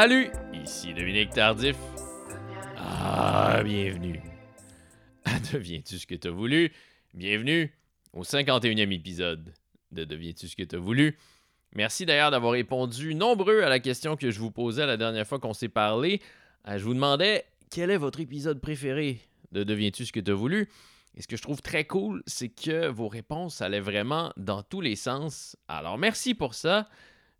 Salut, 0.00 0.30
ici 0.54 0.94
Dominique 0.94 1.28
Tardif. 1.28 1.76
Ah, 2.78 3.60
bienvenue. 3.62 4.18
Deviens-tu 5.52 5.98
ce 5.98 6.06
que 6.06 6.14
t'as 6.14 6.30
voulu? 6.30 6.72
Bienvenue 7.12 7.70
au 8.14 8.22
51e 8.22 8.94
épisode 8.94 9.52
de 9.92 10.04
Deviens-tu 10.04 10.48
ce 10.48 10.56
que 10.56 10.62
t'as 10.62 10.78
voulu? 10.78 11.18
Merci 11.74 12.06
d'ailleurs 12.06 12.30
d'avoir 12.30 12.52
répondu 12.52 13.14
nombreux 13.14 13.60
à 13.60 13.68
la 13.68 13.78
question 13.78 14.16
que 14.16 14.30
je 14.30 14.40
vous 14.40 14.50
posais 14.50 14.86
la 14.86 14.96
dernière 14.96 15.26
fois 15.26 15.38
qu'on 15.38 15.52
s'est 15.52 15.68
parlé. 15.68 16.22
Euh, 16.66 16.78
je 16.78 16.84
vous 16.84 16.94
demandais 16.94 17.44
quel 17.70 17.90
est 17.90 17.98
votre 17.98 18.20
épisode 18.20 18.58
préféré 18.58 19.20
de 19.52 19.64
Deviens-tu 19.64 20.06
ce 20.06 20.12
que 20.12 20.20
t'as 20.20 20.32
voulu? 20.32 20.70
Et 21.14 21.20
ce 21.20 21.28
que 21.28 21.36
je 21.36 21.42
trouve 21.42 21.60
très 21.60 21.84
cool, 21.84 22.22
c'est 22.26 22.48
que 22.48 22.88
vos 22.88 23.08
réponses 23.08 23.60
allaient 23.60 23.80
vraiment 23.80 24.32
dans 24.38 24.62
tous 24.62 24.80
les 24.80 24.96
sens. 24.96 25.58
Alors 25.68 25.98
merci 25.98 26.34
pour 26.34 26.54
ça. 26.54 26.88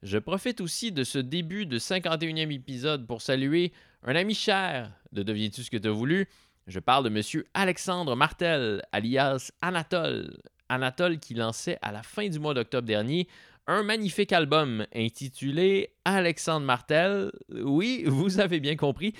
Je 0.02 0.16
profite 0.16 0.62
aussi 0.62 0.92
de 0.92 1.04
ce 1.04 1.18
début 1.18 1.66
de 1.66 1.78
51e 1.78 2.50
épisode 2.50 3.06
pour 3.06 3.20
saluer 3.20 3.72
un 4.02 4.16
ami 4.16 4.34
cher 4.34 4.90
de 5.12 5.22
Deviens-tu 5.22 5.62
ce 5.62 5.70
que 5.70 5.76
tu 5.76 5.88
as 5.88 5.92
voulu? 5.92 6.26
Je 6.66 6.78
parle 6.78 7.04
de 7.04 7.10
monsieur 7.10 7.46
Alexandre 7.52 8.16
Martel, 8.16 8.82
alias 8.92 9.52
Anatole. 9.60 10.38
Anatole 10.70 11.18
qui 11.18 11.34
lançait 11.34 11.78
à 11.82 11.92
la 11.92 12.02
fin 12.02 12.28
du 12.28 12.38
mois 12.38 12.54
d'octobre 12.54 12.86
dernier 12.86 13.28
un 13.66 13.82
magnifique 13.82 14.32
album 14.32 14.86
intitulé 14.94 15.92
Alexandre 16.06 16.64
Martel. 16.64 17.30
Oui, 17.50 18.04
vous 18.06 18.40
avez 18.40 18.58
bien 18.58 18.76
compris. 18.76 19.12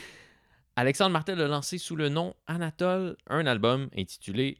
Alexandre 0.76 1.10
Martel 1.10 1.42
a 1.42 1.46
lancé 1.46 1.76
sous 1.76 1.96
le 1.96 2.08
nom 2.08 2.34
Anatole 2.46 3.18
un 3.26 3.44
album 3.44 3.90
intitulé 3.94 4.56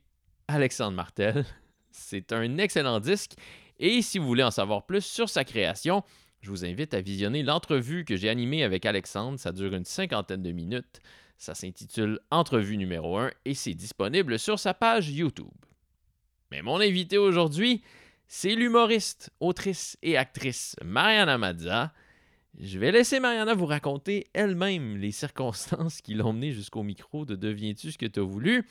Alexandre 0.49 0.97
Martel. 0.97 1.47
C'est 1.93 2.33
un 2.33 2.59
excellent 2.59 3.01
disque 3.01 3.37
et 3.81 4.03
si 4.03 4.19
vous 4.19 4.27
voulez 4.27 4.43
en 4.43 4.51
savoir 4.51 4.85
plus 4.85 5.05
sur 5.05 5.29
sa 5.31 5.43
création, 5.43 6.05
je 6.43 6.51
vous 6.51 6.67
invite 6.67 6.93
à 6.93 7.01
visionner 7.01 7.43
l'entrevue 7.43 8.05
que 8.05 8.15
j'ai 8.15 8.29
animée 8.29 8.63
avec 8.63 8.85
Alexandre. 8.85 9.39
Ça 9.39 9.53
dure 9.53 9.75
une 9.75 9.87
cinquantaine 9.87 10.43
de 10.43 10.53
minutes. 10.53 11.01
Ça 11.39 11.55
s'intitule 11.55 12.21
Entrevue 12.31 12.77
numéro 12.77 13.17
1 13.17 13.31
et 13.47 13.55
c'est 13.55 13.73
disponible 13.73 14.39
sur 14.39 14.59
sa 14.59 14.75
page 14.75 15.09
YouTube. 15.09 15.49
Mais 16.51 16.61
mon 16.61 16.79
invité 16.79 17.17
aujourd'hui, 17.17 17.83
c'est 18.29 18.55
l'humoriste, 18.55 19.31
autrice 19.41 19.97
et 20.03 20.19
actrice 20.19 20.77
Mariana 20.85 21.39
Mazza. 21.39 21.93
Je 22.59 22.79
vais 22.79 22.93
laisser 22.93 23.19
Mariana 23.19 23.55
vous 23.55 23.67
raconter 23.67 24.27
elle-même 24.35 24.99
les 24.99 25.13
circonstances 25.13 26.03
qui 26.03 26.13
l'ont 26.13 26.35
menée 26.35 26.53
jusqu'au 26.53 26.83
micro 26.83 27.25
de 27.25 27.35
Deviens-tu 27.35 27.93
ce 27.93 27.99
que 27.99 28.07
tu 28.07 28.21
as 28.21 28.25
voulu? 28.25 28.67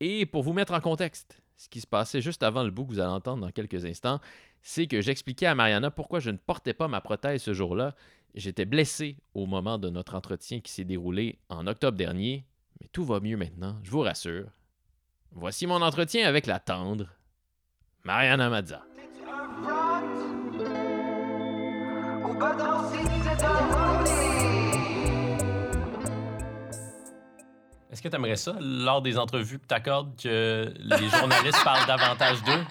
Et 0.00 0.26
pour 0.26 0.42
vous 0.42 0.52
mettre 0.52 0.72
en 0.72 0.80
contexte, 0.80 1.41
ce 1.62 1.68
qui 1.68 1.80
se 1.80 1.86
passait 1.86 2.20
juste 2.20 2.42
avant 2.42 2.64
le 2.64 2.72
bout 2.72 2.84
que 2.84 2.90
vous 2.90 2.98
allez 2.98 3.12
entendre 3.12 3.46
dans 3.46 3.52
quelques 3.52 3.84
instants, 3.84 4.20
c'est 4.62 4.88
que 4.88 5.00
j'expliquais 5.00 5.46
à 5.46 5.54
Mariana 5.54 5.92
pourquoi 5.92 6.18
je 6.18 6.30
ne 6.30 6.36
portais 6.36 6.74
pas 6.74 6.88
ma 6.88 7.00
prothèse 7.00 7.40
ce 7.40 7.54
jour-là. 7.54 7.94
J'étais 8.34 8.64
blessé 8.64 9.16
au 9.32 9.46
moment 9.46 9.78
de 9.78 9.88
notre 9.88 10.16
entretien 10.16 10.58
qui 10.58 10.72
s'est 10.72 10.82
déroulé 10.82 11.38
en 11.48 11.68
octobre 11.68 11.96
dernier, 11.96 12.44
mais 12.80 12.88
tout 12.92 13.04
va 13.04 13.20
mieux 13.20 13.36
maintenant, 13.36 13.78
je 13.84 13.92
vous 13.92 14.00
rassure. 14.00 14.48
Voici 15.30 15.68
mon 15.68 15.82
entretien 15.82 16.26
avec 16.26 16.46
la 16.46 16.58
tendre 16.58 17.06
Mariana 18.02 18.50
Mazza. 18.50 18.82
Est-ce 27.92 28.00
que 28.00 28.08
tu 28.08 28.16
aimerais 28.16 28.36
ça, 28.36 28.56
lors 28.58 29.02
des 29.02 29.18
entrevues 29.18 29.58
que 29.58 29.66
tu 29.68 29.74
accordes, 29.74 30.16
que 30.18 30.72
les 30.78 31.08
journalistes 31.10 31.58
parlent 31.64 31.86
davantage 31.86 32.42
d'eux? 32.42 32.64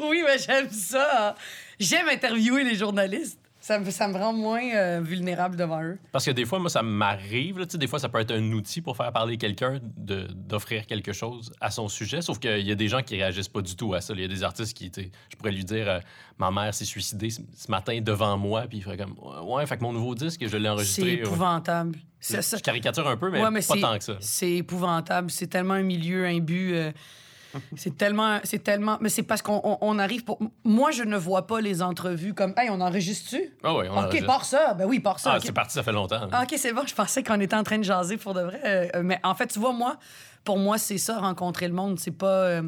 oui, 0.00 0.24
mais 0.26 0.36
j'aime 0.36 0.68
ça. 0.68 1.36
J'aime 1.78 2.08
interviewer 2.08 2.64
les 2.64 2.74
journalistes. 2.74 3.38
Ça 3.68 3.78
me, 3.78 3.90
ça 3.90 4.08
me 4.08 4.16
rend 4.16 4.32
moins 4.32 4.62
euh, 4.74 5.02
vulnérable 5.02 5.54
devant 5.54 5.82
eux. 5.82 5.98
Parce 6.10 6.24
que 6.24 6.30
des 6.30 6.46
fois, 6.46 6.58
moi, 6.58 6.70
ça 6.70 6.82
m'arrive. 6.82 7.66
Des 7.66 7.86
fois, 7.86 7.98
ça 7.98 8.08
peut 8.08 8.18
être 8.18 8.30
un 8.30 8.52
outil 8.52 8.80
pour 8.80 8.96
faire 8.96 9.12
parler 9.12 9.36
quelqu'un 9.36 9.78
d'offrir 9.98 10.86
quelque 10.86 11.12
chose 11.12 11.52
à 11.60 11.70
son 11.70 11.86
sujet. 11.88 12.22
Sauf 12.22 12.38
qu'il 12.38 12.66
y 12.66 12.72
a 12.72 12.74
des 12.74 12.88
gens 12.88 13.02
qui 13.02 13.16
réagissent 13.16 13.50
pas 13.50 13.60
du 13.60 13.76
tout 13.76 13.92
à 13.92 14.00
ça. 14.00 14.14
Il 14.14 14.22
y 14.22 14.24
a 14.24 14.28
des 14.28 14.42
artistes 14.42 14.74
qui, 14.74 14.90
je 14.96 15.36
pourrais 15.36 15.52
lui 15.52 15.66
dire 15.66 15.86
euh, 15.86 16.00
Ma 16.38 16.50
mère 16.50 16.72
s'est 16.72 16.86
suicidée 16.86 17.28
ce 17.28 17.70
matin 17.70 18.00
devant 18.00 18.38
moi. 18.38 18.62
Puis 18.66 18.78
il 18.78 18.80
ferait 18.80 18.96
comme 18.96 19.14
Ouais, 19.42 19.66
fait 19.66 19.76
que 19.76 19.82
mon 19.82 19.92
nouveau 19.92 20.14
disque, 20.14 20.48
je 20.48 20.56
l'ai 20.56 20.70
enregistré. 20.70 21.02
C'est 21.02 21.28
épouvantable. 21.28 21.98
Je 22.22 22.62
caricature 22.62 23.06
un 23.06 23.18
peu, 23.18 23.30
mais, 23.30 23.42
pas 23.42 23.76
tant 23.78 23.98
que 23.98 24.04
ça. 24.04 24.16
C'est 24.20 24.52
épouvantable. 24.52 25.30
C'est 25.30 25.48
tellement 25.48 25.74
un 25.74 25.82
milieu 25.82 26.24
imbu. 26.24 26.74
Euh, 26.74 26.90
c'est 27.76 27.96
tellement, 27.96 28.40
c'est 28.44 28.62
tellement, 28.62 28.98
mais 29.00 29.08
c'est 29.08 29.22
parce 29.22 29.42
qu'on 29.42 29.98
arrive 29.98 30.24
pour. 30.24 30.38
Moi, 30.64 30.90
je 30.90 31.02
ne 31.02 31.16
vois 31.16 31.46
pas 31.46 31.60
les 31.60 31.82
entrevues 31.82 32.34
comme, 32.34 32.54
hey, 32.56 32.70
on 32.70 32.80
enregistre-tu? 32.80 33.52
Ah 33.62 33.74
oui, 33.74 33.86
on 33.90 34.04
Ok, 34.04 34.24
par 34.24 34.44
ça. 34.44 34.74
Ben 34.74 34.86
oui, 34.86 35.00
par 35.00 35.18
ça. 35.18 35.34
Ah, 35.34 35.38
c'est 35.42 35.52
parti, 35.52 35.74
ça 35.74 35.82
fait 35.82 35.92
longtemps. 35.92 36.24
ok, 36.24 36.54
c'est 36.56 36.72
bon. 36.72 36.82
Je 36.86 36.94
pensais 36.94 37.22
qu'on 37.22 37.40
était 37.40 37.56
en 37.56 37.62
train 37.64 37.78
de 37.78 37.84
jaser 37.84 38.16
pour 38.16 38.34
de 38.34 38.42
vrai. 38.42 38.60
Euh, 38.64 39.02
mais 39.02 39.20
en 39.22 39.34
fait, 39.34 39.46
tu 39.48 39.58
vois, 39.58 39.72
moi, 39.72 39.96
pour 40.44 40.58
moi, 40.58 40.78
c'est 40.78 40.98
ça, 40.98 41.18
rencontrer 41.18 41.68
le 41.68 41.74
monde. 41.74 41.98
C'est 41.98 42.16
pas. 42.16 42.26
Euh, 42.26 42.62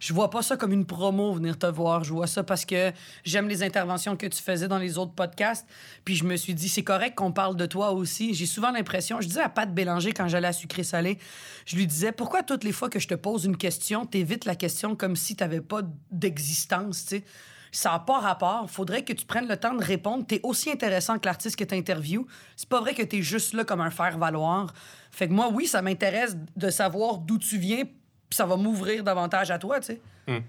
je 0.00 0.12
vois 0.12 0.30
pas 0.30 0.42
ça 0.42 0.56
comme 0.56 0.72
une 0.72 0.86
promo 0.86 1.32
venir 1.32 1.58
te 1.58 1.66
voir. 1.66 2.04
Je 2.04 2.12
vois 2.12 2.26
ça 2.26 2.42
parce 2.42 2.64
que 2.64 2.92
j'aime 3.24 3.48
les 3.48 3.62
interventions 3.62 4.16
que 4.16 4.26
tu 4.26 4.42
faisais 4.42 4.68
dans 4.68 4.78
les 4.78 4.98
autres 4.98 5.12
podcasts. 5.12 5.66
Puis 6.04 6.14
je 6.14 6.24
me 6.24 6.36
suis 6.36 6.54
dit, 6.54 6.68
c'est 6.68 6.84
correct 6.84 7.14
qu'on 7.16 7.32
parle 7.32 7.56
de 7.56 7.66
toi 7.66 7.92
aussi. 7.92 8.34
J'ai 8.34 8.46
souvent 8.46 8.70
l'impression, 8.70 9.20
je 9.20 9.28
disais 9.28 9.42
à 9.42 9.48
Pat 9.48 9.72
Bélanger 9.72 10.12
quand 10.12 10.28
j'allais 10.28 10.48
à 10.48 10.52
Sucré 10.52 10.84
Salé, 10.84 11.18
je 11.66 11.76
lui 11.76 11.86
disais, 11.86 12.12
pourquoi 12.12 12.42
toutes 12.42 12.64
les 12.64 12.72
fois 12.72 12.88
que 12.88 12.98
je 12.98 13.08
te 13.08 13.14
pose 13.14 13.44
une 13.44 13.56
question, 13.56 14.06
t'évites 14.06 14.44
la 14.44 14.54
question 14.54 14.96
comme 14.96 15.16
si 15.16 15.36
t'avais 15.36 15.60
pas 15.60 15.82
d'existence, 16.10 17.04
tu 17.04 17.18
sais? 17.18 17.24
ça 17.72 17.90
n'a 17.90 17.98
pas 17.98 18.18
rapport. 18.18 18.70
Faudrait 18.70 19.04
que 19.04 19.12
tu 19.12 19.26
prennes 19.26 19.48
le 19.48 19.56
temps 19.56 19.74
de 19.74 19.84
répondre. 19.84 20.24
Tu 20.26 20.36
es 20.36 20.40
aussi 20.42 20.70
intéressant 20.70 21.18
que 21.18 21.26
l'artiste 21.26 21.56
que 21.56 21.64
tu 21.64 21.74
interviews. 21.74 22.26
C'est 22.56 22.68
pas 22.68 22.80
vrai 22.80 22.94
que 22.94 23.02
tu 23.02 23.18
es 23.18 23.22
juste 23.22 23.52
là 23.52 23.64
comme 23.64 23.80
un 23.80 23.90
faire-valoir. 23.90 24.72
Fait 25.10 25.28
que 25.28 25.32
moi, 25.32 25.50
oui, 25.52 25.66
ça 25.66 25.82
m'intéresse 25.82 26.36
de 26.56 26.70
savoir 26.70 27.18
d'où 27.18 27.38
tu 27.38 27.58
viens 27.58 27.84
puis 28.28 28.36
ça 28.36 28.46
va 28.46 28.56
m'ouvrir 28.56 29.04
davantage 29.04 29.50
à 29.50 29.58
toi, 29.58 29.80
tu 29.80 29.86
sais. 29.86 30.00
Hmm. 30.26 30.40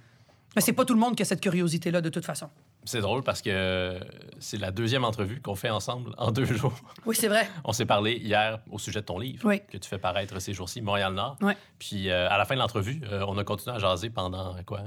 Mais 0.56 0.62
c'est 0.62 0.74
pas 0.74 0.86
tout 0.86 0.94
le 0.94 1.00
monde 1.00 1.16
qui 1.16 1.22
a 1.22 1.26
cette 1.26 1.42
curiosité-là, 1.42 2.02
de 2.02 2.10
toute 2.10 2.26
façon. 2.26 2.50
C'est 2.86 3.02
drôle 3.02 3.24
parce 3.24 3.42
que 3.42 4.00
c'est 4.40 4.58
la 4.58 4.72
deuxième 4.72 5.04
entrevue 5.04 5.42
qu'on 5.42 5.54
fait 5.54 5.70
ensemble 5.70 6.12
en 6.18 6.32
deux 6.32 6.46
jours. 6.46 6.74
Oui, 7.06 7.16
c'est 7.16 7.28
vrai. 7.28 7.48
On 7.66 7.74
s'est 7.74 7.86
parlé 7.86 8.14
hier 8.14 8.60
au 8.72 8.80
sujet 8.80 9.02
de 9.02 9.06
ton 9.06 9.20
livre 9.20 9.54
que 9.70 9.78
tu 9.78 9.88
fais 9.88 9.98
paraître 9.98 10.40
ces 10.40 10.54
jours-ci, 10.54 10.82
Montréal-Nord. 10.82 11.38
Oui. 11.42 11.54
Puis 11.78 12.10
euh, 12.10 12.30
à 12.30 12.38
la 12.38 12.46
fin 12.46 12.56
de 12.56 12.60
l'entrevue, 12.60 13.02
euh, 13.12 13.26
on 13.28 13.38
a 13.38 13.44
continué 13.44 13.76
à 13.76 13.80
jaser 13.80 14.10
pendant 14.10 14.56
quoi 14.66 14.84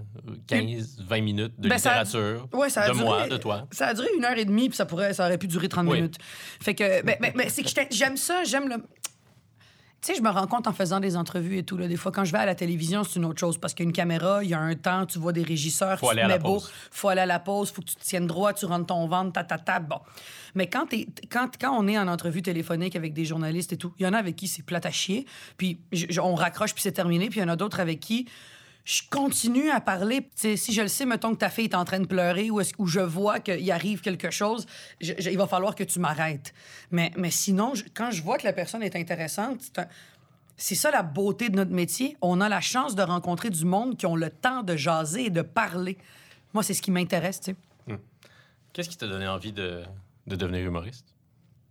15, 0.46 1.02
20 1.06 1.20
minutes 1.20 1.60
de 1.60 1.68
ben, 1.68 1.76
littérature, 1.76 2.48
de 2.48 2.92
moi, 2.94 3.28
de 3.28 3.36
toi. 3.36 3.66
Ça 3.70 3.88
a 3.88 3.94
duré 3.94 4.08
une 4.16 4.24
heure 4.24 4.38
et 4.38 4.46
demie, 4.46 4.68
puis 4.68 4.76
ça, 4.76 4.86
pourrait, 4.86 5.12
ça 5.12 5.26
aurait 5.26 5.38
pu 5.38 5.46
durer 5.46 5.68
30 5.68 5.86
minutes. 5.86 6.16
Fait 6.60 6.74
que, 6.74 7.04
ben, 7.04 7.16
ben, 7.20 7.48
c'est 7.48 7.62
que 7.62 7.68
j'aime 7.90 8.16
ça, 8.16 8.42
j'aime 8.44 8.68
le 8.68 8.76
tu 10.02 10.12
sais, 10.12 10.18
je 10.18 10.22
me 10.22 10.30
rends 10.30 10.48
compte 10.48 10.66
en 10.66 10.72
faisant 10.72 10.98
des 10.98 11.16
entrevues 11.16 11.58
et 11.58 11.62
tout. 11.62 11.76
Là, 11.76 11.86
des 11.86 11.96
fois, 11.96 12.10
quand 12.10 12.24
je 12.24 12.32
vais 12.32 12.38
à 12.38 12.46
la 12.46 12.56
télévision, 12.56 13.04
c'est 13.04 13.20
une 13.20 13.24
autre 13.24 13.38
chose 13.38 13.56
parce 13.56 13.72
qu'il 13.72 13.84
y 13.84 13.86
a 13.86 13.88
une 13.88 13.94
caméra, 13.94 14.42
il 14.42 14.50
y 14.50 14.54
a 14.54 14.58
un 14.58 14.74
temps, 14.74 15.06
tu 15.06 15.20
vois 15.20 15.32
des 15.32 15.44
régisseurs, 15.44 15.96
faut 16.00 16.06
tu 16.06 16.18
aller 16.18 16.22
te 16.22 16.26
mets 16.26 16.38
beau, 16.40 16.60
faut 16.90 17.08
aller 17.08 17.20
à 17.20 17.26
la 17.26 17.38
pause, 17.38 17.70
faut 17.70 17.82
que 17.82 17.86
tu 17.86 17.94
te 17.94 18.02
tiennes 18.02 18.26
droit, 18.26 18.52
tu 18.52 18.66
rentres 18.66 18.86
ton 18.86 19.06
ventre, 19.06 19.32
ta, 19.32 19.44
ta, 19.44 19.58
ta. 19.58 19.78
Bon. 19.78 20.00
Mais 20.56 20.66
quand, 20.66 20.92
es, 20.92 21.06
quand, 21.30 21.50
quand 21.60 21.72
on 21.78 21.86
est 21.86 21.96
en 21.96 22.08
entrevue 22.08 22.42
téléphonique 22.42 22.96
avec 22.96 23.14
des 23.14 23.24
journalistes 23.24 23.72
et 23.72 23.76
tout, 23.76 23.94
il 24.00 24.02
y 24.02 24.06
en 24.06 24.12
a 24.12 24.18
avec 24.18 24.34
qui 24.34 24.48
c'est 24.48 24.64
plate 24.64 24.86
à 24.86 24.90
chier, 24.90 25.24
puis 25.56 25.78
on 26.20 26.34
raccroche, 26.34 26.74
puis 26.74 26.82
c'est 26.82 26.92
terminé, 26.92 27.28
puis 27.28 27.38
il 27.38 27.42
y 27.42 27.46
en 27.46 27.48
a 27.48 27.56
d'autres 27.56 27.78
avec 27.78 28.00
qui 28.00 28.26
je 28.84 29.02
continue 29.10 29.70
à 29.70 29.80
parler. 29.80 30.28
si 30.34 30.72
je 30.72 30.82
le 30.82 30.88
sais, 30.88 31.06
mettons 31.06 31.32
que 31.32 31.38
ta 31.38 31.50
fille 31.50 31.66
est 31.66 31.74
en 31.74 31.84
train 31.84 32.00
de 32.00 32.06
pleurer 32.06 32.50
ou, 32.50 32.60
je 32.86 33.00
vois 33.00 33.40
qu'il 33.40 33.70
arrive 33.70 34.00
quelque 34.00 34.30
chose, 34.30 34.66
il 35.00 35.38
va 35.38 35.46
falloir 35.46 35.74
que 35.74 35.84
tu 35.84 36.00
m'arrêtes. 36.00 36.52
Mais, 36.90 37.12
sinon, 37.30 37.74
quand 37.94 38.10
je 38.10 38.22
vois 38.22 38.38
que 38.38 38.44
la 38.44 38.52
personne 38.52 38.82
est 38.82 38.96
intéressante, 38.96 39.60
c'est 40.56 40.74
ça 40.74 40.90
la 40.90 41.02
beauté 41.02 41.48
de 41.48 41.56
notre 41.56 41.72
métier. 41.72 42.16
On 42.20 42.40
a 42.40 42.48
la 42.48 42.60
chance 42.60 42.94
de 42.94 43.02
rencontrer 43.02 43.50
du 43.50 43.64
monde 43.64 43.96
qui 43.96 44.06
ont 44.06 44.16
le 44.16 44.30
temps 44.30 44.62
de 44.62 44.76
jaser 44.76 45.26
et 45.26 45.30
de 45.30 45.42
parler. 45.42 45.96
Moi, 46.52 46.62
c'est 46.62 46.74
ce 46.74 46.82
qui 46.82 46.90
m'intéresse. 46.90 47.40
Hmm. 47.86 47.96
Qu'est-ce 48.72 48.88
qui 48.88 48.96
t'a 48.96 49.06
donné 49.06 49.26
envie 49.26 49.52
de 49.52 49.82
devenir 50.26 50.66
humoriste? 50.66 51.11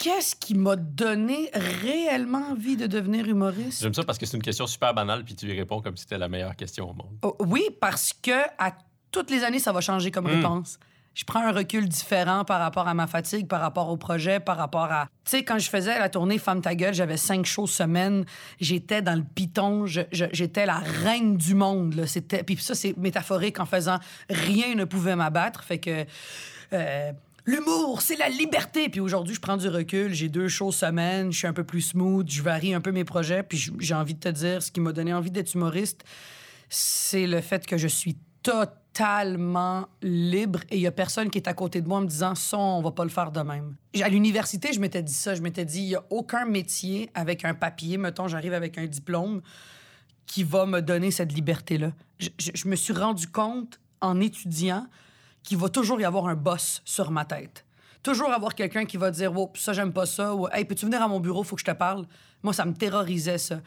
Qu'est-ce 0.01 0.36
qui 0.36 0.56
m'a 0.56 0.75
donné 0.75 1.51
réellement 1.53 2.50
envie 2.51 2.75
de 2.75 2.88
devenir 2.88 3.27
humoriste? 3.27 3.83
J'aime 3.83 3.94
ça 3.94 4.03
parce 4.03 4.18
que 4.18 4.25
c'est 4.25 4.36
une 4.36 4.44
question 4.44 4.65
super 4.65 4.95
banale, 4.95 5.24
puis 5.24 5.36
tu 5.36 5.45
y 5.45 5.56
réponds 5.56 5.80
comme 5.81 5.95
si 5.95 6.03
c'était 6.03 6.18
la 6.18 6.27
meilleure 6.27 6.56
question 6.56 6.89
au 6.89 6.94
monde. 6.94 7.18
Oh, 7.21 7.36
oui, 7.39 7.69
parce 7.80 8.12
que 8.12 8.42
à 8.57 8.74
toutes 9.12 9.30
les 9.30 9.44
années, 9.44 9.59
ça 9.59 9.71
va 9.71 9.80
changer 9.80 10.09
comme 10.09 10.25
hmm. 10.25 10.42
réponse. 10.42 10.80
Je 11.13 11.24
prends 11.25 11.42
un 11.42 11.51
recul 11.51 11.88
différent 11.88 12.45
par 12.45 12.62
rapport 12.62 12.88
à 12.88 12.94
ma 12.94 13.06
fatigue, 13.06 13.48
par 13.48 13.59
rapport 13.59 13.89
au 13.89 13.98
projet, 13.98 14.39
par 14.39 14.56
rapport 14.56 14.92
à... 14.92 15.07
Tu 15.25 15.31
sais, 15.31 15.44
quand 15.44 15.59
je 15.59 15.69
faisais 15.69 16.00
la 16.00 16.07
tournée 16.07 16.38
Femme 16.38 16.62
ta 16.62 16.74
gueule, 16.74 16.94
j'avais 16.94 17.18
cinq 17.18 17.45
shows 17.45 17.68
semaine. 17.68 18.24
J'étais 18.62 19.01
dans 19.01 19.15
le 19.15 19.24
piton. 19.24 19.86
J'étais 19.86 20.65
la 20.65 20.77
reine 20.77 21.36
du 21.36 21.53
monde. 21.53 22.06
C'était... 22.06 22.44
Puis 22.44 22.56
ça, 22.57 22.75
c'est 22.75 22.95
métaphorique 22.98 23.59
en 23.59 23.65
faisant 23.65 24.00
«rien 24.30 24.74
ne 24.74 24.86
pouvait 24.86 25.18
m'abattre». 25.18 25.63
Fait 25.65 25.80
que... 25.80 26.06
Euh, 26.71 27.12
L'humour, 27.45 28.01
c'est 28.01 28.15
la 28.17 28.29
liberté. 28.29 28.88
Puis 28.89 28.99
aujourd'hui, 28.99 29.35
je 29.35 29.41
prends 29.41 29.57
du 29.57 29.67
recul. 29.67 30.13
J'ai 30.13 30.29
deux 30.29 30.47
shows 30.47 30.71
semaine. 30.71 31.31
Je 31.31 31.38
suis 31.39 31.47
un 31.47 31.53
peu 31.53 31.63
plus 31.63 31.81
smooth. 31.81 32.29
Je 32.29 32.41
varie 32.41 32.73
un 32.73 32.81
peu 32.81 32.91
mes 32.91 33.03
projets. 33.03 33.43
Puis 33.43 33.71
j'ai 33.79 33.93
envie 33.93 34.13
de 34.13 34.19
te 34.19 34.29
dire, 34.29 34.61
ce 34.61 34.71
qui 34.71 34.79
m'a 34.79 34.91
donné 34.91 35.13
envie 35.13 35.31
d'être 35.31 35.53
humoriste, 35.53 36.03
c'est 36.69 37.27
le 37.27 37.41
fait 37.41 37.65
que 37.65 37.77
je 37.77 37.88
suis 37.88 38.17
totalement 38.43 39.88
libre 40.01 40.59
et 40.69 40.75
il 40.77 40.81
y 40.81 40.88
a 40.88 40.91
personne 40.91 41.29
qui 41.29 41.38
est 41.38 41.47
à 41.47 41.53
côté 41.53 41.81
de 41.81 41.88
moi 41.88 42.01
me 42.01 42.07
disant 42.07 42.35
ça, 42.35 42.57
on 42.57 42.81
va 42.81 42.91
pas 42.91 43.03
le 43.03 43.09
faire 43.09 43.31
de 43.31 43.41
même. 43.41 43.75
À 44.01 44.09
l'université, 44.09 44.73
je 44.73 44.79
m'étais 44.79 45.01
dit 45.03 45.13
ça. 45.13 45.35
Je 45.35 45.41
m'étais 45.41 45.65
dit, 45.65 45.79
il 45.81 45.89
y 45.89 45.95
a 45.95 46.03
aucun 46.09 46.45
métier 46.45 47.09
avec 47.13 47.45
un 47.45 47.53
papier, 47.53 47.97
mettons, 47.97 48.27
j'arrive 48.27 48.53
avec 48.53 48.77
un 48.77 48.85
diplôme, 48.85 49.41
qui 50.25 50.43
va 50.43 50.65
me 50.65 50.81
donner 50.81 51.11
cette 51.11 51.33
liberté-là. 51.33 51.91
Je, 52.19 52.29
je- 52.39 52.51
je 52.53 52.67
me 52.67 52.75
suis 52.75 52.93
rendu 52.93 53.27
compte 53.27 53.79
en 54.01 54.19
étudiant 54.21 54.88
qu'il 55.43 55.57
va 55.57 55.69
toujours 55.69 55.99
y 55.99 56.05
avoir 56.05 56.27
un 56.27 56.35
boss 56.35 56.81
sur 56.85 57.11
ma 57.11 57.25
tête. 57.25 57.65
Toujours 58.03 58.31
avoir 58.31 58.55
quelqu'un 58.55 58.85
qui 58.85 58.97
va 58.97 59.11
dire 59.11 59.31
oh, 59.38 59.51
ça, 59.55 59.73
j'aime 59.73 59.93
pas 59.93 60.05
ça, 60.05 60.33
ou 60.33 60.47
Hey, 60.51 60.65
peux-tu 60.65 60.85
venir 60.85 61.01
à 61.01 61.07
mon 61.07 61.19
bureau, 61.19 61.43
faut 61.43 61.55
que 61.55 61.61
je 61.61 61.65
te 61.65 61.71
parle? 61.71 62.05
Moi, 62.41 62.53
ça 62.53 62.65
me 62.65 62.73
terrorisait, 62.73 63.38
ça. 63.38 63.61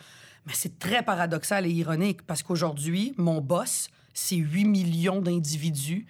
Mais 0.46 0.52
c'est 0.54 0.78
très 0.78 1.02
paradoxal 1.02 1.66
et 1.66 1.70
ironique 1.70 2.22
parce 2.22 2.42
qu'aujourd'hui, 2.42 3.14
mon 3.16 3.40
boss, 3.40 3.88
c'est 4.12 4.36
8 4.36 4.64
millions 4.64 5.20
d'individus 5.20 6.06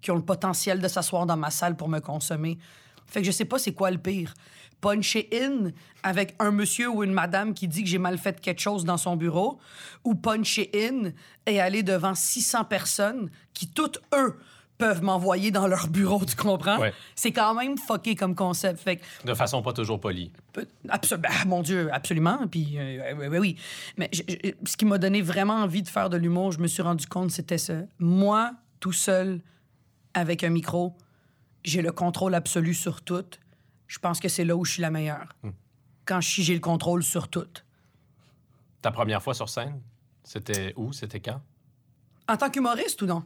qui 0.00 0.10
ont 0.10 0.16
le 0.16 0.22
potentiel 0.22 0.80
de 0.80 0.88
s'asseoir 0.88 1.26
dans 1.26 1.36
ma 1.36 1.50
salle 1.50 1.76
pour 1.76 1.88
me 1.88 1.98
consommer. 1.98 2.58
Fait 3.06 3.20
que 3.20 3.26
je 3.26 3.32
sais 3.32 3.44
pas 3.44 3.58
c'est 3.58 3.72
quoi 3.72 3.90
le 3.90 3.98
pire. 3.98 4.34
Puncher 4.80 5.28
in 5.32 5.70
avec 6.02 6.34
un 6.38 6.50
monsieur 6.50 6.90
ou 6.90 7.02
une 7.04 7.12
madame 7.12 7.54
qui 7.54 7.68
dit 7.68 7.82
que 7.82 7.88
j'ai 7.88 7.98
mal 7.98 8.18
fait 8.18 8.40
quelque 8.40 8.60
chose 8.60 8.84
dans 8.84 8.98
son 8.98 9.16
bureau 9.16 9.58
ou 10.04 10.14
puncher 10.14 10.70
in 10.74 11.12
et 11.46 11.60
aller 11.60 11.82
devant 11.82 12.14
600 12.14 12.64
personnes 12.64 13.30
qui, 13.54 13.68
toutes 13.68 14.00
eux, 14.14 14.38
peuvent 14.84 15.02
m'envoyer 15.02 15.50
dans 15.50 15.66
leur 15.66 15.88
bureau, 15.88 16.22
tu 16.26 16.36
comprends? 16.36 16.78
Ouais. 16.78 16.92
C'est 17.14 17.32
quand 17.32 17.54
même 17.54 17.78
fucké 17.78 18.14
comme 18.16 18.34
concept. 18.34 18.80
Fait 18.80 18.96
que 18.98 19.04
De 19.24 19.32
façon 19.32 19.62
pas 19.62 19.72
toujours 19.72 19.98
polie. 19.98 20.30
Peu- 20.52 20.66
absolu- 20.90 21.22
ah, 21.26 21.44
mon 21.46 21.62
Dieu, 21.62 21.88
absolument. 21.92 22.46
Puis, 22.48 22.74
euh, 22.78 23.14
oui, 23.18 23.26
oui, 23.28 23.38
oui. 23.38 23.56
Mais 23.96 24.10
je- 24.12 24.22
je- 24.28 24.50
ce 24.70 24.76
qui 24.76 24.84
m'a 24.84 24.98
donné 24.98 25.22
vraiment 25.22 25.54
envie 25.54 25.82
de 25.82 25.88
faire 25.88 26.10
de 26.10 26.18
l'humour, 26.18 26.52
je 26.52 26.58
me 26.58 26.66
suis 26.66 26.82
rendu 26.82 27.06
compte, 27.06 27.30
c'était 27.30 27.56
ça. 27.56 27.74
Moi, 27.98 28.52
tout 28.80 28.92
seul, 28.92 29.40
avec 30.12 30.44
un 30.44 30.50
micro, 30.50 30.94
j'ai 31.64 31.80
le 31.80 31.90
contrôle 31.92 32.34
absolu 32.34 32.74
sur 32.74 33.00
tout. 33.00 33.24
Je 33.86 33.98
pense 33.98 34.20
que 34.20 34.28
c'est 34.28 34.44
là 34.44 34.54
où 34.54 34.64
je 34.66 34.72
suis 34.72 34.82
la 34.82 34.90
meilleure. 34.90 35.34
Quand 36.04 36.20
je 36.20 36.28
suis, 36.28 36.42
j'ai 36.42 36.54
le 36.54 36.60
contrôle 36.60 37.02
sur 37.02 37.28
tout. 37.28 37.46
Ta 38.82 38.90
première 38.90 39.22
fois 39.22 39.32
sur 39.32 39.48
scène, 39.48 39.80
c'était 40.24 40.74
où? 40.76 40.92
C'était 40.92 41.20
quand? 41.20 41.40
En 42.28 42.36
tant 42.36 42.50
qu'humoriste 42.50 43.00
ou 43.02 43.06
non? 43.06 43.22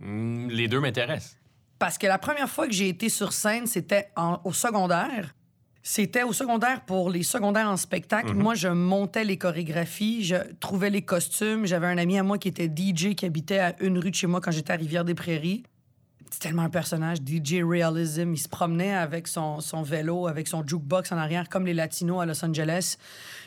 Hmm, 0.00 0.48
les 0.48 0.68
deux 0.68 0.80
m'intéressent. 0.80 1.36
Parce 1.78 1.98
que 1.98 2.06
la 2.06 2.18
première 2.18 2.48
fois 2.48 2.66
que 2.66 2.72
j'ai 2.72 2.88
été 2.88 3.08
sur 3.08 3.32
scène, 3.32 3.66
c'était 3.66 4.10
au 4.44 4.52
secondaire. 4.52 5.34
C'était 5.82 6.24
au 6.24 6.32
secondaire 6.32 6.80
pour 6.84 7.10
les 7.10 7.22
secondaires 7.22 7.68
en 7.68 7.76
spectacle. 7.76 8.34
Moi, 8.34 8.54
je 8.54 8.66
montais 8.66 9.22
les 9.22 9.36
chorégraphies, 9.36 10.24
je 10.24 10.36
trouvais 10.58 10.90
les 10.90 11.02
costumes. 11.02 11.64
J'avais 11.64 11.86
un 11.86 11.98
ami 11.98 12.18
à 12.18 12.24
moi 12.24 12.38
qui 12.38 12.48
était 12.48 12.66
DJ 12.66 13.14
qui 13.14 13.24
habitait 13.24 13.60
à 13.60 13.76
une 13.80 13.98
rue 13.98 14.10
de 14.10 14.16
chez 14.16 14.26
moi 14.26 14.40
quand 14.40 14.50
j'étais 14.50 14.72
à 14.72 14.76
Rivière-des-Prairies. 14.76 15.62
C'est 16.30 16.40
tellement 16.40 16.62
un 16.62 16.70
personnage, 16.70 17.18
DJ 17.18 17.62
Realism. 17.62 18.32
Il 18.32 18.38
se 18.38 18.48
promenait 18.48 18.94
avec 18.94 19.28
son, 19.28 19.60
vélo, 19.82 20.26
avec 20.26 20.48
son 20.48 20.66
jukebox 20.66 21.12
en 21.12 21.16
arrière, 21.16 21.48
comme 21.48 21.66
les 21.66 21.74
Latinos 21.74 22.20
à 22.20 22.26
Los 22.26 22.44
Angeles. 22.44 22.96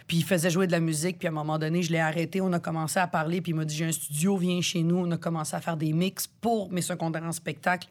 Puis 0.07 0.17
il 0.17 0.23
faisait 0.23 0.49
jouer 0.49 0.65
de 0.65 0.71
la 0.71 0.79
musique. 0.79 1.19
Puis 1.19 1.27
à 1.27 1.31
un 1.31 1.33
moment 1.33 1.59
donné, 1.59 1.83
je 1.83 1.91
l'ai 1.91 1.99
arrêté. 1.99 2.41
On 2.41 2.53
a 2.53 2.59
commencé 2.59 2.99
à 2.99 3.07
parler. 3.07 3.41
Puis 3.41 3.51
il 3.51 3.55
m'a 3.55 3.65
dit 3.65 3.75
J'ai 3.75 3.85
un 3.85 3.91
studio, 3.91 4.37
viens 4.37 4.61
chez 4.61 4.81
nous. 4.81 4.97
On 4.97 5.11
a 5.11 5.17
commencé 5.17 5.55
à 5.55 5.61
faire 5.61 5.77
des 5.77 5.93
mix 5.93 6.27
pour 6.27 6.71
mes 6.71 6.81
secondaires 6.81 7.23
en 7.23 7.31
spectacle. 7.31 7.87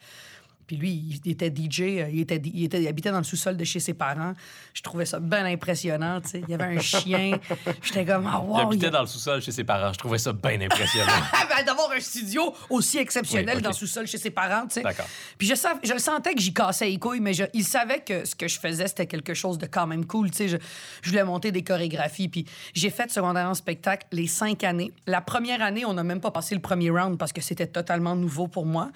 Puis 0.69 0.77
lui, 0.77 1.21
il 1.25 1.31
était 1.33 1.49
DJ, 1.49 1.81
euh, 1.81 2.09
il, 2.13 2.21
était, 2.21 2.41
il, 2.45 2.65
était, 2.65 2.81
il 2.81 2.87
habitait 2.87 3.11
dans 3.11 3.19
le 3.19 3.25
sous-sol 3.25 3.57
de 3.57 3.65
chez 3.65 3.81
ses 3.81 3.95
parents. 3.95 4.35
Je 4.75 4.83
trouvais 4.83 5.07
ça 5.07 5.19
bien 5.19 5.45
impressionnant, 5.47 6.21
tu 6.21 6.29
sais. 6.29 6.43
Il 6.47 6.51
y 6.51 6.55
avait 6.55 6.77
un 6.77 6.79
chien. 6.81 7.39
J'étais 7.83 8.05
comme, 8.05 8.29
ah, 8.31 8.39
wow, 8.41 8.59
il 8.59 8.63
habitait 8.67 8.87
il- 8.89 8.91
dans 8.93 9.01
le 9.01 9.07
sous-sol 9.07 9.41
chez 9.41 9.51
ses 9.51 9.65
parents. 9.65 9.93
Je 9.93 9.99
trouvais 9.99 10.19
ça 10.19 10.33
bien 10.33 10.61
impressionnant. 10.61 11.11
Ben, 11.59 11.65
d'avoir 11.65 11.91
un 11.91 11.99
studio 12.01 12.55
aussi 12.71 12.99
exceptionnel 12.99 13.57
Oui, 13.57 13.63
dans 13.63 13.71
le 13.71 13.75
sous-sol 13.75 14.07
chez 14.07 14.19
ses 14.19 14.31
parents, 14.31 14.67
tu 14.69 14.75
sais. 14.75 14.83
D'accord. 14.83 15.07
Puis 15.39 15.49
je, 15.49 15.55
sav- 15.55 15.81
je 15.83 15.93
le 15.95 15.99
sentais 15.99 16.35
que 16.35 16.41
j'y 16.41 16.53
cassais 16.53 16.87
les 16.89 16.99
couilles, 16.99 17.19
mais 17.21 17.33
je- 17.33 17.45
il 17.55 17.65
savait 17.65 18.01
que 18.01 18.25
ce 18.27 18.35
que 18.37 18.47
je 18.47 18.61
faisais, 18.61 18.87
c'était 18.87 19.07
quelque 19.07 19.33
chose 19.35 19.57
de 19.59 19.67
quand 19.67 19.87
même 19.87 20.05
cool, 20.05 20.31
tu 20.31 20.37
sais. 20.37 20.49
Je, 20.49 20.57
je 21.03 21.09
voulais 21.11 21.25
monter 21.25 21.51
des 21.51 21.65
chorégraphies, 21.65 22.29
puis 22.29 22.45
j'ai 22.75 22.91
fait 22.91 23.11
secondaire 23.11 23.49
en 23.49 23.55
spectacle 23.55 24.07
les 24.13 24.27
cinq 24.27 24.63
années. 24.63 24.93
La 25.07 25.23
première 25.23 25.63
année, 25.63 25.85
on 25.87 25.95
n'a 25.95 26.05
même 26.05 26.21
pas 26.21 26.31
passé 26.31 26.55
le 26.55 26.61
premier 26.61 26.91
round 26.91 27.19
parce 27.19 27.33
que 27.33 27.41
c'était 27.41 27.67
totalement 27.67 28.15
nouveau 28.15 28.47
pour 28.47 28.67
moi. 28.67 28.91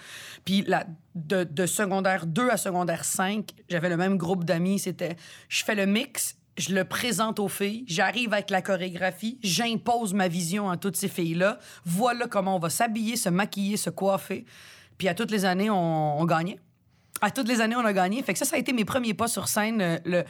Puis 0.44 0.62
la, 0.66 0.84
de, 1.14 1.66
secondaire 1.66 2.26
2 2.26 2.50
à 2.50 2.56
secondaire 2.56 3.04
5, 3.04 3.50
j'avais 3.68 3.88
le 3.88 3.96
même 3.96 4.16
groupe 4.16 4.44
d'amis. 4.44 4.78
C'était, 4.78 5.16
je 5.48 5.64
fais 5.64 5.74
le 5.74 5.86
mix, 5.86 6.36
je 6.56 6.74
le 6.74 6.84
présente 6.84 7.38
aux 7.38 7.48
filles, 7.48 7.84
j'arrive 7.86 8.32
avec 8.32 8.50
la 8.50 8.62
chorégraphie, 8.62 9.38
j'impose 9.42 10.14
ma 10.14 10.28
vision 10.28 10.70
à 10.70 10.76
toutes 10.76 10.96
ces 10.96 11.08
filles-là. 11.08 11.58
Voilà 11.84 12.26
comment 12.26 12.56
on 12.56 12.60
va 12.60 12.70
s'habiller, 12.70 13.16
se 13.16 13.28
maquiller, 13.28 13.76
se 13.76 13.90
coiffer. 13.90 14.44
Puis 14.98 15.08
à 15.08 15.14
toutes 15.14 15.30
les 15.30 15.44
années, 15.44 15.70
on, 15.70 16.20
on 16.20 16.24
gagnait. 16.24 16.58
À 17.20 17.30
toutes 17.30 17.48
les 17.48 17.60
années, 17.60 17.76
on 17.76 17.84
a 17.84 17.92
gagné. 17.92 18.22
Fait 18.22 18.32
que 18.32 18.38
ça, 18.38 18.44
ça 18.44 18.56
a 18.56 18.58
été 18.58 18.72
mes 18.72 18.84
premiers 18.84 19.14
pas 19.14 19.28
sur 19.28 19.46
scène, 19.46 19.80
euh, 19.80 19.98
le 20.04 20.24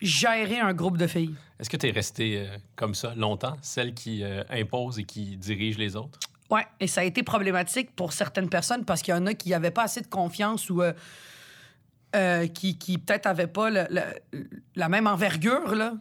gérer 0.00 0.60
un 0.60 0.72
groupe 0.72 0.96
de 0.96 1.06
filles. 1.06 1.34
Est-ce 1.58 1.68
que 1.68 1.76
tu 1.76 1.88
es 1.88 1.90
restée 1.90 2.38
euh, 2.38 2.56
comme 2.76 2.94
ça 2.94 3.14
longtemps, 3.16 3.56
celle 3.62 3.94
qui 3.94 4.22
euh, 4.22 4.44
impose 4.50 4.98
et 4.98 5.04
qui 5.04 5.36
dirige 5.36 5.78
les 5.78 5.96
autres? 5.96 6.18
Ouais, 6.50 6.66
et 6.80 6.86
ça 6.86 7.02
a 7.02 7.04
été 7.04 7.22
problématique 7.22 7.94
pour 7.94 8.12
certaines 8.12 8.48
personnes 8.48 8.84
parce 8.84 9.02
qu'il 9.02 9.12
y 9.12 9.16
en 9.16 9.26
a 9.26 9.34
qui 9.34 9.50
n'avaient 9.50 9.70
pas 9.70 9.82
assez 9.82 10.00
de 10.00 10.06
confiance 10.06 10.70
ou 10.70 10.82
euh, 10.82 10.92
euh, 12.16 12.46
qui, 12.46 12.78
qui 12.78 12.96
peut-être 12.96 13.26
n'avaient 13.26 13.48
pas 13.48 13.68
la 13.68 14.88
même 14.88 15.06
envergure. 15.06 15.74
Là. 15.74 15.92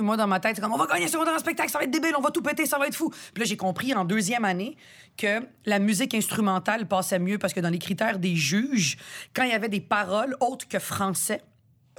Moi, 0.00 0.16
dans 0.16 0.28
ma 0.28 0.38
tête, 0.38 0.54
c'est 0.54 0.62
comme 0.62 0.72
on 0.72 0.76
va 0.76 0.86
gagner 0.86 1.08
secondaire 1.08 1.34
en 1.34 1.40
spectacle, 1.40 1.70
ça 1.70 1.78
va 1.78 1.84
être 1.84 1.90
débile, 1.90 2.12
on 2.16 2.20
va 2.20 2.30
tout 2.30 2.40
péter, 2.42 2.66
ça 2.66 2.78
va 2.78 2.86
être 2.86 2.94
fou. 2.94 3.10
Puis 3.34 3.42
là, 3.42 3.44
j'ai 3.44 3.56
compris 3.56 3.92
en 3.92 4.04
deuxième 4.04 4.44
année 4.44 4.76
que 5.16 5.40
la 5.64 5.80
musique 5.80 6.14
instrumentale 6.14 6.86
passait 6.86 7.18
mieux 7.18 7.38
parce 7.38 7.52
que 7.52 7.58
dans 7.58 7.68
les 7.68 7.80
critères 7.80 8.20
des 8.20 8.36
juges, 8.36 8.96
quand 9.34 9.42
il 9.42 9.50
y 9.50 9.54
avait 9.54 9.68
des 9.68 9.80
paroles 9.80 10.36
autres 10.38 10.68
que 10.68 10.78
français, 10.78 11.42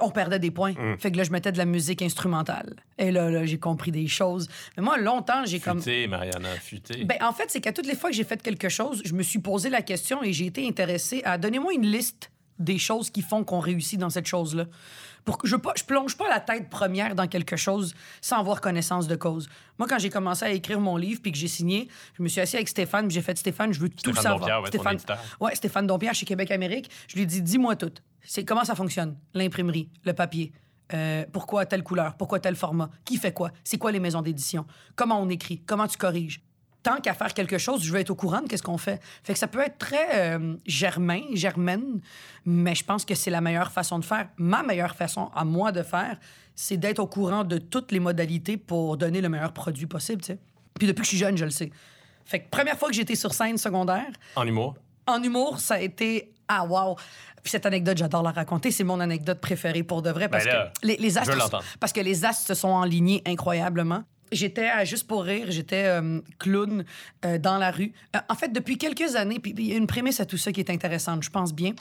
on 0.00 0.10
perdait 0.10 0.38
des 0.38 0.50
points. 0.50 0.74
Fait 0.98 1.10
que 1.10 1.16
là, 1.16 1.24
je 1.24 1.30
mettais 1.30 1.52
de 1.52 1.58
la 1.58 1.64
musique 1.64 2.02
instrumentale. 2.02 2.76
Et 2.98 3.10
là, 3.10 3.30
là 3.30 3.44
j'ai 3.46 3.58
compris 3.58 3.90
des 3.90 4.06
choses. 4.06 4.48
Mais 4.76 4.82
moi, 4.82 4.98
longtemps, 4.98 5.44
j'ai 5.44 5.60
comme. 5.60 5.78
Futé, 5.78 6.06
Mariana, 6.06 6.50
futé. 6.60 7.04
Ben, 7.04 7.18
en 7.20 7.32
fait, 7.32 7.46
c'est 7.48 7.60
qu'à 7.60 7.72
toutes 7.72 7.86
les 7.86 7.96
fois 7.96 8.10
que 8.10 8.16
j'ai 8.16 8.24
fait 8.24 8.40
quelque 8.42 8.68
chose, 8.68 9.02
je 9.04 9.14
me 9.14 9.22
suis 9.22 9.40
posé 9.40 9.70
la 9.70 9.82
question 9.82 10.22
et 10.22 10.32
j'ai 10.32 10.46
été 10.46 10.66
intéressée 10.66 11.22
à 11.24 11.38
donnez-moi 11.38 11.72
une 11.74 11.86
liste 11.86 12.30
des 12.58 12.78
choses 12.78 13.10
qui 13.10 13.22
font 13.22 13.44
qu'on 13.44 13.60
réussit 13.60 13.98
dans 13.98 14.10
cette 14.10 14.26
chose-là. 14.26 14.66
Pour 15.24 15.38
que 15.38 15.46
je, 15.46 15.56
je 15.76 15.84
plonge 15.84 16.16
pas 16.16 16.28
la 16.28 16.40
tête 16.40 16.70
première 16.70 17.14
dans 17.14 17.26
quelque 17.26 17.56
chose 17.56 17.94
sans 18.20 18.38
avoir 18.38 18.60
connaissance 18.60 19.06
de 19.08 19.14
cause. 19.14 19.48
Moi, 19.78 19.86
quand 19.86 19.98
j'ai 19.98 20.10
commencé 20.10 20.44
à 20.44 20.50
écrire 20.50 20.80
mon 20.80 20.96
livre 20.96 21.20
puis 21.22 21.32
que 21.32 21.38
j'ai 21.38 21.48
signé, 21.48 21.88
je 22.16 22.22
me 22.22 22.28
suis 22.28 22.40
assis 22.40 22.56
avec 22.56 22.68
Stéphane, 22.68 23.10
j'ai 23.10 23.20
fait 23.20 23.36
Stéphane, 23.36 23.72
je 23.72 23.80
veux 23.80 23.90
tout 23.90 23.98
Stéphane 23.98 24.22
savoir. 24.22 24.40
Dompierre 24.40 24.62
ton 24.62 24.98
Stéphane, 24.98 25.18
ouais, 25.40 25.54
Stéphane 25.54 25.86
Dompierre 25.86 26.14
chez 26.14 26.24
Québec 26.24 26.50
Amérique. 26.50 26.90
Je 27.08 27.16
lui 27.16 27.22
ai 27.22 27.26
dit 27.26 27.42
dis-moi 27.42 27.76
tout. 27.76 27.92
C'est 28.28 28.44
comment 28.44 28.62
ça 28.62 28.74
fonctionne 28.74 29.16
l'imprimerie, 29.32 29.88
le 30.04 30.12
papier. 30.12 30.52
Euh, 30.92 31.24
pourquoi 31.32 31.64
telle 31.64 31.82
couleur? 31.82 32.14
Pourquoi 32.14 32.40
tel 32.40 32.56
format? 32.56 32.90
Qui 33.06 33.16
fait 33.16 33.32
quoi? 33.32 33.50
C'est 33.64 33.78
quoi 33.78 33.90
les 33.90 34.00
maisons 34.00 34.20
d'édition? 34.20 34.66
Comment 34.96 35.18
on 35.18 35.30
écrit? 35.30 35.62
Comment 35.64 35.86
tu 35.86 35.96
corriges? 35.96 36.42
Tant 36.82 37.00
qu'à 37.00 37.14
faire 37.14 37.32
quelque 37.32 37.56
chose, 37.56 37.82
je 37.82 37.90
veux 37.90 37.98
être 37.98 38.10
au 38.10 38.14
courant 38.14 38.42
de 38.42 38.46
qu'est-ce 38.46 38.62
qu'on 38.62 38.76
fait. 38.76 39.00
Fait 39.24 39.32
que 39.32 39.38
ça 39.38 39.48
peut 39.48 39.60
être 39.60 39.78
très 39.78 40.36
euh, 40.36 40.56
germain, 40.66 41.22
germaine, 41.32 42.02
mais 42.44 42.74
je 42.74 42.84
pense 42.84 43.06
que 43.06 43.14
c'est 43.14 43.30
la 43.30 43.40
meilleure 43.40 43.72
façon 43.72 43.98
de 43.98 44.04
faire. 44.04 44.28
Ma 44.36 44.62
meilleure 44.62 44.94
façon 44.94 45.30
à 45.34 45.46
moi 45.46 45.72
de 45.72 45.82
faire, 45.82 46.18
c'est 46.54 46.76
d'être 46.76 46.98
au 46.98 47.06
courant 47.06 47.44
de 47.44 47.56
toutes 47.56 47.92
les 47.92 48.00
modalités 48.00 48.58
pour 48.58 48.98
donner 48.98 49.22
le 49.22 49.30
meilleur 49.30 49.54
produit 49.54 49.86
possible, 49.86 50.20
tu 50.20 50.32
sais. 50.34 50.38
Puis 50.78 50.86
depuis 50.86 51.00
que 51.00 51.04
je 51.06 51.10
suis 51.10 51.18
jeune, 51.18 51.38
je 51.38 51.46
le 51.46 51.50
sais. 51.50 51.70
Fait 52.26 52.40
que 52.40 52.50
première 52.50 52.78
fois 52.78 52.90
que 52.90 52.94
j'étais 52.94 53.16
sur 53.16 53.32
scène 53.32 53.56
secondaire, 53.56 54.10
En 54.36 54.46
humour? 54.46 54.76
en 55.06 55.22
humour, 55.22 55.60
ça 55.60 55.76
a 55.76 55.80
été 55.80 56.34
ah 56.48 56.64
wow. 56.64 56.96
Puis 57.42 57.50
cette 57.50 57.66
anecdote, 57.66 57.96
j'adore 57.98 58.22
la 58.22 58.30
raconter. 58.32 58.70
C'est 58.70 58.84
mon 58.84 59.00
anecdote 59.00 59.40
préférée 59.40 59.82
pour 59.82 60.02
de 60.02 60.10
vrai 60.10 60.28
parce 60.28 60.44
Ben 60.44 60.52
là, 60.52 60.72
que 60.82 60.86
les, 60.86 61.18
astres, 61.18 61.62
parce 61.80 61.92
que 61.92 62.00
les 62.00 62.24
astres 62.24 62.46
se 62.46 62.54
sont 62.54 62.68
enlignés 62.68 63.22
incroyablement. 63.26 64.04
J'étais 64.30 64.66
à 64.68 64.84
Juste 64.84 65.06
pour 65.06 65.24
rire, 65.24 65.46
j'étais 65.48 65.84
euh, 65.86 66.20
clown 66.38 66.84
euh, 67.24 67.38
dans 67.38 67.56
la 67.56 67.70
rue. 67.70 67.92
Euh, 68.14 68.18
en 68.28 68.34
fait, 68.34 68.48
depuis 68.52 68.76
quelques 68.76 69.16
années, 69.16 69.38
puis 69.38 69.54
il 69.56 69.64
y 69.66 69.72
a 69.72 69.76
une 69.76 69.86
prémisse 69.86 70.20
à 70.20 70.26
tout 70.26 70.36
ça 70.36 70.52
qui 70.52 70.60
est 70.60 70.68
intéressante, 70.70 71.22
je 71.22 71.30
pense 71.30 71.54
bien. 71.54 71.72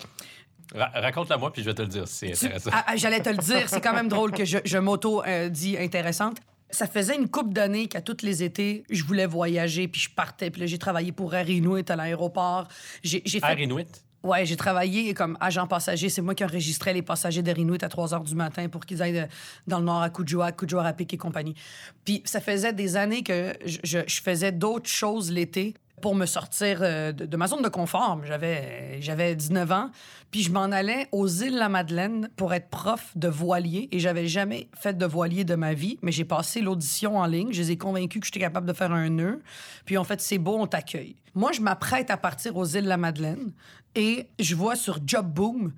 Ra- 0.74 0.92
Raconte-la 0.94 1.38
moi, 1.38 1.52
puis 1.52 1.62
je 1.62 1.68
vais 1.68 1.74
te 1.74 1.82
le 1.82 1.88
dire 1.90 2.08
si 2.08 2.34
c'est 2.34 2.46
intéressant. 2.48 2.70
Ah, 2.74 2.86
ah, 2.88 2.96
J'allais 2.96 3.22
te 3.22 3.30
le 3.30 3.38
dire, 3.38 3.68
c'est 3.68 3.82
quand 3.82 3.94
même 3.94 4.08
drôle 4.08 4.32
que 4.32 4.46
je, 4.46 4.60
je 4.64 4.78
m'auto-dis 4.78 5.78
intéressante. 5.78 6.38
Ça 6.70 6.88
faisait 6.88 7.16
une 7.16 7.30
couple 7.30 7.54
d'années 7.54 7.88
qu'à 7.88 8.02
tous 8.02 8.18
les 8.24 8.44
étés, 8.44 8.84
je 8.90 9.04
voulais 9.04 9.26
voyager, 9.26 9.88
puis 9.88 10.02
je 10.02 10.10
partais. 10.10 10.50
Puis 10.50 10.62
là, 10.62 10.68
j'ai 10.68 10.78
travaillé 10.78 11.12
pour 11.14 11.34
Air 11.34 11.50
Inuit 11.50 11.90
à 11.90 11.96
l'aéroport. 11.96 12.68
J'ai 13.04 13.22
fait 13.22 13.40
Air 13.42 13.60
Inuit? 13.60 13.88
Ouais, 14.28 14.46
j'ai 14.46 14.58
travaillé 14.58 15.14
comme 15.14 15.38
agent 15.40 15.66
passager. 15.68 16.10
C'est 16.10 16.22
moi 16.22 16.36
qui 16.36 16.44
enregistrais 16.44 16.94
les 16.94 17.02
passagers 17.02 17.42
d'Air 17.42 17.58
Inuit 17.58 17.82
à 17.82 17.88
3 17.88 18.10
h 18.10 18.24
du 18.26 18.36
matin 18.36 18.68
pour 18.68 18.86
qu'ils 18.86 19.02
aillent 19.02 19.14
de- 19.22 19.28
dans 19.68 19.80
le 19.80 19.86
nord 19.86 20.02
à 20.02 20.10
Kuujjuaq, 20.10 20.58
Kuujjuaq 20.58 21.14
et 21.14 21.18
compagnie. 21.18 21.56
Puis 22.04 22.22
ça 22.26 22.42
faisait 22.42 22.74
des 22.74 22.98
années 22.98 23.24
que 23.24 23.54
je, 23.66 24.00
faisais 24.22 24.52
d'autres 24.52 24.90
choses 24.90 25.32
l'été. 25.32 25.76
pour 26.00 26.14
me 26.14 26.28
sortir 26.28 26.82
euh, 26.84 27.12
de, 27.12 27.26
de 27.26 27.38
ma 27.38 27.48
zone 27.48 27.64
de 27.64 27.70
confort. 27.70 28.22
J'avais, 28.24 29.02
j'avais 29.02 29.36
19 29.36 29.72
ans, 29.72 29.90
puis 30.30 30.44
je 30.44 30.52
m'en 30.52 30.66
allais 30.66 31.08
aux 31.12 31.28
îles 31.28 31.56
La 31.58 31.70
Madeleine 31.70 32.30
pour 32.36 32.54
être 32.54 32.70
prof 32.70 33.12
de 33.16 33.28
voilier 33.28 33.90
et 33.92 33.98
j'avais 33.98 34.28
jamais 34.28 34.68
fait 34.76 34.96
de 34.96 35.06
voilier 35.08 35.44
de 35.44 35.56
ma 35.56 35.74
vie, 35.74 35.98
mais 36.04 36.12
j'ai 36.12 36.24
passé 36.24 36.62
l'audition 36.62 37.18
en 37.18 37.26
ligne, 37.26 37.52
je 37.52 37.62
les 37.64 37.72
ai 37.72 37.78
convaincus 37.78 38.20
que 38.22 38.28
j'étais 38.28 38.42
capable 38.42 38.68
de 38.68 38.74
faire 38.74 38.92
un 38.92 39.10
nœud, 39.10 39.42
puis 39.86 39.98
en 39.98 40.04
fait, 40.04 40.22
c'est 40.22 40.38
beau, 40.38 40.58
on 40.60 40.68
t'accueille. 40.68 41.16
Moi, 41.34 41.52
je 41.52 41.62
m'apprête 41.62 42.12
à 42.12 42.18
partir 42.18 42.56
aux 42.58 42.66
îles 42.68 42.86
La 42.86 42.98
Madeleine 42.98 43.52
et 43.98 44.30
je 44.40 44.56
vois 44.56 44.76
sur 44.78 45.00
Job 45.06 45.28
Boom 45.34 45.74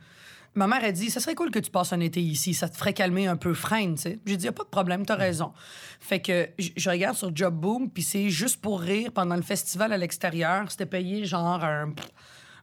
Ma 0.55 0.65
mère 0.65 0.83
a 0.83 0.91
dit, 0.91 1.11
ça 1.11 1.19
serait 1.19 1.35
cool 1.35 1.51
que 1.51 1.59
tu 1.59 1.69
passes 1.69 1.93
un 1.93 1.99
été 1.99 2.19
ici, 2.21 2.55
ça 2.55 2.67
te 2.67 2.75
ferait 2.75 2.93
calmer 2.93 3.27
un 3.27 3.37
peu 3.37 3.53
freine, 3.53 3.93
tu 3.95 4.01
sais. 4.01 4.19
J'ai 4.25 4.35
dit, 4.35 4.45
y 4.45 4.47
a 4.47 4.51
pas 4.51 4.63
de 4.63 4.69
problème, 4.69 5.05
t'as 5.05 5.15
raison. 5.15 5.53
Fait 5.99 6.19
que 6.19 6.49
je 6.57 6.89
regarde 6.89 7.15
sur 7.15 7.33
Job 7.35 7.53
Boom, 7.53 7.87
puis 7.89 8.01
c'est 8.01 8.29
juste 8.31 8.59
pour 8.59 8.81
rire 8.81 9.11
pendant 9.13 9.35
le 9.35 9.43
festival 9.43 9.93
à 9.93 9.97
l'extérieur, 9.97 10.69
c'était 10.71 10.87
payé 10.87 11.23
genre 11.25 11.63
un. 11.63 11.93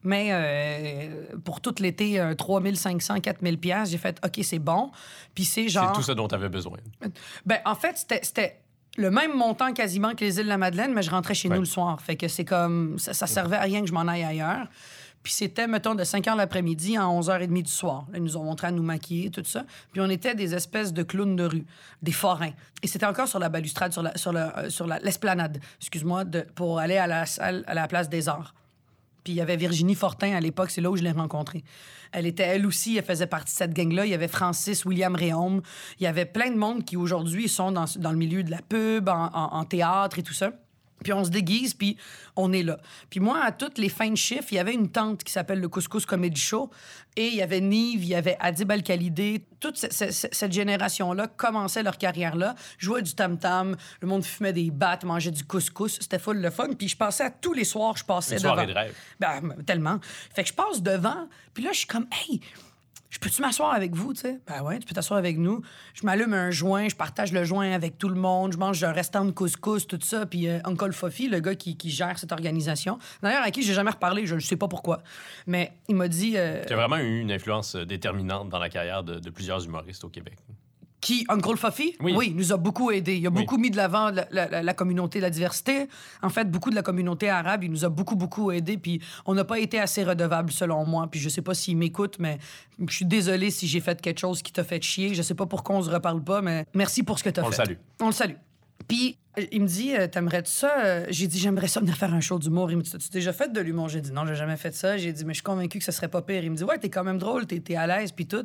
Mais 0.02 0.28
euh, 0.32 1.36
pour 1.44 1.60
tout 1.60 1.75
l'été, 1.78 2.18
un 2.20 2.34
3500, 2.34 3.20
4000 3.20 3.58
pièces, 3.58 3.90
j'ai 3.90 3.98
fait 3.98 4.18
OK, 4.25 4.40
c'est 4.42 4.58
bon. 4.58 4.90
Puis 5.34 5.44
c'est 5.44 5.62
C'est 5.62 5.68
genre 5.68 5.92
tout 5.92 6.02
ça 6.02 6.14
dont 6.14 6.26
tu 6.28 6.34
avais 6.34 6.48
besoin. 6.48 6.78
ben, 7.46 7.58
en 7.64 7.76
fait, 7.76 7.96
c'était- 7.98 8.20
c'était 8.22 8.60
le 8.96 9.10
même 9.12 9.32
montant 9.34 9.72
quasiment 9.72 10.14
que 10.14 10.25
les 10.25 10.38
îles 10.38 10.44
de 10.44 10.48
la 10.48 10.58
Madeleine, 10.58 10.92
mais 10.92 11.02
je 11.02 11.10
rentrais 11.10 11.34
chez 11.34 11.48
Ouais. 11.48 11.54
nous 11.54 11.62
le 11.62 11.66
soir. 11.66 12.00
Fait 12.00 12.16
que 12.16 12.26
c'est 12.28 12.44
comme. 12.44 12.98
Ça, 12.98 13.14
ça 13.14 13.26
servait 13.28 13.56
à 13.56 13.62
rien 13.62 13.80
que 13.82 13.86
je 13.86 13.92
m'en 13.92 14.06
aille 14.08 14.25
ailleurs. 14.25 14.66
Puis 15.26 15.33
c'était, 15.33 15.66
mettons, 15.66 15.97
de 15.97 16.04
5 16.04 16.25
h 16.25 16.37
l'après-midi 16.37 16.97
à 16.97 17.00
11h30 17.02 17.62
du 17.64 17.68
soir. 17.68 18.06
Là, 18.12 18.18
ils 18.18 18.23
nous 18.23 18.37
ont 18.37 18.45
montré 18.45 18.68
à 18.68 18.71
nous 18.71 18.85
maquiller, 18.85 19.28
tout 19.28 19.42
ça. 19.45 19.64
Puis 19.90 20.00
on 20.00 20.09
était 20.09 20.37
des 20.37 20.54
espèces 20.54 20.92
de 20.92 21.02
clowns 21.02 21.35
de 21.35 21.42
rue, 21.42 21.64
des 22.00 22.12
forains. 22.12 22.52
Et 22.80 22.87
c'était 22.87 23.06
encore 23.06 23.26
sur 23.26 23.40
la 23.40 23.49
balustrade, 23.49 23.92
sur 23.92 24.02
la, 24.04 24.16
sur 24.16 24.30
euh, 24.37 24.87
la- 24.87 24.99
l'esplanade, 25.00 25.59
excuse-moi, 25.80 26.23
pour 26.54 26.78
aller 26.78 26.97
à 26.97 27.09
la 27.09 27.26
salle, 27.26 27.64
à 27.66 27.75
la 27.75 27.88
place 27.88 28.09
des 28.09 28.28
arts. 28.28 28.54
Puis 29.25 29.33
il 29.33 29.37
y 29.37 29.40
avait 29.40 29.56
Virginie 29.56 29.97
Fortin 29.97 30.33
à 30.37 30.38
l'époque, 30.38 30.71
c'est 30.71 30.80
là 30.80 30.92
où 30.92 30.97
je 30.97 31.02
l'ai 31.02 31.11
rencontrée. 31.11 31.64
Elle 32.12 32.26
était 32.26 32.45
elle 32.45 32.64
aussi, 32.64 32.97
elle 32.97 33.04
faisait 33.04 33.26
partie 33.26 33.52
de 33.52 33.59
cette 33.59 33.75
gang-là. 33.75 34.06
Il 34.06 34.12
y 34.12 34.14
avait 34.14 34.28
Francis, 34.28 34.85
William 34.85 35.16
Réaume. 35.16 35.61
Il 35.99 36.04
y 36.04 36.06
avait 36.06 36.25
plein 36.26 36.52
de 36.52 36.56
monde 36.56 36.85
qui 36.85 36.97
aujourd'hui 36.97 37.49
sont 37.49 37.73
dans, 37.73 37.87
dans 37.99 38.12
le 38.12 38.16
milieu 38.16 38.45
de 38.45 38.50
la 38.52 38.62
pub, 38.62 39.09
en 39.09 39.64
théâtre 39.64 40.21
et 40.21 40.23
tout 40.23 40.35
ça. 40.35 40.52
Puis 41.04 41.12
on 41.12 41.24
se 41.24 41.30
déguise, 41.30 41.74
puis 41.74 41.96
on 42.36 42.52
est 42.52 42.62
là. 42.62 42.78
Puis 43.10 43.20
moi, 43.20 43.40
à 43.44 43.52
toutes 43.52 43.78
les 43.78 43.88
fins 43.88 44.10
de 44.10 44.16
chiffre, 44.16 44.48
il 44.50 44.54
y 44.56 44.58
avait 44.58 44.72
une 44.74 44.90
tante 44.90 45.22
qui 45.24 45.32
s'appelle 45.32 45.60
le 45.60 45.68
Couscous 45.68 46.06
Comedy 46.06 46.40
Show. 46.40 46.70
Et 47.16 47.28
il 47.28 47.34
y 47.34 47.42
avait 47.42 47.60
Nive, 47.60 48.02
il 48.02 48.08
y 48.08 48.14
avait 48.14 48.36
Adib 48.40 48.70
Al-Khalidé. 48.70 49.44
Toute 49.60 49.76
ce- 49.76 49.90
ce- 49.90 50.10
ce- 50.10 50.26
cette 50.32 50.52
génération-là 50.52 51.28
commençait 51.28 51.82
leur 51.82 51.96
carrière 51.98 52.34
là, 52.36 52.54
jouait 52.78 53.02
du 53.02 53.14
tam-tam, 53.14 53.76
le 54.00 54.08
monde 54.08 54.24
fumait 54.24 54.52
des 54.52 54.70
battes, 54.70 55.04
mangeait 55.04 55.30
du 55.30 55.44
couscous. 55.44 55.98
C'était 56.00 56.18
full 56.18 56.38
le 56.38 56.50
fun. 56.50 56.68
Puis 56.78 56.88
je 56.88 56.96
passais 56.96 57.24
à 57.24 57.30
tous 57.30 57.52
les 57.52 57.64
soirs, 57.64 57.96
je 57.96 58.04
passais 58.04 58.36
Une 58.36 58.42
devant. 58.42 58.64
de 58.66 58.72
rêve. 58.72 58.94
Ben, 59.20 59.54
tellement. 59.66 59.98
Fait 60.34 60.42
que 60.42 60.48
je 60.48 60.54
passe 60.54 60.82
devant, 60.82 61.28
puis 61.54 61.62
là, 61.64 61.70
je 61.72 61.78
suis 61.78 61.86
comme, 61.86 62.06
hey, 62.28 62.40
je 63.10 63.18
peux-tu 63.18 63.40
m'asseoir 63.42 63.72
avec 63.72 63.94
vous, 63.94 64.12
tu 64.14 64.20
sais? 64.20 64.40
Ben 64.46 64.62
ouais, 64.62 64.78
tu 64.78 64.86
peux 64.86 64.94
t'asseoir 64.94 65.18
avec 65.18 65.38
nous. 65.38 65.62
Je 65.94 66.04
m'allume 66.04 66.34
un 66.34 66.50
joint, 66.50 66.88
je 66.88 66.96
partage 66.96 67.32
le 67.32 67.44
joint 67.44 67.72
avec 67.72 67.98
tout 67.98 68.08
le 68.08 68.14
monde, 68.14 68.52
je 68.52 68.58
mange 68.58 68.82
un 68.82 68.92
restant 68.92 69.25
de 69.25 69.30
couscous, 69.30 69.86
tout 69.86 69.98
ça. 70.02 70.26
Puis 70.26 70.48
euh, 70.48 70.58
Uncle 70.64 70.92
Fofi, 70.92 71.28
le 71.28 71.40
gars 71.40 71.54
qui, 71.54 71.76
qui 71.76 71.90
gère 71.90 72.18
cette 72.18 72.32
organisation, 72.32 72.98
d'ailleurs, 73.22 73.42
à 73.42 73.50
qui 73.50 73.62
j'ai 73.62 73.75
jamais 73.75 73.90
reparlé, 73.90 74.26
je 74.26 74.34
ne 74.34 74.40
sais 74.40 74.56
pas 74.56 74.68
pourquoi, 74.68 75.02
mais 75.46 75.72
il 75.88 75.96
m'a 75.96 76.08
dit, 76.08 76.34
euh, 76.36 76.64
Tu 76.66 76.72
as 76.72 76.76
vraiment 76.76 76.98
eu 76.98 77.20
une 77.20 77.32
influence 77.32 77.76
euh, 77.76 77.84
déterminante 77.84 78.48
dans 78.48 78.58
la 78.58 78.68
carrière 78.68 79.02
de, 79.02 79.18
de 79.18 79.30
plusieurs 79.30 79.64
humoristes 79.64 80.04
au 80.04 80.08
Québec. 80.08 80.36
Qui, 81.06 81.25
Uncle 81.28 81.56
Fofi? 81.56 81.94
Oui. 82.00 82.32
nous 82.34 82.52
a 82.52 82.56
beaucoup 82.56 82.90
aidé. 82.90 83.14
Il 83.16 83.25
a 83.28 83.30
Oui. 83.30 83.36
beaucoup 83.42 83.58
mis 83.58 83.70
de 83.70 83.76
l'avant 83.76 84.10
la, 84.10 84.26
la- 84.32 84.48
la- 84.48 84.62
la 84.64 84.75
communauté, 84.75 85.20
la 85.20 85.30
diversité. 85.30 85.86
En 86.20 86.30
fait, 86.30 86.50
beaucoup 86.50 86.70
de 86.70 86.75
la 86.75 86.82
communauté 86.82 87.28
arabe, 87.30 87.62
il 87.62 87.70
nous 87.70 87.84
a 87.84 87.88
beaucoup, 87.88 88.16
beaucoup 88.16 88.50
aidé. 88.50 88.76
Puis 88.76 89.00
on 89.25 89.34
n'a 89.34 89.44
pas 89.44 89.60
été 89.60 89.78
assez 89.78 90.02
redevable, 90.02 90.50
selon 90.50 90.84
moi. 90.84 91.06
Puis 91.08 91.20
je 91.20 91.28
sais 91.28 91.42
pas 91.42 91.54
s'il 91.54 91.76
m'écoute, 91.76 92.16
mais 92.18 92.38
je 92.88 92.92
suis 92.92 93.04
désolé 93.04 93.52
si 93.52 93.68
j'ai 93.68 93.78
fait 93.80 94.00
quelque 94.00 94.18
chose 94.18 94.42
qui 94.42 94.52
t'a 94.52 94.64
fait 94.64 94.82
chier. 94.82 95.14
Je 95.14 95.22
sais 95.22 95.34
pas 95.36 95.46
pourquoi 95.46 95.76
on 95.76 95.82
se 95.82 95.90
reparle 95.90 96.25
pas, 96.25 96.42
mais 96.42 96.66
merci 96.75 97.04
pour 97.04 97.20
ce 97.20 97.25
que 97.25 97.30
t'as 97.30 97.42
fait. 97.42 97.46
On 97.46 97.50
le 97.50 97.54
salue. 97.54 97.75
On 98.00 98.06
le 98.06 98.12
salue. 98.12 98.34
Puis 98.88 99.16
euh, 99.38 99.45
il 99.52 99.62
me 99.62 99.66
dit, 99.66 99.95
euh, 99.95 100.06
t'aimerais 100.06 100.42
ça? 100.45 100.73
Euh, 100.85 101.06
J'ai 101.11 101.26
dit, 101.26 101.38
j'aimerais 101.38 101.68
ça 101.68 101.80
venir 101.80 101.97
faire 101.97 102.12
un 102.14 102.21
show 102.21 102.38
d'humour. 102.38 102.71
Il 102.71 102.76
me 102.78 102.83
dit, 102.83 102.90
t'as-tu 102.90 103.11
déjà 103.11 103.33
fait 103.33 103.52
de 103.52 103.61
l'humour? 103.61 103.88
J'ai 103.88 104.00
dit, 104.00 104.12
non, 104.12 104.25
j'ai 104.26 104.35
jamais 104.35 104.56
fait 104.56 104.75
ça. 104.75 104.97
J'ai 104.97 105.12
dit, 105.12 105.25
mais 105.25 105.33
je 105.35 105.38
suis 105.38 105.42
convaincu 105.42 105.78
que 105.78 105.85
ce 105.85 105.92
serait 105.92 106.09
pas 106.09 106.23
pire. 106.23 106.42
Il 106.45 106.50
me 106.50 106.56
dit, 106.56 106.64
ouais, 106.64 106.78
t'es 106.78 106.88
quand 106.88 107.04
même 107.04 107.18
drôle, 107.18 107.47
t'es 107.47 107.76
à 107.76 107.87
l'aise, 107.87 108.12
puis 108.12 108.26
tout. 108.26 108.45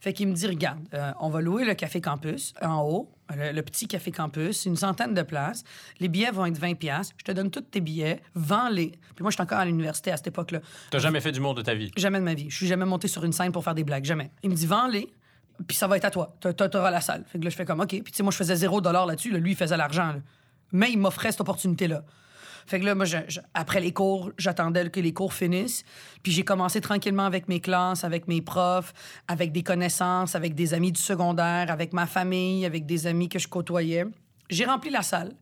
Fait 0.00 0.12
qu'il 0.12 0.28
me 0.28 0.32
dit, 0.34 0.46
regarde, 0.46 0.80
euh, 0.94 1.12
on 1.20 1.28
va 1.28 1.40
louer 1.40 1.64
le 1.64 1.74
Café 1.74 2.00
Campus 2.00 2.54
en 2.62 2.82
haut, 2.82 3.10
le, 3.36 3.52
le 3.52 3.62
petit 3.62 3.86
Café 3.86 4.10
Campus, 4.10 4.64
une 4.66 4.76
centaine 4.76 5.14
de 5.14 5.22
places. 5.22 5.62
Les 6.00 6.08
billets 6.08 6.30
vont 6.30 6.46
être 6.46 6.58
20 6.58 6.74
pièces. 6.74 7.12
Je 7.18 7.24
te 7.24 7.32
donne 7.32 7.50
tous 7.50 7.60
tes 7.60 7.80
billets, 7.80 8.20
vends-les. 8.34 8.92
Puis 9.14 9.22
moi, 9.22 9.30
je 9.30 9.36
suis 9.36 9.42
encore 9.42 9.58
à 9.58 9.64
l'université 9.64 10.10
à 10.10 10.16
cette 10.16 10.28
époque-là. 10.28 10.60
Tu 10.90 10.98
jamais 11.00 11.20
fait 11.20 11.32
d'humour 11.32 11.54
de 11.54 11.62
ta 11.62 11.74
vie? 11.74 11.90
Jamais 11.96 12.18
de 12.18 12.24
ma 12.24 12.34
vie. 12.34 12.50
Je 12.50 12.56
suis 12.56 12.66
jamais 12.66 12.84
monté 12.86 13.06
sur 13.08 13.24
une 13.24 13.32
scène 13.32 13.52
pour 13.52 13.62
faire 13.62 13.74
des 13.74 13.84
blagues. 13.84 14.04
Jamais. 14.04 14.30
Il 14.42 14.50
me 14.50 14.54
dit, 14.54 14.66
vends-les, 14.66 15.08
puis 15.66 15.76
ça 15.76 15.86
va 15.86 15.96
être 15.96 16.04
à 16.04 16.10
toi. 16.10 16.36
T'a- 16.40 16.52
t'a- 16.52 16.68
T'auras 16.68 16.90
la 16.90 17.00
salle. 17.00 17.24
Fait 17.26 17.38
que 17.38 17.44
là, 17.44 17.50
je 17.50 17.56
fais 17.56 17.64
comme, 17.64 17.80
OK. 17.80 17.88
Puis 17.88 18.00
tu 18.02 18.12
sais, 18.14 18.22
moi, 18.22 18.32
je 18.32 18.36
faisais 18.36 18.56
zéro 18.56 18.80
dollar 18.80 19.06
là-dessus. 19.06 19.30
là. 19.30 19.38
Lui, 19.38 19.52
il 19.52 19.56
faisait 19.56 19.76
l'argent. 19.76 20.14
Mais 20.72 20.90
il 20.90 20.98
m'offrait 20.98 21.30
cette 21.32 21.40
opportunité-là. 21.42 22.04
Fait 22.66 22.78
que 22.78 22.84
là, 22.84 22.94
moi, 22.94 23.06
après 23.54 23.80
les 23.80 23.92
cours, 23.92 24.30
j'attendais 24.38 24.88
que 24.88 25.00
les 25.00 25.12
cours 25.12 25.34
finissent. 25.34 25.84
Puis 26.22 26.30
j'ai 26.32 26.44
commencé 26.44 26.80
tranquillement 26.80 27.24
avec 27.26 27.48
mes 27.48 27.60
classes, 27.60 28.04
avec 28.04 28.28
mes 28.28 28.40
profs, 28.40 28.92
avec 29.26 29.50
des 29.52 29.62
connaissances, 29.64 30.34
avec 30.36 30.54
des 30.54 30.72
amis 30.72 30.92
du 30.92 31.00
secondaire, 31.00 31.70
avec 31.70 31.92
ma 31.92 32.06
famille, 32.06 32.64
avec 32.64 32.86
des 32.86 33.06
amis 33.08 33.28
que 33.28 33.38
je 33.40 33.48
côtoyais. 33.48 34.04
J'ai 34.48 34.64
rempli 34.64 34.90
la 34.90 35.02
salle. 35.02 35.32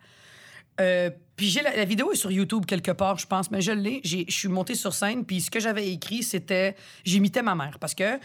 Euh, 0.80 1.10
puis 1.36 1.48
j'ai 1.50 1.60
la, 1.62 1.76
la 1.76 1.84
vidéo 1.84 2.10
est 2.12 2.16
sur 2.16 2.30
YouTube 2.30 2.64
quelque 2.64 2.90
part, 2.92 3.18
je 3.18 3.26
pense, 3.26 3.50
mais 3.50 3.60
je 3.60 3.72
l'ai. 3.72 4.00
Je 4.04 4.24
suis 4.28 4.48
montée 4.48 4.74
sur 4.74 4.94
scène, 4.94 5.26
puis 5.26 5.42
ce 5.42 5.50
que 5.50 5.60
j'avais 5.60 5.90
écrit, 5.92 6.22
c'était 6.22 6.74
j'imitais 7.04 7.42
ma 7.42 7.54
mère 7.54 7.78
parce 7.78 7.94
que 7.94 8.18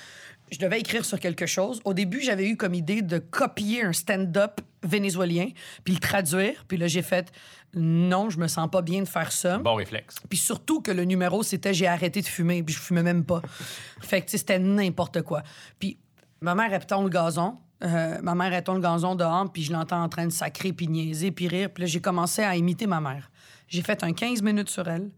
je 0.51 0.59
devais 0.59 0.79
écrire 0.79 1.03
sur 1.05 1.19
quelque 1.19 1.45
chose. 1.45 1.81
Au 1.85 1.93
début, 1.93 2.21
j'avais 2.21 2.47
eu 2.47 2.57
comme 2.57 2.73
idée 2.73 3.01
de 3.01 3.17
copier 3.17 3.83
un 3.83 3.93
stand-up 3.93 4.61
vénézuélien, 4.83 5.49
puis 5.83 5.93
le 5.93 5.99
traduire. 5.99 6.65
Puis 6.67 6.77
là, 6.77 6.87
j'ai 6.87 7.01
fait 7.01 7.31
non, 7.73 8.29
je 8.29 8.39
me 8.39 8.47
sens 8.47 8.69
pas 8.71 8.81
bien 8.81 9.01
de 9.01 9.07
faire 9.07 9.31
ça. 9.31 9.57
Bon 9.57 9.75
réflexe. 9.75 10.15
Puis 10.29 10.37
surtout 10.37 10.81
que 10.81 10.91
le 10.91 11.03
numéro, 11.03 11.43
c'était 11.43 11.73
j'ai 11.73 11.87
arrêté 11.87 12.21
de 12.21 12.27
fumer, 12.27 12.63
puis 12.63 12.73
je 12.73 12.79
fumais 12.79 13.03
même 13.03 13.25
pas. 13.25 13.41
Fait 14.01 14.21
que, 14.21 14.31
c'était 14.31 14.59
n'importe 14.59 15.21
quoi. 15.23 15.43
Puis 15.79 15.97
ma 16.41 16.55
mère, 16.55 16.71
elle 16.71 17.03
le 17.03 17.09
gazon. 17.09 17.57
Euh, 17.83 18.21
ma 18.21 18.33
mère, 18.35 18.53
elle 18.53 18.63
le 18.65 18.79
gazon 18.79 19.15
dehors, 19.15 19.51
puis 19.51 19.63
je 19.63 19.73
l'entends 19.73 20.01
en 20.01 20.09
train 20.09 20.25
de 20.25 20.31
sacrer, 20.31 20.71
puis 20.71 20.87
niaiser, 20.87 21.31
puis 21.31 21.47
rire. 21.47 21.69
Puis 21.73 21.81
là, 21.81 21.87
j'ai 21.87 22.01
commencé 22.01 22.41
à 22.41 22.55
imiter 22.55 22.87
ma 22.87 23.01
mère. 23.01 23.29
J'ai 23.67 23.81
fait 23.81 24.03
un 24.03 24.13
15 24.13 24.41
minutes 24.41 24.69
sur 24.69 24.87
elle. 24.87 25.11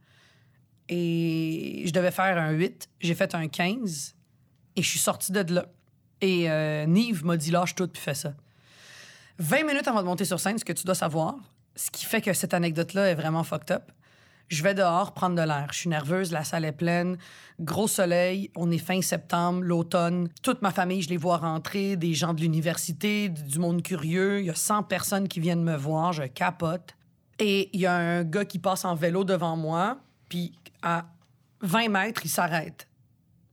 Et 0.89 1.83
je 1.85 1.91
devais 1.91 2.11
faire 2.11 2.37
un 2.37 2.51
8. 2.51 2.87
J'ai 3.01 3.13
fait 3.13 3.35
un 3.35 3.47
15. 3.47 4.15
Et 4.77 4.83
je 4.83 4.89
suis 4.89 4.99
sortie 4.99 5.33
de 5.33 5.53
là. 5.53 5.65
Et 6.21 6.49
euh, 6.49 6.85
Nive 6.85 7.25
m'a 7.25 7.35
dit 7.35 7.51
lâche 7.51 7.75
tout, 7.75 7.87
puis 7.87 8.01
fais 8.01 8.13
ça. 8.13 8.33
20 9.39 9.65
minutes 9.65 9.87
avant 9.87 10.01
de 10.01 10.07
monter 10.07 10.23
sur 10.23 10.39
scène, 10.39 10.57
ce 10.57 10.65
que 10.65 10.73
tu 10.73 10.85
dois 10.85 10.95
savoir, 10.95 11.35
ce 11.75 11.91
qui 11.91 12.05
fait 12.05 12.21
que 12.21 12.33
cette 12.33 12.53
anecdote-là 12.53 13.09
est 13.09 13.15
vraiment 13.15 13.43
fucked 13.43 13.71
up. 13.71 13.91
Je 14.49 14.63
vais 14.63 14.73
dehors 14.73 15.13
prendre 15.13 15.35
de 15.35 15.41
l'air. 15.41 15.67
Je 15.71 15.79
suis 15.79 15.89
nerveuse, 15.89 16.31
la 16.31 16.43
salle 16.43 16.63
est 16.63 16.71
pleine, 16.71 17.17
gros 17.59 17.87
soleil, 17.87 18.49
on 18.55 18.71
est 18.71 18.77
fin 18.77 19.01
septembre, 19.01 19.61
l'automne. 19.61 20.29
Toute 20.41 20.61
ma 20.61 20.71
famille, 20.71 21.01
je 21.01 21.09
les 21.09 21.17
vois 21.17 21.37
rentrer, 21.37 21.97
des 21.97 22.13
gens 22.13 22.33
de 22.33 22.41
l'université, 22.41 23.29
du 23.29 23.59
monde 23.59 23.83
curieux. 23.83 24.39
Il 24.39 24.45
y 24.45 24.49
a 24.49 24.55
100 24.55 24.83
personnes 24.83 25.27
qui 25.27 25.39
viennent 25.39 25.63
me 25.63 25.75
voir, 25.75 26.13
je 26.13 26.23
capote. 26.23 26.95
Et 27.39 27.69
il 27.73 27.81
y 27.81 27.85
a 27.85 27.93
un 27.93 28.23
gars 28.23 28.45
qui 28.45 28.57
passe 28.57 28.85
en 28.85 28.95
vélo 28.95 29.23
devant 29.23 29.57
moi, 29.57 29.97
puis 30.29 30.53
à 30.81 31.05
20 31.61 31.89
mètres, 31.89 32.21
il 32.23 32.29
s'arrête. 32.29 32.87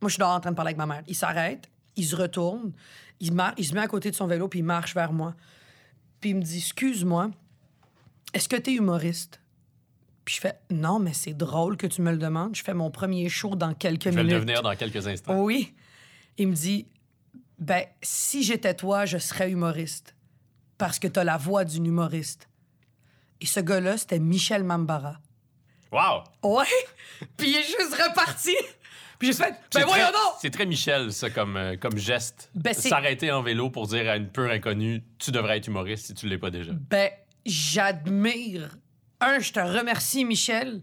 Moi, 0.04 0.10
je 0.10 0.14
suis 0.16 0.18
dehors 0.20 0.32
en 0.34 0.40
train 0.40 0.50
de 0.50 0.56
parler 0.56 0.68
avec 0.68 0.76
ma 0.76 0.84
mère. 0.84 1.02
Il 1.06 1.14
s'arrête, 1.16 1.70
il 1.96 2.04
se 2.04 2.14
retourne, 2.14 2.72
il, 3.20 3.32
mar- 3.32 3.54
il 3.56 3.64
se 3.64 3.72
met 3.72 3.80
à 3.80 3.86
côté 3.88 4.10
de 4.10 4.14
son 4.14 4.26
vélo, 4.26 4.48
puis 4.48 4.58
il 4.58 4.64
marche 4.64 4.94
vers 4.94 5.14
moi. 5.14 5.34
Puis 6.20 6.30
il 6.30 6.36
me 6.36 6.42
dit 6.42 6.58
Excuse-moi, 6.58 7.30
est-ce 8.34 8.46
que 8.46 8.56
tu 8.56 8.70
es 8.72 8.74
humoriste? 8.74 9.40
Puis 10.26 10.34
je 10.34 10.40
fais 10.42 10.58
Non, 10.70 10.98
mais 10.98 11.14
c'est 11.14 11.32
drôle 11.32 11.78
que 11.78 11.86
tu 11.86 12.02
me 12.02 12.10
le 12.10 12.18
demandes. 12.18 12.54
Je 12.54 12.62
fais 12.62 12.74
mon 12.74 12.90
premier 12.90 13.30
show 13.30 13.56
dans 13.56 13.72
quelques 13.72 14.04
Je 14.04 14.10
vais 14.10 14.16
le 14.16 14.22
minutes. 14.24 14.34
devenir 14.40 14.60
dans 14.62 14.76
quelques 14.76 15.06
instants. 15.06 15.42
Oui. 15.42 15.72
Il 16.36 16.48
me 16.48 16.54
dit 16.54 16.86
Ben, 17.58 17.84
si 18.02 18.42
j'étais 18.42 18.74
toi, 18.74 19.06
je 19.06 19.16
serais 19.16 19.50
humoriste. 19.50 20.14
Parce 20.76 20.98
que 20.98 21.08
tu 21.08 21.18
as 21.18 21.24
la 21.24 21.38
voix 21.38 21.64
d'une 21.64 21.86
humoriste. 21.86 22.48
Et 23.40 23.46
ce 23.46 23.60
gars-là, 23.60 23.96
c'était 23.96 24.18
Michel 24.18 24.64
Mambara. 24.64 25.18
Wow! 25.92 26.24
Ouais. 26.42 26.64
Puis 27.36 27.48
il 27.50 27.56
est 27.56 27.62
juste 27.62 27.94
reparti. 27.94 28.54
Puis 29.24 29.32
j'ai 29.32 29.44
fait 29.44 29.54
C'est 29.70 29.80
Ben 29.80 29.86
voyons 29.86 30.06
donc 30.06 30.34
C'est 30.40 30.50
très 30.50 30.66
Michel, 30.66 31.12
ça, 31.12 31.30
comme, 31.30 31.56
euh, 31.56 31.76
comme 31.76 31.96
geste. 31.96 32.50
Ben, 32.54 32.74
c'est- 32.74 32.88
S'arrêter 32.88 33.30
en 33.32 33.42
vélo 33.42 33.70
pour 33.70 33.86
dire 33.86 34.08
à 34.10 34.16
une 34.16 34.28
pure 34.28 34.50
inconnue, 34.50 35.02
tu 35.18 35.30
devrais 35.30 35.58
être 35.58 35.66
humoriste 35.68 36.06
si 36.06 36.14
tu 36.14 36.26
l'es 36.28 36.38
pas 36.38 36.50
déjà. 36.50 36.72
Ben, 36.90 37.10
j'admire. 37.46 38.76
Un, 39.20 39.38
je 39.38 39.52
te 39.52 39.60
remercie, 39.60 40.24
Michel. 40.24 40.82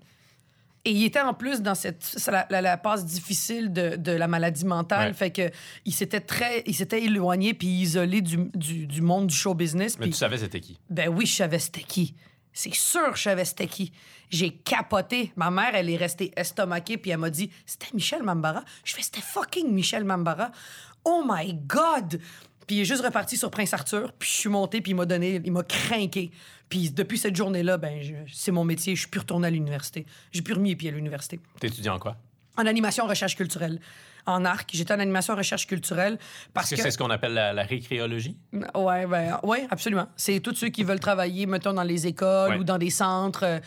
Et 0.83 0.91
il 0.91 1.03
était 1.05 1.21
en 1.21 1.35
plus 1.35 1.61
dans 1.61 1.75
cette 1.75 2.01
c'est 2.03 2.31
la, 2.31 2.47
la- 2.49 2.61
la 2.61 2.75
passe 2.75 3.05
difficile 3.05 3.71
de, 3.71 3.97
de 3.97 4.11
la 4.13 4.27
maladie 4.27 4.65
mentale, 4.65 5.09
Ouais. 5.09 5.13
fait 5.13 5.29
que 5.29 5.51
il 5.85 5.93
s'était 5.93 6.21
très, 6.21 6.63
il 6.65 6.73
s'était 6.73 7.03
éloigné 7.03 7.53
puis 7.53 7.67
isolé 7.67 8.21
du, 8.21 8.37
du, 8.55 8.87
du 8.87 9.01
monde 9.01 9.27
du 9.27 9.35
show 9.35 9.53
business. 9.53 9.99
Mais 9.99 10.05
Puis 10.05 10.13
tu 10.13 10.17
savais 10.17 10.39
c'était 10.39 10.59
qui? 10.59 10.79
ben 10.89 11.07
oui, 11.09 11.27
je 11.27 11.35
savais 11.35 11.59
c'était 11.59 11.83
qui. 11.83 12.15
C'est 12.53 12.73
sûr, 12.73 13.15
je 13.15 13.23
savais 13.23 13.45
c'était 13.45 13.67
qui. 13.67 13.91
J'ai 14.29 14.51
capoté. 14.51 15.31
Ma 15.35 15.51
mère, 15.51 15.73
elle 15.73 15.89
est 15.89 15.97
restée 15.97 16.31
estomaquée, 16.35 16.97
puis 16.97 17.11
elle 17.11 17.17
m'a 17.17 17.29
dit 17.29 17.49
C'était 17.65 17.93
Michel 17.93 18.23
Mambara. 18.23 18.63
Je 18.83 18.93
fais 18.93 19.01
C'était 19.01 19.21
fucking 19.21 19.71
Michel 19.71 20.03
Mambara. 20.03 20.51
Oh 21.03 21.23
my 21.27 21.53
God! 21.53 22.19
Puis 22.67 22.77
il 22.77 22.81
est 22.81 22.85
juste 22.85 23.03
reparti 23.03 23.37
sur 23.37 23.49
Prince 23.49 23.73
Arthur, 23.73 24.13
puis 24.13 24.29
je 24.29 24.35
suis 24.35 24.49
montée, 24.49 24.81
puis 24.81 24.91
il 24.91 24.95
m'a 24.95 25.05
donné, 25.05 25.41
il 25.43 25.51
m'a 25.51 25.63
craqué. 25.63 26.31
Puis 26.69 26.91
depuis 26.91 27.17
cette 27.17 27.35
journée-là, 27.35 27.77
ben, 27.77 28.25
c'est 28.31 28.51
mon 28.51 28.63
métier, 28.63 28.95
je 28.95 29.01
suis 29.01 29.09
plus 29.09 29.19
retournée 29.19 29.47
à 29.47 29.51
l'université. 29.51 30.05
J'ai 30.31 30.41
plus 30.41 30.53
remis 30.53 30.69
les 30.69 30.75
pieds 30.75 30.89
à 30.89 30.93
l'université. 30.93 31.39
T'étudies 31.59 31.89
en 31.89 31.99
quoi? 31.99 32.15
En 32.57 32.65
animation, 32.65 33.07
recherche 33.07 33.35
culturelle. 33.35 33.79
En 34.25 34.45
arc, 34.45 34.69
j'étais 34.73 34.93
en 34.93 34.99
animation, 34.99 35.35
recherche 35.35 35.65
culturelle 35.67 36.17
parce 36.53 36.71
Est-ce 36.71 36.81
que 36.81 36.83
c'est 36.83 36.91
ce 36.91 36.97
qu'on 36.97 37.09
appelle 37.09 37.33
la, 37.33 37.53
la 37.53 37.63
récréologie? 37.63 38.37
Ouais, 38.75 39.05
ben, 39.07 39.39
ouais, 39.43 39.65
absolument. 39.71 40.07
C'est 40.15 40.39
tous 40.39 40.55
ceux 40.55 40.69
qui 40.69 40.83
veulent 40.83 40.99
travailler, 40.99 41.45
mettons, 41.45 41.73
dans 41.73 41.83
les 41.83 42.07
écoles 42.07 42.51
Ouais. 42.51 42.57
ou 42.57 42.63
dans 42.63 42.77
des 42.77 42.89
centres. 42.91 43.43
euh, 43.45 43.59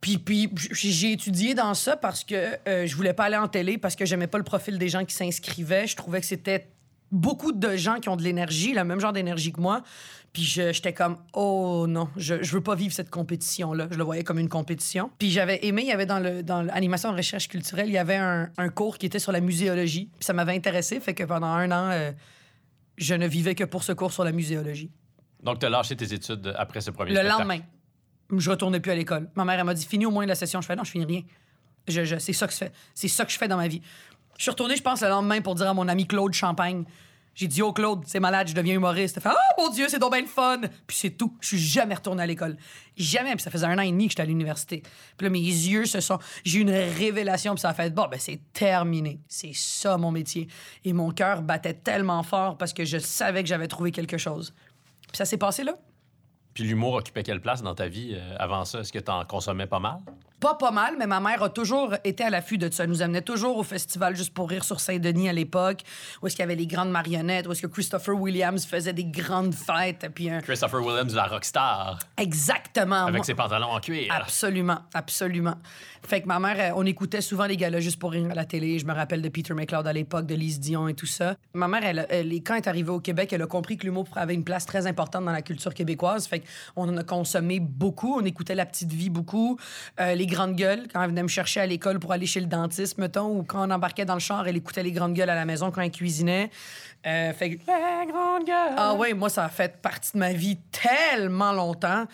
Puis, 0.00 0.18
puis 0.18 0.48
j'ai 0.72 1.12
étudié 1.12 1.54
dans 1.54 1.74
ça 1.74 1.96
parce 1.96 2.22
que 2.24 2.34
euh, 2.68 2.86
je 2.86 2.94
voulais 2.96 3.12
pas 3.14 3.24
aller 3.24 3.36
en 3.36 3.48
télé, 3.48 3.78
parce 3.78 3.96
que 3.96 4.04
j'aimais 4.06 4.28
pas 4.28 4.38
le 4.38 4.44
profil 4.44 4.78
des 4.78 4.88
gens 4.88 5.04
qui 5.04 5.14
s'inscrivaient. 5.14 5.86
Je 5.86 5.96
trouvais 5.96 6.20
que 6.20 6.26
c'était 6.26 6.68
beaucoup 7.10 7.52
de 7.52 7.76
gens 7.76 8.00
qui 8.00 8.08
ont 8.08 8.16
de 8.16 8.22
l'énergie, 8.22 8.74
le 8.74 8.84
même 8.84 9.00
genre 9.00 9.12
d'énergie 9.12 9.52
que 9.52 9.60
moi. 9.60 9.82
Puis 10.32 10.42
j'étais 10.42 10.92
comme, 10.92 11.16
oh 11.32 11.86
non, 11.88 12.10
je, 12.16 12.42
je 12.42 12.52
veux 12.52 12.60
pas 12.60 12.74
vivre 12.74 12.92
cette 12.92 13.08
compétition-là. 13.10 13.88
Je 13.90 13.96
le 13.96 14.04
voyais 14.04 14.24
comme 14.24 14.38
une 14.38 14.48
compétition. 14.50 15.10
Puis 15.18 15.30
j'avais 15.30 15.64
aimé, 15.66 15.82
il 15.82 15.88
y 15.88 15.92
avait 15.92 16.04
dans 16.06 16.18
le 16.20 16.42
dans 16.42 16.62
l'animation 16.62 17.12
recherche 17.12 17.48
culturelle, 17.48 17.88
il 17.88 17.94
y 17.94 17.98
avait 17.98 18.16
un, 18.16 18.50
un 18.58 18.68
cours 18.68 18.98
qui 18.98 19.06
était 19.06 19.18
sur 19.18 19.32
la 19.32 19.40
muséologie. 19.40 20.10
Puis 20.18 20.24
ça 20.26 20.34
m'avait 20.34 20.54
intéressé, 20.54 21.00
fait 21.00 21.14
que 21.14 21.24
pendant 21.24 21.46
un 21.46 21.70
an, 21.72 21.90
euh, 21.90 22.12
je 22.98 23.14
ne 23.14 23.26
vivais 23.26 23.54
que 23.54 23.64
pour 23.64 23.82
ce 23.84 23.92
cours 23.92 24.12
sur 24.12 24.22
la 24.24 24.32
muséologie. 24.32 24.90
Donc, 25.42 25.60
t'as 25.60 25.70
lâché 25.70 25.96
tes 25.96 26.12
études 26.12 26.52
après 26.58 26.80
ce 26.82 26.90
premier 26.90 27.12
Le 27.12 27.16
spectacle. 27.18 27.38
lendemain, 27.40 27.60
je 28.36 28.50
retournais 28.50 28.80
plus 28.80 28.90
à 28.92 28.96
l'école. 28.96 29.30
Ma 29.34 29.44
mère, 29.46 29.58
elle 29.60 29.64
m'a 29.64 29.74
dit 29.74 29.86
finis 29.86 30.04
au 30.04 30.10
moins 30.10 30.26
la 30.26 30.34
session. 30.34 30.60
Je 30.60 30.66
fais 30.66 30.76
non, 30.76 30.84
je 30.84 30.90
finis 30.90 31.04
rien. 31.06 31.22
Je, 31.86 32.04
je- 32.04 32.18
c'est 32.18 32.34
ça 32.34 32.46
que 32.46 32.52
je 32.52 32.58
fais. 32.58 32.72
C'est 32.94 33.08
ça 33.08 33.24
que 33.24 33.30
je 33.32 33.38
fais 33.38 33.48
dans 33.48 33.56
ma 33.56 33.66
vie. 33.68 33.80
Je 34.38 34.44
suis 34.44 34.50
retournée, 34.50 34.76
je 34.76 34.82
pense, 34.82 35.02
le 35.02 35.08
lendemain 35.08 35.40
pour 35.40 35.56
dire 35.56 35.68
à 35.68 35.74
mon 35.74 35.88
ami 35.88 36.06
Claude 36.06 36.32
Champagne. 36.32 36.84
J'ai 37.34 37.48
dit, 37.48 37.60
oh 37.60 37.72
Claude, 37.72 38.02
c'est 38.06 38.20
malade, 38.20 38.48
je 38.48 38.54
deviens 38.54 38.74
humoriste. 38.74 39.20
Fait, 39.20 39.28
oh 39.30 39.62
mon 39.62 39.68
Dieu, 39.70 39.86
c'est 39.88 39.98
donc 39.98 40.16
le 40.16 40.26
fun. 40.26 40.60
Puis 40.86 40.96
c'est 40.96 41.10
tout. 41.10 41.36
Je 41.40 41.48
suis 41.48 41.58
jamais 41.58 41.94
retournée 41.94 42.22
à 42.22 42.26
l'école. 42.26 42.56
Jamais. 42.96 43.34
Puis 43.34 43.42
ça 43.42 43.50
faisait 43.50 43.66
un 43.66 43.78
an 43.78 43.82
et 43.82 43.90
demi 43.90 44.06
que 44.06 44.12
j'étais 44.12 44.22
à 44.22 44.26
l'université. 44.26 44.82
Puis 45.16 45.24
là, 45.24 45.30
mes 45.30 45.38
yeux 45.38 45.86
se 45.86 46.00
sont. 46.00 46.18
J'ai 46.44 46.58
eu 46.58 46.62
une 46.62 46.70
révélation, 46.70 47.54
puis 47.54 47.60
ça 47.60 47.70
a 47.70 47.74
fait, 47.74 47.92
bon, 47.94 48.06
ben 48.10 48.18
c'est 48.18 48.40
terminé. 48.52 49.20
C'est 49.28 49.52
ça 49.54 49.96
mon 49.98 50.10
métier. 50.10 50.48
Et 50.84 50.92
mon 50.92 51.10
cœur 51.10 51.42
battait 51.42 51.74
tellement 51.74 52.22
fort 52.22 52.58
parce 52.58 52.72
que 52.72 52.84
je 52.84 52.98
savais 52.98 53.42
que 53.42 53.48
j'avais 53.48 53.68
trouvé 53.68 53.92
quelque 53.92 54.18
chose. 54.18 54.52
Puis 55.08 55.16
ça 55.16 55.24
s'est 55.24 55.38
passé 55.38 55.64
là. 55.64 55.76
Puis 56.54 56.64
l'humour 56.64 56.94
occupait 56.94 57.22
quelle 57.22 57.40
place 57.40 57.62
dans 57.62 57.74
ta 57.74 57.86
vie 57.86 58.14
euh, 58.14 58.36
avant 58.38 58.64
ça? 58.64 58.80
Est-ce 58.80 58.92
que 58.92 58.98
t'en 58.98 59.24
consommais 59.24 59.66
pas 59.66 59.78
mal? 59.78 59.98
Pas 60.40 60.54
pas 60.54 60.70
mal, 60.70 60.94
mais 60.98 61.06
ma 61.06 61.18
mère 61.20 61.42
a 61.42 61.48
toujours 61.48 61.94
été 62.04 62.22
à 62.22 62.30
l'affût 62.30 62.58
de 62.58 62.70
ça. 62.72 62.84
Elle 62.84 62.90
nous 62.90 63.02
amenait 63.02 63.22
toujours 63.22 63.56
au 63.56 63.62
festival 63.64 64.14
juste 64.14 64.32
pour 64.32 64.48
rire 64.48 64.62
sur 64.64 64.78
Saint-Denis 64.78 65.28
à 65.28 65.32
l'époque, 65.32 65.80
où 66.22 66.26
est-ce 66.26 66.36
qu'il 66.36 66.42
y 66.42 66.44
avait 66.44 66.54
les 66.54 66.66
grandes 66.68 66.90
marionnettes, 66.90 67.46
où 67.48 67.52
est-ce 67.52 67.62
que 67.62 67.66
Christopher 67.66 68.14
Williams 68.14 68.64
faisait 68.64 68.92
des 68.92 69.04
grandes 69.04 69.54
fêtes, 69.54 70.06
puis 70.14 70.30
un... 70.30 70.40
Christopher 70.40 70.80
Williams, 70.84 71.12
la 71.14 71.26
rockstar, 71.26 71.98
Exactement. 72.16 73.02
avec 73.06 73.16
Moi- 73.16 73.24
ses 73.24 73.34
pantalons 73.34 73.66
en 73.68 73.80
cuir. 73.80 74.06
Absolument, 74.14 74.78
absolument. 74.94 75.56
Fait 76.06 76.22
que 76.22 76.28
ma 76.28 76.38
mère, 76.38 76.56
euh, 76.72 76.76
on 76.76 76.86
écoutait 76.86 77.20
souvent 77.20 77.46
les 77.46 77.56
gars-là 77.56 77.80
juste 77.80 77.98
pour 77.98 78.12
rire 78.12 78.28
à 78.30 78.34
la 78.34 78.44
télé. 78.44 78.78
Je 78.78 78.86
me 78.86 78.92
rappelle 78.94 79.20
de 79.20 79.28
Peter 79.28 79.52
McLeod 79.54 79.86
à 79.86 79.92
l'époque, 79.92 80.26
de 80.26 80.34
Lise 80.36 80.60
Dion 80.60 80.86
et 80.86 80.94
tout 80.94 81.06
ça. 81.06 81.34
Ma 81.54 81.66
mère, 81.66 81.82
elle, 81.84 82.06
elle, 82.10 82.32
quand 82.44 82.54
elle 82.54 82.60
est 82.62 82.68
arrivée 82.68 82.90
au 82.90 83.00
Québec, 83.00 83.32
elle 83.32 83.42
a 83.42 83.46
compris 83.48 83.76
que 83.76 83.84
l'humour 83.84 84.06
avait 84.14 84.34
une 84.34 84.44
place 84.44 84.64
très 84.66 84.86
importante 84.86 85.24
dans 85.24 85.32
la 85.32 85.42
culture 85.42 85.74
québécoise. 85.74 86.28
Fait 86.28 86.44
qu'on 86.76 86.88
en 86.88 86.96
a 86.96 87.02
consommé 87.02 87.58
beaucoup. 87.58 88.14
On 88.16 88.24
écoutait 88.24 88.54
La 88.54 88.64
Petite 88.66 88.92
Vie 88.92 89.10
beaucoup. 89.10 89.58
Euh, 89.98 90.14
les 90.14 90.26
Grandes 90.28 90.54
Gueules, 90.54 90.86
quand 90.92 91.02
elle 91.02 91.10
venait 91.10 91.24
me 91.24 91.28
chercher 91.28 91.60
à 91.60 91.66
l'école 91.66 91.98
pour 91.98 92.12
aller 92.12 92.26
chez 92.26 92.38
le 92.40 92.46
dentiste, 92.46 92.98
mettons, 92.98 93.36
ou 93.36 93.42
quand 93.42 93.66
on 93.66 93.70
embarquait 93.72 94.04
dans 94.04 94.14
le 94.14 94.20
char, 94.20 94.46
elle 94.46 94.56
écoutait 94.56 94.84
Les 94.84 94.92
Grandes 94.92 95.14
Gueules 95.14 95.30
à 95.30 95.34
la 95.34 95.44
maison 95.44 95.70
quand 95.72 95.80
elle 95.80 95.90
cuisinait. 95.90 96.50
Euh, 97.06 97.32
fait 97.32 97.50
que... 97.50 97.54
Les 97.66 98.12
grandes 98.12 98.44
gueules. 98.44 98.74
Ah 98.76 98.94
ouais, 98.94 99.14
moi, 99.14 99.28
ça 99.28 99.44
a 99.44 99.48
fait 99.48 99.80
partie 99.80 100.10
de 100.14 100.18
ma 100.18 100.32
vie 100.32 100.58
tellement 100.72 101.52
longtemps. 101.52 102.06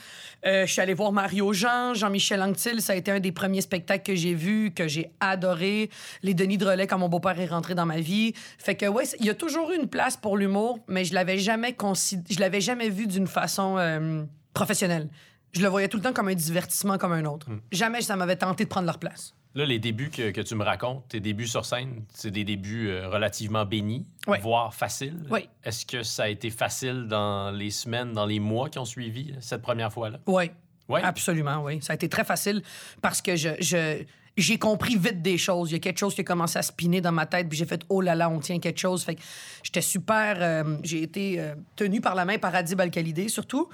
Euh, 0.46 0.66
je 0.66 0.72
suis 0.72 0.80
allée 0.82 0.94
voir 0.94 1.10
Mario 1.10 1.52
Jean, 1.52 1.94
Jean-Michel 1.94 2.42
Anctil. 2.42 2.82
Ça 2.82 2.92
a 2.92 2.96
été 2.96 3.10
un 3.10 3.20
des 3.20 3.32
premiers 3.32 3.62
spectacles 3.62 4.04
que 4.04 4.14
j'ai 4.14 4.34
vus, 4.34 4.72
que 4.72 4.86
j'ai 4.86 5.10
adoré. 5.20 5.90
Les 6.22 6.34
Denis 6.34 6.58
de 6.58 6.66
Relais, 6.66 6.86
quand 6.86 6.98
mon 6.98 7.08
beau-père 7.08 7.40
est 7.40 7.46
rentré 7.46 7.74
dans 7.74 7.86
ma 7.86 8.00
vie. 8.00 8.34
Fait 8.58 8.74
que, 8.74 8.86
ouais, 8.86 9.04
il 9.20 9.26
y 9.26 9.30
a 9.30 9.34
toujours 9.34 9.70
eu 9.72 9.76
une 9.76 9.88
place 9.88 10.16
pour 10.18 10.36
l'humour, 10.36 10.78
mais 10.86 11.04
je 11.04 11.14
l'avais 11.14 11.38
jamais 11.38 11.72
consid- 11.72 12.24
je 12.30 12.38
l'avais 12.38 12.60
jamais 12.60 12.90
vu 12.90 13.06
d'une 13.06 13.26
façon 13.26 13.76
euh, 13.78 14.22
professionnelle. 14.52 15.08
Je 15.54 15.62
le 15.62 15.68
voyais 15.68 15.88
tout 15.88 15.96
le 15.98 16.02
temps 16.02 16.12
comme 16.12 16.28
un 16.28 16.34
divertissement 16.34 16.98
comme 16.98 17.12
un 17.12 17.24
autre. 17.24 17.46
Jamais 17.72 18.02
ça 18.02 18.16
m'avait 18.16 18.36
tenté 18.36 18.64
de 18.64 18.68
prendre 18.68 18.86
leur 18.86 18.98
place. 18.98 19.34
Là, 19.54 19.64
les 19.64 19.78
débuts 19.78 20.10
que, 20.10 20.32
que 20.32 20.40
tu 20.40 20.56
me 20.56 20.64
racontes, 20.64 21.06
tes 21.08 21.20
débuts 21.20 21.46
sur 21.46 21.64
scène, 21.64 22.02
c'est 22.12 22.32
des 22.32 22.42
débuts 22.42 22.88
euh, 22.88 23.08
relativement 23.08 23.64
bénis, 23.64 24.04
voire 24.42 24.74
faciles. 24.74 25.24
Oui. 25.30 25.48
Est-ce 25.62 25.86
que 25.86 26.02
ça 26.02 26.24
a 26.24 26.28
été 26.28 26.50
facile 26.50 27.06
dans 27.08 27.52
les 27.52 27.70
semaines, 27.70 28.12
dans 28.12 28.26
les 28.26 28.40
mois 28.40 28.68
qui 28.68 28.80
ont 28.80 28.84
suivi 28.84 29.32
cette 29.40 29.62
première 29.62 29.92
fois-là? 29.92 30.18
Oui. 30.26 30.50
Oui. 30.88 31.00
Absolument, 31.04 31.62
oui. 31.62 31.78
Ça 31.82 31.92
a 31.92 31.94
été 31.94 32.08
très 32.08 32.24
facile 32.24 32.62
parce 33.00 33.22
que 33.22 33.36
je, 33.36 33.50
je- 33.60 34.02
j'ai 34.36 34.58
compris 34.58 34.96
vite 34.96 35.22
des 35.22 35.38
choses. 35.38 35.70
Il 35.70 35.74
y 35.74 35.76
a 35.76 35.78
quelque 35.78 35.98
chose 35.98 36.16
qui 36.16 36.22
a 36.22 36.24
commencé 36.24 36.58
à 36.58 36.62
spinner 36.62 37.00
dans 37.00 37.12
ma 37.12 37.24
tête, 37.24 37.48
puis 37.48 37.56
j'ai 37.56 37.64
fait 37.64 37.82
oh 37.88 38.00
là 38.00 38.16
là, 38.16 38.28
on 38.28 38.40
tient 38.40 38.58
quelque 38.58 38.80
chose. 38.80 39.04
Fait 39.04 39.14
que 39.14 39.20
j'étais 39.62 39.80
super. 39.80 40.36
euh, 40.40 40.76
j'ai 40.82 41.04
été 41.04 41.38
euh, 41.38 41.54
tenue 41.76 42.00
par 42.00 42.16
la 42.16 42.24
main 42.24 42.38
par 42.38 42.52
Adib 42.56 42.80
Al-Khalidé, 42.80 43.28
surtout, 43.28 43.68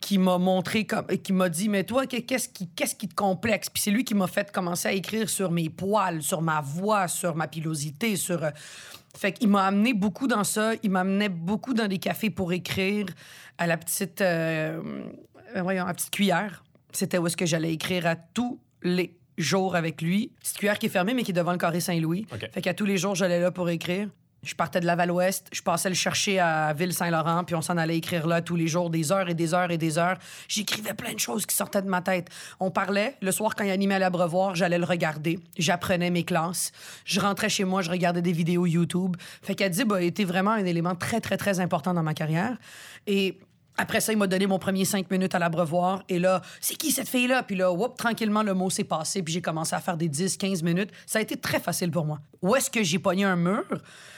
qui 0.00 0.18
m'a 0.18 0.38
montré, 0.38 0.84
comme, 0.84 1.06
qui 1.06 1.32
m'a 1.32 1.48
dit 1.48 1.68
Mais 1.68 1.84
toi, 1.84 2.06
que- 2.06 2.18
qu'est-ce 2.20 2.48
qui, 2.48 2.68
qu'est-ce 2.68 2.94
qui 2.94 3.08
te 3.08 3.14
complexe? 3.14 3.68
Puis 3.68 3.82
c'est 3.82 3.90
lui 3.90 4.04
qui 4.04 4.14
m'a 4.14 4.26
fait 4.26 4.50
commencer 4.52 4.88
à 4.88 4.92
écrire 4.92 5.28
sur 5.28 5.50
mes 5.50 5.68
poils, 5.70 6.22
sur 6.22 6.40
ma 6.42 6.60
voix, 6.60 7.08
sur 7.08 7.34
ma 7.34 7.48
pilosité, 7.48 8.16
sur. 8.16 8.42
euh, 8.44 8.50
fait 9.16 9.32
qu'il 9.32 9.48
m'a 9.48 9.64
amené 9.66 9.94
beaucoup 9.94 10.28
dans 10.28 10.44
ça. 10.44 10.72
Il 10.82 10.90
m'amenait 10.90 11.28
beaucoup 11.28 11.74
dans 11.74 11.88
des 11.88 11.98
cafés 11.98 12.30
pour 12.30 12.52
écrire 12.52 13.06
à 13.58 13.66
la 13.66 13.76
petite, 13.76 14.20
euh, 14.20 14.80
euh, 15.56 15.62
voyons, 15.62 15.84
à 15.84 15.88
la 15.88 15.94
petite 15.94 16.10
cuillère. 16.10 16.62
C'était 16.92 17.18
où 17.18 17.26
est-ce 17.26 17.36
que 17.36 17.46
j'allais 17.46 17.72
écrire 17.72 18.06
à 18.06 18.14
tous 18.16 18.60
les 18.82 19.16
jours 19.36 19.74
avec 19.76 20.00
lui. 20.02 20.30
Petite 20.40 20.58
cuillère 20.58 20.78
qui 20.78 20.86
est 20.86 20.90
fermée, 20.90 21.14
mais 21.14 21.22
qui 21.24 21.30
est 21.32 21.34
devant 21.34 21.52
le 21.52 21.58
carré 21.58 21.80
Saint-Louis. 21.80 22.26
Fait 22.52 22.60
qu'à 22.62 22.74
tous 22.74 22.84
les 22.86 22.96
jours, 22.98 23.14
j'allais 23.14 23.40
là 23.40 23.50
pour 23.50 23.68
écrire. 23.70 24.08
Je 24.44 24.54
partais 24.54 24.78
de 24.78 24.86
Laval-Ouest, 24.86 25.48
je 25.52 25.62
passais 25.62 25.88
le 25.88 25.96
chercher 25.96 26.38
à 26.38 26.72
Ville-Saint-Laurent, 26.72 27.42
puis 27.42 27.56
on 27.56 27.60
s'en 27.60 27.76
allait 27.76 27.96
écrire 27.96 28.28
là 28.28 28.40
tous 28.40 28.54
les 28.54 28.68
jours, 28.68 28.88
des 28.88 29.10
heures 29.10 29.28
et 29.28 29.34
des 29.34 29.52
heures 29.52 29.72
et 29.72 29.78
des 29.78 29.98
heures. 29.98 30.16
J'écrivais 30.46 30.94
plein 30.94 31.12
de 31.12 31.18
choses 31.18 31.44
qui 31.44 31.56
sortaient 31.56 31.82
de 31.82 31.88
ma 31.88 32.02
tête. 32.02 32.28
On 32.60 32.70
parlait, 32.70 33.16
le 33.20 33.32
soir 33.32 33.56
quand 33.56 33.64
il 33.64 33.70
animait 33.70 33.96
à 33.96 33.98
l'abreuvoir, 33.98 34.54
j'allais 34.54 34.78
le 34.78 34.84
regarder. 34.84 35.40
J'apprenais 35.58 36.10
mes 36.10 36.22
classes. 36.22 36.70
Je 37.04 37.18
rentrais 37.18 37.48
chez 37.48 37.64
moi, 37.64 37.82
je 37.82 37.90
regardais 37.90 38.22
des 38.22 38.32
vidéos 38.32 38.64
YouTube. 38.64 39.16
Fait 39.42 39.56
qu'Adib 39.56 39.92
a 39.92 40.02
été 40.02 40.24
vraiment 40.24 40.52
un 40.52 40.64
élément 40.64 40.94
très, 40.94 41.20
très, 41.20 41.36
très 41.36 41.58
important 41.58 41.92
dans 41.92 42.04
ma 42.04 42.14
carrière. 42.14 42.56
Et 43.08 43.40
après 43.78 44.00
ça, 44.00 44.12
il 44.12 44.18
m'a 44.18 44.26
donné 44.26 44.46
mon 44.46 44.58
premier 44.58 44.84
cinq 44.84 45.10
minutes 45.10 45.34
à 45.34 45.38
l'abreuvoir. 45.38 46.02
Et 46.08 46.18
là, 46.18 46.42
c'est 46.60 46.74
qui 46.76 46.90
cette 46.92 47.08
fille-là? 47.08 47.42
Puis 47.44 47.56
là, 47.56 47.72
whoop, 47.72 47.96
tranquillement, 47.96 48.42
le 48.42 48.52
mot 48.54 48.68
s'est 48.70 48.84
passé. 48.84 49.22
Puis 49.22 49.32
j'ai 49.32 49.40
commencé 49.40 49.74
à 49.74 49.80
faire 49.80 49.96
des 49.96 50.08
10, 50.08 50.36
15 50.36 50.62
minutes. 50.62 50.90
Ça 51.06 51.18
a 51.20 51.22
été 51.22 51.36
très 51.36 51.60
facile 51.60 51.90
pour 51.90 52.04
moi. 52.04 52.18
Où 52.42 52.54
est-ce 52.56 52.70
que 52.70 52.82
j'ai 52.82 52.98
pogné 52.98 53.24
un 53.24 53.36
mur? 53.36 53.64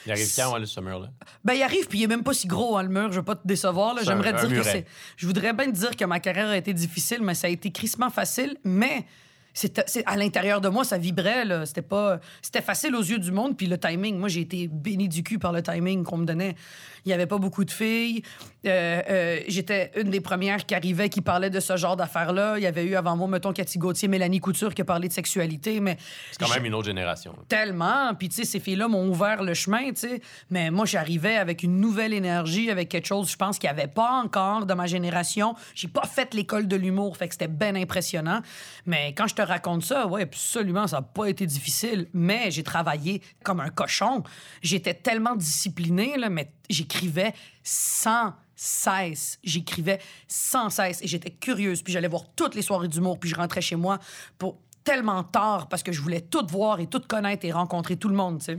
Il 0.07 0.13
arrive 0.13 0.29
quand, 0.35 0.53
ouais, 0.59 0.67
ce 0.67 0.81
mur-là? 0.81 1.09
Ben, 1.45 1.55
il 1.55 1.63
arrive, 1.63 1.87
puis 1.87 1.99
il 2.01 2.05
est 2.05 2.09
même 2.09 2.23
pas 2.23 2.33
si 2.33 2.47
gros, 2.47 2.77
hein, 2.77 2.83
le 2.83 2.89
mur. 2.89 3.13
Je 3.13 3.19
veux 3.21 3.25
pas 3.25 3.37
te 3.37 3.47
décevoir. 3.47 3.95
là. 3.95 4.03
J'aimerais 4.05 4.31
un- 4.35 4.47
dire 4.47 4.59
un 4.59 4.63
que 4.63 4.67
c'est. 4.73 4.87
Je 5.17 5.27
voudrais 5.27 5.53
bien 5.53 5.67
te 5.67 5.77
dire 5.77 5.95
que 5.97 6.05
ma 6.05 6.19
carrière 6.21 6.49
a 6.49 6.57
été 6.57 6.73
difficile, 6.73 7.19
mais 7.23 7.35
ça 7.35 7.47
a 7.47 7.51
été 7.51 7.71
crissement 7.71 8.11
facile. 8.11 8.57
Mais. 8.65 9.05
C'était, 9.53 9.83
c'est- 9.89 10.05
à 10.07 10.17
l'intérieur 10.17 10.61
de 10.61 10.69
moi, 10.69 10.85
ça 10.85 10.97
vibrait. 10.97 11.45
Là. 11.45 11.67
C'était, 11.67 11.83
pas, 11.83 12.21
c'était 12.41 12.63
facile 12.63 12.95
aux 12.95 13.03
yeux 13.03 13.19
du 13.19 13.33
monde. 13.33 13.57
Puis 13.57 13.67
le 13.67 13.77
timing, 13.79 14.17
moi, 14.17 14.29
j'ai 14.29 14.43
été 14.43 14.69
béni 14.69 15.09
du 15.09 15.25
cul 15.25 15.41
par 15.41 15.51
le 15.53 15.61
timing 15.61 16.05
qu'on 16.05 16.19
me 16.19 16.25
donnait. 16.25 16.55
Il 17.05 17.09
n'y 17.09 17.13
avait 17.13 17.27
pas 17.27 17.39
beaucoup 17.39 17.65
de 17.65 17.71
filles. 17.71 18.23
Euh, 18.67 19.03
euh, 19.09 19.41
j'étais 19.49 19.91
une 19.97 20.11
des 20.11 20.21
premières 20.21 20.67
qui 20.67 20.75
arrivait, 20.75 21.09
qui 21.09 21.23
parlait 21.23 21.51
de 21.51 21.61
ce 21.61 21.77
genre 21.77 21.97
d'affaires-là. 21.97 22.59
Il 22.59 22.63
y 22.63 22.67
avait 22.67 22.85
eu 22.85 22.95
avant 22.95 23.17
moi, 23.17 23.27
mettons, 23.27 23.53
Cathy 23.53 23.79
Gauthier, 23.79 24.09
Mélanie 24.09 24.41
Couture 24.41 24.75
qui 24.75 24.83
a 24.83 24.85
parlé 24.85 25.09
de 25.09 25.13
sexualité. 25.13 25.81
Mais 25.81 25.97
C'est 26.31 26.45
quand 26.45 26.53
même 26.53 26.67
une 26.67 26.75
autre 26.75 26.87
génération. 26.87 27.33
là. 27.33 27.45
tellement. 27.49 28.15
Puis, 28.15 28.29
tu 28.29 28.37
sais, 28.37 28.45
ces 28.45 28.61
filles-là 28.61 28.89
m'ont 28.89 29.09
ouvert 29.09 29.43
le 29.43 29.55
chemin, 29.55 29.89
tu 29.89 30.01
sais. 30.01 30.21
Mais 30.51 30.71
moi, 30.71 30.85
j'arrivais 30.85 31.37
avec 31.37 31.63
une 31.63 31.81
nouvelle 31.81 32.13
énergie, 32.13 32.71
avec 32.71 32.89
quelque 32.89 33.07
chose, 33.07 33.31
je 33.31 33.37
pense, 33.37 33.59
qu'il 33.59 33.71
n'y 33.71 33.79
avait 33.79 33.89
pas 33.89 34.21
encore 34.23 34.67
dans 34.67 34.77
ma 34.77 34.87
génération. 34.87 35.55
J'ai 35.75 35.89
pas 35.89 36.05
fait 36.07 36.35
l'école 36.35 36.69
de 36.69 36.77
l'humour, 36.77 37.17
fait 37.17 37.29
que 37.29 37.35
c'était 37.35 37.49
bien 37.49 37.75
impressionnant. 37.75 38.41
Mais 38.87 39.15
quand 39.15 39.27
je 39.27 39.35
te 39.35 39.43
raconte 39.43 39.85
ça, 39.85 40.07
ouais, 40.07 40.23
absolument, 40.23 40.87
ça 40.87 40.97
n'a 40.97 41.03
pas 41.03 41.27
été 41.27 41.47
difficile. 41.47 42.09
Mais 42.13 42.51
j'ai 42.51 42.63
travaillé 42.63 43.23
comme 43.43 43.61
un 43.61 43.71
cochon. 43.71 44.23
J'étais 44.63 44.95
tellement 44.95 45.37
disciplinée, 45.37 46.17
là, 46.19 46.29
mais 46.29 46.51
j'écrivais 46.71 47.35
sans 47.63 48.35
cesse. 48.55 49.39
J'écrivais 49.45 50.01
sans 50.29 50.71
cesse 50.71 51.03
et 51.03 51.07
j'étais 51.07 51.31
curieuse. 51.31 51.83
Puis 51.83 51.93
j'allais 51.93 52.09
voir 52.09 52.25
toutes 52.37 52.55
les 52.55 52.63
soirées 52.63 52.89
d'humour, 52.89 53.19
puis 53.19 53.29
je 53.31 53.35
rentrais 53.37 53.61
chez 53.63 53.77
moi 53.77 53.99
pour 54.39 54.59
tellement 54.85 55.23
tard 55.25 55.69
parce 55.69 55.83
que 55.83 55.93
je 55.93 56.01
voulais 56.01 56.21
tout 56.23 56.47
voir 56.49 56.81
et 56.81 56.87
tout 56.87 57.01
connaître 57.07 57.45
et 57.45 57.53
rencontrer 57.53 57.97
tout 57.97 58.09
le 58.09 58.15
monde, 58.17 58.39
tu 58.39 58.47
sais. 58.47 58.59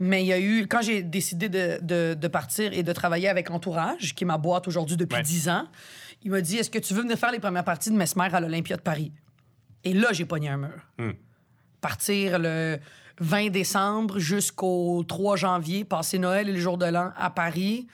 Mais 0.00 0.24
il 0.24 0.26
y 0.26 0.32
a 0.32 0.40
eu, 0.40 0.66
quand 0.66 0.82
j'ai 0.82 1.02
décidé 1.04 1.48
de, 1.48 1.78
de- 1.80 2.14
de 2.14 2.28
partir 2.28 2.72
et 2.72 2.82
de 2.82 2.92
travailler 2.92 3.28
avec 3.28 3.50
Entourage, 3.50 4.14
qui 4.16 4.24
est 4.24 4.26
ma 4.26 4.38
boîte 4.38 4.66
aujourd'hui 4.66 4.96
depuis 4.96 5.16
Ouais. 5.16 5.22
10 5.22 5.48
ans, 5.48 5.68
Il 6.24 6.30
m'a 6.32 6.40
dit 6.40 6.56
Est-ce 6.56 6.70
que 6.70 6.78
tu 6.78 6.94
veux 6.94 7.02
venir 7.02 7.16
faire 7.18 7.30
les 7.32 7.38
premières 7.40 7.64
parties 7.64 7.90
de 7.90 7.96
Mesmer 7.96 8.28
à 8.32 8.40
l'Olympia 8.40 8.76
de 8.76 8.82
Paris? 8.82 9.12
Et 9.84 9.92
là, 9.92 10.08
j'ai 10.12 10.24
pogné 10.24 10.48
un 10.48 10.56
mur. 10.56 10.86
Hmm. 10.98 11.10
Partir 11.80 12.38
le 12.38 12.78
20 13.22 13.50
décembre 13.50 14.18
jusqu'au 14.18 15.04
3 15.06 15.36
janvier, 15.36 15.84
passer 15.84 16.18
Noël 16.18 16.48
et 16.48 16.52
le 16.52 16.58
jour 16.58 16.76
de 16.76 16.86
l'an 16.86 17.12
à 17.16 17.30
Paris, 17.30 17.86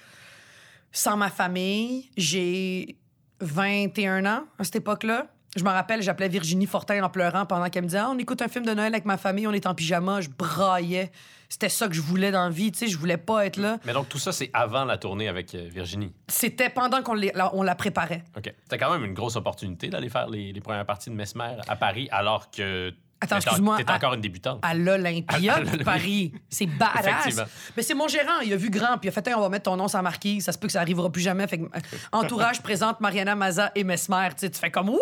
sans 0.91 1.17
ma 1.17 1.29
famille. 1.31 2.11
J'ai 2.17 2.97
21 3.41 4.25
ans 4.27 4.45
à 4.59 4.65
cette 4.65 4.77
époque-là. 4.77 5.27
Je 5.57 5.65
me 5.65 5.71
rappelle, 5.71 6.03
j'appelais 6.03 6.29
Virginie 6.29 6.67
Fortin 6.67 7.03
en 7.03 7.09
pleurant 7.09 7.47
pendant 7.47 7.69
qu'elle 7.71 7.83
me 7.83 7.89
disait 7.89 7.99
Ah, 7.99 8.11
On 8.11 8.19
écoute 8.19 8.43
un 8.43 8.49
film 8.49 8.65
de 8.67 8.73
Noël 8.75 8.93
avec 8.95 9.05
ma 9.05 9.17
famille, 9.17 9.47
on 9.47 9.53
est 9.53 9.67
en 9.67 9.75
pyjama. 9.75 10.21
Je 10.21 10.29
braillais. 10.29 11.11
C'était 11.49 11.71
ça 11.71 11.89
que 11.89 11.95
je 11.95 12.03
voulais 12.03 12.31
dans 12.31 12.45
la 12.45 12.51
vie. 12.51 12.71
Tu 12.73 12.79
sais, 12.81 12.87
je 12.89 12.99
voulais 12.99 13.17
pas 13.17 13.47
être 13.47 13.57
là. 13.57 13.79
Mais 13.87 13.95
donc, 13.95 14.09
tout 14.11 14.19
ça, 14.19 14.33
c'est 14.33 14.51
avant 14.53 14.85
la 14.85 14.99
tournée 14.99 15.29
avec 15.29 15.55
euh, 15.55 15.67
Virginie? 15.73 16.13
C'était 16.29 16.69
pendant 16.69 17.03
qu'on 17.03 17.15
les- 17.15 17.33
la, 17.35 17.55
on 17.55 17.63
la 17.63 17.75
préparait. 17.75 18.23
OK. 18.37 18.53
C'était 18.65 18.77
quand 18.77 18.93
même 18.93 19.05
une 19.05 19.15
grosse 19.15 19.37
opportunité 19.37 19.89
d'aller 19.89 20.11
faire 20.11 20.29
les, 20.29 20.53
les 20.53 20.61
premières 20.61 20.85
parties 20.85 21.09
de 21.09 21.15
Mesmer 21.15 21.57
à 21.67 21.77
Paris, 21.77 22.09
alors 22.13 22.51
que. 22.51 22.93
Attends, 23.21 23.37
excuse-moi, 23.37 23.77
T'es 23.79 23.91
encore 23.91 24.15
une 24.15 24.21
débutante. 24.21 24.61
à 24.63 24.75
l'Olympia 24.75 25.61
de. 25.61 25.83
Paris. 25.83 26.33
C'est 26.49 26.67
badass. 26.67 27.41
Mais 27.77 27.83
c'est 27.83 27.95
mon 27.95 28.07
gérant, 28.09 28.41
il 28.45 28.53
a 28.53 28.57
vu 28.57 28.71
grand, 28.71 28.97
puis 28.99 29.07
il 29.07 29.09
a 29.09 29.13
fait 29.13 29.27
Hey, 29.27 29.35
on 29.35 29.41
va 29.41 29.49
mettre 29.49 29.65
ton 29.65 29.77
nom 29.77 29.89
sur 29.89 29.99
la 29.99 30.03
marquise, 30.03 30.45
ça 30.45 30.53
se 30.53 30.59
peut 30.59 30.67
que 30.69 30.73
ça 30.73 30.81
arrivera 30.81 31.11
plus 31.11 31.23
jamais. 31.23 31.47
Fait 31.49 31.59
que, 31.59 31.65
euh, 31.65 31.69
entourage 32.13 32.63
présente 32.63 33.01
Mariana 33.01 33.35
Maza 33.35 33.73
et 33.75 33.83
Mesmer. 33.85 34.29
Tu 34.31 34.35
sais, 34.47 34.51
tu 34.51 34.59
fais 34.61 34.71
comme 34.71 34.89
What? 34.91 35.01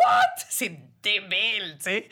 C'est 0.49 0.71
débile, 1.03 1.77
tu 1.79 1.85
sais. 1.85 2.09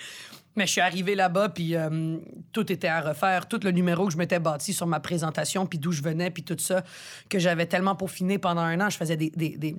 Mais 0.57 0.67
je 0.67 0.73
suis 0.73 0.81
arrivé 0.81 1.17
là-bas, 1.17 1.49
puis 1.49 1.75
euh, 1.75 2.19
tout 2.53 2.71
était 2.71 2.87
à 2.87 3.01
refaire. 3.01 3.49
Tout 3.49 3.59
le 3.65 3.73
numéro 3.73 4.07
que 4.07 4.13
je 4.13 4.19
m'étais 4.19 4.39
bâti 4.39 4.73
sur 4.73 4.87
ma 4.87 5.01
présentation, 5.01 5.67
puis 5.67 5.81
d'où 5.81 5.91
je 5.91 6.01
venais, 6.03 6.31
puis 6.31 6.45
tout 6.45 6.57
ça, 6.59 6.85
que 7.29 7.41
j'avais 7.41 7.67
tellement 7.67 7.97
peaufiné 7.97 8.39
pendant 8.39 8.61
un 8.61 8.81
an. 8.81 8.89
Je 8.89 8.97
faisais 8.97 9.17
des- 9.17 9.31
des- 9.31 9.57
des, 9.57 9.75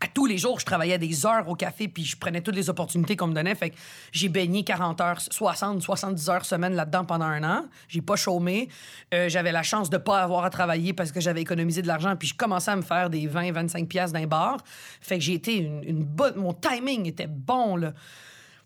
à 0.00 0.06
tous 0.06 0.26
les 0.26 0.38
jours, 0.38 0.60
je 0.60 0.64
travaillais 0.64 0.98
des 0.98 1.26
heures 1.26 1.48
au 1.48 1.54
café, 1.54 1.88
puis 1.88 2.04
je 2.04 2.16
prenais 2.16 2.40
toutes 2.40 2.54
les 2.54 2.70
opportunités 2.70 3.16
qu'on 3.16 3.26
me 3.26 3.34
donnait. 3.34 3.54
Fait 3.54 3.70
que 3.70 3.76
j'ai 4.12 4.28
baigné 4.28 4.62
40 4.62 5.00
heures, 5.00 5.20
60, 5.20 5.82
70 5.82 6.28
heures 6.30 6.44
semaine 6.44 6.74
là-dedans 6.74 7.04
pendant 7.04 7.24
un 7.24 7.42
an. 7.42 7.64
J'ai 7.88 8.00
pas 8.00 8.16
chômé. 8.16 8.68
Euh, 9.12 9.28
j'avais 9.28 9.52
la 9.52 9.62
chance 9.62 9.90
de 9.90 9.98
pas 9.98 10.22
avoir 10.22 10.44
à 10.44 10.50
travailler 10.50 10.92
parce 10.92 11.10
que 11.10 11.20
j'avais 11.20 11.42
économisé 11.42 11.82
de 11.82 11.88
l'argent, 11.88 12.14
puis 12.16 12.28
je 12.28 12.34
commençais 12.34 12.70
à 12.70 12.76
me 12.76 12.82
faire 12.82 13.10
des 13.10 13.26
20, 13.26 13.52
25 13.52 13.88
pièces 13.88 14.12
d'un 14.12 14.26
bar. 14.26 14.58
Fait 15.00 15.18
que 15.18 15.24
j'ai 15.24 15.34
été 15.34 15.56
une, 15.56 15.82
une 15.84 16.04
bonne... 16.04 16.36
Mon 16.36 16.54
timing 16.54 17.06
était 17.06 17.26
bon, 17.26 17.76
là. 17.76 17.92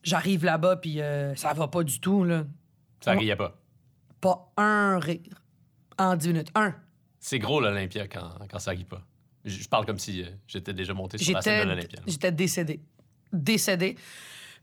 J'arrive 0.03 0.45
là-bas, 0.45 0.77
puis 0.77 1.01
euh, 1.01 1.35
ça 1.37 1.53
va 1.55 1.69
pas 1.69 1.83
du 1.83 2.01
tout, 2.01 2.25
là. 2.25 2.45
Ça 3.01 3.13
riait 3.13 3.37
pas? 3.37 3.57
Pas 4.21 4.53
un 4.57 4.99
rire 4.99 5.43
en 5.99 6.17
10 6.17 6.29
minutes. 6.29 6.49
Un. 6.55 6.75
C'est 7.19 7.39
gros 7.39 7.61
l'Olympia 7.61 8.09
quand, 8.09 8.31
quand 8.51 8.59
ça 8.59 8.73
rit 8.73 8.85
pas. 8.85 9.03
Je, 9.45 9.67
parle 9.69 9.87
comme 9.87 9.99
si 9.99 10.23
euh, 10.23 10.27
j'étais 10.47 10.73
déjà 10.73 10.95
monté 10.95 11.19
sur 11.19 11.35
la 11.35 11.43
scène 11.43 11.65
de 11.65 11.69
l'Olympia. 11.71 12.01
j'étais 12.07 12.33
décédée. 12.33 12.81
Décédée. 13.33 13.97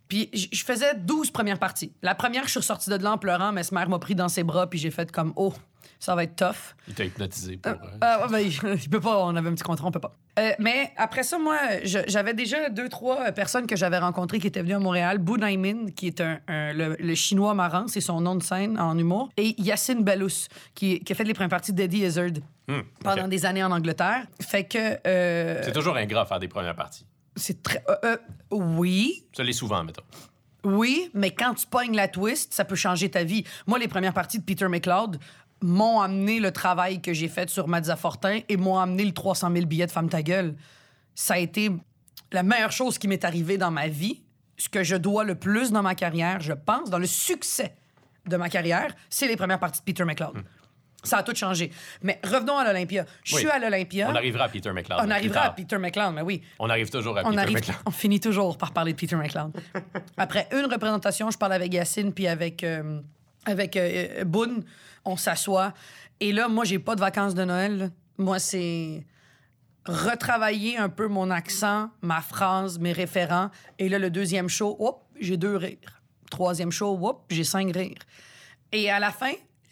Puis 0.08 0.30
je 0.34 0.64
faisais 0.64 0.96
12 0.96 1.30
premières 1.32 1.60
parties. 1.60 1.94
La 2.02 2.16
première, 2.16 2.46
je 2.46 2.50
suis 2.50 2.60
ressortie 2.60 2.90
de 2.90 2.96
là 2.96 3.12
en 3.14 3.18
pleurant. 3.18 3.52
Mesmer 3.52 3.86
m'a 3.88 4.00
pris 4.00 4.16
dans 4.16 4.28
ses 4.30 4.44
bras, 4.44 4.68
puis 4.70 4.80
j'ai 4.80 4.90
fait 4.90 5.12
comme 5.12 5.34
Oh, 5.36 5.54
ça 6.00 6.16
va 6.16 6.24
être 6.24 6.36
tough. 6.36 6.76
Il 6.88 6.96
t'a 6.96 7.04
hypnotisé 7.06 7.58
pour. 7.58 7.74
euh, 7.74 7.76
Ah, 8.02 8.26
ouais, 8.26 8.32
ben, 8.32 8.40
il, 8.84 8.90
peut 8.90 9.00
pas, 9.00 9.24
on 9.24 9.36
avait 9.36 9.50
un 9.50 9.54
petit 9.54 9.64
contrat, 9.64 9.88
on 9.88 9.92
peut 9.92 10.00
pas. 10.00 10.16
Euh, 10.40 10.52
mais 10.58 10.92
après 10.98 11.22
ça, 11.22 11.38
moi, 11.38 11.58
j'avais 11.84 12.34
déjà 12.34 12.70
deux, 12.70 12.90
trois 12.90 13.28
euh, 13.28 13.32
personnes 13.32 13.68
que 13.68 13.76
j'avais 13.76 14.00
rencontrées 14.00 14.40
qui 14.40 14.48
étaient 14.48 14.62
venues 14.64 14.74
à 14.76 14.80
Montréal. 14.80 15.20
Bu 15.20 15.34
Naimin, 15.34 15.92
qui 15.96 16.08
est 16.08 16.22
un, 16.22 16.40
un- 16.48 16.74
le, 16.74 16.96
le 17.00 17.16
chinois 17.16 17.54
marrant, 17.54 17.88
c'est 17.88 18.02
son 18.02 18.20
nom 18.22 18.36
de 18.36 18.42
scène 18.42 18.80
en 18.80 18.98
humour. 18.98 19.30
Et 19.38 19.54
Yacine 19.62 20.04
Bellous, 20.04 20.48
qui, 20.74 21.02
qui 21.02 21.12
a 21.14 21.16
fait 21.16 21.24
les 21.26 21.34
premières 21.36 21.50
parties 21.50 21.74
d'Eddie 21.74 22.00
Izzard 22.06 22.32
hmm, 22.70 22.82
pendant 23.04 23.28
des 23.28 23.46
années 23.46 23.64
en 23.64 23.72
Angleterre. 23.72 24.26
Fait 24.42 24.64
que. 24.64 24.98
euh, 25.08 25.62
C'est 25.64 25.74
toujours 25.74 25.98
ingrat 25.98 26.26
faire 26.26 26.40
des 26.40 26.48
premières 26.48 26.76
parties. 26.76 27.06
c'est 27.36 27.62
très. 27.64 27.84
euh, 27.90 27.96
euh, 28.06 28.18
oui, 28.52 29.26
Ça 29.36 29.44
l'est 29.44 29.54
souvent, 29.54 29.84
mettons. 29.84 30.04
oui, 30.64 31.10
mais 31.14 31.32
quand 31.32 31.54
tu 31.56 31.66
pognes 31.68 31.96
la 31.96 32.08
twist, 32.08 32.54
ça 32.54 32.66
peut 32.66 32.76
changer 32.76 33.10
ta 33.10 33.24
vie. 33.24 33.44
Moi, 33.68 33.80
les 33.80 33.88
premières 33.88 34.14
parties 34.14 34.40
de 34.40 34.44
Peter 34.44 34.68
McLeod 34.68 35.20
m'ont 35.62 36.00
amené 36.00 36.40
le 36.40 36.52
travail 36.52 37.02
que 37.02 37.12
j'ai 37.14 37.28
fait 37.28 37.50
sur 37.50 37.68
Mazza 37.68 37.96
Fortin 37.98 38.40
et 38.48 38.56
m'ont 38.58 38.78
amené 38.80 39.04
le 39.04 39.12
300 39.12 39.52
000 39.54 39.66
billets 39.66 39.88
de 39.88 39.92
Femme 39.92 40.08
ta 40.10 40.22
gueule. 40.22 40.56
Ça 41.16 41.34
a 41.34 41.38
été 41.38 41.70
la 42.32 42.44
meilleure 42.44 42.72
chose 42.72 42.98
qui 42.98 43.08
m'est 43.10 43.26
arrivée 43.26 43.58
dans 43.58 43.72
ma 43.72 43.88
vie. 43.90 44.22
Ce 44.58 44.70
que 44.70 44.84
je 44.84 44.96
dois 44.96 45.24
le 45.26 45.36
plus 45.36 45.72
dans 45.72 45.82
ma 45.82 45.96
carrière, 45.96 46.40
je 46.42 46.54
pense, 46.54 46.90
dans 46.90 47.00
le 47.00 47.08
succès 47.08 47.76
de 48.26 48.38
ma 48.38 48.50
carrière, 48.50 48.94
c'est 49.10 49.28
les 49.28 49.36
premières 49.38 49.60
parties 49.60 49.80
de 49.80 49.86
Peter 49.86 50.04
McLeod. 50.06 50.44
Ça 51.04 51.20
a 51.20 51.24
tout 51.24 51.34
changé. 51.34 51.72
Mais 52.02 52.20
revenons 52.24 52.58
à 52.58 52.66
l'Olympia. 52.66 53.06
Je 53.24 53.36
Oui. 53.36 53.42
suis 53.42 53.50
à 53.50 53.58
l'Olympia. 53.58 54.10
On 54.12 54.16
arrivera 54.16 54.44
à 54.46 54.50
Peter 54.50 54.72
McLeod. 54.74 55.00
On 55.00 55.04
plus 55.06 55.12
arrivera 55.14 55.42
à. 55.42 55.50
Peter 55.52 55.78
McLeod, 55.78 56.14
mais 56.14 56.22
oui. 56.22 56.42
On 56.60 56.70
arrive 56.70 56.90
toujours 56.90 57.18
à 57.18 57.22
On, 57.24 57.30
Peter 57.30 57.42
arrive, 57.42 57.56
McLeod. 57.56 57.76
on 57.86 57.92
finit 57.92 58.20
toujours 58.20 58.58
par 58.58 58.74
parler 58.74 58.92
de 58.94 58.98
Peter 58.98 59.16
McLeod. 59.16 59.52
Après 60.18 60.48
une 60.52 60.66
représentation, 60.66 61.32
je 61.32 61.38
parle 61.38 61.54
avec 61.54 61.74
Yacine 61.74 62.12
puis 62.14 62.28
avec, 62.28 62.64
euh, 62.64 63.00
avec 63.46 63.78
euh, 63.78 64.08
euh, 64.20 64.24
Boone. 64.26 64.64
On 65.06 65.16
s'assoit. 65.16 65.74
Et 66.20 66.34
là, 66.34 66.50
moi, 66.50 66.66
j'ai 66.66 66.80
pas 66.80 66.96
de 66.96 67.00
vacances 67.00 67.34
de 67.34 67.46
Noël. 67.46 67.78
là. 67.78 67.88
Moi, 68.18 68.38
c'est 68.40 69.06
retravailler 69.86 70.78
un 70.78 70.90
peu 70.90 71.08
mon 71.08 71.32
accent, 71.32 71.90
ma 72.02 72.22
phrase, 72.22 72.78
mes 72.80 72.92
référents. 72.92 73.50
Et 73.80 73.90
là, 73.90 73.98
le 74.00 74.10
deuxième 74.10 74.50
show, 74.50 74.76
hop, 74.80 75.04
j'ai 75.20 75.38
deux 75.38 75.56
rires. 75.56 76.02
Troisième 76.30 76.72
show, 76.72 77.00
hop, 77.02 77.24
j'ai 77.30 77.44
cinq 77.44 77.74
rires. 77.74 77.98
Et 78.72 78.90
à 78.92 79.00
la 79.00 79.12
fin, 79.12 79.32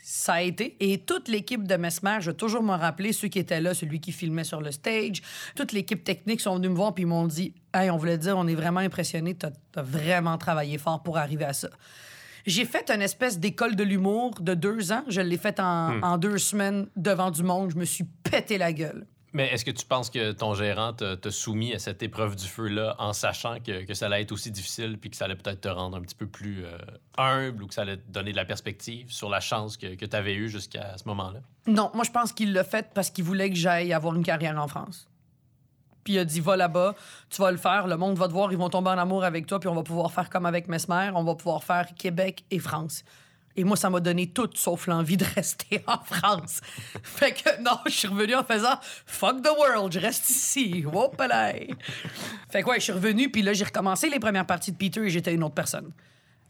ça 0.09 0.35
a 0.35 0.41
été. 0.41 0.77
Et 0.79 0.99
toute 0.99 1.27
l'équipe 1.27 1.67
de 1.67 1.75
Mesmer, 1.75 2.19
je 2.21 2.31
vais 2.31 2.37
toujours 2.37 2.63
me 2.63 2.71
rappeler, 2.71 3.11
ceux 3.11 3.27
qui 3.27 3.39
étaient 3.39 3.59
là, 3.59 3.73
celui 3.73 3.99
qui 3.99 4.13
filmait 4.13 4.45
sur 4.45 4.61
le 4.61 4.71
stage, 4.71 5.21
toute 5.53 5.73
l'équipe 5.73 6.01
technique 6.01 6.39
sont 6.39 6.55
venus 6.55 6.71
me 6.71 6.75
voir 6.77 6.93
puis 6.93 7.03
ils 7.03 7.07
m'ont 7.07 7.27
dit 7.27 7.53
Hey, 7.73 7.89
on 7.89 7.97
voulait 7.97 8.17
dire, 8.17 8.37
on 8.37 8.47
est 8.47 8.55
vraiment 8.55 8.79
impressionnés, 8.79 9.35
t'as 9.35 9.49
as 9.75 9.81
vraiment 9.81 10.37
travaillé 10.37 10.77
fort 10.77 11.03
pour 11.03 11.17
arriver 11.17 11.43
à 11.43 11.51
ça. 11.51 11.67
J'ai 12.45 12.63
fait 12.63 12.89
une 12.89 13.01
espèce 13.01 13.37
d'école 13.37 13.75
de 13.75 13.83
l'humour 13.83 14.35
de 14.39 14.53
deux 14.53 14.93
ans. 14.93 15.03
Je 15.09 15.19
l'ai 15.19 15.35
faite 15.35 15.59
en, 15.59 16.01
en 16.01 16.17
deux 16.17 16.37
semaines 16.37 16.87
devant 16.95 17.29
du 17.29 17.43
monde. 17.43 17.71
Je 17.71 17.75
me 17.75 17.83
suis 17.83 18.05
pété 18.05 18.57
la 18.57 18.71
gueule. 18.71 19.05
Mais 19.37 19.53
est-ce 19.53 19.63
que 19.63 19.69
tu 19.69 19.85
penses 19.85 20.09
que 20.09 20.31
ton 20.31 20.55
gérant 20.55 20.93
t'a 20.93 21.29
soumis 21.29 21.71
à 21.71 21.77
cette 21.77 22.01
épreuve 22.01 22.35
du 22.35 22.47
feu-là 22.47 22.95
en 22.97 23.13
sachant 23.13 23.59
que, 23.59 23.85
que 23.85 23.93
ça 23.93 24.07
allait 24.07 24.23
être 24.23 24.31
aussi 24.31 24.49
difficile 24.49 24.97
puis 24.97 25.11
que 25.11 25.15
ça 25.15 25.25
allait 25.25 25.35
peut-être 25.35 25.61
te 25.61 25.67
rendre 25.67 25.95
un 25.95 26.01
petit 26.01 26.15
peu 26.15 26.25
plus 26.25 26.65
euh, 26.65 26.75
humble 27.19 27.61
ou 27.61 27.67
que 27.67 27.75
ça 27.75 27.83
allait 27.83 27.97
te 27.97 28.11
donner 28.11 28.31
de 28.31 28.35
la 28.35 28.45
perspective 28.45 29.11
sur 29.11 29.29
la 29.29 29.39
chance 29.39 29.77
que, 29.77 29.93
que 29.93 30.05
tu 30.07 30.15
avais 30.15 30.33
eue 30.33 30.49
jusqu'à 30.49 30.97
ce 30.97 31.07
moment-là? 31.09 31.41
Non, 31.67 31.91
moi, 31.93 32.03
je 32.03 32.09
pense 32.09 32.31
qu'il 32.33 32.51
l'a 32.51 32.63
fait 32.63 32.87
parce 32.95 33.11
qu'il 33.11 33.25
voulait 33.25 33.51
que 33.51 33.55
j'aille 33.55 33.93
avoir 33.93 34.15
une 34.15 34.23
carrière 34.23 34.57
en 34.57 34.67
France. 34.67 35.07
Puis 36.03 36.13
il 36.13 36.17
a 36.17 36.25
dit, 36.25 36.39
va 36.39 36.57
là-bas, 36.57 36.95
tu 37.29 37.39
vas 37.39 37.51
le 37.51 37.57
faire, 37.57 37.85
le 37.85 37.95
monde 37.95 38.17
va 38.17 38.27
te 38.27 38.33
voir, 38.33 38.51
ils 38.51 38.57
vont 38.57 38.69
tomber 38.69 38.89
en 38.89 38.97
amour 38.97 39.23
avec 39.23 39.45
toi, 39.45 39.59
puis 39.59 39.69
on 39.69 39.75
va 39.75 39.83
pouvoir 39.83 40.11
faire 40.11 40.31
comme 40.31 40.47
avec 40.47 40.67
Mesmer, 40.67 41.11
on 41.13 41.23
va 41.23 41.35
pouvoir 41.35 41.63
faire 41.63 41.93
Québec 41.95 42.43
et 42.49 42.57
France. 42.57 43.03
Et 43.59 43.63
moi, 43.63 43.75
ça 43.75 43.89
m'a 43.89 43.99
donné 43.99 44.27
tout 44.27 44.49
sauf 44.53 44.85
l'envie 44.85 45.17
de 45.17 45.25
rester 45.35 45.83
en 45.87 45.99
France. 45.99 46.61
fait 47.01 47.33
que 47.33 47.61
non, 47.61 47.79
je 47.87 47.91
suis 47.91 48.07
revenu 48.07 48.35
en 48.35 48.43
faisant 48.43 48.79
fuck 49.05 49.41
the 49.41 49.49
world, 49.57 49.91
je 49.91 49.99
reste 49.99 50.29
ici. 50.29 50.85
Whoopalay. 50.85 51.69
fait 52.49 52.61
que 52.61 52.69
ouais, 52.69 52.77
je 52.77 52.83
suis 52.83 52.93
revenu, 52.93 53.31
puis 53.31 53.41
là, 53.41 53.53
j'ai 53.53 53.65
recommencé 53.65 54.09
les 54.09 54.19
premières 54.19 54.45
parties 54.45 54.71
de 54.71 54.77
Peter 54.77 55.01
et 55.01 55.09
j'étais 55.09 55.33
une 55.33 55.43
autre 55.43 55.55
personne. 55.55 55.91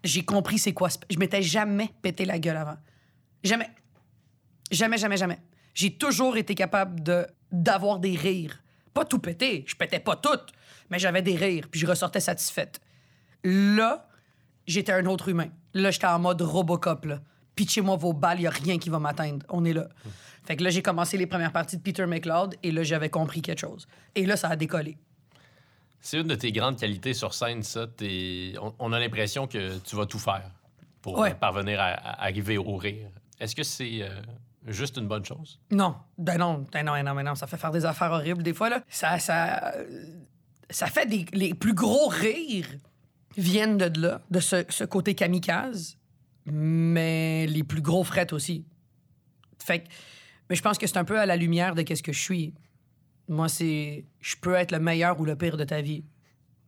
J'ai 0.03 0.23
compris 0.23 0.59
c'est 0.59 0.73
quoi. 0.73 0.89
Je 1.09 1.17
m'étais 1.17 1.41
jamais 1.41 1.89
pété 2.01 2.25
la 2.25 2.39
gueule 2.39 2.57
avant. 2.57 2.77
Jamais. 3.41 3.69
Jamais, 4.69 4.97
jamais, 4.97 5.17
jamais. 5.17 5.39
J'ai 5.73 5.93
toujours 5.97 6.35
été 6.35 6.55
capable 6.55 7.01
de 7.01 7.25
d'avoir 7.53 7.99
des 7.99 8.15
rires. 8.15 8.61
Pas 8.93 9.05
tout 9.05 9.19
péter, 9.19 9.63
je 9.67 9.75
pétais 9.75 9.99
pas 9.99 10.17
tout, 10.17 10.39
mais 10.89 10.99
j'avais 10.99 11.21
des 11.21 11.35
rires, 11.35 11.69
puis 11.71 11.79
je 11.79 11.87
ressortais 11.87 12.19
satisfaite. 12.19 12.81
Là, 13.43 14.09
j'étais 14.65 14.91
un 14.91 15.05
autre 15.05 15.29
humain. 15.29 15.49
Là, 15.81 15.91
j'étais 15.91 16.07
en 16.07 16.19
mode 16.19 16.41
Robocop, 16.41 17.05
là. 17.05 17.19
Pitchez-moi 17.55 17.95
vos 17.95 18.13
balles, 18.13 18.41
y 18.41 18.47
a 18.47 18.51
rien 18.51 18.77
qui 18.77 18.89
va 18.89 18.99
m'atteindre. 18.99 19.45
On 19.49 19.65
est 19.65 19.73
là. 19.73 19.87
Fait 20.45 20.55
que 20.55 20.63
là, 20.63 20.69
j'ai 20.69 20.81
commencé 20.81 21.17
les 21.17 21.25
premières 21.27 21.51
parties 21.51 21.77
de 21.77 21.81
Peter 21.81 22.05
McLeod, 22.05 22.55
et 22.63 22.71
là, 22.71 22.83
j'avais 22.83 23.09
compris 23.09 23.41
quelque 23.41 23.59
chose. 23.59 23.87
Et 24.15 24.25
là, 24.25 24.37
ça 24.37 24.47
a 24.49 24.55
décollé. 24.55 24.97
C'est 25.99 26.17
une 26.21 26.27
de 26.27 26.35
tes 26.35 26.51
grandes 26.51 26.77
qualités 26.77 27.13
sur 27.13 27.33
scène, 27.33 27.63
ça. 27.63 27.87
T'es- 27.87 28.53
On, 28.61 28.73
on 28.79 28.93
a 28.93 28.99
l'impression 28.99 29.47
que 29.47 29.77
tu 29.79 29.95
vas 29.95 30.05
tout 30.05 30.19
faire 30.19 30.51
pour 31.01 31.17
Ouais. 31.17 31.31
euh, 31.31 31.35
parvenir 31.35 31.79
à, 31.79 31.85
à 31.93 32.23
arriver 32.25 32.57
au 32.57 32.75
rire. 32.77 33.09
Est-ce 33.39 33.55
que 33.55 33.63
c'est 33.63 34.03
euh, 34.03 34.09
juste 34.67 34.97
une 34.97 35.07
bonne 35.07 35.25
chose? 35.25 35.59
Non, 35.71 35.95
ben 36.17 36.37
non, 36.37 36.65
ben 36.71 36.83
non, 36.85 36.93
ben 36.93 37.03
non, 37.03 37.15
ben 37.15 37.23
non, 37.23 37.35
ça 37.35 37.47
fait 37.47 37.57
faire 37.57 37.71
des 37.71 37.85
affaires 37.85 38.11
horribles 38.11 38.43
des 38.43 38.53
fois 38.53 38.69
là. 38.69 38.83
Ça, 38.87 39.17
ça, 39.19 39.73
euh, 39.75 40.05
ça 40.69 40.85
fait 40.87 41.07
des 41.07 41.25
les 41.33 41.53
plus 41.55 41.73
gros 41.73 42.07
rires 42.07 42.69
viennent 43.37 43.77
de 43.77 44.01
là, 44.01 44.21
de 44.31 44.39
ce, 44.39 44.65
ce 44.69 44.83
côté 44.83 45.15
kamikaze, 45.15 45.97
mais 46.45 47.45
les 47.47 47.63
plus 47.63 47.81
gros 47.81 48.03
frettes 48.03 48.33
aussi. 48.33 48.65
Fait 49.63 49.79
que, 49.83 49.87
mais 50.49 50.55
je 50.55 50.61
pense 50.61 50.77
que 50.77 50.87
c'est 50.87 50.97
un 50.97 51.03
peu 51.05 51.19
à 51.19 51.25
la 51.25 51.35
lumière 51.35 51.75
de 51.75 51.81
qu'est-ce 51.81 52.03
que 52.03 52.13
je 52.13 52.21
suis. 52.21 52.53
Moi, 53.27 53.49
c'est, 53.49 54.05
je 54.21 54.35
peux 54.41 54.53
être 54.55 54.71
le 54.71 54.79
meilleur 54.79 55.19
ou 55.19 55.25
le 55.25 55.35
pire 55.35 55.57
de 55.57 55.63
ta 55.65 55.81
vie. 55.81 56.03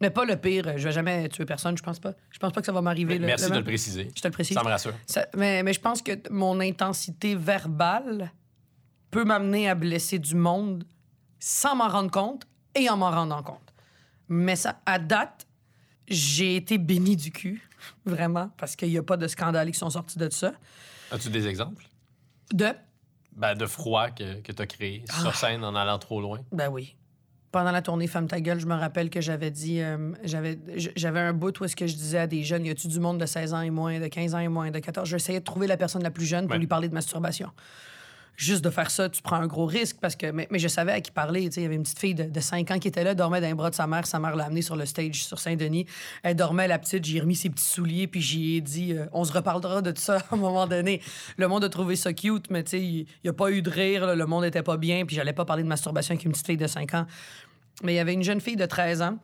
Mais 0.02 0.10
pas 0.10 0.26
le 0.26 0.36
pire. 0.38 0.78
Je 0.78 0.84
vais 0.86 0.92
jamais 0.92 1.28
tuer 1.30 1.46
personne, 1.46 1.78
je 1.78 1.84
pense 1.84 2.00
pas. 2.00 2.14
Je 2.32 2.40
pense 2.40 2.52
pas 2.54 2.60
que 2.62 2.66
ça 2.66 2.72
va 2.72 2.82
m'arriver. 2.82 3.18
le- 3.18 3.26
Merci 3.28 3.50
de 3.50 3.56
le 3.58 3.64
préciser. 3.64 4.10
Je 4.16 4.22
te 4.22 4.28
le 4.28 4.32
précise. 4.32 4.56
Ça 4.56 4.64
me 4.64 4.70
rassure. 4.70 4.94
Ça- 5.06 5.28
mais, 5.36 5.64
mais 5.64 5.74
je 5.74 5.80
pense 5.80 6.02
que 6.02 6.12
mon 6.30 6.60
intensité 6.60 7.36
verbale 7.36 8.32
peut 9.12 9.24
m'amener 9.26 9.70
à 9.70 9.76
blesser 9.76 10.20
du 10.20 10.36
monde 10.36 10.86
sans 11.40 11.76
m'en 11.76 11.88
rendre 11.88 12.12
compte 12.12 12.44
et 12.76 12.90
en 12.90 12.98
m'en 12.98 13.12
rendant 13.12 13.44
compte. 13.44 13.74
Mais 14.30 14.56
ça, 14.56 14.82
à 14.86 15.00
date, 15.00 15.48
j'ai 16.10 16.56
été 16.56 16.78
béni 16.78 17.16
du 17.16 17.32
cul, 17.32 17.68
vraiment, 18.06 18.50
parce 18.58 18.76
qu'il 18.76 18.90
n'y 18.90 18.98
a 18.98 19.04
pas 19.04 19.18
de 19.18 19.28
scandales 19.28 19.72
qui 19.72 19.78
sont 19.78 19.90
sortis 19.90 20.18
de 20.18 20.30
ça. 20.30 20.54
As-tu 21.12 21.30
des 21.30 21.48
exemples? 21.48 21.86
De, 22.54 22.68
Ben, 23.36 23.56
de 23.56 23.66
froid 23.66 24.10
que, 24.10 24.42
que 24.42 24.52
tu 24.52 24.62
as 24.62 24.68
créé 24.68 25.04
Ah. 25.10 25.22
sur 25.22 25.36
scène 25.36 25.64
en 25.64 25.76
allant 25.76 26.00
trop 26.00 26.20
loin. 26.22 26.40
ben 26.52 26.70
oui. 26.70 26.96
Pendant 27.52 27.72
la 27.72 27.82
tournée 27.82 28.06
Femme 28.06 28.28
ta 28.28 28.40
gueule, 28.42 28.60
je 28.60 28.68
me 28.68 28.76
rappelle 28.76 29.10
que 29.10 29.22
j'avais 29.22 29.50
dit, 29.50 29.82
euh, 29.82 30.12
j'avais, 30.24 30.60
j'avais 30.96 31.20
un 31.20 31.34
bout 31.34 31.60
où 31.60 31.66
est-ce 31.66 31.76
que 31.76 31.88
je 31.88 31.96
disais 31.96 32.20
à 32.20 32.28
des 32.28 32.44
jeunes, 32.44 32.64
y 32.66 32.70
a-tu 32.70 32.88
du 32.88 33.00
monde 33.00 33.18
de 33.20 33.26
16 33.26 33.56
ans 33.56 33.62
et 33.62 33.72
moins, 33.72 34.00
de 34.00 34.06
15 34.08 34.36
ans 34.36 34.40
et 34.40 34.48
moins, 34.48 34.70
de 34.70 34.78
14? 34.78 35.10
J'essayais 35.10 35.40
de 35.40 35.44
trouver 35.46 35.66
la 35.66 35.76
personne 35.78 36.04
la 36.04 36.12
plus 36.12 36.26
jeune 36.28 36.46
pour 36.46 36.54
Ouais. 36.54 36.60
lui 36.60 36.68
parler 36.68 36.90
de 36.90 36.94
masturbation. 36.94 37.50
Juste 38.40 38.64
de 38.64 38.70
faire 38.70 38.90
ça, 38.90 39.10
tu 39.10 39.22
prends 39.22 39.36
un 39.36 39.48
gros 39.48 39.66
risque 39.66 39.98
parce 40.00 40.16
que, 40.16 40.32
mais, 40.32 40.48
je 40.54 40.70
savais 40.70 40.94
à 40.94 41.02
qui 41.02 41.12
parler. 41.12 41.44
Il 41.44 41.62
y 41.62 41.66
avait 41.66 41.76
une 41.76 41.84
petite 41.84 42.00
fille 42.00 42.16
de, 42.16 42.24
de 42.24 42.40
5 42.40 42.72
ans 42.72 42.80
qui 42.80 42.88
était 42.88 43.04
là, 43.04 43.14
dormait 43.14 43.42
dans 43.42 43.48
les 43.48 43.54
bras 43.54 43.70
de 43.70 43.76
sa 43.76 43.86
mère. 43.86 44.08
Sa 44.08 44.18
mère 44.18 44.38
l'a 44.38 44.46
amenée 44.46 44.62
sur 44.62 44.78
le 44.78 44.86
stage 44.86 45.26
sur 45.26 45.40
Saint-Denis. 45.40 45.88
Elle 46.24 46.38
dormait, 46.38 46.70
la 46.70 46.80
petite. 46.80 47.04
J'ai 47.04 47.20
remis 47.20 47.36
ses 47.36 47.50
petits 47.50 47.66
souliers, 47.66 48.08
puis 48.08 48.22
j'y 48.22 48.56
ai 48.56 48.62
dit, 48.62 48.94
euh, 48.94 49.08
on 49.12 49.26
se 49.26 49.34
reparlera 49.34 49.82
de 49.82 49.92
tout 49.92 50.02
ça 50.02 50.20
à 50.32 50.36
un 50.36 50.38
moment 50.38 50.68
donné. 50.68 51.02
Le 51.36 51.50
monde 51.50 51.66
a 51.66 51.70
trouvé 51.70 51.98
ça 51.98 52.14
cute, 52.14 52.50
mais 52.50 52.64
tu 52.64 52.70
sais, 52.70 52.82
il 52.82 53.08
n'y 53.26 53.30
a 53.30 53.34
pas 53.34 53.52
eu 53.52 53.62
de 53.62 53.70
rire, 53.70 54.16
le 54.16 54.26
monde 54.26 54.46
était 54.46 54.64
pas 54.64 54.78
bien, 54.78 55.06
puis 55.06 55.18
j'allais 55.18 55.34
pas 55.34 55.44
parler 55.44 55.64
de 55.64 55.68
masturbation 55.68 56.14
avec 56.14 56.24
une 56.24 56.32
petite 56.32 56.46
fille 56.46 56.56
de 56.56 56.68
5 56.68 56.94
ans. 56.94 57.08
Mais 57.84 57.92
il 57.92 57.98
y 57.98 58.00
avait 58.00 58.14
une 58.14 58.24
jeune 58.24 58.40
fille 58.40 58.56
de 58.56 58.66
13 58.66 59.02
ans. 59.02 59.18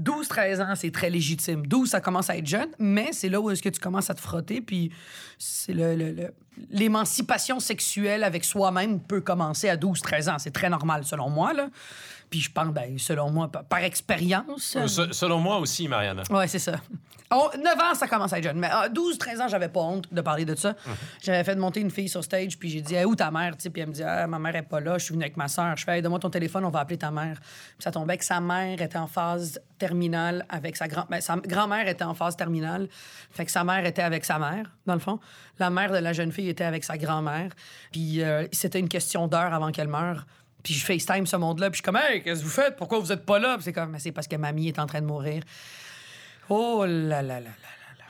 12-13 0.00 0.62
ans, 0.62 0.74
c'est 0.76 0.90
très 0.90 1.10
légitime. 1.10 1.66
12, 1.66 1.90
ça 1.90 2.00
commence 2.00 2.30
à 2.30 2.36
être 2.36 2.46
jeune, 2.46 2.68
mais 2.78 3.12
c'est 3.12 3.28
là 3.28 3.40
où 3.40 3.50
est-ce 3.50 3.62
que 3.62 3.68
tu 3.68 3.80
commences 3.80 4.10
à 4.10 4.14
te 4.14 4.20
frotter, 4.20 4.60
puis 4.60 4.92
c'est 5.38 5.72
le, 5.72 6.32
l'émancipation 6.70 7.60
sexuelle 7.60 8.24
avec 8.24 8.44
soi-même 8.44 9.00
peut 9.00 9.20
commencer 9.20 9.68
à 9.68 9.76
12-13 9.76 10.30
ans. 10.30 10.38
C'est 10.38 10.52
très 10.52 10.70
normal, 10.70 11.04
selon 11.04 11.30
moi, 11.30 11.52
là. 11.52 11.70
Puis 12.30 12.40
je 12.40 12.50
pense, 12.50 12.68
ben, 12.72 12.98
selon 12.98 13.30
moi, 13.30 13.48
par, 13.50 13.64
par 13.64 13.78
expérience... 13.80 14.76
Euh, 14.76 14.86
se- 14.86 15.12
selon 15.12 15.38
moi 15.38 15.58
aussi, 15.58 15.88
Mariana. 15.88 16.22
Ouais, 16.30 16.46
c'est 16.46 16.58
ça. 16.58 16.80
On- 17.30 17.50
9 17.58 17.74
ans, 17.78 17.94
ça 17.94 18.08
commence 18.08 18.32
à 18.32 18.38
être 18.38 18.44
jeune. 18.44 18.58
Mais 18.58 18.68
à 18.70 18.88
12, 18.88 19.18
13 19.18 19.40
ans, 19.42 19.48
j'avais 19.48 19.68
pas 19.68 19.80
honte 19.80 20.12
de 20.12 20.20
parler 20.22 20.44
de 20.46 20.54
ça. 20.54 20.74
J'avais 21.22 21.44
fait 21.44 21.56
monter 21.56 21.80
une 21.80 21.90
fille 21.90 22.08
sur 22.08 22.24
stage, 22.24 22.58
puis 22.58 22.70
j'ai 22.70 22.80
dit, 22.80 22.94
Hey, 22.94 23.04
où 23.04 23.14
ta 23.14 23.30
mère? 23.30 23.54
Puis 23.56 23.70
elle 23.82 23.88
me 23.88 23.92
dit, 23.92 24.02
ah, 24.02 24.26
ma 24.26 24.38
mère 24.38 24.56
est 24.56 24.62
pas 24.62 24.80
là, 24.80 24.96
je 24.98 25.04
suis 25.04 25.12
venue 25.12 25.24
avec 25.24 25.36
ma 25.36 25.48
soeur. 25.48 25.76
Je 25.76 25.84
fais, 25.84 25.96
Hey, 25.96 26.02
donne-moi 26.02 26.18
ton 26.20 26.30
téléphone, 26.30 26.64
on 26.64 26.70
va 26.70 26.80
appeler 26.80 26.96
ta 26.98 27.10
mère. 27.10 27.38
Puis 27.40 27.80
ça 27.84 27.90
tombait 27.90 28.16
que 28.16 28.24
sa 28.24 28.40
mère 28.40 28.80
était 28.80 28.96
en 28.98 29.06
phase 29.06 29.60
terminale 29.78 30.46
avec 30.48 30.76
sa 30.76 30.88
grand 30.88 31.04
ben, 31.10 31.20
Sa 31.20 31.36
grand-mère 31.36 31.86
était 31.88 32.04
en 32.04 32.14
phase 32.14 32.36
terminale. 32.36 32.88
Fait 33.30 33.44
que 33.44 33.50
sa 33.50 33.62
mère 33.64 33.84
était 33.84 34.02
avec 34.02 34.24
sa 34.24 34.38
mère, 34.38 34.70
dans 34.86 34.94
le 34.94 35.00
fond. 35.00 35.20
La 35.58 35.68
mère 35.70 35.92
de 35.92 35.98
la 35.98 36.12
jeune 36.14 36.32
fille 36.32 36.48
était 36.48 36.64
avec 36.64 36.82
sa 36.84 36.96
grand-mère. 36.96 37.50
Puis 37.92 38.22
euh, 38.22 38.46
c'était 38.52 38.80
une 38.80 38.88
question 38.88 39.28
d'heure 39.28 39.52
avant 39.52 39.70
qu'elle 39.70 39.88
meure. 39.88 40.26
Puis 40.68 40.74
je 40.76 40.84
FaceTime 40.84 41.24
ce 41.26 41.34
monde-là, 41.36 41.70
puis 41.70 41.78
je 41.78 41.82
suis 41.82 41.82
comme, 41.82 41.96
hey, 41.96 42.22
qu'est-ce 42.22 42.40
que 42.40 42.44
vous 42.44 42.50
faites? 42.50 42.76
Pourquoi 42.76 42.98
vous 42.98 43.10
êtes 43.10 43.24
pas 43.24 43.38
là? 43.38 43.54
Puis 43.54 43.64
c'est 43.64 43.72
comme, 43.72 43.90
Mais 43.92 43.98
c'est 44.00 44.12
parce 44.12 44.28
que 44.28 44.36
mamie 44.36 44.68
est 44.68 44.78
en 44.78 44.84
train 44.84 45.00
de 45.00 45.06
mourir. 45.06 45.42
Oh 46.50 46.84
là 46.86 47.22
là 47.22 47.40
là 47.40 47.40
là. 47.40 48.04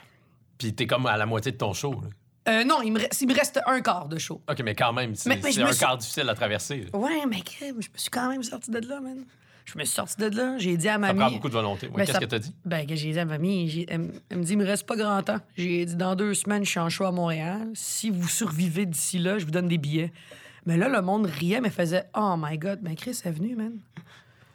Puis 0.57 0.73
t'es 0.73 0.85
comme 0.87 1.05
à 1.05 1.15
la 1.15 1.25
moitié 1.25 1.53
de 1.53 1.57
ton 1.57 1.71
show. 1.71 1.93
là. 2.01 2.09
Euh, 2.51 2.63
non, 2.65 2.81
il 2.81 2.91
me, 2.91 2.99
reste, 2.99 3.21
il 3.21 3.29
me 3.29 3.33
reste 3.33 3.61
un 3.65 3.79
quart 3.79 4.09
de 4.09 4.17
show. 4.17 4.41
OK, 4.49 4.59
mais 4.61 4.75
quand 4.75 4.91
même, 4.91 5.15
c'est 5.15 5.29
Mais- 5.29 5.39
mais 5.41 5.51
je 5.51 5.55
c'est 5.55 5.63
me 5.63 5.67
un 5.69 5.71
suis- 5.71 5.79
quart 5.79 5.97
difficile 5.97 6.27
à 6.27 6.33
traverser. 6.35 6.87
là. 6.91 6.99
Ouais, 6.99 7.25
mais 7.29 7.37
je 7.61 7.73
me 7.73 7.81
suis 7.95 8.09
quand 8.11 8.29
même 8.29 8.43
sorti 8.43 8.71
de 8.71 8.79
là, 8.79 8.99
man. 8.99 9.23
Je 9.63 9.77
me 9.77 9.85
suis 9.85 9.93
sorti 9.95 10.15
de 10.17 10.25
là. 10.35 10.57
J'ai 10.57 10.75
dit 10.75 10.89
à 10.89 10.93
Ça 10.93 10.97
mamie. 10.97 11.19
prend 11.19 11.31
beaucoup 11.31 11.47
de 11.47 11.53
volonté. 11.53 11.87
Ouais, 11.87 11.93
Ben, 11.93 11.99
Qu'est-ce 12.01 12.11
ça- 12.13 12.19
que 12.19 12.25
t'as 12.25 12.39
dit? 12.39 12.53
Ben, 12.65 12.85
j'ai 12.89 13.11
dit 13.13 13.19
à 13.19 13.23
mamie, 13.23 13.69
j'ai- 13.69 13.85
elle, 13.87 13.99
me- 13.99 14.13
elle 14.29 14.37
me 14.39 14.43
dit, 14.43 14.51
il 14.53 14.57
me 14.57 14.65
reste 14.65 14.85
pas 14.85 14.97
grand 14.97 15.23
temps. 15.23 15.39
J'ai 15.55 15.85
dit, 15.85 15.95
dans 15.95 16.15
deux 16.15 16.33
semaines, 16.33 16.65
je 16.65 16.71
suis 16.71 16.79
en 16.81 16.89
show 16.89 17.05
à 17.05 17.11
Montréal. 17.13 17.69
Si 17.73 18.09
vous 18.09 18.27
survivez 18.27 18.85
d'ici 18.85 19.17
là, 19.19 19.37
je 19.37 19.45
vous 19.45 19.51
donne 19.51 19.69
des 19.69 19.77
billets. 19.77 20.11
Mais 20.69 20.77
là, 20.77 20.87
le 20.87 21.01
monde 21.01 21.25
riait, 21.25 21.61
mais 21.61 21.71
faisait, 21.71 22.03
oh 22.15 22.35
my 22.37 22.55
God, 22.55 22.81
mais 22.83 22.95
Chris 22.95 23.19
est 23.25 23.31
venue, 23.31 23.55
man. 23.55 23.79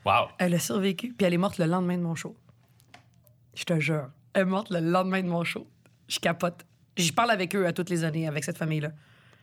Wow. 0.07 0.29
Elle 0.39 0.55
a 0.55 0.61
survécu, 0.61 1.13
puis 1.13 1.27
elle 1.27 1.35
est 1.35 1.39
morte 1.39 1.59
le 1.59 1.65
lendemain 1.65 1.99
de 1.99 2.05
mon 2.05 2.15
show. 2.15 2.37
Je 3.57 3.65
te 3.65 3.81
jure. 3.81 4.11
Elle 4.33 4.43
est 4.43 4.45
morte 4.45 4.71
le 4.71 4.79
lendemain 4.79 5.23
de 5.25 5.27
mon 5.27 5.43
show. 5.43 5.67
Je 6.07 6.21
capote. 6.21 6.65
Je 6.97 7.13
parle 7.13 7.33
avec 7.33 7.57
eux 7.57 7.67
à 7.67 7.73
toutes 7.73 7.91
les 7.91 8.05
années, 8.05 8.29
avec 8.29 8.45
cette 8.45 8.59
famille-là. 8.59 8.93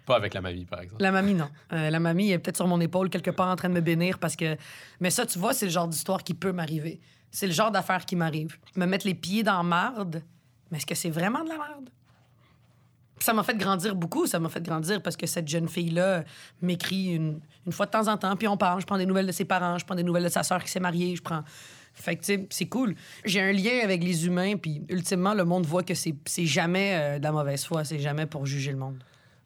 Pas 0.05 0.15
avec 0.15 0.33
la 0.33 0.39
mamie, 0.39 0.63
par 0.63 0.79
exemple. 0.79 1.03
La 1.03 1.11
mamie, 1.11 1.33
non. 1.33 1.49
Euh, 1.73 1.89
la 1.89 1.99
mamie 1.99 2.31
est 2.31 2.39
peut-être 2.39 2.55
sur 2.55 2.67
mon 2.67 2.79
épaule, 2.79 3.09
quelque 3.09 3.31
part 3.31 3.49
en 3.49 3.57
train 3.57 3.67
de 3.67 3.73
me 3.73 3.81
bénir 3.81 4.17
parce 4.17 4.37
que. 4.37 4.55
Mais 5.01 5.09
ça, 5.09 5.25
tu 5.25 5.39
vois, 5.39 5.53
c'est 5.53 5.65
le 5.65 5.73
genre 5.73 5.89
d'histoire 5.89 6.23
qui 6.23 6.33
peut 6.33 6.53
m'arriver. 6.53 7.01
C'est 7.31 7.47
le 7.47 7.53
genre 7.53 7.71
d'affaire 7.71 8.05
qui 8.05 8.15
m'arrive. 8.15 8.57
Me 8.77 8.85
mettre 8.85 9.05
les 9.05 9.13
pieds 9.13 9.43
dans 9.43 9.61
marde, 9.61 10.23
mais 10.71 10.77
est-ce 10.77 10.85
que 10.85 10.95
c'est 10.95 11.09
vraiment 11.09 11.43
de 11.43 11.49
la 11.49 11.57
marde? 11.57 11.89
Ça 13.23 13.33
m'a 13.33 13.43
fait 13.43 13.57
grandir 13.57 13.95
beaucoup. 13.95 14.27
Ça 14.27 14.39
m'a 14.39 14.49
fait 14.49 14.63
grandir 14.63 15.01
parce 15.01 15.15
que 15.15 15.27
cette 15.27 15.47
jeune 15.47 15.67
fille-là 15.67 16.23
m'écrit 16.61 17.13
une, 17.15 17.39
une 17.65 17.71
fois 17.71 17.85
de 17.85 17.91
temps 17.91 18.07
en 18.07 18.17
temps, 18.17 18.35
puis 18.35 18.47
on 18.47 18.57
parle. 18.57 18.81
Je 18.81 18.85
prends 18.85 18.97
des 18.97 19.05
nouvelles 19.05 19.27
de 19.27 19.31
ses 19.31 19.45
parents, 19.45 19.77
je 19.77 19.85
prends 19.85 19.95
des 19.95 20.03
nouvelles 20.03 20.23
de 20.23 20.29
sa 20.29 20.43
sœur 20.43 20.63
qui 20.63 20.71
s'est 20.71 20.79
mariée, 20.79 21.15
je 21.15 21.21
prends. 21.21 21.43
Fait 21.93 22.15
que, 22.15 22.21
tu 22.21 22.33
sais, 22.33 22.47
c'est 22.49 22.67
cool. 22.67 22.95
J'ai 23.25 23.41
un 23.41 23.51
lien 23.51 23.79
avec 23.83 24.03
les 24.03 24.25
humains, 24.25 24.55
puis 24.55 24.81
ultimement, 24.89 25.33
le 25.33 25.43
monde 25.43 25.65
voit 25.65 25.83
que 25.83 25.93
c'est 25.93 26.15
c'est 26.25 26.45
jamais 26.45 26.93
euh, 26.93 27.19
de 27.19 27.23
la 27.23 27.31
mauvaise 27.31 27.65
foi, 27.65 27.83
c'est 27.83 27.99
jamais 27.99 28.25
pour 28.25 28.45
juger 28.45 28.71
le 28.71 28.77
monde. 28.77 29.03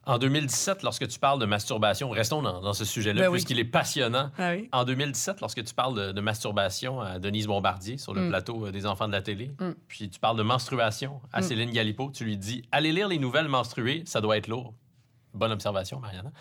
En 0.07 0.17
2017, 0.19 0.83
lorsque 0.83 1.07
tu 1.07 1.17
parles 1.17 1.39
de 1.39 1.45
masturbation, 1.45 2.09
restons 2.11 2.41
dans, 2.43 2.61
dans 2.61 2.73
ce 2.73 2.85
sujet-là, 2.85 3.21
Ben 3.21 3.27
oui. 3.29 3.33
puisqu'il 3.37 3.57
est 3.59 3.65
passionnant. 3.65 4.29
Oui? 4.37 4.69
En 4.71 4.83
2017, 4.85 5.41
lorsque 5.41 5.63
tu 5.63 5.73
parles 5.73 5.95
de, 5.95 6.11
de 6.11 6.21
masturbation 6.21 7.01
à 7.01 7.17
Denise 7.17 7.47
Bombardier 7.47 7.97
sur 7.97 8.13
le 8.13 8.21
Mm. 8.21 8.29
plateau 8.29 8.67
euh, 8.67 8.71
des 8.71 8.85
enfants 8.85 9.07
de 9.07 9.13
la 9.13 9.21
télé, 9.23 9.51
puis 9.87 10.09
tu 10.09 10.19
parles 10.19 10.37
de 10.37 10.43
menstruation 10.43 11.21
à 11.33 11.39
Mm. 11.39 11.43
Céline 11.43 11.71
Galipo, 11.71 12.11
tu 12.11 12.23
lui 12.23 12.37
dis 12.37 12.61
Allez 12.71 12.91
lire 12.91 13.07
les 13.07 13.17
nouvelles 13.17 13.47
menstruées, 13.47 14.03
ça 14.05 14.21
doit 14.21 14.37
être 14.37 14.47
lourd. 14.47 14.73
Bonne 15.33 15.51
observation, 15.51 15.99
Mariana. 15.99 16.31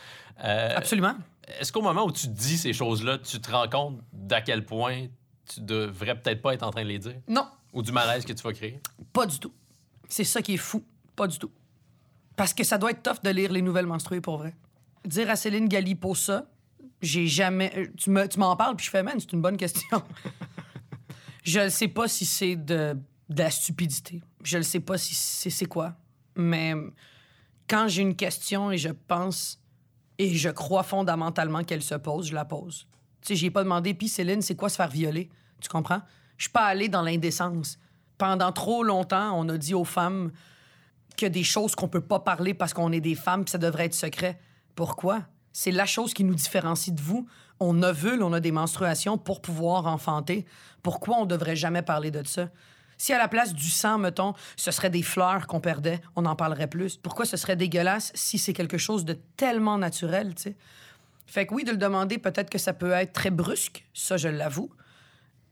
Euh, 0.45 0.75
Absolument. 0.77 1.15
Est-ce 1.59 1.73
qu'au 1.73 1.83
moment 1.83 2.05
où 2.05 2.13
tu 2.13 2.29
dis 2.29 2.59
ces 2.59 2.73
choses-là, 2.73 3.19
tu 3.19 3.41
te 3.41 3.51
rends 3.51 3.69
compte 3.69 3.99
d'à 4.13 4.41
quel 4.41 4.65
point 4.65 5.07
tu 5.53 5.61
devrais 5.61 6.15
peut-être 6.21 6.41
pas 6.43 6.55
être 6.55 6.63
en 6.63 6.71
train 6.71 6.83
de 6.85 6.89
les 6.89 6.99
dire? 6.99 7.17
Non, 7.29 7.47
ou 7.73 7.83
du 7.83 7.93
malaise 7.93 8.25
que 8.25 8.33
tu 8.35 8.43
vas 8.43 8.53
créer? 8.53 8.79
Pas 9.13 9.27
du 9.27 9.39
tout. 9.39 9.53
C'est 10.09 10.25
ça 10.25 10.43
qui 10.43 10.55
est 10.55 10.59
fou. 10.59 10.85
Pas 11.17 11.27
du 11.27 11.39
tout. 11.39 11.51
Parce 12.37 12.53
que 12.55 12.65
ça 12.65 12.79
doit 12.79 12.91
être 12.91 13.03
tough 13.03 13.23
de 13.23 13.31
lire 13.31 13.53
les 13.53 13.63
nouvelles 13.63 13.87
menstruées 13.87 14.21
pour 14.21 14.39
vrai. 14.39 14.55
Dire 15.05 15.31
à 15.31 15.37
Céline 15.37 15.69
Galipo 15.69 16.15
ça, 16.15 16.47
j'ai 17.01 17.27
jamais. 17.27 17.73
euh, 17.77 17.87
Tu 17.97 18.11
me- 18.11 18.27
tu 18.27 18.39
m'en 18.39 18.57
parles, 18.57 18.77
puis 18.77 18.87
je 18.87 18.91
fais, 18.91 19.03
man, 19.03 19.15
c'est 19.19 19.33
une 19.33 19.43
bonne 19.43 19.57
question. 19.57 20.03
je 21.45 21.61
ne 21.61 21.69
sais 21.69 21.89
pas 21.89 22.09
si 22.09 22.25
c'est 22.25 22.57
de, 22.57 22.97
la 23.29 23.51
stupidité. 23.51 24.23
Je 24.43 24.59
ne 24.59 24.63
sais 24.63 24.81
pas 24.81 24.99
si 24.99 25.15
c'est 25.51 25.67
quoi. 25.67 25.95
Mais 26.37 26.75
quand 27.69 27.89
j'ai 27.89 28.03
une 28.03 28.17
question 28.17 28.71
et 28.71 28.79
je 28.79 28.91
pense 28.91 29.61
et 30.19 30.35
je 30.35 30.49
crois 30.49 30.83
fondamentalement 30.83 31.65
qu'elle 31.65 31.83
se 31.83 31.95
pose, 31.95 32.29
je 32.29 32.35
la 32.35 32.45
pose. 32.45 32.87
Tu 33.21 33.29
sais, 33.29 33.37
j'ai 33.37 33.51
pas 33.51 33.63
demandé, 33.65 33.95
puis 33.95 34.09
Céline, 34.09 34.43
c'est 34.43 34.55
quoi 34.55 34.69
se 34.69 34.77
faire 34.77 34.89
violer? 34.89 35.29
Tu 35.61 35.69
comprends? 35.69 36.03
Je 36.37 36.45
suis 36.45 36.53
pas 36.53 36.65
allée 36.67 36.89
dans 36.89 37.03
l'indécence. 37.03 37.79
Pendant 38.19 38.53
trop 38.53 38.83
longtemps, 38.83 39.33
on 39.39 39.49
a 39.49 39.57
dit 39.59 39.75
aux 39.75 39.85
femmes 39.85 40.31
qu'il 41.17 41.27
y 41.27 41.31
a 41.31 41.31
des 41.31 41.45
choses 41.45 41.75
qu'on 41.75 41.89
peut 41.89 42.01
pas 42.01 42.21
parler 42.21 42.55
parce 42.55 42.75
qu'on 42.75 42.93
est 42.93 43.01
des 43.01 43.15
femmes, 43.15 43.47
ça 43.47 43.59
devrait 43.59 43.87
être 43.87 43.95
secret. 43.95 44.39
Pourquoi? 44.75 45.23
C'est 45.53 45.71
la 45.71 45.87
chose 45.87 46.15
qui 46.15 46.25
nous 46.25 46.35
différencie 46.35 46.95
de 46.95 47.01
vous. 47.01 47.27
On 47.61 47.83
ovule, 47.83 48.23
on 48.23 48.33
a 48.33 48.41
des 48.41 48.53
menstruations 48.53 49.19
pour 49.19 49.41
pouvoir 49.41 49.87
enfanter. 49.87 50.45
Pourquoi 50.83 51.19
on 51.19 51.27
devrait 51.27 51.57
jamais 51.57 51.83
parler 51.83 52.11
de 52.11 52.27
ça? 52.27 52.49
Si 52.99 53.13
à 53.13 53.19
la 53.19 53.29
place 53.29 53.55
du 53.55 53.71
sang, 53.71 53.99
mettons, 53.99 54.35
ce 54.57 54.71
serait 54.71 54.91
des 54.91 55.03
fleurs 55.03 55.47
qu'on 55.47 55.61
perdait, 55.61 56.01
on 56.17 56.27
en 56.27 56.37
parlerait 56.37 56.69
plus. 56.69 56.97
Pourquoi 56.97 57.25
ce 57.25 57.37
serait 57.37 57.57
dégueulasse 57.57 58.13
si 58.15 58.39
c'est 58.39 58.53
quelque 58.53 58.79
chose 58.79 59.05
de 59.05 59.15
tellement 59.37 59.79
naturel, 59.79 60.35
tu 60.35 60.43
sais? 60.43 60.57
Fait 61.27 61.47
que 61.47 61.55
oui, 61.55 61.65
de 61.65 61.71
le 61.71 61.77
demander, 61.77 62.19
peut-être 62.19 62.51
que 62.51 62.59
ça 62.59 62.73
peut 62.73 62.93
être 62.93 63.13
très 63.13 63.31
brusque, 63.31 63.85
ça 63.95 64.17
je 64.17 64.29
l'avoue. 64.29 64.71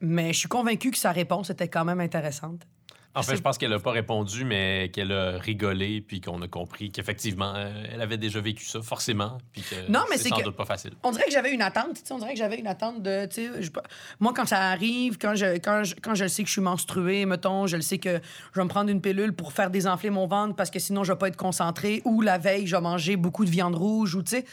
Mais 0.01 0.33
je 0.33 0.41
suis 0.41 0.49
convaincu 0.49 0.91
que 0.91 0.99
sa 0.99 1.13
réponse 1.13 1.51
était 1.51 1.69
quand 1.69 1.85
même 1.85 2.01
intéressante. 2.01 2.67
En 3.15 3.23
fait, 3.23 3.37
je 3.37 3.43
pense 3.43 3.59
qu'elle 3.59 3.73
a 3.75 3.79
pas 3.79 3.91
répondu, 3.91 4.45
mais 4.45 4.91
qu'elle 4.93 5.13
a 5.13 5.33
rigolé, 5.39 6.01
puis 6.01 6.21
qu'on 6.23 6.41
a 6.41 6.49
compris 6.49 6.91
qu'effectivement, 6.91 7.53
euh, 7.55 7.71
elle 7.93 8.01
avait 8.01 8.17
déjà 8.17 8.41
vécu 8.41 8.65
ça, 8.65 8.81
forcément, 8.81 9.37
puis 9.53 9.63
que 9.63 9.91
Non, 9.91 10.01
mais 10.11 10.17
c'est 10.17 10.31
sans 10.31 10.37
que- 10.39 10.45
doute 10.45 10.57
pas 10.57 10.65
facile. 10.65 10.93
On 11.03 11.11
dirait 11.11 11.25
que 11.27 11.31
j'avais 11.33 11.53
une 11.53 11.61
attente, 11.61 12.03
on 12.11 12.19
dirait 12.19 12.33
que 12.33 12.39
j'avais 12.39 12.59
une 12.59 12.67
attente 12.67 13.03
de, 13.03 13.29
je- 13.37 13.71
moi 14.19 14.33
quand 14.35 14.47
ça 14.47 14.61
arrive, 14.71 15.19
quand 15.19 15.35
je, 15.35 15.57
quand, 15.59 15.85
je, 15.85 15.95
quand 16.03 16.15
je 16.15 16.27
sais 16.27 16.43
que 16.43 16.49
je 16.49 16.53
suis 16.55 16.63
menstruée, 16.63 17.27
mettons, 17.27 17.67
je 17.67 17.77
le 17.77 17.83
sais 17.83 17.99
que 17.99 18.19
je 18.55 18.59
vais 18.61 18.65
me 18.65 18.69
prendre 18.71 18.89
une 18.91 19.03
pilule 19.03 19.35
pour 19.35 19.53
faire 19.53 19.69
désenfler 19.71 20.09
mon 20.11 20.27
ventre 20.27 20.57
parce 20.57 20.71
que 20.71 20.79
sinon 20.79 21.05
je 21.05 21.13
vais 21.13 21.19
pas 21.19 21.29
être 21.29 21.37
concentrée, 21.37 22.01
ou 22.07 22.23
la 22.23 22.39
veille 22.39 22.67
je 22.67 22.75
vais 22.77 22.83
manger 22.83 23.17
beaucoup 23.17 23.45
de 23.45 23.51
viande 23.51 23.75
rouge, 23.75 24.15
ou 24.15 24.23
tu 24.23 24.31
sais, 24.31 24.45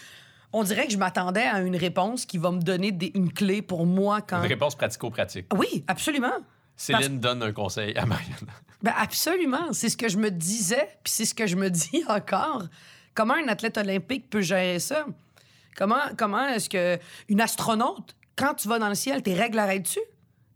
on 0.52 0.63
dirait 0.63 0.86
que 0.88 0.91
je 0.91 0.98
m'attendais 0.98 1.43
à 1.43 1.62
une 1.62 1.78
réponse 1.78 2.26
qui 2.26 2.38
va 2.38 2.52
me 2.52 2.60
donner 2.60 2.91
des- 2.91 3.12
une 3.15 3.32
clé 3.32 3.62
pour 3.62 3.86
moi 3.86 4.19
quand... 4.22 4.41
Une 4.41 4.50
réponse 4.50 4.76
pratico-pratique. 4.76 5.45
Oui, 5.56 5.86
absolument. 5.88 6.34
Céline 6.79 7.19
donne 7.19 7.43
un 7.43 7.51
conseil 7.51 7.95
à 7.97 8.05
Mariana. 8.05 8.37
Ben 8.81 8.93
absolument, 8.97 9.73
c'est 9.73 9.89
ce 9.89 9.97
que 9.97 10.07
je 10.07 10.17
me 10.17 10.31
disais, 10.31 10.87
puis 11.03 11.11
c'est 11.11 11.25
ce 11.25 11.35
que 11.35 11.45
je 11.47 11.57
me 11.57 11.69
dis 11.69 12.01
encore. 12.07 12.63
Comment 13.13 13.33
un 13.33 13.49
athlète 13.49 13.77
olympique 13.77 14.29
peut 14.29 14.39
gérer 14.39 14.79
ça? 14.79 15.05
Comment 15.75 15.99
comment 16.17 16.47
est-ce 16.47 16.69
que 16.69 16.97
une 17.27 17.41
astronaute 17.41 18.15
quand 18.37 18.53
tu 18.53 18.69
vas 18.69 18.79
dans 18.79 18.87
le 18.87 18.95
ciel, 18.95 19.21
tes 19.21 19.33
règles 19.33 19.59
arrêtent-tu? 19.59 19.99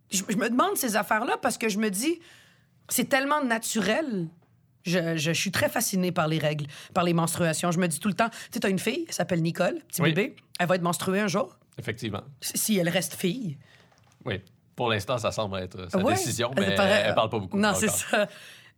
Je, 0.09 0.23
je 0.29 0.37
me 0.37 0.49
demande 0.49 0.77
ces 0.77 0.95
affaires-là 0.95 1.35
parce 1.41 1.57
que 1.57 1.67
je 1.67 1.77
me 1.79 1.89
dis 1.89 2.21
c'est 2.87 3.09
tellement 3.09 3.43
naturel. 3.43 4.29
Je, 4.85 5.17
je 5.17 5.31
suis 5.33 5.51
très 5.51 5.67
fascinée 5.67 6.13
par 6.13 6.29
les 6.29 6.39
règles, 6.39 6.67
par 6.93 7.03
les 7.03 7.13
menstruations. 7.13 7.71
Je 7.71 7.79
me 7.79 7.87
dis 7.89 7.99
tout 7.99 8.07
le 8.09 8.13
temps, 8.13 8.29
tu 8.29 8.37
sais, 8.53 8.59
t'as 8.61 8.69
une 8.69 8.79
fille, 8.79 9.03
elle 9.07 9.13
s'appelle 9.13 9.41
Nicole, 9.41 9.79
petit 9.89 10.01
Oui. 10.01 10.13
bébé, 10.13 10.35
elle 10.59 10.67
va 10.67 10.75
être 10.75 10.81
menstruée 10.81 11.19
un 11.19 11.27
jour, 11.27 11.57
Effectivement. 11.77 12.23
si 12.39 12.77
elle 12.77 12.87
reste 12.89 13.15
fille. 13.15 13.57
Oui. 14.23 14.41
Pour 14.75 14.89
l'instant, 14.89 15.17
ça 15.17 15.31
semble 15.31 15.57
être 15.59 15.89
sa 15.91 15.99
Ouais, 15.99 16.13
décision, 16.13 16.51
elle 16.57 16.69
mais 16.69 16.75
paraît- 16.75 17.03
elle 17.07 17.15
parle 17.15 17.29
pas 17.29 17.39
beaucoup. 17.39 17.57
Non, 17.57 17.73
c'est 17.75 17.89
ça. 17.89 18.27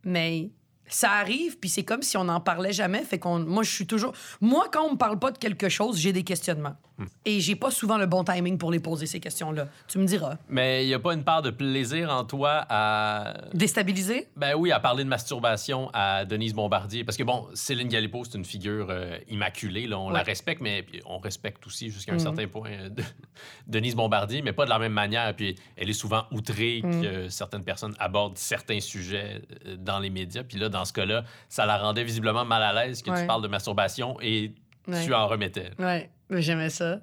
Mais 0.04 0.50
ça 0.88 1.10
arrive, 1.12 1.58
puis 1.58 1.68
c'est 1.68 1.84
comme 1.84 2.02
si 2.02 2.16
on 2.16 2.24
n'en 2.24 2.40
parlait 2.40 2.72
jamais. 2.72 3.02
Fait 3.02 3.18
qu'on, 3.18 3.38
moi, 3.40 3.62
je 3.62 3.70
suis 3.70 3.86
toujours. 3.86 4.12
Moi, 4.40 4.66
quand 4.72 4.84
on 4.84 4.92
me 4.92 4.96
parle 4.98 5.18
pas 5.18 5.30
de 5.30 5.38
quelque 5.38 5.68
chose, 5.68 5.98
j'ai 5.98 6.12
des 6.12 6.24
questionnements. 6.24 6.76
Hmm. 6.98 7.04
Et 7.26 7.40
j'ai 7.40 7.56
pas 7.56 7.70
souvent 7.70 7.98
le 7.98 8.06
bon 8.06 8.24
timing 8.24 8.56
pour 8.56 8.70
les 8.70 8.80
poser 8.80 9.04
ces 9.04 9.20
questions-là. 9.20 9.68
Tu 9.86 9.98
me 9.98 10.06
diras. 10.06 10.36
Mais 10.48 10.84
il 10.84 10.88
n'y 10.88 10.94
a 10.94 10.98
pas 10.98 11.12
une 11.12 11.24
part 11.24 11.42
de 11.42 11.50
plaisir 11.50 12.10
en 12.10 12.24
toi 12.24 12.64
à. 12.70 13.34
Déstabilisé? 13.52 14.28
Ben 14.36 14.54
oui, 14.56 14.72
à 14.72 14.80
parler 14.80 15.04
de 15.04 15.08
masturbation 15.08 15.90
à 15.92 16.24
Denise 16.24 16.54
Bombardier. 16.54 17.04
Parce 17.04 17.18
que 17.18 17.22
bon, 17.22 17.48
Céline 17.54 17.88
Galipo, 17.88 18.24
c'est 18.24 18.38
une 18.38 18.44
figure 18.46 18.86
euh, 18.90 19.18
immaculée. 19.28 19.86
Là, 19.86 19.98
on 19.98 20.08
la 20.10 20.22
respecte, 20.22 20.62
mais 20.62 20.86
on 21.04 21.18
respecte 21.18 21.66
aussi 21.66 21.90
jusqu'à 21.90 22.12
un 22.12 22.16
Mhm. 22.16 22.20
certain 22.20 22.46
point 22.46 22.70
euh, 22.70 22.88
de- 22.88 23.02
Denise 23.66 23.94
Bombardier, 23.94 24.40
mais 24.42 24.52
pas 24.52 24.64
de 24.64 24.70
la 24.70 24.78
même 24.78 24.92
manière. 24.92 25.34
Puis 25.34 25.54
elle 25.76 25.90
est 25.90 25.94
souvent 25.94 26.24
outrée 26.30 26.80
Mhm. 26.82 27.02
que 27.02 27.28
certaines 27.28 27.64
personnes 27.64 27.94
abordent 27.98 28.38
certains 28.38 28.80
sujets 28.80 29.42
euh, 29.66 29.76
dans 29.76 29.98
les 29.98 30.10
médias. 30.10 30.44
Puis 30.44 30.58
là, 30.58 30.68
dans 30.68 30.75
ce 30.84 30.92
cas-là, 30.92 31.24
ça 31.48 31.64
la 31.66 31.78
rendait 31.78 32.04
visiblement 32.04 32.44
mal 32.44 32.62
à 32.62 32.72
l'aise 32.86 33.02
que 33.02 33.10
Ouais. 33.10 33.20
tu 33.22 33.26
parles 33.26 33.42
de 33.42 33.48
masturbation 33.48 34.16
et 34.20 34.52
Ouais. 34.88 35.04
tu 35.04 35.14
en 35.14 35.26
remettais. 35.26 35.70
Ouais, 35.78 36.10
mais 36.30 36.42
j'aimais 36.42 36.70
ça. 36.70 37.00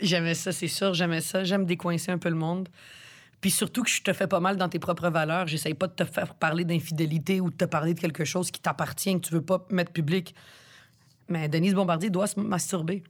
J'aimais 0.00 0.34
ça, 0.34 0.52
c'est 0.52 0.68
sûr, 0.68 0.94
j'aimais 0.94 1.20
ça. 1.20 1.44
J'aime 1.44 1.66
décoincer 1.66 2.10
un 2.10 2.18
peu 2.18 2.28
le 2.28 2.34
monde. 2.34 2.68
Puis 3.40 3.50
surtout 3.50 3.82
que 3.82 3.90
je 3.90 4.02
te 4.02 4.12
fais 4.12 4.26
pas 4.26 4.40
mal 4.40 4.56
dans 4.56 4.68
tes 4.68 4.78
propres 4.78 5.10
valeurs. 5.10 5.46
J'essaye 5.46 5.74
pas 5.74 5.86
de 5.86 5.92
te 5.92 6.04
faire 6.04 6.34
parler 6.34 6.64
d'infidélité 6.64 7.40
ou 7.40 7.50
de 7.50 7.54
te 7.56 7.64
parler 7.66 7.92
de 7.94 8.00
quelque 8.00 8.24
chose 8.24 8.50
qui 8.50 8.60
t'appartient, 8.60 9.14
que 9.20 9.26
tu 9.26 9.34
veux 9.34 9.42
pas 9.42 9.66
mettre 9.70 9.92
public. 9.92 10.34
Mais 11.28 11.48
Denise 11.48 11.74
Bombardier 11.74 12.08
doit 12.10 12.26
se 12.26 12.40
masturber. 12.40 13.02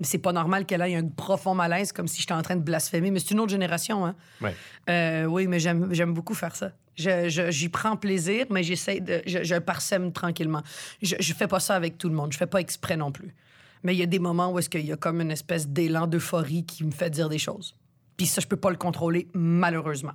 C'est 0.00 0.18
pas 0.18 0.32
normal 0.32 0.66
qu'elle 0.66 0.80
ait 0.82 0.94
un 0.96 1.06
profond 1.08 1.54
malaise 1.54 1.92
comme 1.92 2.08
si 2.08 2.20
j'étais 2.20 2.32
en 2.32 2.42
train 2.42 2.56
de 2.56 2.62
blasphémer. 2.62 3.10
Mais 3.10 3.18
c'est 3.20 3.32
une 3.32 3.40
autre 3.40 3.50
génération, 3.50 4.06
hein? 4.06 4.14
Ouais. 4.40 4.54
Euh, 4.88 5.24
oui, 5.26 5.46
mais 5.48 5.58
j'aime 5.60 6.14
beaucoup 6.14 6.34
faire 6.34 6.56
ça. 6.56 6.72
Je- 6.96 7.50
J'y 7.50 7.68
prends 7.68 7.96
plaisir, 7.96 8.46
mais 8.50 8.62
j'essaie 8.62 9.00
de. 9.00 9.22
Je, 9.26 9.42
je 9.44 9.54
parsème 9.56 10.12
tranquillement. 10.12 10.62
Je, 11.00 11.16
je 11.18 11.32
fais 11.34 11.46
pas 11.48 11.60
ça 11.60 11.74
avec 11.74 11.96
tout 11.98 12.08
le 12.08 12.14
monde. 12.14 12.32
Je 12.32 12.38
fais 12.38 12.46
pas 12.46 12.60
exprès 12.60 12.96
non 12.96 13.10
plus. 13.12 13.34
Mais 13.82 13.94
il 13.94 13.98
y 13.98 14.02
a 14.02 14.06
des 14.06 14.18
moments 14.18 14.50
où 14.52 14.58
est-ce 14.58 14.68
qu'il 14.70 14.84
y 14.86 14.92
a 14.92 14.96
comme 14.96 15.20
une 15.20 15.30
espèce 15.30 15.66
d'élan 15.68 16.06
d'euphorie 16.06 16.64
qui 16.64 16.84
me 16.84 16.90
fait 16.92 17.10
dire 17.10 17.28
des 17.28 17.38
choses. 17.38 17.74
Puis 18.16 18.26
ça, 18.26 18.40
je 18.40 18.46
peux 18.46 18.56
pas 18.56 18.70
le 18.70 18.76
contrôler, 18.76 19.26
malheureusement. 19.34 20.12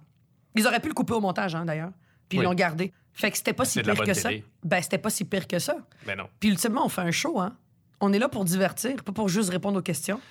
Ils 0.56 0.66
auraient 0.68 0.80
pu 0.80 0.88
le 0.88 0.94
couper 0.94 1.14
au 1.14 1.20
montage, 1.22 1.54
hein, 1.56 1.66
d'ailleurs. 1.66 1.92
Puis 2.30 2.38
ils 2.38 2.44
l'ont 2.44 2.54
gardé. 2.54 2.94
Fait 3.14 3.32
que 3.32 3.38
c'était 3.38 3.54
pas 3.54 3.66
si 3.66 3.80
de 3.82 3.88
la 3.88 3.94
pire 3.96 4.04
que 4.06 4.14
ça. 4.22 4.30
Ben, 4.64 4.82
c'était 4.82 4.98
pas 5.00 5.10
si 5.10 5.26
pire 5.26 5.48
que 5.48 5.60
ça. 5.60 5.78
Mais 6.06 6.16
non. 6.16 6.28
Puis 6.40 6.50
ultimement, 6.50 6.86
on 6.86 6.90
fait 6.90 7.02
un 7.02 7.12
show, 7.12 7.40
hein. 7.40 7.56
On 8.00 8.14
est 8.14 8.20
là 8.20 8.30
pour 8.30 8.46
divertir, 8.46 9.04
pas 9.04 9.12
pour 9.12 9.28
juste 9.28 9.50
répondre 9.50 9.80
aux 9.80 9.82
questions. 9.82 10.22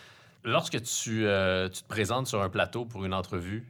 Lorsque 0.44 0.80
tu, 0.82 1.26
euh, 1.26 1.68
tu 1.68 1.82
te 1.82 1.88
présentes 1.88 2.28
sur 2.28 2.40
un 2.40 2.48
plateau 2.48 2.84
pour 2.84 3.04
une 3.04 3.12
entrevue, 3.12 3.66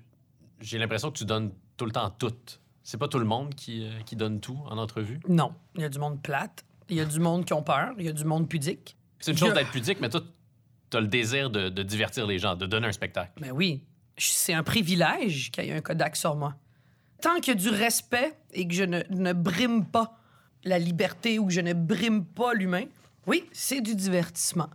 j'ai 0.60 0.76
l'impression 0.78 1.10
que 1.10 1.16
tu 1.16 1.24
donnes 1.24 1.50
tout 1.78 1.86
le 1.86 1.92
temps 1.92 2.10
tout. 2.10 2.34
C'est 2.88 2.98
pas 2.98 3.08
tout 3.08 3.18
le 3.18 3.24
monde 3.24 3.52
qui, 3.56 3.84
euh, 3.84 3.90
qui 4.06 4.14
donne 4.14 4.38
tout 4.40 4.60
en 4.66 4.78
entrevue? 4.78 5.18
Non. 5.28 5.52
Il 5.74 5.80
y 5.80 5.84
a 5.84 5.88
du 5.88 5.98
monde 5.98 6.22
plate. 6.22 6.64
Il 6.88 6.94
y 6.96 7.00
a 7.00 7.04
du 7.04 7.18
monde 7.18 7.44
qui 7.44 7.52
ont 7.52 7.62
peur. 7.64 7.90
Il 7.98 8.04
y 8.04 8.08
a 8.08 8.12
du 8.12 8.24
monde 8.24 8.48
pudique. 8.48 8.96
C'est 9.18 9.32
une 9.32 9.38
chose 9.38 9.54
d'être 9.54 9.72
pudique, 9.72 10.00
mais 10.00 10.08
toi, 10.08 10.20
tu 10.90 10.96
as 10.96 11.00
le 11.00 11.08
désir 11.08 11.50
de, 11.50 11.68
de 11.68 11.82
divertir 11.82 12.28
les 12.28 12.38
gens, 12.38 12.54
de 12.54 12.64
donner 12.64 12.86
un 12.86 12.92
spectacle. 12.92 13.32
Ben 13.40 13.50
oui, 13.50 13.82
c'est 14.16 14.52
un 14.52 14.62
privilège 14.62 15.50
qu'il 15.50 15.64
y 15.64 15.70
ait 15.70 15.72
un 15.72 15.80
Kodak 15.80 16.14
sur 16.14 16.36
moi. 16.36 16.54
Tant 17.20 17.40
qu'il 17.40 17.48
y 17.54 17.56
a 17.56 17.60
du 17.60 17.70
respect 17.70 18.38
et 18.52 18.68
que 18.68 18.74
je 18.74 18.84
ne, 18.84 19.02
ne 19.10 19.32
brime 19.32 19.84
pas 19.84 20.16
la 20.62 20.78
liberté 20.78 21.40
ou 21.40 21.46
que 21.46 21.52
je 21.52 21.62
ne 21.62 21.72
brime 21.72 22.24
pas 22.24 22.54
l'humain, 22.54 22.84
oui, 23.26 23.42
c'est 23.50 23.80
du 23.80 23.96
divertissement. 23.96 24.70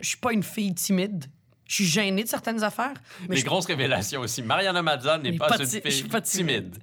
Je 0.00 0.08
suis 0.08 0.16
pas 0.18 0.32
une 0.32 0.42
fille 0.42 0.74
timide. 0.74 1.26
Je 1.68 1.74
suis 1.76 1.84
gênée 1.86 2.24
de 2.24 2.28
certaines 2.28 2.62
affaires. 2.62 2.94
Mais 3.28 3.34
les 3.34 3.40
je- 3.42 3.46
grosses 3.46 3.66
révélations 3.66 4.20
aussi. 4.22 4.42
Mariana 4.42 4.82
Mazza 4.82 5.18
n'est 5.18 5.36
pas, 5.36 5.48
pas 5.48 5.58
une 5.58 5.66
fille 5.66 5.92
suis 5.92 6.08
pas 6.08 6.20
timide. 6.22 6.70
timide. 6.72 6.76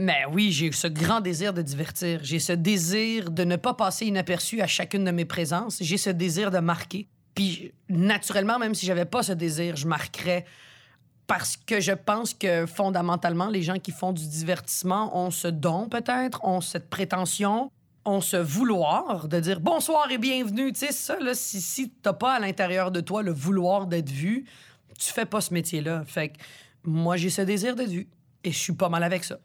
Mais 0.00 0.24
oui, 0.32 0.50
j'ai 0.50 0.72
ce 0.72 0.86
grand 0.86 1.20
désir 1.20 1.52
de 1.52 1.60
divertir. 1.60 2.20
J'ai 2.22 2.38
ce 2.38 2.54
désir 2.54 3.30
de 3.30 3.44
ne 3.44 3.56
pas 3.56 3.74
passer 3.74 4.06
inaperçu 4.06 4.62
à 4.62 4.66
chacune 4.66 5.04
de 5.04 5.10
mes 5.10 5.26
présences. 5.26 5.76
J'ai 5.82 5.98
ce 5.98 6.08
désir 6.08 6.50
de 6.50 6.58
marquer. 6.58 7.06
Puis, 7.34 7.74
naturellement, 7.90 8.58
même 8.58 8.74
si 8.74 8.86
j'avais 8.86 9.04
pas 9.04 9.22
ce 9.22 9.32
désir, 9.32 9.76
je 9.76 9.86
marquerais 9.86 10.46
parce 11.26 11.58
que 11.58 11.80
je 11.80 11.92
pense 11.92 12.32
que 12.32 12.64
fondamentalement, 12.64 13.50
les 13.50 13.60
gens 13.60 13.78
qui 13.78 13.92
font 13.92 14.14
du 14.14 14.26
divertissement 14.26 15.14
ont 15.18 15.30
ce 15.30 15.48
don 15.48 15.86
peut-être, 15.90 16.42
ont 16.44 16.62
cette 16.62 16.88
prétention, 16.88 17.70
ont 18.06 18.22
ce 18.22 18.38
vouloir 18.38 19.28
de 19.28 19.38
dire 19.38 19.60
bonsoir 19.60 20.10
et 20.10 20.16
bienvenue. 20.16 20.72
Tu 20.72 20.86
sais, 20.86 20.92
ça, 20.92 21.20
là, 21.20 21.34
si, 21.34 21.60
si 21.60 21.90
t'as 21.90 22.14
pas 22.14 22.32
à 22.32 22.38
l'intérieur 22.40 22.90
de 22.90 23.02
toi 23.02 23.22
le 23.22 23.32
vouloir 23.32 23.86
d'être 23.86 24.08
vu, 24.08 24.46
tu 24.98 25.12
fais 25.12 25.26
pas 25.26 25.42
ce 25.42 25.52
métier-là. 25.52 26.04
Fait 26.06 26.30
que 26.30 26.38
moi, 26.84 27.18
j'ai 27.18 27.28
ce 27.28 27.42
désir 27.42 27.76
d'être 27.76 27.90
vu. 27.90 28.08
Et 28.42 28.50
je 28.50 28.58
suis 28.58 28.72
pas 28.72 28.88
mal 28.88 29.02
avec 29.02 29.24
ça. 29.24 29.38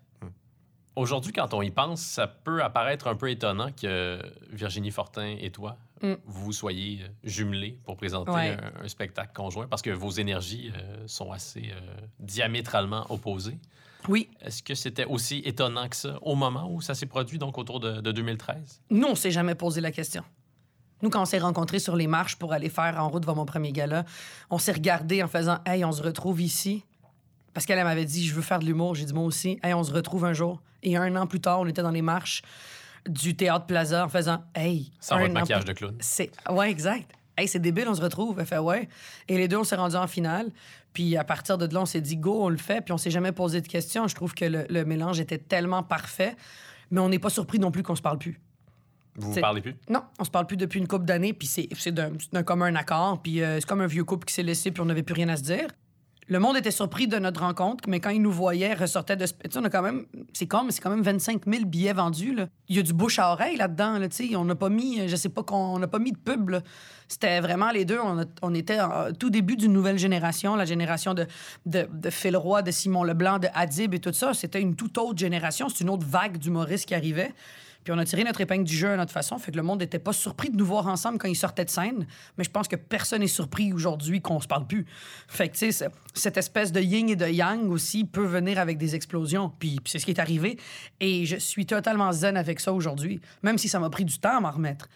Aujourd'hui, 0.96 1.34
quand 1.34 1.54
on 1.54 1.62
y 1.62 1.72
pense, 1.72 2.02
ça 2.02 2.26
peut 2.28 2.64
apparaître 2.64 3.08
un 3.08 3.16
peu 3.16 3.30
étonnant 3.30 3.70
que 3.72 4.20
Virginie 4.52 4.92
Fortin 4.92 5.36
et 5.40 5.52
toi, 5.52 5.78
Mm. 6.02 6.16
vous 6.26 6.52
soyez 6.52 7.00
euh, 7.04 7.08
jumelés 7.24 7.80
pour 7.86 7.96
présenter 7.96 8.30
Ouais. 8.30 8.58
un, 8.82 8.84
un 8.84 8.88
spectacle 8.90 9.32
conjoint 9.34 9.66
parce 9.66 9.82
que 9.82 9.90
vos 9.92 10.12
énergies 10.12 10.72
euh, 10.76 11.04
sont 11.08 11.32
assez 11.32 11.72
euh, 11.72 11.80
diamétralement 12.20 13.06
opposées. 13.10 13.58
Oui, 14.10 14.30
Est-ce 14.42 14.62
que 14.62 14.76
c'était 14.76 15.06
aussi 15.06 15.42
étonnant 15.46 15.88
que 15.88 15.96
ça 15.96 16.18
au 16.22 16.36
moment 16.36 16.70
où 16.70 16.82
ça 16.82 16.96
s'est 16.96 17.06
produit, 17.06 17.38
donc 17.38 17.58
autour 17.58 17.80
de, 17.80 18.02
de 18.02 18.12
2013? 18.12 18.82
nous, 18.90 19.08
on 19.08 19.16
s'est 19.16 19.32
jamais 19.32 19.56
posé 19.56 19.80
la 19.80 19.92
question. 19.92 20.24
Nous, 21.02 21.10
quand 21.10 21.22
on 21.22 21.26
s'est 21.26 21.40
rencontrés 21.40 21.80
sur 21.80 21.96
les 21.96 22.08
marches 22.08 22.36
pour 22.36 22.52
aller 22.52 22.70
faire 22.70 23.02
en 23.02 23.08
route 23.10 23.26
vers 23.26 23.36
mon 23.36 23.46
premier 23.46 23.72
gala, 23.72 24.04
on 24.50 24.58
s'est 24.58 24.74
regardé 24.74 25.24
en 25.24 25.28
faisant 25.30 25.60
Hey, 25.66 25.86
on 25.86 25.92
se 25.94 26.04
retrouve 26.04 26.42
ici. 26.42 26.84
Parce 27.56 27.66
qu'elle 27.66 27.80
elle 27.80 27.86
m'avait 27.86 28.06
dit 28.06 28.28
Je 28.28 28.36
veux 28.36 28.44
faire 28.44 28.60
de 28.60 28.66
l'humour. 28.66 28.94
J'ai 28.94 29.06
dit 29.06 29.14
Moi 29.14 29.24
aussi. 29.24 29.60
Hey, 29.64 29.74
on 29.74 29.84
se 29.84 29.92
retrouve 29.92 30.26
un 30.26 30.34
jour. 30.34 30.62
Et 30.84 30.96
un 30.98 31.16
an 31.16 31.26
plus 31.26 31.40
tard, 31.42 31.62
on 31.62 31.66
était 31.66 31.82
dans 31.82 31.90
les 31.90 32.04
marches 32.04 32.44
du 33.10 33.36
Théâtre 33.36 33.66
Plaza 33.66 34.06
en 34.06 34.10
faisant 34.10 34.44
Hey. 34.54 34.92
Sans 35.00 35.18
votre 35.18 35.34
maquillage 35.34 35.64
plus- 35.64 35.74
de 35.74 35.78
clown. 35.78 35.96
C'est 36.00 36.30
ouais, 36.52 36.70
exact. 36.70 37.10
Hey, 37.38 37.48
c'est 37.48 37.60
débile, 37.60 37.88
on 37.88 37.96
se 37.96 38.02
retrouve. 38.02 38.40
Elle 38.40 38.46
fait 38.46 38.58
ouais. 38.60 38.88
Et 39.28 39.38
les 39.38 39.48
deux, 39.48 39.58
on 39.58 39.64
s'est 39.64 39.76
rendus 39.76 39.96
en 39.96 40.08
finale. 40.08 40.52
Puis 40.94 41.18
à 41.18 41.24
partir 41.24 41.58
de 41.58 41.66
là, 41.74 41.82
on 41.82 41.86
s'est 41.86 42.02
dit 42.02 42.18
go, 42.18 42.44
on 42.46 42.50
le 42.50 42.58
fait. 42.58 42.82
Puis 42.82 42.94
on 42.94 42.98
s'est 42.98 43.10
jamais 43.12 43.32
posé 43.32 43.62
de 43.62 43.68
questions. 43.68 44.08
Je 44.08 44.16
trouve 44.16 44.34
que 44.34 44.46
le, 44.46 44.66
le 44.70 44.86
mélange 44.86 45.20
était 45.20 45.38
tellement 45.38 45.82
parfait. 45.84 46.36
Mais 46.92 47.00
on 47.02 47.10
n'est 47.10 47.20
pas 47.20 47.30
surpris 47.30 47.58
non 47.60 47.72
plus 47.72 47.84
qu'on 47.84 47.96
se 47.96 48.02
parle 48.02 48.18
plus. 48.20 48.40
Vous 49.18 49.32
vous 49.32 49.40
parlez 49.42 49.62
plus? 49.62 49.76
Non, 49.90 50.04
on 50.20 50.24
se 50.26 50.30
parle 50.30 50.46
plus 50.46 50.58
depuis 50.58 50.80
une 50.80 50.88
couple 50.88 51.06
d'années. 51.06 51.34
Puis 51.34 51.48
c'est 51.48 51.68
c'est 51.78 51.94
d'un 51.94 52.12
d'un 52.34 52.44
commun 52.44 52.76
accord. 52.76 53.22
Puis 53.22 53.42
euh, 53.42 53.60
c'est 53.60 53.66
comme 53.66 53.82
un 53.82 53.88
vieux 53.88 54.04
couple 54.04 54.26
qui 54.26 54.34
s'est 54.34 54.44
laissé. 54.44 54.72
Puis 54.72 54.82
on 54.82 54.86
n'avait 54.86 55.04
plus 55.04 55.14
rien 55.16 55.30
à 55.30 55.38
se 55.38 55.44
dire. 55.44 55.68
Le 56.28 56.40
monde 56.40 56.58
était 56.58 56.72
surpris 56.72 57.08
de 57.08 57.18
notre 57.20 57.42
rencontre, 57.42 57.88
mais 57.88 58.00
quand 58.00 58.10
ils 58.10 58.22
nous 58.22 58.32
voyaient, 58.32 58.74
ressortaient 58.74 59.16
de... 59.16 59.28
ce- 59.28 59.34
Tu 59.34 59.52
sais, 59.52 59.60
on 59.60 59.64
a 59.64 59.70
quand 59.70 59.84
même... 59.84 60.06
C'est 60.34 60.48
quand 60.48 60.64
même 60.90 61.04
25 61.04 61.44
000 61.46 61.66
billets 61.66 61.94
vendus, 61.94 62.34
là. 62.34 62.48
Il 62.68 62.76
y 62.76 62.80
a 62.80 62.82
du 62.82 62.94
bouche 62.94 63.20
à 63.20 63.32
oreille 63.32 63.58
là-dedans, 63.58 64.00
là, 64.00 64.10
tu 64.10 64.28
sais. 64.30 64.36
On 64.36 64.44
n'a 64.44 64.56
pas 64.56 64.70
mis... 64.70 65.08
Je 65.08 65.16
sais 65.16 65.30
pas 65.30 65.44
qu'on 65.44 65.56
on 65.76 65.78
n'a 65.80 65.88
pas 65.88 66.00
mis 66.00 66.12
de 66.14 66.18
pub. 66.18 66.56
C'était 67.08 67.40
vraiment 67.42 67.70
les 67.70 67.86
deux. 67.86 68.00
On, 68.42 68.54
était 68.56 68.80
tout 69.20 69.30
début 69.30 69.56
d'une 69.56 69.74
nouvelle 69.74 70.00
génération, 70.00 70.56
la 70.56 70.66
génération 70.66 71.14
de, 71.14 71.28
de, 71.68 71.88
de 71.94 72.10
Phil 72.10 72.36
Roy, 72.36 72.64
de 72.64 72.72
Simon 72.72 73.04
Leblanc, 73.04 73.38
de 73.38 73.48
Adib 73.54 73.94
et 73.94 74.00
tout 74.00 74.12
ça. 74.12 74.34
C'était 74.34 74.62
une 74.62 74.76
toute 74.76 74.98
autre 74.98 75.20
génération. 75.20 75.70
C'est 75.70 75.84
une 75.84 75.92
autre 75.92 76.08
vague 76.08 76.38
d'humoristes 76.40 76.88
qui 76.88 76.96
arrivait. 76.96 77.34
Puis 77.86 77.94
on 77.94 77.98
a 78.00 78.04
tiré 78.04 78.24
notre 78.24 78.42
épingle 78.42 78.64
du 78.66 78.76
jeu 78.76 78.90
à 78.90 78.98
notre 78.98 79.12
façon. 79.14 79.38
Fait 79.38 79.52
que 79.52 79.58
le 79.58 79.64
monde 79.64 79.80
n'était 79.80 80.00
pas 80.00 80.12
surpris 80.12 80.50
de 80.50 80.58
nous 80.58 80.66
voir 80.66 80.88
ensemble 80.88 81.20
quand 81.20 81.28
ils 81.30 81.36
sortaient 81.36 81.64
de 81.66 81.70
scène. 81.70 82.08
Mais 82.38 82.44
je 82.44 82.50
pense 82.50 82.68
que 82.68 82.76
personne 82.76 83.22
n'est 83.22 83.28
surpris 83.28 83.72
aujourd'hui 83.74 84.22
qu'on 84.22 84.40
se 84.42 84.48
parle 84.48 84.66
plus. 84.66 84.86
Fait 85.28 85.48
que, 85.50 85.54
tu 85.54 85.60
sais, 85.60 85.72
ce- 85.72 85.86
cette 86.16 86.36
espèce 86.36 86.72
de 86.72 86.82
yin 86.82 87.08
et 87.10 87.16
de 87.16 87.28
yang 87.28 87.70
aussi 87.70 88.04
peut 88.04 88.26
venir 88.26 88.58
avec 88.60 88.80
des 88.80 88.96
explosions. 88.96 89.52
Puis, 89.60 89.80
c'est 89.86 90.00
ce 90.00 90.06
qui 90.06 90.12
est 90.12 90.20
arrivé. 90.20 90.58
Et 91.00 91.26
je 91.28 91.36
suis 91.38 91.68
totalement 91.68 92.12
zen 92.12 92.38
avec 92.38 92.60
ça 92.60 92.74
aujourd'hui, 92.74 93.22
même 93.44 93.60
si 93.60 93.70
ça 93.70 93.80
m'a 93.80 93.90
pris 93.92 94.04
du 94.04 94.18
temps 94.18 94.38
à 94.38 94.40
m'en 94.42 94.52
remettre. 94.52 94.90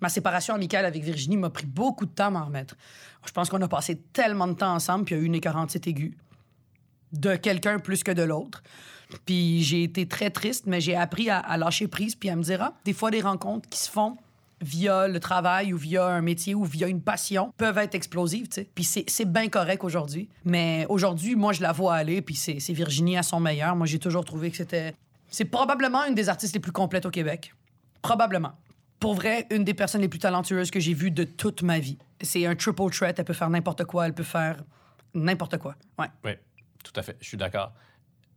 Ma 0.00 0.08
séparation 0.08 0.54
amicale 0.54 0.84
avec 0.84 1.02
Virginie 1.02 1.36
m'a 1.36 1.50
pris 1.50 1.66
beaucoup 1.66 2.06
de 2.06 2.12
temps 2.12 2.26
à 2.26 2.30
m'en 2.30 2.44
remettre. 2.44 2.76
Je 3.26 3.32
pense 3.32 3.48
qu'on 3.50 3.60
a 3.62 3.66
passé 3.68 3.96
tellement 4.12 4.46
de 4.46 4.52
temps 4.52 4.72
ensemble, 4.72 5.04
puis 5.04 5.16
il 5.16 5.18
y 5.18 5.20
a 5.20 5.24
eu 5.24 5.26
une 5.26 5.40
47 5.40 5.86
aiguë 5.88 6.16
de 7.12 7.34
quelqu'un 7.36 7.78
plus 7.80 8.04
que 8.04 8.12
de 8.12 8.22
l'autre. 8.22 8.62
Puis 9.24 9.62
j'ai 9.62 9.82
été 9.82 10.06
très 10.06 10.30
triste, 10.30 10.64
mais 10.66 10.80
j'ai 10.80 10.96
appris 10.96 11.30
à, 11.30 11.56
lâcher 11.56 11.88
prise 11.88 12.14
puis 12.14 12.28
à 12.28 12.36
me 12.36 12.42
dire, 12.42 12.62
ah, 12.62 12.74
des 12.84 12.92
fois, 12.92 13.10
des 13.10 13.20
rencontres 13.20 13.68
qui 13.68 13.78
se 13.78 13.90
font 13.90 14.16
via 14.62 15.06
le 15.06 15.20
travail 15.20 15.72
ou 15.72 15.76
via 15.76 16.06
un 16.06 16.22
métier 16.22 16.54
ou 16.54 16.64
via 16.64 16.88
une 16.88 17.02
passion 17.02 17.52
peuvent 17.58 17.78
être 17.78 17.94
explosives, 17.94 18.48
tu 18.48 18.62
sais. 18.62 18.68
Puis 18.74 18.84
c'est 18.84 19.30
bien 19.30 19.48
correct 19.48 19.84
aujourd'hui. 19.84 20.28
Mais 20.44 20.86
aujourd'hui, 20.88 21.36
moi, 21.36 21.52
je 21.52 21.62
la 21.62 21.72
vois 21.72 21.94
aller, 21.94 22.22
puis 22.22 22.34
c'est 22.34 22.58
c'est 22.58 22.72
Virginie 22.72 23.18
à 23.18 23.22
son 23.22 23.38
meilleur. 23.38 23.76
Moi, 23.76 23.86
j'ai 23.86 23.98
toujours 23.98 24.24
trouvé 24.24 24.50
que 24.50 24.56
c'était... 24.56 24.94
C'est 25.30 25.44
probablement 25.44 26.04
une 26.04 26.14
des 26.14 26.28
artistes 26.28 26.54
les 26.54 26.60
plus 26.60 26.72
complètes 26.72 27.04
au 27.04 27.10
Québec. 27.10 27.54
Probablement. 28.00 28.52
Pour 28.98 29.14
vrai, 29.14 29.46
une 29.50 29.64
des 29.64 29.74
personnes 29.74 30.00
les 30.00 30.08
plus 30.08 30.20
talentueuses 30.20 30.70
que 30.70 30.80
j'ai 30.80 30.94
vues 30.94 31.10
de 31.10 31.24
toute 31.24 31.62
ma 31.62 31.78
vie. 31.78 31.98
C'est 32.22 32.46
un 32.46 32.54
triple 32.54 32.90
threat. 32.90 33.18
Elle 33.18 33.24
peut 33.24 33.34
faire 33.34 33.50
n'importe 33.50 33.84
quoi. 33.84 34.06
Elle 34.06 34.14
peut 34.14 34.22
faire 34.22 34.62
n'importe 35.12 35.58
quoi. 35.58 35.74
Ouais. 35.98 36.06
Oui, 36.24 36.32
tout 36.82 36.92
à 36.96 37.02
fait. 37.02 37.16
Je 37.20 37.28
suis 37.28 37.36
d'accord. 37.36 37.72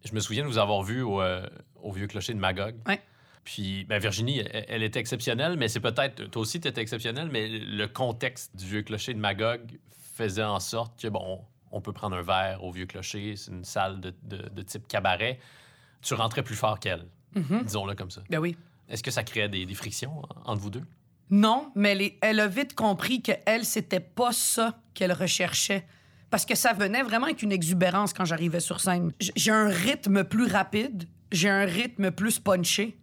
Je 0.06 0.14
me 0.14 0.20
souviens 0.20 0.44
de 0.44 0.48
vous 0.48 0.58
avoir 0.58 0.82
vu 0.84 1.02
au, 1.02 1.22
euh, 1.22 1.46
au 1.82 1.92
Vieux 1.92 2.08
Clocher 2.08 2.34
de 2.34 2.40
Magog. 2.40 2.76
Ouais. 2.88 3.02
Puis, 3.44 3.84
ben, 3.86 4.00
Virginie, 4.00 4.40
elle, 4.40 4.66
elle 4.68 4.84
était 4.84 5.00
exceptionnelle, 5.00 5.56
mais 5.58 5.68
c'est 5.68 5.80
peut-être. 5.80 6.26
Toi 6.30 6.42
aussi, 6.42 6.60
tu 6.62 6.68
étais 6.68 6.82
exceptionnelle, 6.82 7.30
mais 7.32 7.48
le 7.48 7.88
contexte 7.88 8.56
du 8.56 8.66
Vieux 8.66 8.82
Clocher 8.84 9.14
de 9.14 9.20
Magog 9.20 9.62
faisait 10.16 10.44
en 10.44 10.60
sorte 10.60 11.00
que, 11.02 11.08
bon, 11.08 11.42
on 11.72 11.82
peut 11.82 11.94
prendre 11.94 12.16
un 12.16 12.22
verre 12.22 12.64
au 12.64 12.72
Vieux 12.72 12.86
Clocher, 12.86 13.36
c'est 13.36 13.52
une 13.52 13.64
salle 13.64 14.00
de, 14.02 14.14
de- 14.24 14.50
de 14.50 14.62
type 14.62 14.88
cabaret, 14.88 15.40
tu 16.02 16.14
rentrais 16.14 16.44
plus 16.44 16.56
fort 16.56 16.80
qu'elle, 16.80 17.06
disons-le 17.36 17.96
comme 17.96 18.12
ça. 18.12 18.22
Ben 18.30 18.40
oui. 18.40 18.58
Est-ce 18.88 19.04
que 19.04 19.12
ça 19.12 19.24
créait 19.24 19.50
des, 19.50 19.66
des 19.66 19.74
frictions 19.76 20.20
en- 20.46 20.52
entre 20.54 20.62
vous 20.62 20.70
deux? 20.72 20.84
Non, 21.30 21.72
mais 21.76 21.92
elle, 21.92 22.02
est- 22.02 22.18
elle 22.22 22.40
a 22.40 22.48
vite 22.48 22.74
compris 22.74 23.22
que 23.22 23.34
elle, 23.46 23.66
c'était 23.66 24.00
pas 24.00 24.32
ça 24.32 24.80
qu'elle 24.94 25.14
recherchait. 25.14 25.86
Parce 26.30 26.46
que 26.46 26.56
ça 26.56 26.74
venait 26.74 27.02
vraiment 27.04 27.26
avec 27.26 27.42
une 27.42 27.52
exubérance 27.52 28.14
quand 28.14 28.26
j'arrivais 28.26 28.60
sur 28.60 28.80
scène. 28.80 29.12
J'ai 29.20 29.52
un 29.52 29.68
rythme 29.68 30.24
plus 30.24 30.46
rapide, 30.46 31.06
j'ai 31.32 31.50
un 31.50 31.66
rythme 31.66 32.12
plus 32.12 32.40
punché, 32.40 32.98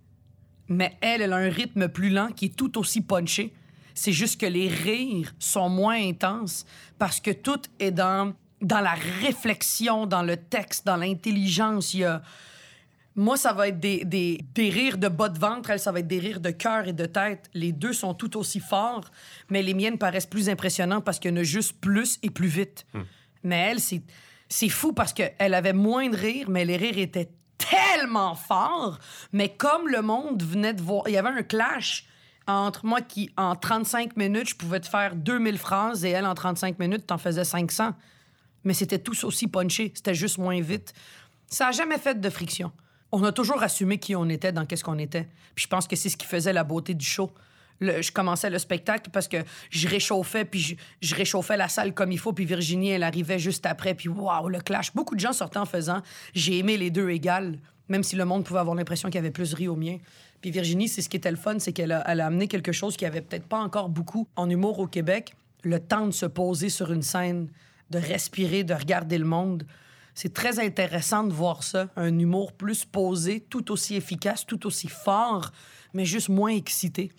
mais 0.68 0.96
elle, 1.00 1.22
elle 1.22 1.32
a 1.32 1.36
un 1.36 1.50
rythme 1.50 1.88
plus 1.88 2.10
lent 2.10 2.28
qui 2.28 2.46
est 2.46 2.56
tout 2.56 2.78
aussi 2.78 3.00
punché. 3.00 3.52
C'est 3.94 4.12
juste 4.12 4.40
que 4.40 4.46
les 4.46 4.68
rires 4.68 5.34
sont 5.38 5.68
moins 5.68 5.96
intenses 5.96 6.66
parce 6.98 7.18
que 7.18 7.30
tout 7.30 7.62
est 7.80 7.90
dans, 7.90 8.34
dans 8.60 8.80
la 8.80 8.94
réflexion, 9.22 10.06
dans 10.06 10.22
le 10.22 10.36
texte, 10.36 10.86
dans 10.86 10.96
l'intelligence. 10.96 11.94
Il 11.94 12.00
y 12.00 12.04
a... 12.04 12.22
Moi, 13.18 13.38
ça 13.38 13.54
va 13.54 13.68
être 13.68 13.80
des, 13.80 14.04
des, 14.04 14.44
des 14.54 14.68
rires 14.68 14.98
de 14.98 15.08
bas 15.08 15.30
de 15.30 15.38
ventre, 15.38 15.70
elle, 15.70 15.80
ça 15.80 15.90
va 15.90 16.00
être 16.00 16.06
des 16.06 16.18
rires 16.18 16.40
de 16.40 16.50
cœur 16.50 16.86
et 16.86 16.92
de 16.92 17.06
tête. 17.06 17.48
Les 17.54 17.72
deux 17.72 17.94
sont 17.94 18.12
tout 18.12 18.36
aussi 18.36 18.60
forts, 18.60 19.10
mais 19.48 19.62
les 19.62 19.72
miennes 19.72 19.96
paraissent 19.96 20.26
plus 20.26 20.50
impressionnantes 20.50 21.02
parce 21.02 21.18
qu'il 21.18 21.30
y 21.30 21.34
en 21.34 21.38
a 21.38 21.42
juste 21.42 21.80
plus 21.80 22.18
et 22.22 22.28
plus 22.28 22.48
vite. 22.48 22.84
Mais 23.46 23.70
elle, 23.70 23.80
c'est, 23.80 24.68
fou 24.68 24.92
parce 24.92 25.12
qu'elle 25.12 25.54
avait 25.54 25.72
moins 25.72 26.08
de 26.08 26.16
rires, 26.16 26.50
mais 26.50 26.64
les 26.64 26.76
rires 26.76 26.98
étaient 26.98 27.30
tellement 27.58 28.34
forts. 28.34 28.98
Mais 29.32 29.48
comme 29.48 29.88
le 29.88 30.02
monde 30.02 30.42
venait 30.42 30.74
de 30.74 30.82
voir, 30.82 31.04
il 31.06 31.12
y 31.12 31.16
avait 31.16 31.28
un 31.28 31.42
clash 31.42 32.06
entre 32.46 32.86
moi 32.86 33.00
qui, 33.00 33.30
en 33.36 33.56
35 33.56 34.16
minutes, 34.16 34.50
je 34.50 34.54
pouvais 34.54 34.80
te 34.80 34.88
faire 34.88 35.16
2000 35.16 35.58
phrases 35.58 36.04
et 36.04 36.10
elle, 36.10 36.26
en 36.26 36.34
35 36.34 36.78
minutes, 36.78 37.06
t'en 37.06 37.18
faisais 37.18 37.44
500. 37.44 37.92
Mais 38.64 38.74
c'était 38.74 38.98
tous 38.98 39.24
aussi 39.24 39.48
punché, 39.48 39.92
c'était 39.94 40.14
juste 40.14 40.38
moins 40.38 40.60
vite. 40.60 40.92
Ça 41.48 41.68
a 41.68 41.72
jamais 41.72 41.98
fait 41.98 42.20
de 42.20 42.30
friction. 42.30 42.72
On 43.12 43.22
a 43.24 43.32
toujours 43.32 43.62
assumé 43.62 43.98
qui 43.98 44.14
on 44.16 44.28
était 44.28 44.52
dans 44.52 44.66
qu'est-ce 44.66 44.84
qu'on 44.84 44.98
était. 44.98 45.28
Puis 45.54 45.64
je 45.64 45.68
pense 45.68 45.86
que 45.86 45.96
c'est 45.96 46.08
ce 46.08 46.16
qui 46.16 46.26
faisait 46.26 46.52
la 46.52 46.64
beauté 46.64 46.94
du 46.94 47.06
show. 47.06 47.30
Je 47.80 48.10
commençais 48.10 48.50
le 48.50 48.58
spectacle 48.58 49.10
parce 49.12 49.28
que 49.28 49.38
je 49.70 49.88
réchauffais, 49.88 50.44
puis 50.44 50.60
je, 50.60 50.74
je 51.00 51.14
réchauffais 51.14 51.56
la 51.56 51.68
salle 51.68 51.92
comme 51.92 52.12
il 52.12 52.18
faut, 52.18 52.32
puis 52.32 52.44
Virginie, 52.44 52.90
elle 52.90 53.02
arrivait 53.02 53.38
juste 53.38 53.66
après, 53.66 53.94
puis 53.94 54.08
waouh, 54.08 54.48
le 54.48 54.60
clash. 54.60 54.94
Beaucoup 54.94 55.14
de 55.14 55.20
gens 55.20 55.32
sortaient 55.32 55.58
en 55.58 55.66
faisant 55.66 56.00
«j'ai 56.34 56.58
aimé 56.58 56.76
les 56.76 56.90
deux 56.90 57.10
égales», 57.10 57.58
même 57.88 58.02
si 58.02 58.16
le 58.16 58.24
monde 58.24 58.44
pouvait 58.44 58.60
avoir 58.60 58.74
l'impression 58.74 59.08
qu'il 59.08 59.16
y 59.16 59.18
avait 59.18 59.30
plus 59.30 59.54
ri 59.54 59.68
au 59.68 59.76
mien. 59.76 59.98
Puis 60.40 60.50
Virginie, 60.50 60.88
c'est 60.88 61.02
ce 61.02 61.08
qui 61.08 61.16
était 61.16 61.30
le 61.30 61.36
fun, 61.36 61.58
c'est 61.58 61.72
qu'elle 61.72 61.92
a, 61.92 62.02
elle 62.06 62.20
a 62.20 62.26
amené 62.26 62.48
quelque 62.48 62.72
chose 62.72 62.96
qui 62.96 63.06
avait 63.06 63.20
peut-être 63.20 63.46
pas 63.46 63.58
encore 63.58 63.88
beaucoup 63.88 64.26
en 64.36 64.48
humour 64.50 64.78
au 64.78 64.86
Québec, 64.86 65.34
le 65.62 65.80
temps 65.80 66.06
de 66.06 66.12
se 66.12 66.26
poser 66.26 66.68
sur 66.68 66.92
une 66.92 67.02
scène, 67.02 67.48
de 67.90 67.98
respirer, 67.98 68.64
de 68.64 68.74
regarder 68.74 69.18
le 69.18 69.24
monde. 69.24 69.66
C'est 70.14 70.32
très 70.32 70.58
intéressant 70.58 71.24
de 71.24 71.32
voir 71.32 71.62
ça, 71.62 71.88
un 71.96 72.18
humour 72.18 72.52
plus 72.52 72.84
posé, 72.84 73.40
tout 73.40 73.70
aussi 73.70 73.96
efficace, 73.96 74.46
tout 74.46 74.66
aussi 74.66 74.88
fort, 74.88 75.52
mais 75.92 76.04
juste 76.04 76.28
moins 76.28 76.52
excité. 76.52 77.12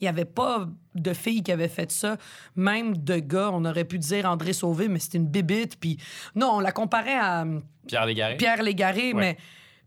Il 0.00 0.04
n'y 0.04 0.08
avait 0.08 0.24
pas 0.24 0.68
de 0.94 1.12
filles 1.12 1.42
qui 1.42 1.52
avaient 1.52 1.68
fait 1.68 1.90
ça, 1.90 2.16
même 2.56 2.96
de 2.96 3.16
gars. 3.16 3.50
On 3.52 3.64
aurait 3.64 3.84
pu 3.84 3.98
dire 3.98 4.26
André 4.26 4.52
Sauvé, 4.52 4.88
mais 4.88 4.98
c'était 4.98 5.18
une 5.18 5.26
bébite. 5.28 5.78
Puis 5.80 5.98
non, 6.34 6.52
on 6.54 6.60
la 6.60 6.72
comparait 6.72 7.18
à 7.18 7.42
hum, 7.42 7.62
Pierre 7.86 8.06
Légaré? 8.06 8.36
Pierre 8.36 8.62
Légaré, 8.62 9.12
Ouais. 9.12 9.20
mais 9.20 9.36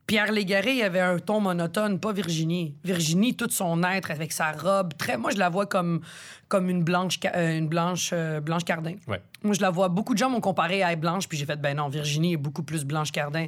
Pierre 0.06 0.32
Légaré, 0.32 0.76
il 0.76 0.84
avait 0.84 1.02
un 1.02 1.20
ton 1.20 1.42
monotone, 1.42 2.00
pas 2.00 2.14
Virginie. 2.14 2.76
Virginie, 2.84 3.36
tout 3.36 3.50
son 3.50 3.84
être 3.84 4.10
avec 4.10 4.32
sa 4.32 4.54
robe, 4.54 4.94
très. 4.98 5.18
Moi, 5.18 5.32
je 5.32 5.38
la 5.38 5.50
vois 5.50 5.66
comme, 5.66 6.00
comme 6.48 6.70
une 6.70 6.82
blanche, 6.84 7.20
euh, 7.36 7.58
une 7.58 7.68
blanche, 7.68 8.12
euh, 8.14 8.40
blanche 8.40 8.64
Cardin. 8.64 8.96
Ouais. 9.08 9.22
Moi, 9.44 9.54
je 9.54 9.60
la 9.62 9.70
vois. 9.70 9.90
Beaucoup 9.90 10.14
de 10.14 10.20
gens 10.20 10.30
m'ont 10.30 10.40
comparé 10.40 10.82
à 10.82 10.96
Blanche, 10.96 11.28
puis 11.28 11.38
j'ai 11.38 11.46
fait, 11.46 11.60
ben 11.60 11.76
non, 11.76 11.90
Virginie 11.90 12.34
est 12.34 12.38
beaucoup 12.38 12.64
plus 12.64 12.86
Blanche 12.86 13.12
Cardin. 13.12 13.48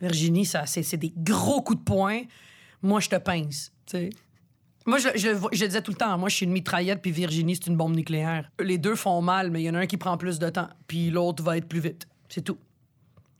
Virginie, 0.00 0.44
ça, 0.44 0.66
c'est, 0.66 0.82
c'est 0.82 0.96
des 0.96 1.12
gros 1.16 1.62
coups 1.62 1.78
de 1.78 1.84
poing. 1.84 2.22
Moi, 2.82 2.98
je 2.98 3.08
te 3.08 3.16
pince, 3.16 3.72
tu 3.86 3.96
sais. 3.96 4.10
Moi, 4.86 4.98
je, 4.98 5.08
je, 5.14 5.28
je 5.52 5.64
disais 5.64 5.82
tout 5.82 5.92
le 5.92 5.96
temps, 5.96 6.16
moi, 6.18 6.28
je 6.28 6.36
suis 6.36 6.46
une 6.46 6.52
mitraillette, 6.52 7.00
puis 7.02 7.10
Virginie, 7.12 7.54
c'est 7.56 7.66
une 7.68 7.76
bombe 7.76 7.94
nucléaire. 7.94 8.50
Les 8.60 8.78
deux 8.78 8.94
font 8.96 9.20
mal, 9.22 9.50
mais 9.50 9.62
il 9.62 9.64
y 9.66 9.70
en 9.70 9.74
a 9.74 9.78
un 9.80 9.86
qui 9.86 9.96
prend 9.96 10.16
plus 10.16 10.38
de 10.38 10.48
temps, 10.50 10.68
puis 10.86 11.10
l'autre 11.10 11.42
va 11.42 11.56
être 11.56 11.68
plus 11.68 11.80
vite. 11.80 12.06
C'est 12.28 12.42
tout. 12.42 12.58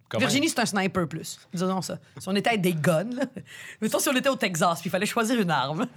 Comment- 0.09 0.21
Virginie, 0.21 0.49
c'est 0.49 0.61
un 0.61 0.67
sniper 0.67 1.09
plus. 1.09 1.41
Disons 1.55 1.81
ça. 1.83 1.99
Si 2.19 2.29
on 2.29 2.35
était 2.37 2.51
avec 2.51 2.61
des 2.61 2.75
guns, 2.75 3.05
là. 3.17 3.25
Mettons 3.81 3.99
si 3.99 4.09
on 4.09 4.17
était 4.17 4.29
au 4.29 4.37
Texas, 4.37 4.81
puis 4.81 4.89
il 4.89 4.91
fallait 4.91 5.07
choisir 5.07 5.41
une 5.41 5.51
arme. 5.51 5.87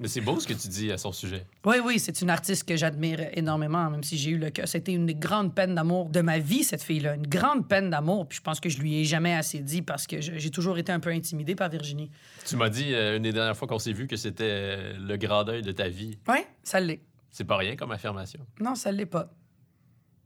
Mais 0.00 0.06
c'est 0.08 0.20
beau 0.20 0.38
ce 0.38 0.46
que 0.46 0.52
tu 0.52 0.68
dis 0.68 0.92
à 0.92 0.98
son 0.98 1.10
sujet. 1.10 1.44
oui, 1.64 1.76
oui, 1.84 1.98
c'est 1.98 2.20
une 2.20 2.30
artiste 2.30 2.64
que 2.68 2.76
j'admire 2.76 3.20
énormément, 3.32 3.90
même 3.90 4.04
si 4.04 4.16
j'ai 4.16 4.30
eu 4.30 4.38
le 4.38 4.50
cœur. 4.50 4.68
C'était 4.68 4.92
une 4.92 5.10
grande 5.12 5.54
peine 5.54 5.74
d'amour 5.74 6.08
de 6.08 6.20
ma 6.20 6.38
vie, 6.38 6.62
cette 6.62 6.82
fille-là. 6.82 7.16
Une 7.16 7.26
grande 7.26 7.66
peine 7.66 7.90
d'amour. 7.90 8.28
Puis 8.28 8.38
je 8.38 8.42
pense 8.42 8.60
que 8.60 8.68
je 8.68 8.78
lui 8.78 9.00
ai 9.00 9.04
jamais 9.04 9.34
assez 9.34 9.58
dit 9.58 9.82
parce 9.82 10.06
que 10.06 10.20
j'ai 10.20 10.50
toujours 10.50 10.78
été 10.78 10.92
un 10.92 11.00
peu 11.00 11.10
intimidée 11.10 11.56
par 11.56 11.68
Virginie. 11.68 12.10
Tu 12.46 12.56
m'as 12.56 12.68
dit 12.68 12.94
euh, 12.94 13.16
une 13.16 13.24
des 13.24 13.32
dernières 13.32 13.56
fois 13.56 13.66
qu'on 13.66 13.78
s'est 13.78 13.92
vu 13.92 14.06
que 14.06 14.16
c'était 14.16 14.44
euh, 14.44 14.92
le 14.98 15.16
grand 15.16 15.44
deuil 15.44 15.62
de 15.62 15.72
ta 15.72 15.88
vie. 15.88 16.18
Oui, 16.28 16.38
ça 16.62 16.78
l'est. 16.78 17.00
C'est 17.30 17.44
pas 17.44 17.56
rien 17.56 17.76
comme 17.76 17.90
affirmation. 17.90 18.40
Non, 18.60 18.74
ça 18.74 18.92
l'est 18.92 19.06
pas. 19.06 19.30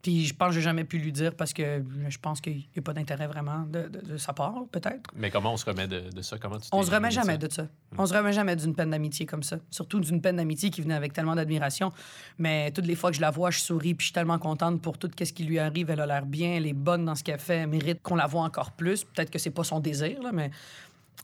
Puis 0.03 0.27
je 0.27 0.35
pense 0.35 0.49
que 0.49 0.55
j'ai 0.57 0.63
jamais 0.63 0.83
pu 0.83 0.99
lui 0.99 1.13
dire 1.13 1.33
parce 1.37 1.53
que 1.53 1.81
je 2.09 2.19
pense 2.19 2.41
qu'il 2.41 2.57
n'y 2.57 2.67
a 2.79 2.83
pas 2.83 2.93
d'intérêt 2.93 3.29
vraiment 3.29 3.61
de, 3.61 3.83
de- 3.87 4.01
de 4.01 4.17
sa 4.17 4.33
part, 4.33 4.65
peut-être. 4.73 5.09
Mais 5.15 5.31
comment 5.31 5.53
on 5.53 5.57
se 5.57 5.65
remet 5.65 5.87
de, 5.87 6.11
de 6.11 6.23
ça? 6.23 6.39
Comment 6.39 6.59
tu 6.59 6.69
On 6.73 6.83
se 6.83 6.91
remet 6.91 7.13
jamais 7.13 7.39
de 7.39 7.49
ça. 7.49 7.69
On 7.97 8.05
se 8.05 8.13
remet 8.13 8.33
jamais 8.33 8.57
d'une 8.57 8.75
peine 8.75 8.91
d'amitié 8.91 9.27
comme 9.27 9.45
ça. 9.45 9.59
Surtout 9.71 10.01
d'une 10.01 10.21
peine 10.21 10.37
d'amitié 10.37 10.71
qui 10.71 10.83
venait 10.83 10.95
avec 10.97 11.13
tellement 11.13 11.37
d'admiration. 11.37 11.93
Mais 12.39 12.73
toutes 12.73 12.87
les 12.87 12.97
fois 12.97 13.11
que 13.11 13.17
je 13.17 13.21
la 13.21 13.31
vois, 13.31 13.53
je 13.53 13.61
souris 13.61 13.95
puis 13.95 14.03
je 14.05 14.07
suis 14.09 14.13
tellement 14.13 14.41
contente 14.41 14.83
pour 14.83 14.99
tout 14.99 15.09
ce 15.17 15.33
qui 15.33 15.45
lui 15.45 15.61
arrive. 15.61 15.89
Elle 15.91 16.01
a 16.01 16.07
l'air 16.07 16.27
bien, 16.27 16.55
elle 16.57 16.67
est 16.67 16.73
bonne 16.73 17.05
dans 17.05 17.15
ce 17.15 17.23
qu'elle 17.23 17.39
fait, 17.39 17.59
elle 17.59 17.69
mérite 17.69 18.03
qu'on 18.03 18.17
la 18.17 18.27
voit 18.27 18.43
encore 18.43 18.73
plus. 18.73 19.05
Peut-être 19.05 19.31
que 19.31 19.39
c'est 19.39 19.51
pas 19.51 19.63
son 19.65 19.79
désir, 19.79 20.21
là, 20.21 20.31
mais 20.33 20.51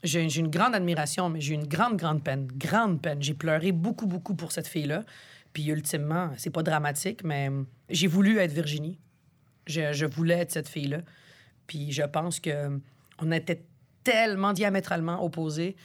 j'ai 0.04 0.28
j'ai 0.28 0.38
une 0.40 0.50
grande 0.50 0.76
admiration, 0.76 1.28
mais 1.28 1.40
j'ai 1.40 1.54
une 1.54 1.66
grande, 1.66 1.96
grande 1.96 2.22
peine. 2.22 2.46
Grande 2.56 3.02
peine. 3.02 3.20
J'ai 3.20 3.34
pleuré 3.34 3.72
beaucoup, 3.72 4.06
beaucoup 4.06 4.34
pour 4.36 4.52
cette 4.52 4.68
fille-là. 4.68 5.02
Puis 5.52 5.66
ultimement, 5.66 6.30
c'est 6.36 6.50
pas 6.50 6.62
dramatique, 6.62 7.24
mais 7.24 7.50
j'ai 7.88 8.06
voulu 8.06 8.38
être 8.38 8.52
Virginie. 8.52 8.98
Je, 9.66 9.92
je 9.92 10.06
voulais 10.06 10.38
être 10.38 10.52
cette 10.52 10.68
fille-là. 10.68 11.00
Puis 11.66 11.92
je 11.92 12.02
pense 12.02 12.40
que 12.40 12.80
on 13.20 13.32
était 13.32 13.64
tellement 14.04 14.52
diamétralement 14.52 15.22
opposés 15.24 15.76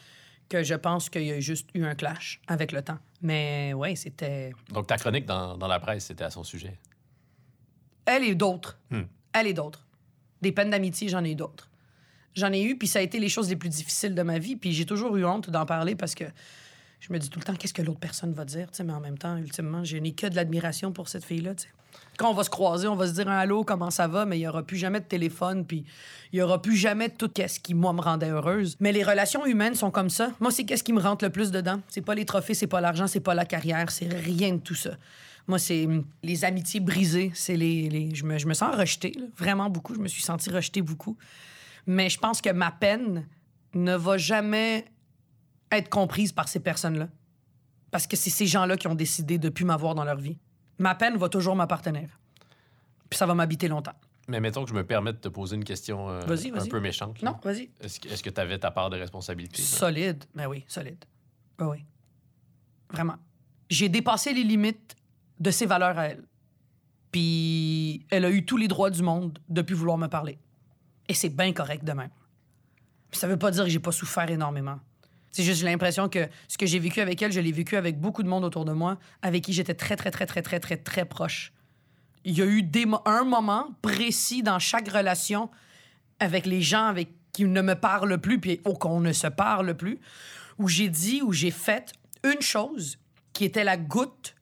que 0.49 0.63
je 0.63 0.75
pense 0.75 1.09
qu'il 1.09 1.23
y 1.23 1.31
a 1.31 1.39
juste 1.39 1.69
eu 1.73 1.83
un 1.83 1.95
clash 1.95 2.39
avec 2.47 2.71
le 2.71 2.81
temps. 2.81 2.99
Mais 3.21 3.73
ouais, 3.73 3.95
c'était 3.95 4.51
Donc 4.69 4.87
ta 4.87 4.97
chronique 4.97 5.25
dans, 5.25 5.57
dans 5.57 5.67
la 5.67 5.79
presse, 5.79 6.05
c'était 6.05 6.23
à 6.23 6.29
son 6.29 6.43
sujet? 6.43 6.77
elle 8.05 8.23
et 8.23 8.35
d'autres. 8.35 8.77
Hmm. 8.89 9.03
Elle 9.33 9.47
et 9.47 9.53
d'autres. 9.53 9.85
Des 10.41 10.51
peines 10.51 10.69
d'amitié, 10.69 11.07
j'en 11.09 11.23
ai 11.23 11.31
eu 11.31 11.35
d'autres. 11.35 11.69
J'en 12.35 12.51
ai 12.51 12.63
eu, 12.63 12.77
puis 12.77 12.87
ça 12.87 12.99
a 12.99 13.01
été 13.01 13.19
les 13.19 13.29
choses 13.29 13.49
les 13.49 13.55
plus 13.55 13.69
difficiles 13.69 14.15
de 14.15 14.21
ma 14.23 14.39
vie. 14.39 14.55
Puis 14.55 14.73
j'ai 14.73 14.85
toujours 14.85 15.15
eu 15.15 15.25
honte 15.25 15.49
d'en 15.49 15.65
parler 15.65 15.95
parce 15.95 16.15
que 16.15 16.25
je 17.03 17.11
me 17.11 17.19
dis 17.19 17.29
tout 17.29 17.37
le 17.37 17.43
temps, 17.43 17.53
qu'est-ce 17.53 17.73
que 17.73 17.81
l'autre 17.81 17.99
personne 17.99 18.31
va 18.31 18.45
dire, 18.45 18.67
mais 18.81 18.93
en 18.93 19.01
même 19.01 19.17
temps, 19.17 19.35
ultimement, 19.35 19.83
je 19.83 19.97
n'ai 19.97 20.13
que 20.13 20.25
de 20.25 20.35
l'admiration 20.35 20.93
pour 20.93 21.09
cette 21.09 21.25
fille-là. 21.25 21.51
Quand 22.17 22.31
on 22.31 22.33
va 22.33 22.45
se 22.45 22.49
croiser, 22.49 22.87
on 22.87 22.95
va 22.95 23.07
se 23.07 23.11
dire 23.11 23.27
un 23.27 23.37
allô, 23.37 23.65
comment 23.65 23.91
ça 23.91 24.07
va, 24.07 24.25
mais 24.25 24.37
il 24.37 24.39
n'y 24.39 24.47
aura 24.47 24.63
plus 24.63 24.77
jamais 24.77 25.01
de 25.01 25.05
téléphone, 25.05 25.65
puis 25.65 25.83
il 26.31 26.37
n'y 26.37 26.41
aura 26.41 26.61
plus 26.61 26.77
jamais 26.77 27.09
de 27.09 27.13
tout 27.15 27.29
ce 27.35 27.59
qui, 27.59 27.73
moi, 27.73 27.91
me 27.91 27.99
rendait 27.99 28.29
heureuse. 28.29 28.77
Mais 28.79 28.93
les 28.93 29.03
relations 29.03 29.45
humaines 29.45 29.75
sont 29.75 29.91
comme 29.91 30.09
ça. 30.09 30.31
Moi, 30.39 30.49
c'est 30.49 30.63
qu'est-ce 30.63 30.83
qui 30.83 30.93
me 30.93 31.01
rentre 31.01 31.25
le 31.25 31.29
plus 31.29 31.51
dedans. 31.51 31.81
C'est 31.89 32.01
pas 32.01 32.15
les 32.15 32.23
trophées, 32.23 32.53
c'est 32.53 32.67
pas 32.67 32.79
l'argent, 32.79 33.07
c'est 33.07 33.19
pas 33.19 33.33
la 33.33 33.43
carrière, 33.43 33.91
c'est 33.91 34.07
rien 34.07 34.53
de 34.53 34.59
tout 34.59 34.75
ça. 34.75 34.91
Moi, 35.47 35.59
c'est 35.59 35.85
hum, 35.85 36.05
les 36.23 36.45
amitiés 36.45 36.79
brisées, 36.79 37.31
c'est 37.33 37.57
Je, 37.57 38.23
me, 38.23 38.53
sens 38.53 38.73
rejetée, 38.73 39.13
vraiment 39.35 39.69
beaucoup. 39.69 39.93
Je 39.93 39.99
me 39.99 40.07
suis 40.07 40.23
sentie 40.23 40.49
rejetée 40.49 40.81
beaucoup. 40.81 41.17
Mais 41.85 42.09
je 42.09 42.17
pense 42.17 42.39
que 42.39 42.49
ma 42.49 42.71
peine 42.71 43.27
ne 43.73 43.93
va 43.93 44.17
jamais 44.17 44.85
être 45.77 45.89
comprise 45.89 46.31
par 46.31 46.47
ces 46.47 46.59
personnes-là. 46.59 47.09
Parce 47.91 48.07
que 48.07 48.15
c'est 48.15 48.29
ces 48.29 48.47
gens-là 48.47 48.77
qui 48.77 48.87
ont 48.87 48.95
décidé 48.95 49.37
de 49.37 49.49
plus 49.49 49.65
m'avoir 49.65 49.95
dans 49.95 50.03
leur 50.03 50.17
vie. 50.17 50.37
Ma 50.79 50.95
peine 50.95 51.17
va 51.17 51.29
toujours 51.29 51.55
m'appartenir. 51.55 52.09
Puis 53.09 53.17
ça 53.17 53.25
va 53.25 53.35
m'habiter 53.35 53.67
longtemps. 53.67 53.93
Mais 54.27 54.39
mettons 54.39 54.63
que 54.63 54.69
je 54.69 54.75
me 54.75 54.85
permette 54.85 55.17
de 55.17 55.21
te 55.21 55.27
poser 55.27 55.55
une 55.55 55.63
question 55.63 56.09
euh, 56.09 56.21
un 56.21 56.67
peu 56.67 56.79
méchante. 56.79 57.21
là. 57.21 57.31
Non, 57.31 57.37
vas-y. 57.43 57.69
Est-ce 57.81 58.23
que 58.23 58.29
tu 58.29 58.41
avais 58.41 58.57
ta 58.57 58.71
part 58.71 58.89
de 58.89 58.97
responsabilité? 58.97 59.61
Solide. 59.61 60.23
Ben 60.33 60.47
oui, 60.47 60.63
solide. 60.67 61.03
Ben 61.57 61.67
oui. 61.67 61.85
Vraiment. 62.89 63.17
J'ai 63.69 63.89
dépassé 63.89 64.33
les 64.33 64.43
limites 64.43 64.95
de 65.39 65.51
ses 65.51 65.65
valeurs 65.65 65.97
à 65.97 66.07
elle. 66.07 66.23
Puis 67.11 68.05
elle 68.09 68.25
a 68.25 68.31
eu 68.31 68.45
tous 68.45 68.57
les 68.57 68.67
droits 68.67 68.89
du 68.89 69.03
monde 69.03 69.37
de 69.49 69.61
plus 69.61 69.75
vouloir 69.75 69.97
me 69.97 70.07
parler. 70.07 70.39
Et 71.07 71.13
c'est 71.13 71.29
bien 71.29 71.51
correct 71.53 71.83
de 71.83 71.91
même. 71.91 72.09
Puis 73.11 73.19
ça 73.19 73.27
veut 73.27 73.37
pas 73.37 73.51
dire 73.51 73.65
que 73.65 73.69
j'ai 73.69 73.79
pas 73.79 73.91
souffert 73.91 74.29
énormément. 74.29 74.79
C'est 75.33 75.43
juste 75.43 75.59
j'ai 75.59 75.65
l'impression 75.65 76.07
que 76.07 76.29
ce 76.47 76.57
que 76.57 76.65
j'ai 76.65 76.79
vécu 76.79 77.01
avec 77.01 77.21
elle, 77.21 77.31
je 77.33 77.39
l'ai 77.41 77.51
vécu 77.51 77.75
avec 77.75 77.99
beaucoup 77.99 78.23
de 78.23 78.29
monde 78.29 78.45
autour 78.45 78.63
de 78.63 78.71
moi, 78.71 78.97
avec 79.21 79.43
qui 79.43 79.51
j'étais 79.51 79.73
très, 79.73 79.95
très, 79.97 80.11
très, 80.11 80.25
très, 80.25 80.41
très, 80.41 80.59
très, 80.61 80.77
très 80.77 81.03
proche. 81.05 81.51
Il 82.23 82.37
y 82.37 82.41
a 82.41 82.45
eu 82.45 82.63
des 82.63 82.85
mo- 82.85 83.01
un 83.05 83.25
moment 83.25 83.67
précis 83.81 84.43
dans 84.43 84.59
chaque 84.59 84.87
relation 84.87 85.49
avec 86.19 86.45
les 86.45 86.61
gens 86.61 86.85
avec 86.85 87.09
qui 87.33 87.43
ne 87.45 87.61
me 87.61 87.73
parlent 87.73 88.17
plus, 88.21 88.39
puis 88.39 88.61
ou 88.65 88.73
qu'on 88.73 89.01
ne 89.01 89.11
se 89.11 89.27
parle 89.27 89.75
plus, 89.75 89.99
où 90.59 90.67
j'ai 90.69 90.87
dit, 90.87 91.21
où 91.23 91.33
j'ai 91.33 91.51
fait 91.51 91.91
une 92.23 92.41
chose 92.41 92.99
qui 93.33 93.43
était 93.43 93.63
la 93.63 93.75
goutte 93.75 94.35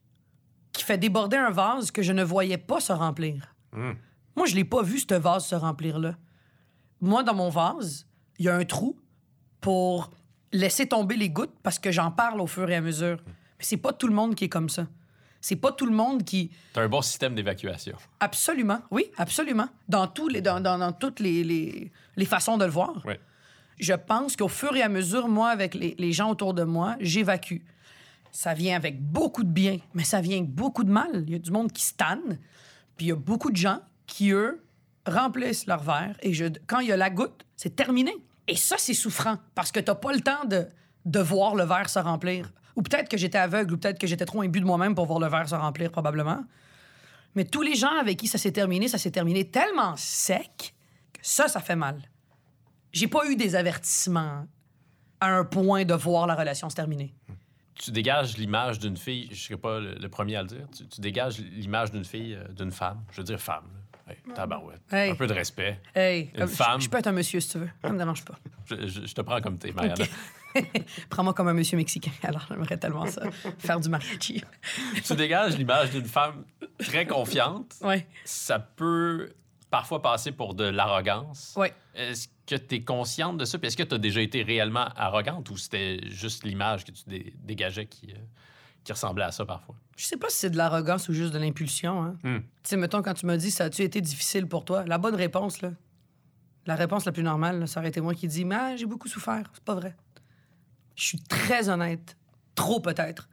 qui 0.73 0.83
fait 0.83 0.97
déborder 0.97 1.37
un 1.37 1.51
vase 1.51 1.89
que 1.89 2.01
je 2.01 2.11
ne 2.11 2.23
voyais 2.23 2.57
pas 2.57 2.81
se 2.81 2.91
remplir. 2.93 3.55
Hmm. 3.71 3.93
Moi, 4.35 4.45
je 4.45 4.55
l'ai 4.55 4.65
pas 4.65 4.83
vu, 4.83 4.99
ce 4.99 5.13
vase 5.15 5.45
se 5.45 5.55
remplir 5.55 5.99
là. 5.99 6.17
Moi, 6.99 7.23
dans 7.23 7.33
mon 7.33 7.49
vase, 7.49 8.05
il 8.39 8.45
y 8.45 8.49
a 8.49 8.55
un 8.55 8.65
trou 8.65 8.99
pour 9.61 10.11
laisser 10.51 10.87
tomber 10.87 11.15
les 11.15 11.29
gouttes 11.29 11.53
parce 11.63 11.79
que 11.79 11.91
j'en 11.91 12.11
parle 12.11 12.41
au 12.41 12.47
fur 12.47 12.69
et 12.69 12.75
à 12.75 12.81
mesure. 12.81 13.17
Mais 13.27 13.65
c'est 13.65 13.77
pas 13.77 13.93
tout 13.93 14.07
le 14.07 14.13
monde 14.13 14.35
qui 14.35 14.45
est 14.45 14.49
comme 14.49 14.69
ça. 14.69 14.87
C'est 15.39 15.55
pas 15.55 15.71
tout 15.71 15.85
le 15.87 15.95
monde 15.95 16.23
qui. 16.23 16.51
T'as 16.73 16.83
un 16.83 16.87
bon 16.89 17.01
système 17.01 17.33
d'évacuation. 17.33 17.97
Absolument, 18.19 18.79
oui, 18.91 19.05
absolument. 19.17 19.67
Dans, 19.89 20.07
tous 20.07 20.27
les, 20.27 20.41
dans, 20.41 20.59
dans- 20.59 20.77
dans 20.77 20.91
toutes 20.91 21.19
les, 21.19 21.43
les- 21.43 21.91
les 22.15 22.25
façons 22.25 22.57
de 22.57 22.65
le 22.65 22.71
voir. 22.71 23.03
Ouais. 23.05 23.19
Je 23.79 23.93
pense 23.93 24.35
qu'au 24.35 24.47
fur 24.47 24.75
et 24.75 24.83
à 24.83 24.89
mesure, 24.89 25.27
moi, 25.27 25.49
avec 25.49 25.73
les, 25.73 25.95
les 25.97 26.11
gens 26.11 26.29
autour 26.29 26.53
de 26.53 26.63
moi, 26.63 26.95
j'évacue. 26.99 27.61
Ça 28.31 28.53
vient 28.53 28.75
avec 28.75 29.01
beaucoup 29.01 29.43
de 29.43 29.49
bien, 29.49 29.79
mais 29.95 30.03
ça 30.03 30.21
vient 30.21 30.37
avec 30.37 30.49
beaucoup 30.51 30.83
de 30.83 30.91
mal. 30.91 31.23
Il 31.25 31.31
y 31.31 31.35
a 31.35 31.39
du 31.39 31.49
monde 31.51 31.71
qui 31.71 31.83
se 31.83 31.95
tanne, 31.95 32.37
puis 32.95 33.07
il 33.07 33.09
y 33.09 33.11
a 33.11 33.15
beaucoup 33.15 33.49
de 33.49 33.57
gens 33.57 33.79
qui, 34.05 34.29
eux, 34.31 34.63
remplissent 35.07 35.65
leur 35.65 35.81
verre, 35.81 36.15
et 36.21 36.33
je, 36.33 36.45
quand 36.67 36.79
il 36.79 36.87
y 36.89 36.91
a 36.91 36.97
la 36.97 37.09
goutte, 37.09 37.45
c'est 37.57 37.75
terminé. 37.75 38.13
Et 38.47 38.55
ça, 38.55 38.75
c'est 38.77 38.93
souffrant, 38.93 39.37
parce 39.55 39.71
que 39.71 39.79
t'as 39.79 39.95
pas 39.95 40.13
le 40.13 40.21
temps 40.21 40.45
de, 40.45 41.19
voir 41.19 41.55
le 41.55 41.63
verre 41.63 41.89
se 41.89 41.99
remplir. 41.99 42.51
Ou 42.75 42.81
peut-être 42.81 43.09
que 43.09 43.17
j'étais 43.17 43.37
aveugle, 43.37 43.73
ou 43.73 43.77
peut-être 43.77 43.99
que 43.99 44.07
j'étais 44.07 44.25
trop 44.25 44.41
imbu 44.41 44.59
de 44.59 44.65
moi-même 44.65 44.95
pour 44.95 45.05
voir 45.05 45.19
le 45.19 45.27
verre 45.27 45.47
se 45.47 45.55
remplir, 45.55 45.91
probablement. 45.91 46.43
Mais 47.35 47.45
tous 47.45 47.61
les 47.61 47.75
gens 47.75 47.95
avec 47.99 48.17
qui 48.17 48.27
ça 48.27 48.37
s'est 48.37 48.51
terminé, 48.51 48.87
ça 48.87 48.97
s'est 48.97 49.11
terminé 49.11 49.49
tellement 49.49 49.95
sec 49.95 50.73
que 51.13 51.19
ça, 51.21 51.47
ça 51.47 51.59
fait 51.59 51.75
mal. 51.75 52.01
J'ai 52.91 53.07
pas 53.07 53.29
eu 53.29 53.35
des 53.35 53.55
avertissements 53.55 54.45
à 55.19 55.27
un 55.27 55.45
point 55.45 55.85
de 55.85 55.93
voir 55.93 56.27
la 56.27 56.35
relation 56.35 56.69
se 56.69 56.75
terminer. 56.75 57.13
Tu 57.75 57.91
dégages 57.91 58.37
l'image 58.37 58.79
d'une 58.79 58.97
fille, 58.97 59.29
je 59.31 59.41
serais 59.41 59.57
pas 59.57 59.79
le, 59.79 60.09
premier 60.09 60.35
à 60.35 60.41
le 60.41 60.47
dire, 60.47 60.67
tu, 60.75 60.87
tu 60.87 61.01
dégages 61.01 61.39
l'image 61.39 61.91
d'une 61.91 62.05
fille, 62.05 62.35
euh, 62.35 62.47
d'une 62.49 62.71
femme. 62.71 63.03
Je 63.11 63.17
veux 63.17 63.23
dire 63.23 63.39
femme. 63.39 63.63
Là. 64.25 64.31
Hey, 64.31 64.33
tabarouette. 64.35 64.81
Hey. 64.91 65.11
Un 65.11 65.15
peu 65.15 65.27
de 65.27 65.33
respect. 65.33 65.79
Hey, 65.95 66.29
Une 66.33 66.39
comme- 66.41 66.47
femme. 66.49 66.81
Je, 66.81 66.89
peux 66.89 66.97
être 66.97 67.07
un 67.07 67.11
monsieur 67.11 67.39
si 67.39 67.49
tu 67.49 67.57
veux. 67.59 67.69
Ça 67.81 67.89
me 67.91 67.97
dérange 67.97 68.23
pas. 68.25 68.35
Je, 68.65 68.87
je- 68.87 69.05
je 69.07 69.13
te 69.13 69.21
prends 69.21 69.41
comme 69.41 69.57
t'es, 69.57 69.71
Mariana. 69.71 70.05
Prends-moi 71.09 71.33
comme 71.33 71.47
un 71.47 71.53
monsieur 71.53 71.77
mexicain. 71.77 72.11
Alors, 72.23 72.45
j'aimerais 72.49 72.77
tellement 72.77 73.05
ça. 73.05 73.23
Faire 73.59 73.79
du 73.79 73.89
mariachi. 73.89 74.43
tu 75.05 75.15
dégages 75.15 75.57
l'image 75.57 75.91
d'une 75.91 76.05
femme 76.05 76.43
très 76.77 77.05
confiante. 77.07 77.75
Ça 78.25 78.59
peut 78.59 79.33
parfois 79.69 80.01
passer 80.01 80.31
pour 80.33 80.53
de 80.53 80.65
l'arrogance. 80.65 81.57
Est-ce 81.95 82.27
que 82.45 82.55
tu 82.55 82.75
es 82.75 82.83
consciente 82.83 83.37
de 83.37 83.45
ça? 83.45 83.57
Puis 83.57 83.67
est-ce 83.67 83.77
que 83.77 83.83
tu 83.83 83.95
as 83.95 83.97
déjà 83.97 84.19
été 84.21 84.43
réellement 84.43 84.87
arrogante 84.97 85.49
ou 85.49 85.57
c'était 85.57 86.01
juste 86.09 86.43
l'image 86.43 86.83
que 86.83 86.91
tu 86.91 87.03
dé- 87.07 87.33
dégageais 87.39 87.85
qui, 87.85 88.11
euh, 88.11 88.17
qui 88.83 88.91
ressemblait 88.91 89.23
à 89.23 89.31
ça 89.31 89.45
parfois? 89.45 89.75
Je 90.01 90.07
sais 90.07 90.17
pas 90.17 90.29
si 90.29 90.37
c'est 90.37 90.49
de 90.49 90.57
l'arrogance 90.57 91.09
ou 91.09 91.13
juste 91.13 91.31
de 91.31 91.37
l'impulsion. 91.37 92.01
Hein. 92.01 92.17
Hmm. 92.23 92.39
Tu 92.39 92.45
sais, 92.63 92.75
mettons, 92.75 93.03
quand 93.03 93.13
tu 93.13 93.27
m'as 93.27 93.37
dit, 93.37 93.51
ça 93.51 93.65
a-tu 93.65 93.83
été 93.83 94.01
difficile 94.01 94.47
pour 94.47 94.65
toi? 94.65 94.83
La 94.87 94.97
bonne 94.97 95.13
réponse, 95.13 95.61
là, 95.61 95.73
la 96.65 96.73
réponse 96.73 97.05
la 97.05 97.11
plus 97.11 97.21
normale, 97.21 97.59
là, 97.59 97.67
ça 97.67 97.79
aurait 97.79 97.89
été 97.89 98.01
moi 98.01 98.15
qui 98.15 98.27
dis, 98.27 98.43
mais 98.43 98.55
ah, 98.55 98.75
j'ai 98.75 98.87
beaucoup 98.87 99.07
souffert. 99.07 99.43
C'est 99.53 99.63
pas 99.63 99.75
vrai. 99.75 99.95
Je 100.95 101.03
suis 101.03 101.19
très 101.19 101.69
honnête. 101.69 102.17
Trop 102.55 102.79
peut-être. 102.79 103.29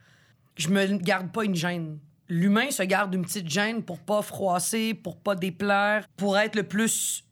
Je 0.56 0.68
me 0.68 0.98
garde 0.98 1.32
pas 1.32 1.44
une 1.46 1.54
gêne. 1.54 2.00
L'humain 2.28 2.70
se 2.70 2.82
garde 2.82 3.14
une 3.14 3.22
petite 3.22 3.48
gêne 3.48 3.82
pour 3.82 3.98
pas 4.00 4.20
froisser, 4.20 4.92
pour 4.92 5.16
pas 5.16 5.34
déplaire, 5.34 6.06
pour 6.18 6.36
être 6.36 6.54
le 6.54 6.64
plus 6.64 7.24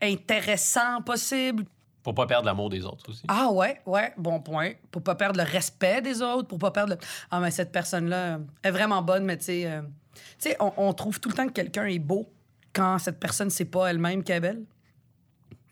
intéressant 0.00 1.02
possible. 1.02 1.64
Pour 2.02 2.14
pas 2.14 2.26
perdre 2.26 2.46
l'amour 2.46 2.70
des 2.70 2.84
autres 2.84 3.10
aussi. 3.10 3.22
Ah 3.28 3.50
ouais, 3.50 3.80
ouais, 3.84 4.14
bon 4.16 4.40
point. 4.40 4.72
Pour 4.90 5.02
pas 5.02 5.14
perdre 5.14 5.38
le 5.38 5.44
respect 5.44 6.00
des 6.00 6.22
autres, 6.22 6.48
pour 6.48 6.58
pas 6.58 6.70
perdre 6.70 6.94
le... 6.94 6.98
Ah, 7.30 7.40
mais 7.40 7.50
cette 7.50 7.72
personne-là 7.72 8.38
est 8.62 8.70
vraiment 8.70 9.02
bonne, 9.02 9.24
mais 9.24 9.36
tu 9.36 9.44
sais... 9.44 9.66
euh, 9.66 9.82
on, 10.76 10.92
trouve 10.94 11.20
tout 11.20 11.28
le 11.28 11.34
temps 11.34 11.46
que 11.46 11.52
quelqu'un 11.52 11.86
est 11.86 11.98
beau 11.98 12.32
quand 12.72 12.98
cette 12.98 13.18
personne 13.18 13.50
sait 13.50 13.64
pas 13.64 13.90
elle-même 13.90 14.22
qu'elle 14.22 14.36
est 14.36 14.40
belle. 14.40 14.62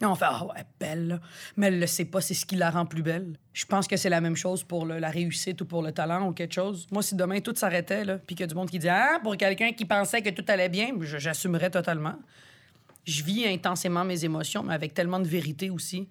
Et 0.02 0.04
on 0.04 0.14
fait 0.14 0.26
«Ah 0.28 0.44
ouais, 0.44 0.64
belle, 0.78 1.08
là. 1.08 1.20
Mais 1.56 1.68
elle 1.68 1.80
le 1.80 1.86
sait 1.86 2.04
pas, 2.04 2.20
c'est 2.20 2.34
ce 2.34 2.44
qui 2.44 2.56
la 2.56 2.70
rend 2.70 2.84
plus 2.84 3.02
belle. 3.02 3.38
Je 3.54 3.64
pense 3.64 3.88
que 3.88 3.96
c'est 3.96 4.10
la 4.10 4.20
même 4.20 4.36
chose 4.36 4.62
pour 4.62 4.84
la 4.84 5.08
réussite 5.08 5.62
ou 5.62 5.64
pour 5.64 5.82
le 5.82 5.92
talent 5.92 6.28
ou 6.28 6.32
quelque 6.32 6.52
chose. 6.52 6.86
Moi, 6.90 7.02
si 7.02 7.14
demain 7.14 7.40
tout 7.40 7.54
s'arrêtait, 7.56 8.04
là, 8.04 8.18
puis 8.18 8.36
qu'il 8.36 8.42
y 8.42 8.44
a 8.44 8.46
du 8.48 8.54
monde 8.54 8.68
qui 8.68 8.78
dit 8.78 8.88
«Ah, 8.90 9.20
pour 9.22 9.36
quelqu'un 9.38 9.72
qui 9.72 9.86
pensait 9.86 10.20
que 10.20 10.30
tout 10.30 10.44
allait 10.48 10.68
bien, 10.68 10.90
j'assumerais 11.00 11.70
totalement.» 11.70 12.16
Je 13.06 13.22
vis 13.22 13.46
intensément 13.46 14.04
mes 14.04 14.24
émotions, 14.24 14.62
mais 14.62 14.74
avec 14.74 14.94
tellement 14.94 15.20
de 15.20 15.28
vérité 15.28 15.70
aussi. 15.70 16.08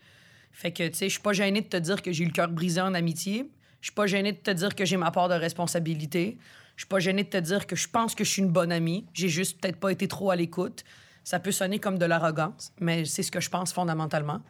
Fait 0.52 0.72
que, 0.72 0.88
tu 0.88 0.96
sais, 0.96 1.06
je 1.08 1.14
suis 1.14 1.22
pas 1.22 1.34
gênée 1.34 1.62
de 1.62 1.68
te 1.68 1.78
dire 1.78 2.02
que 2.02 2.12
j'ai 2.12 2.24
eu 2.24 2.28
le 2.28 2.34
cœur 2.34 2.50
brisé 2.50 2.80
en 2.80 2.94
amitié. 2.94 3.50
Je 3.82 3.88
suis 3.88 3.94
pas 3.94 4.08
gênée 4.08 4.32
de 4.32 4.38
te 4.38 4.52
dire 4.52 4.74
que 4.74 4.86
j'ai 4.86 4.96
ma 4.96 5.12
part 5.12 5.28
de 5.28 5.34
responsabilité. 5.34 6.38
Je 6.78 6.84
suis 6.84 6.88
pas 6.88 7.00
gênée 7.00 7.24
de 7.24 7.30
te 7.30 7.38
dire 7.38 7.68
que 7.68 7.76
je 7.76 7.90
pense 7.90 8.16
que 8.16 8.24
je 8.24 8.30
suis 8.30 8.42
une 8.42 8.52
bonne 8.52 8.72
amie. 8.72 9.06
J'ai 9.14 9.30
juste 9.30 9.60
peut-être 9.60 9.80
pas 9.80 9.92
été 9.92 10.08
trop 10.08 10.32
à 10.32 10.36
l'écoute. 10.36 10.84
Ça 11.26 11.40
peut 11.40 11.52
sonner 11.52 11.80
comme 11.80 11.98
de 11.98 12.06
l'arrogance, 12.06 12.72
mais 12.80 13.04
c'est 13.06 13.24
ce 13.24 13.32
que 13.32 13.42
je 13.42 13.50
pense 13.50 13.74
fondamentalement. 13.74 14.42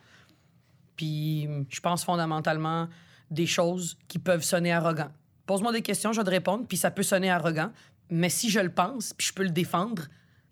Puis 0.95 1.47
je 1.69 1.79
pense 1.79 2.03
fondamentalement 2.03 2.87
des 3.31 3.47
choses 3.47 3.97
qui 4.07 4.19
peuvent 4.19 4.43
sonner 4.43 4.71
arrogant. 4.71 5.09
Pose-moi 5.45 5.71
des 5.71 5.81
questions, 5.81 6.13
je 6.13 6.19
vais 6.19 6.25
te 6.25 6.29
répondre, 6.29 6.65
puis 6.67 6.77
ça 6.77 6.91
peut 6.91 7.03
sonner 7.03 7.29
arrogant. 7.31 7.71
Mais 8.09 8.29
si 8.29 8.49
je 8.49 8.59
le 8.59 8.71
pense, 8.71 9.13
puis 9.13 9.27
je 9.27 9.33
peux 9.33 9.43
le 9.43 9.49
défendre, 9.49 10.03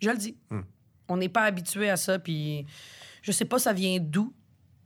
je 0.02 0.10
le 0.10 0.18
dis. 0.18 0.36
On 1.10 1.18
n'est 1.18 1.30
pas 1.30 1.44
habitué 1.44 1.90
à 1.90 1.98
ça, 1.98 2.20
puis 2.20 2.66
je 3.22 3.32
sais 3.32 3.46
pas 3.46 3.60
ça 3.60 3.74
vient 3.74 3.98
d'où. 4.00 4.34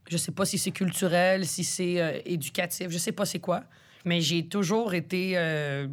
Je 0.09 0.17
sais 0.17 0.31
pas 0.31 0.45
si 0.45 0.57
c'est 0.57 0.71
culturel, 0.71 1.45
si 1.45 1.63
c'est 1.63 2.01
euh, 2.01 2.19
éducatif, 2.25 2.89
je 2.89 2.97
sais 2.97 3.11
pas 3.11 3.25
c'est 3.25 3.39
quoi. 3.39 3.63
Mais 4.05 4.21
j'ai 4.21 4.47
toujours 4.47 4.93
été 4.93 5.33
euh, 5.35 5.87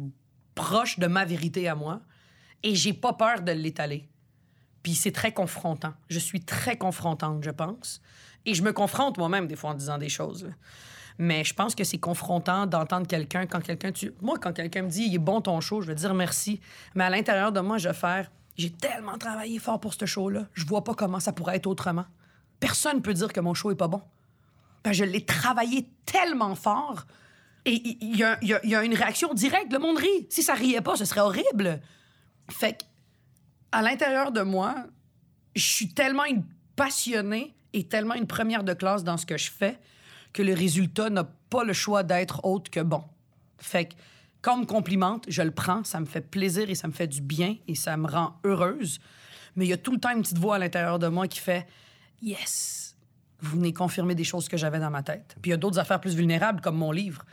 proche 0.55 0.99
de 0.99 1.07
ma 1.07 1.25
vérité 1.25 1.67
à 1.67 1.75
moi 1.75 2.01
et 2.63 2.75
j'ai 2.75 2.93
pas 2.93 3.13
peur 3.13 3.41
de 3.41 3.51
l'étaler. 3.51 4.07
Puis 4.83 4.95
c'est 4.95 5.11
très 5.11 5.33
confrontant. 5.33 5.93
Je 6.07 6.19
suis 6.19 6.41
très 6.41 6.77
confrontante, 6.77 7.43
je 7.43 7.49
pense. 7.49 8.01
Et 8.45 8.53
je 8.53 8.63
me 8.63 8.71
confronte 8.71 9.17
moi-même 9.17 9.47
des 9.47 9.55
fois 9.55 9.71
en 9.71 9.73
disant 9.73 9.97
des 9.97 10.09
choses. 10.09 10.49
Mais 11.17 11.43
je 11.43 11.53
pense 11.53 11.75
que 11.75 11.83
c'est 11.83 11.97
confrontant 11.97 12.65
d'entendre 12.65 13.07
quelqu'un 13.07 13.47
quand 13.47 13.61
quelqu'un 13.61 13.91
tu 13.91 14.13
moi 14.21 14.37
quand 14.37 14.53
quelqu'un 14.53 14.83
me 14.83 14.89
dit 14.89 15.03
il 15.03 15.15
est 15.15 15.19
bon 15.19 15.41
ton 15.41 15.59
show, 15.61 15.81
je 15.81 15.87
vais 15.87 15.95
dire 15.95 16.13
merci. 16.13 16.59
Mais 16.93 17.03
à 17.03 17.09
l'intérieur 17.09 17.51
de 17.51 17.59
moi, 17.59 17.77
je 17.77 17.87
vais 17.89 17.93
faire 17.93 18.29
j'ai 18.57 18.71
tellement 18.71 19.17
travaillé 19.17 19.59
fort 19.59 19.79
pour 19.79 19.93
ce 19.93 20.05
show 20.05 20.29
là, 20.29 20.47
je 20.53 20.65
vois 20.65 20.83
pas 20.83 20.93
comment 20.93 21.19
ça 21.19 21.33
pourrait 21.33 21.57
être 21.57 21.67
autrement. 21.67 22.05
Personne 22.59 23.01
peut 23.01 23.13
dire 23.13 23.33
que 23.33 23.39
mon 23.39 23.53
show 23.53 23.71
est 23.71 23.75
pas 23.75 23.87
bon. 23.87 24.01
Ben, 24.83 24.93
je 24.93 25.03
l'ai 25.03 25.25
travaillé 25.25 25.89
tellement 26.05 26.55
fort. 26.55 27.05
Et 27.65 27.97
il 27.99 28.15
y 28.15 28.23
a 28.23 28.83
une 28.83 28.93
réaction 28.93 29.33
directe. 29.33 29.73
Le 29.73 29.79
monde 29.79 29.97
rit. 29.97 30.27
Si 30.29 30.43
ça 30.43 30.53
riait 30.53 30.81
pas, 30.81 30.95
ce 30.95 31.03
serait 31.03 31.21
horrible. 31.21 31.81
Fait 32.49 32.77
que, 32.77 32.83
à 33.71 33.81
l'intérieur 33.81 34.31
de 34.31 34.41
moi, 34.41 34.75
je 35.55 35.63
suis 35.63 35.93
tellement 35.93 36.25
une 36.25 36.43
passionnée 36.75 37.55
et 37.73 37.87
tellement 37.87 38.13
une 38.13 38.27
première 38.27 38.63
de 38.63 38.73
classe 38.73 39.03
dans 39.03 39.17
ce 39.17 39.25
que 39.25 39.37
je 39.37 39.49
fais 39.51 39.79
que 40.31 40.43
le 40.43 40.53
résultat 40.53 41.09
n'a 41.09 41.23
pas 41.23 41.63
le 41.63 41.73
choix 41.73 42.03
d'être 42.03 42.45
autre 42.45 42.69
que 42.69 42.81
bon. 42.81 43.03
Fait 43.57 43.85
que, 43.85 43.95
quand 44.45 44.53
on 44.53 44.57
me 44.57 44.65
complimente, 44.65 45.25
je 45.27 45.41
le 45.41 45.49
prends, 45.49 45.83
ça 45.83 45.99
me 45.99 46.05
fait 46.05 46.21
plaisir 46.21 46.69
et 46.69 46.75
ça 46.75 46.87
me 46.87 46.93
fait 46.93 47.07
du 47.07 47.19
bien 47.19 47.55
et 47.67 47.73
ça 47.73 47.97
me 47.97 48.07
rend 48.07 48.35
heureuse. 48.43 48.99
Mais 49.55 49.65
il 49.65 49.69
y 49.69 49.73
a 49.73 49.77
tout 49.77 49.91
le 49.91 49.99
temps 49.99 50.11
une 50.15 50.21
petite 50.21 50.37
voix 50.37 50.57
à 50.57 50.59
l'intérieur 50.59 50.99
de 50.99 51.07
moi 51.07 51.27
qui 51.27 51.39
fait 51.39 51.65
Yes, 52.21 52.95
vous 53.41 53.57
venez 53.57 53.73
confirmer 53.73 54.13
des 54.13 54.23
choses 54.23 54.47
que 54.47 54.55
j'avais 54.55 54.77
dans 54.77 54.91
ma 54.91 55.01
tête. 55.01 55.35
Puis 55.41 55.49
il 55.49 55.51
y 55.51 55.55
a 55.55 55.57
d'autres 55.57 55.79
affaires 55.79 55.99
plus 55.99 56.15
vulnérables, 56.15 56.61
comme 56.61 56.75
mon 56.75 56.91
livre. 56.91 57.25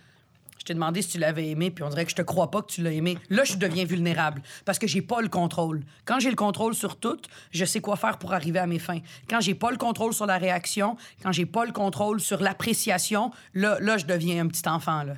Je 0.58 0.64
t'ai 0.64 0.72
demandé 0.72 1.02
si 1.02 1.10
tu 1.10 1.18
l'avais 1.18 1.50
aimé, 1.50 1.70
puis 1.70 1.84
on 1.84 1.90
dirait 1.90 2.06
que 2.06 2.12
je 2.12 2.16
te 2.16 2.22
crois 2.22 2.50
pas 2.50 2.62
que 2.62 2.72
tu 2.72 2.82
l'as 2.82 2.92
aimé. 2.92 3.18
Là, 3.28 3.44
je 3.44 3.56
deviens 3.56 3.84
vulnérable 3.84 4.40
parce 4.64 4.78
que 4.78 4.86
j'ai 4.86 5.02
pas 5.02 5.20
le 5.20 5.28
contrôle. 5.28 5.82
Quand 6.06 6.18
j'ai 6.18 6.30
le 6.30 6.36
contrôle 6.36 6.74
sur 6.74 6.96
tout, 6.96 7.18
je 7.50 7.66
sais 7.66 7.82
quoi 7.82 7.96
faire 7.96 8.16
pour 8.16 8.32
arriver 8.32 8.58
à 8.58 8.66
mes 8.66 8.78
fins. 8.78 9.00
Quand 9.28 9.42
j'ai 9.42 9.54
pas 9.54 9.70
le 9.70 9.76
contrôle 9.76 10.14
sur 10.14 10.24
la 10.24 10.38
réaction, 10.38 10.96
quand 11.22 11.32
j'ai 11.32 11.46
pas 11.46 11.66
le 11.66 11.72
contrôle 11.72 12.20
sur 12.20 12.40
l'appréciation, 12.40 13.32
là, 13.52 13.78
là, 13.80 13.98
je 13.98 14.06
deviens 14.06 14.42
un 14.42 14.48
petit 14.48 14.66
enfant, 14.66 15.02
là. 15.02 15.16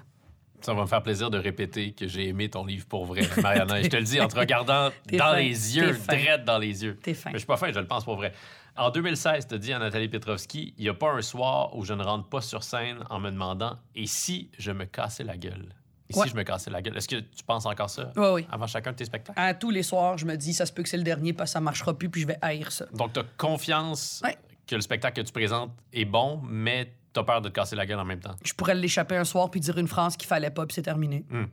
Ça 0.64 0.72
va 0.72 0.82
me 0.82 0.86
faire 0.86 1.02
plaisir 1.02 1.28
de 1.30 1.36
répéter 1.38 1.92
que 1.92 2.08
j'ai 2.08 2.28
aimé 2.28 2.48
ton 2.48 2.64
livre 2.64 2.86
pour 2.86 3.04
vrai, 3.04 3.20
Mariana. 3.42 3.78
Et 3.80 3.84
je 3.84 3.88
te 3.90 3.96
le 3.96 4.02
dis 4.04 4.18
en 4.20 4.28
te 4.28 4.38
regardant 4.38 4.88
dans 5.12 5.18
fin. 5.18 5.36
les 5.36 5.76
yeux, 5.76 5.92
direct 6.08 6.44
dans 6.44 6.56
les 6.58 6.84
yeux. 6.84 6.98
T'es 7.02 7.12
fin. 7.12 7.28
Mais 7.30 7.34
je 7.34 7.38
suis 7.40 7.46
pas 7.46 7.58
fin, 7.58 7.70
je 7.70 7.78
le 7.78 7.86
pense 7.86 8.04
pour 8.04 8.16
vrai. 8.16 8.32
En 8.76 8.88
2016, 8.90 9.46
tu 9.46 9.54
as 9.54 9.58
dit 9.58 9.72
à 9.74 9.78
Nathalie 9.78 10.08
Petrovski, 10.08 10.72
il 10.78 10.82
n'y 10.84 10.88
a 10.88 10.94
pas 10.94 11.10
un 11.12 11.20
soir 11.22 11.76
où 11.76 11.84
je 11.84 11.92
ne 11.92 12.02
rentre 12.02 12.28
pas 12.30 12.40
sur 12.40 12.62
scène 12.64 12.98
en 13.10 13.20
me 13.20 13.30
demandant 13.30 13.76
et 13.94 14.06
si 14.06 14.50
je 14.58 14.72
me 14.72 14.86
cassais 14.86 15.22
la 15.22 15.36
gueule? 15.36 15.74
Et 16.10 16.16
Ouais. 16.16 16.24
si 16.24 16.30
je 16.30 16.36
me 16.36 16.42
cassais 16.44 16.70
la 16.70 16.80
gueule? 16.82 16.96
Est-ce 16.96 17.08
que 17.08 17.16
tu 17.16 17.44
penses 17.46 17.66
encore 17.66 17.90
ça? 17.90 18.10
Oui, 18.16 18.26
oui. 18.32 18.46
avant 18.50 18.66
chacun 18.66 18.92
de 18.92 18.96
tes 18.96 19.04
spectacles? 19.04 19.38
À 19.38 19.52
tous 19.54 19.70
les 19.70 19.82
soirs, 19.82 20.16
je 20.18 20.24
me 20.24 20.34
dis, 20.36 20.54
ça 20.54 20.64
se 20.66 20.72
peut 20.72 20.82
que 20.82 20.88
c'est 20.88 20.96
le 20.96 21.02
dernier 21.04 21.32
parce 21.34 21.50
que 21.50 21.52
ça 21.52 21.60
marchera 21.60 21.96
plus, 21.96 22.08
puis 22.08 22.22
je 22.22 22.26
vais 22.26 22.38
haïr 22.42 22.72
ça. 22.72 22.86
Donc, 22.94 23.12
tu 23.12 23.20
as 23.20 23.24
confiance 23.36 24.22
Ouais. 24.24 24.36
que 24.66 24.74
le 24.74 24.80
spectacle 24.80 25.20
que 25.22 25.26
tu 25.26 25.32
présentes 25.32 25.72
est 25.92 26.04
bon, 26.06 26.40
mais 26.42 26.90
tu 27.14 27.20
as 27.20 27.24
peur 27.24 27.40
de 27.40 27.48
te 27.48 27.54
casser 27.54 27.76
la 27.76 27.86
gueule 27.86 27.98
en 28.00 28.04
même 28.04 28.20
temps. 28.20 28.34
Je 28.44 28.52
pourrais 28.52 28.74
l'échapper 28.74 29.16
un 29.16 29.24
soir 29.24 29.50
puis 29.50 29.60
dire 29.60 29.78
une 29.78 29.88
phrase 29.88 30.16
qu'il 30.16 30.26
fallait 30.28 30.50
pas, 30.50 30.66
puis 30.66 30.74
c'est 30.74 30.82
terminé. 30.82 31.24
Hmm. 31.30 31.44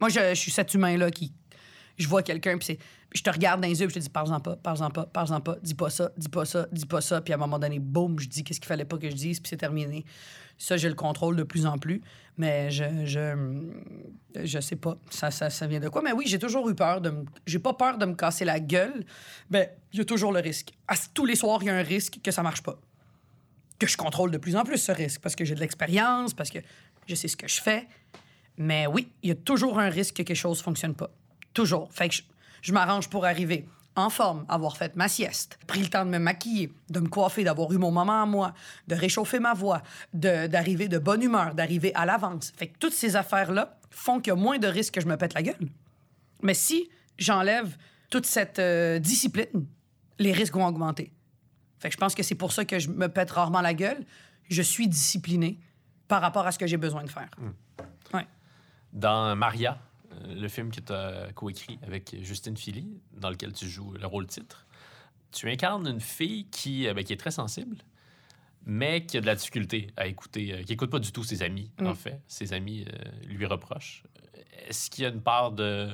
Moi, 0.00 0.10
je, 0.10 0.20
je 0.30 0.34
suis 0.34 0.50
cet 0.50 0.74
humain-là 0.74 1.10
qui, 1.10 1.32
je 1.96 2.06
vois 2.08 2.22
quelqu'un, 2.22 2.58
puis 2.58 2.66
c'est- 2.66 2.78
je 3.14 3.22
te 3.22 3.30
regarde 3.30 3.60
dans 3.62 3.68
les 3.68 3.80
yeux, 3.80 3.86
puis 3.86 3.94
je 3.94 4.00
te 4.00 4.04
dis, 4.04 4.10
parle-en 4.10 4.40
pas, 4.40 4.56
parle-en 4.56 4.90
pas, 4.90 5.06
parle-en 5.06 5.40
pas, 5.40 5.56
dis 5.62 5.74
pas 5.74 5.88
ça, 5.88 6.10
dis 6.18 6.28
pas 6.28 6.44
ça, 6.44 6.66
dis 6.72 6.84
pas 6.86 7.00
ça. 7.00 7.20
Puis 7.22 7.32
à 7.32 7.36
un 7.36 7.38
moment 7.38 7.58
donné, 7.58 7.78
boum, 7.78 8.18
je 8.18 8.28
dis 8.28 8.44
qu'est-ce 8.44 8.60
qu'il 8.60 8.66
fallait 8.68 8.84
pas 8.84 8.98
que 8.98 9.08
je 9.08 9.14
dise, 9.14 9.40
puis 9.40 9.48
c'est 9.48 9.56
terminé. 9.56 10.04
Ça, 10.58 10.76
je 10.76 10.88
le 10.88 10.94
contrôle 10.94 11.36
de 11.36 11.42
plus 11.44 11.66
en 11.66 11.78
plus, 11.78 12.02
mais 12.36 12.70
je, 12.70 12.84
je, 13.04 13.62
je 14.44 14.60
sais 14.60 14.76
pas, 14.76 14.96
ça, 15.10 15.30
ça, 15.30 15.50
ça 15.50 15.66
vient 15.66 15.80
de 15.80 15.88
quoi? 15.88 16.02
Mais 16.02 16.12
oui, 16.12 16.24
j'ai 16.26 16.38
toujours 16.38 16.68
eu 16.68 16.74
peur 16.74 17.00
de 17.00 17.10
me. 17.10 17.24
J'ai 17.46 17.58
pas 17.58 17.74
peur 17.74 17.96
de 17.98 18.06
me 18.06 18.14
casser 18.14 18.44
la 18.44 18.58
gueule, 18.60 19.04
mais 19.50 19.76
il 19.92 19.98
y 19.98 20.02
a 20.02 20.04
toujours 20.04 20.32
le 20.32 20.40
risque. 20.40 20.72
À- 20.88 20.94
tous 21.14 21.24
les 21.26 21.36
soirs, 21.36 21.58
il 21.62 21.66
y 21.66 21.70
a 21.70 21.76
un 21.76 21.82
risque 21.82 22.18
que 22.22 22.30
ça 22.30 22.42
marche 22.42 22.62
pas 22.62 22.78
que 23.78 23.86
je 23.86 23.96
contrôle 23.96 24.30
de 24.30 24.38
plus 24.38 24.56
en 24.56 24.64
plus 24.64 24.78
ce 24.78 24.92
risque 24.92 25.20
parce 25.20 25.36
que 25.36 25.44
j'ai 25.44 25.54
de 25.54 25.60
l'expérience, 25.60 26.34
parce 26.34 26.50
que 26.50 26.58
je 27.06 27.14
sais 27.14 27.28
ce 27.28 27.36
que 27.36 27.48
je 27.48 27.60
fais. 27.60 27.86
Mais 28.58 28.86
oui, 28.86 29.08
il 29.22 29.28
y 29.28 29.32
a 29.32 29.34
toujours 29.34 29.78
un 29.78 29.88
risque 29.88 30.16
que 30.16 30.22
quelque 30.22 30.36
chose 30.36 30.60
fonctionne 30.60 30.94
pas. 30.94 31.10
Toujours. 31.52 31.88
Fait 31.92 32.08
que 32.08 32.16
je, 32.62 32.72
m'arrange 32.72 33.08
pour 33.08 33.24
arriver 33.24 33.66
en 33.94 34.10
forme, 34.10 34.44
avoir 34.48 34.76
fait 34.76 34.94
ma 34.96 35.08
sieste, 35.08 35.58
pris 35.66 35.80
le 35.80 35.88
temps 35.88 36.04
de 36.04 36.10
me 36.10 36.18
maquiller, 36.18 36.70
de 36.90 37.00
me 37.00 37.08
coiffer, 37.08 37.44
d'avoir 37.44 37.72
eu 37.72 37.78
mon 37.78 37.90
moment 37.90 38.22
à 38.22 38.26
moi, 38.26 38.54
de 38.88 38.94
réchauffer 38.94 39.40
ma 39.40 39.54
voix, 39.54 39.82
d'arriver 40.12 40.88
de, 40.88 40.98
bonne 40.98 41.22
humeur, 41.22 41.54
d'arriver 41.54 41.94
à 41.94 42.04
l'avance. 42.04 42.52
Fait 42.56 42.68
que 42.68 42.78
toutes 42.78 42.92
ces 42.92 43.16
affaires-là 43.16 43.78
font 43.90 44.20
qu'il 44.20 44.32
y 44.32 44.36
a 44.36 44.36
moins 44.36 44.58
de 44.58 44.66
risques 44.66 44.94
que 44.94 45.00
je 45.00 45.06
me 45.06 45.16
pète 45.16 45.34
la 45.34 45.42
gueule. 45.42 45.68
Mais 46.42 46.54
si 46.54 46.90
j'enlève 47.18 47.76
toute 48.10 48.26
cette 48.26 48.58
euh, 48.58 48.98
discipline, 48.98 49.66
les 50.18 50.32
risques 50.32 50.54
vont 50.54 50.66
augmenter. 50.66 51.10
Fait 51.78 51.88
que 51.88 51.94
je 51.94 51.98
pense 51.98 52.14
que 52.14 52.22
c'est 52.22 52.34
pour 52.34 52.52
ça 52.52 52.64
que 52.64 52.78
je 52.78 52.88
me 52.88 53.08
pète 53.08 53.30
rarement 53.30 53.60
la 53.60 53.74
gueule. 53.74 54.04
Je 54.48 54.62
suis 54.62 54.88
discipliné 54.88 55.58
par 56.08 56.20
rapport 56.20 56.46
à 56.46 56.52
ce 56.52 56.58
que 56.58 56.66
j'ai 56.66 56.76
besoin 56.76 57.04
de 57.04 57.10
faire. 57.10 57.30
Ouais. 58.14 58.26
Dans 58.92 59.34
Maria, 59.36 59.78
euh, 60.12 60.34
le 60.34 60.48
film 60.48 60.70
que 60.70 60.80
tu 60.80 60.92
as 60.92 61.32
coécrit 61.34 61.78
avec 61.82 62.16
Justine 62.22 62.56
Philly, 62.56 63.00
dans 63.12 63.30
lequel 63.30 63.52
tu 63.52 63.68
joues 63.68 63.92
le 63.92 64.06
rôle 64.06 64.26
titre, 64.26 64.66
tu 65.36 65.50
incarnes 65.50 65.86
une 65.86 66.00
fille 66.00 66.46
qui, 66.50 66.86
euh, 66.86 66.94
ben, 66.94 67.04
qui 67.04 67.12
est 67.12 67.18
très 67.18 67.30
sensible, 67.30 67.76
mais 68.64 69.04
qui 69.04 69.18
a 69.18 69.20
de 69.20 69.26
la 69.26 69.34
difficulté 69.34 69.90
à 69.96 70.06
écouter, 70.06 70.52
euh, 70.52 70.62
qui 70.62 70.72
écoute 70.72 70.90
pas 70.90 70.98
du 70.98 71.12
tout 71.12 71.24
ses 71.24 71.42
amis, 71.42 71.70
en 71.80 71.94
fait. 71.94 72.20
Ses 72.26 72.52
amis 72.52 72.84
euh, 72.88 73.26
lui 73.26 73.46
reprochent. 73.46 74.02
Est-ce 74.66 74.90
qu'il 74.90 75.04
y 75.04 75.06
a 75.06 75.10
une 75.10 75.20
part 75.20 75.52
de 75.52 75.88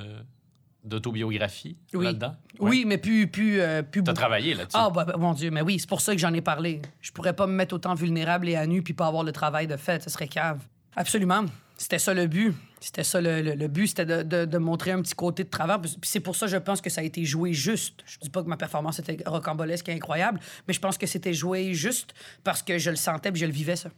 d'autobiographie 0.85 1.77
Oui. 1.95 2.05
là-dedans? 2.05 2.37
Ouais. 2.59 2.71
Oui, 2.71 2.85
mais 2.87 2.99
plus, 2.99 3.27
plus, 3.27 3.61
euh, 3.61 3.83
plus 3.83 4.03
Tu 4.03 4.11
as 4.11 4.13
beaucoup. 4.13 4.17
travaillé 4.21 4.55
là-dessus? 4.55 4.77
Ah, 4.79 4.91
bah, 4.91 5.05
bah, 5.05 5.17
mon 5.19 5.33
Dieu, 5.33 5.51
mais 5.51 5.63
oui, 5.63 5.79
c'est 5.79 5.89
pour 5.89 6.01
ça 6.01 6.13
que 6.13 6.19
j'en 6.21 6.33
ai 6.35 6.41
parlé. 6.41 6.83
Je 7.01 7.13
pourrais 7.13 7.35
pas 7.35 7.47
me 7.47 7.53
mettre 7.53 7.75
autant 7.75 7.95
vulnérable 7.95 8.49
et 8.49 8.57
à 8.57 8.67
nu 8.67 8.83
puis 8.83 8.95
pas 8.95 9.07
avoir 9.07 9.25
le 9.25 9.33
travail 9.33 9.67
de 9.67 9.77
fait. 9.77 10.03
Ce 10.03 10.11
serait 10.11 10.29
cave. 10.29 10.61
Absolument. 10.97 11.45
C'était 11.77 11.99
ça 11.99 12.13
le 12.15 12.27
but. 12.27 12.55
C'était 12.81 13.05
ça 13.05 13.21
le, 13.21 13.43
le- 13.43 13.55
le 13.55 13.69
but, 13.69 13.87
c'était 13.89 14.05
de, 14.07 14.23
de- 14.23 14.45
de 14.45 14.59
montrer 14.59 14.91
un 14.91 15.01
petit 15.03 15.15
côté 15.15 15.45
de 15.45 15.49
travers. 15.49 15.81
Puis 15.81 15.93
c'est 16.03 16.21
pour 16.21 16.37
ça, 16.37 16.47
je 16.47 16.57
pense 16.57 16.81
que 16.81 16.91
ça 16.91 17.01
a 17.01 17.05
été 17.05 17.25
joué 17.25 17.53
juste. 17.53 18.01
Je 18.07 18.19
dis 18.21 18.31
pas 18.31 18.43
que 18.43 18.49
ma 18.49 18.57
performance 18.57 18.99
était 18.99 19.17
rocambolesque 19.27 19.89
et 19.89 19.93
incroyable, 19.93 20.39
mais 20.69 20.75
je 20.75 20.81
pense 20.81 20.99
que 20.99 21.07
c'était 21.07 21.33
joué 21.33 21.75
juste 21.75 22.13
parce 22.45 22.63
que 22.63 22.79
je 22.79 22.91
le 22.91 22.97
sentais 22.97 23.31
puis 23.33 23.41
je 23.41 23.47
le 23.47 23.53
vivais, 23.53 23.77
ça. 23.77 23.91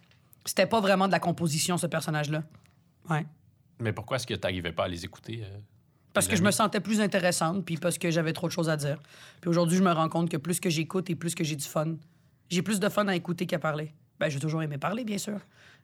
C'était 0.44 0.66
pas 0.66 0.80
vraiment 0.80 1.06
de 1.06 1.12
la 1.12 1.18
composition, 1.20 1.78
ce 1.78 1.86
personnage-là. 1.86 2.42
Ouais. 3.10 3.24
Mais 3.80 3.92
pourquoi 3.92 4.18
est-ce 4.18 4.26
que 4.26 4.34
tu 4.34 4.40
n'arrivais 4.40 4.72
pas 4.72 4.84
à 4.84 4.88
les 4.88 5.04
écouter? 5.04 5.40
euh, 5.42 5.58
Parce 6.14 6.28
que 6.28 6.36
je 6.36 6.42
me 6.42 6.52
sentais 6.52 6.80
plus 6.80 7.00
intéressante, 7.00 7.64
puis 7.64 7.76
parce 7.76 7.98
que 7.98 8.10
j'avais 8.10 8.32
trop 8.32 8.46
de 8.46 8.52
choses 8.52 8.70
à 8.70 8.76
dire. 8.76 8.98
Puis 9.40 9.50
aujourd'hui, 9.50 9.76
je 9.76 9.82
me 9.82 9.90
rends 9.90 10.08
compte 10.08 10.30
que 10.30 10.36
plus 10.36 10.60
que 10.60 10.70
j'écoute 10.70 11.10
et 11.10 11.16
plus 11.16 11.34
que 11.34 11.42
j'ai 11.42 11.56
du 11.56 11.64
fun, 11.64 11.96
j'ai 12.48 12.62
plus 12.62 12.78
de 12.78 12.88
fun 12.88 13.08
à 13.08 13.16
écouter 13.16 13.46
qu'à 13.46 13.58
parler. 13.58 13.92
Ben, 14.20 14.28
j'ai 14.28 14.38
toujours 14.38 14.62
aimé 14.62 14.78
parler, 14.78 15.04
bien 15.04 15.18
sûr. 15.18 15.40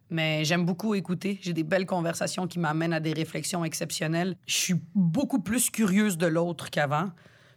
Mais 0.09 0.45
j'aime 0.45 0.65
beaucoup 0.65 0.95
écouter. 0.95 1.41
J'ai 1.43 1.53
des 1.53 1.65
belles 1.65 1.85
conversations 1.85 2.47
qui 2.47 2.61
m'amènent 2.61 2.93
à 2.93 3.01
des 3.01 3.13
réflexions 3.13 3.65
exceptionnelles. 3.65 4.37
Je 4.47 4.55
suis 4.55 4.75
beaucoup 4.95 5.41
plus 5.41 5.69
curieuse 5.69 6.17
de 6.17 6.27
l'autre 6.27 6.71
qu'avant. 6.71 7.11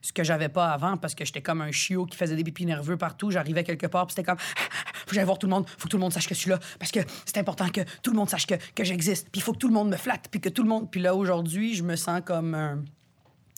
Ce 0.04 0.12
que 0.12 0.22
j'avais 0.22 0.49
pas 0.49 0.68
avant, 0.68 0.97
parce 0.97 1.16
que 1.16 1.24
j'étais 1.24 1.41
comme 1.41 1.62
un 1.62 1.72
chiot 1.72 2.06
qui 2.06 2.18
faisait 2.18 2.36
des 2.36 2.43
pipis 2.43 2.66
nerveux 2.66 2.97
partout. 2.97 3.32
J'arrivais 3.32 3.64
quelque 3.64 3.88
part, 3.88 4.06
puis 4.06 4.14
c'était 4.14 4.26
comme... 4.26 4.38
Faut 5.08 5.16
que 5.16 5.24
voir 5.24 5.39
tout 5.39 5.47
le 5.47 5.51
monde. 5.51 5.66
Faut 5.78 5.86
que 5.86 5.91
tout 5.91 5.97
le 5.97 6.01
monde 6.01 6.12
sache 6.12 6.28
que 6.28 6.36
je 6.36 6.39
suis 6.41 6.49
là. 6.49 6.60
Parce 6.78 6.91
que 6.91 6.99
c'est 7.26 7.38
important 7.38 7.70
que 7.70 7.82
tout 8.01 8.12
le 8.12 8.18
monde 8.18 8.30
sache 8.30 8.45
que, 8.45 8.56
j'existe. 8.84 9.30
Puis 9.32 9.39
il 9.39 9.43
faut 9.43 9.54
que 9.54 9.60
tout 9.60 9.70
le 9.70 9.74
monde 9.74 9.89
me 9.89 9.95
flatte. 9.95 10.28
Puis 10.30 10.41
que 10.41 10.49
tout 10.49 10.62
le 10.62 10.68
monde... 10.68 10.91
Puis 10.91 10.99
là, 10.99 11.16
aujourd'hui, 11.16 11.74
je 11.74 11.84
me 11.84 11.95
sens 11.95 12.22
comme 12.26 12.54
un... 12.54 12.84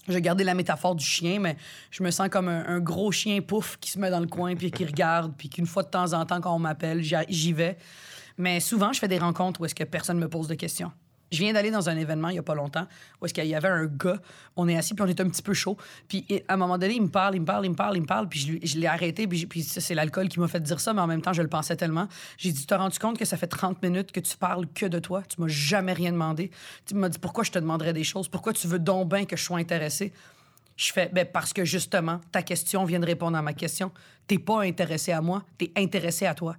Je 0.06 0.12
vais 0.12 0.22
garder 0.22 0.44
la 0.44 0.54
métaphore 0.54 0.94
du 0.94 1.04
chien, 1.04 1.40
mais 1.40 1.56
je 1.90 2.04
me 2.04 2.12
sens 2.12 2.28
comme 2.28 2.46
un, 2.46 2.78
gros 2.78 3.10
chien 3.10 3.40
pouf 3.40 3.76
qui 3.80 3.90
se 3.90 3.98
met 3.98 4.08
dans 4.08 4.20
le 4.20 4.28
coin 4.28 4.54
puis 4.54 4.70
qui 4.70 4.84
regarde, 4.84 5.34
puis 5.36 5.48
qu'une 5.48 5.66
fois 5.66 5.82
de 5.82 5.88
temps 5.88 6.12
en 6.12 6.24
temps, 6.24 6.40
quand 6.40 6.54
on 6.54 6.60
m'appelle, 6.60 7.02
j'y 7.02 7.16
j'y 7.28 7.52
vais. 7.52 7.76
Mais 8.38 8.60
souvent, 8.60 8.92
je 8.92 9.00
fais 9.00 9.08
des 9.08 9.18
rencontres 9.18 9.60
où 9.60 9.64
est-ce 9.64 9.74
que 9.74 9.82
personne 9.82 10.18
me 10.18 10.28
pose 10.28 10.46
de 10.46 10.54
questions. 10.54 10.92
Je 11.32 11.38
viens 11.38 11.52
d'aller 11.52 11.70
dans 11.70 11.88
un 11.88 11.96
événement 11.96 12.28
il 12.28 12.36
y 12.36 12.38
a 12.38 12.42
pas 12.42 12.54
longtemps 12.54 12.86
où 13.20 13.26
est-ce 13.26 13.34
qu'il 13.34 13.46
y 13.46 13.54
avait 13.54 13.68
un 13.68 13.86
gars, 13.86 14.20
on 14.54 14.68
est 14.68 14.76
assis 14.76 14.94
puis 14.94 15.02
on 15.02 15.08
est 15.08 15.20
un 15.20 15.28
petit 15.28 15.42
peu 15.42 15.54
chaud. 15.54 15.76
Puis 16.08 16.24
à 16.46 16.54
un 16.54 16.56
moment 16.56 16.78
donné, 16.78 16.94
il 16.94 17.02
me 17.02 17.08
parle, 17.08 17.34
il 17.34 17.40
me 17.40 17.46
parle, 17.46 17.66
il 17.66 17.70
me 17.70 17.76
parle, 17.76 17.96
il 17.96 18.02
me 18.02 18.06
parle, 18.06 18.28
puis 18.28 18.60
je, 18.62 18.78
l'ai 18.78 18.86
arrêté, 18.86 19.26
puis, 19.26 19.62
c'est 19.62 19.94
l'alcool 19.94 20.28
qui 20.28 20.38
m'a 20.40 20.48
fait 20.48 20.60
dire 20.60 20.80
ça, 20.80 20.92
mais 20.92 21.00
en 21.00 21.06
même 21.06 21.22
temps, 21.22 21.32
je 21.32 21.42
le 21.42 21.48
pensais 21.48 21.76
tellement. 21.76 22.08
J'ai 22.38 22.52
dit, 22.52 22.60
tu 22.60 22.66
t'as 22.66 22.78
rendu 22.78 22.98
compte 22.98 23.18
que 23.18 23.24
ça 23.24 23.36
fait 23.36 23.46
30 23.46 23.82
minutes 23.82 24.12
que 24.12 24.20
tu 24.20 24.36
parles 24.36 24.66
que 24.74 24.86
de 24.86 24.98
toi, 24.98 25.22
tu 25.22 25.40
m'as 25.40 25.48
jamais 25.48 25.92
rien 25.92 26.12
demandé. 26.12 26.50
Tu 26.86 26.94
m'as 26.94 27.08
dit, 27.08 27.18
pourquoi 27.18 27.44
je 27.44 27.50
te 27.50 27.58
demanderais 27.58 27.92
des 27.92 28.04
choses, 28.04 28.28
pourquoi 28.28 28.52
tu 28.52 28.66
veux 28.68 28.78
donc 28.78 29.08
bien 29.08 29.24
que 29.24 29.36
je 29.36 29.42
sois 29.42 29.58
intéressé. 29.58 30.12
Je 30.76 30.92
fais, 30.92 31.08
ben 31.12 31.26
parce 31.26 31.52
que 31.52 31.64
justement, 31.64 32.20
ta 32.32 32.42
question 32.42 32.84
vient 32.84 33.00
de 33.00 33.06
répondre 33.06 33.36
à 33.36 33.42
ma 33.42 33.54
question. 33.54 33.90
T'es 34.26 34.38
pas 34.38 34.62
intéressé 34.62 35.12
à 35.12 35.22
moi, 35.22 35.42
t'es 35.56 35.72
intéressé 35.74 36.26
à 36.26 36.34
toi. 36.34 36.56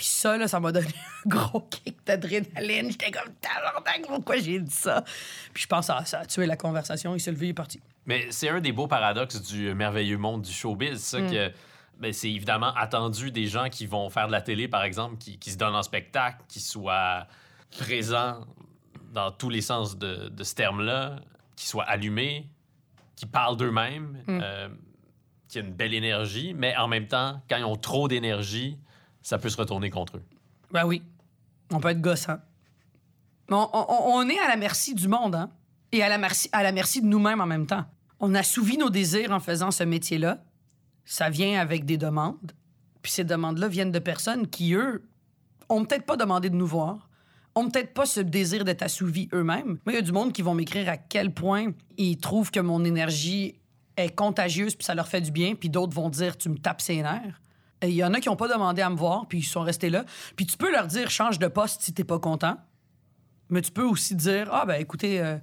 Puis 0.00 0.08
ça, 0.08 0.38
là, 0.38 0.48
ça 0.48 0.58
m'a 0.60 0.72
donné 0.72 0.86
un 1.26 1.28
gros 1.28 1.60
kick 1.60 1.98
d'adrénaline. 2.06 2.90
J'étais 2.90 3.10
comme, 3.10 3.30
tabarnak, 3.38 4.06
pourquoi 4.06 4.38
j'ai 4.38 4.58
dit 4.58 4.70
ça? 4.74 5.04
Puis 5.52 5.64
je 5.64 5.66
pense 5.66 5.88
que 5.88 5.92
ça, 5.92 6.04
ça 6.06 6.20
a 6.20 6.24
tué 6.24 6.46
la 6.46 6.56
conversation. 6.56 7.14
Il 7.14 7.20
s'est 7.20 7.30
levé, 7.32 7.48
il 7.48 7.50
est 7.50 7.52
parti. 7.52 7.82
Mais 8.06 8.26
c'est 8.30 8.48
un 8.48 8.62
des 8.62 8.72
beaux 8.72 8.86
paradoxes 8.86 9.42
du 9.42 9.74
merveilleux 9.74 10.16
monde 10.16 10.40
du 10.40 10.50
showbiz, 10.50 11.00
ça 11.02 11.20
Mm. 11.20 11.30
que 11.30 11.52
ben, 11.98 12.14
c'est 12.14 12.30
évidemment 12.30 12.72
attendu 12.76 13.30
des 13.30 13.44
gens 13.46 13.68
qui 13.68 13.84
vont 13.84 14.08
faire 14.08 14.26
de 14.26 14.32
la 14.32 14.40
télé, 14.40 14.68
par 14.68 14.84
exemple, 14.84 15.18
qui, 15.18 15.38
qui 15.38 15.50
se 15.50 15.58
donnent 15.58 15.74
en 15.76 15.82
spectacle, 15.82 16.38
qui 16.48 16.60
soient 16.60 17.26
présents 17.78 18.46
dans 19.12 19.30
tous 19.30 19.50
les 19.50 19.60
sens 19.60 19.98
de, 19.98 20.30
de 20.30 20.44
ce 20.44 20.54
terme-là, 20.54 21.16
qui 21.56 21.66
soient 21.66 21.84
allumés, 21.84 22.46
qui 23.16 23.26
parlent 23.26 23.58
d'eux-mêmes, 23.58 24.22
Mm. 24.26 24.40
euh, 24.42 24.68
qui 25.46 25.58
ont 25.58 25.62
une 25.64 25.74
belle 25.74 25.92
énergie, 25.92 26.54
mais 26.54 26.74
en 26.78 26.88
même 26.88 27.06
temps, 27.06 27.42
quand 27.50 27.58
ils 27.58 27.64
ont 27.64 27.76
trop 27.76 28.08
d'énergie, 28.08 28.78
ça 29.22 29.38
peut 29.38 29.48
se 29.48 29.56
retourner 29.56 29.90
contre 29.90 30.16
eux. 30.16 30.22
Ben 30.72 30.86
oui, 30.86 31.02
on 31.70 31.80
peut 31.80 31.88
être 31.88 32.00
gossant. 32.00 32.38
Mais 33.48 33.56
On, 33.56 34.28
est 34.28 34.38
à 34.38 34.48
la 34.48 34.56
merci 34.56 34.94
du 34.94 35.08
monde, 35.08 35.34
hein? 35.34 35.50
Et 35.92 36.02
à 36.02 36.08
la 36.08 36.18
merci, 36.18 36.48
à 36.52 36.62
la 36.62 36.70
merci 36.70 37.02
de 37.02 37.06
nous-mêmes 37.06 37.40
en 37.40 37.46
même 37.46 37.66
temps. 37.66 37.84
On 38.20 38.34
assouvit 38.34 38.78
nos 38.78 38.90
désirs 38.90 39.32
en 39.32 39.40
faisant 39.40 39.72
ce 39.72 39.82
métier-là. 39.82 40.44
Ça 41.04 41.30
vient 41.30 41.60
avec 41.60 41.84
des 41.84 41.98
demandes. 41.98 42.52
Puis 43.02 43.12
ces 43.12 43.24
demandes-là 43.24 43.66
viennent 43.66 43.90
de 43.90 43.98
personnes 43.98 44.46
qui, 44.46 44.74
eux, 44.74 45.02
ont 45.68 45.84
peut-être 45.84 46.04
pas 46.04 46.16
demandé 46.16 46.50
de 46.50 46.54
nous 46.54 46.66
voir, 46.66 47.08
ont 47.54 47.68
peut-être 47.68 47.92
pas 47.92 48.06
ce 48.06 48.20
désir 48.20 48.64
d'être 48.64 48.82
assouvis 48.82 49.28
eux-mêmes. 49.32 49.78
Moi, 49.84 49.92
il 49.92 49.94
y 49.94 49.98
a 49.98 50.02
du 50.02 50.12
monde 50.12 50.32
qui 50.32 50.42
vont 50.42 50.54
m'écrire 50.54 50.88
à 50.88 50.96
quel 50.96 51.32
point 51.32 51.72
ils 51.96 52.18
trouvent 52.18 52.50
que 52.50 52.60
mon 52.60 52.84
énergie 52.84 53.56
est 53.96 54.14
contagieuse 54.14 54.74
puis 54.74 54.84
ça 54.84 54.94
leur 54.94 55.08
fait 55.08 55.20
du 55.20 55.30
bien, 55.30 55.54
puis 55.54 55.68
d'autres 55.68 55.94
vont 55.94 56.08
dire 56.08 56.36
tu 56.36 56.48
me 56.48 56.58
tapes 56.58 56.80
ses 56.80 57.02
nerfs. 57.02 57.40
Il 57.82 57.90
y 57.90 58.04
en 58.04 58.12
a 58.12 58.20
qui 58.20 58.28
n'ont 58.28 58.36
pas 58.36 58.48
demandé 58.48 58.82
à 58.82 58.90
me 58.90 58.96
voir, 58.96 59.26
puis 59.26 59.38
ils 59.38 59.44
sont 59.44 59.62
restés 59.62 59.90
là. 59.90 60.04
Puis 60.36 60.46
tu 60.46 60.56
peux 60.56 60.70
leur 60.70 60.86
dire 60.86 61.10
change 61.10 61.38
de 61.38 61.48
poste 61.48 61.82
si 61.82 61.92
t'es 61.92 62.04
pas 62.04 62.18
content. 62.18 62.58
Mais 63.48 63.62
tu 63.62 63.70
peux 63.70 63.84
aussi 63.84 64.14
dire 64.14 64.48
ah 64.52 64.64
ben 64.66 64.80
écoutez, 64.80 65.20
euh, 65.20 65.36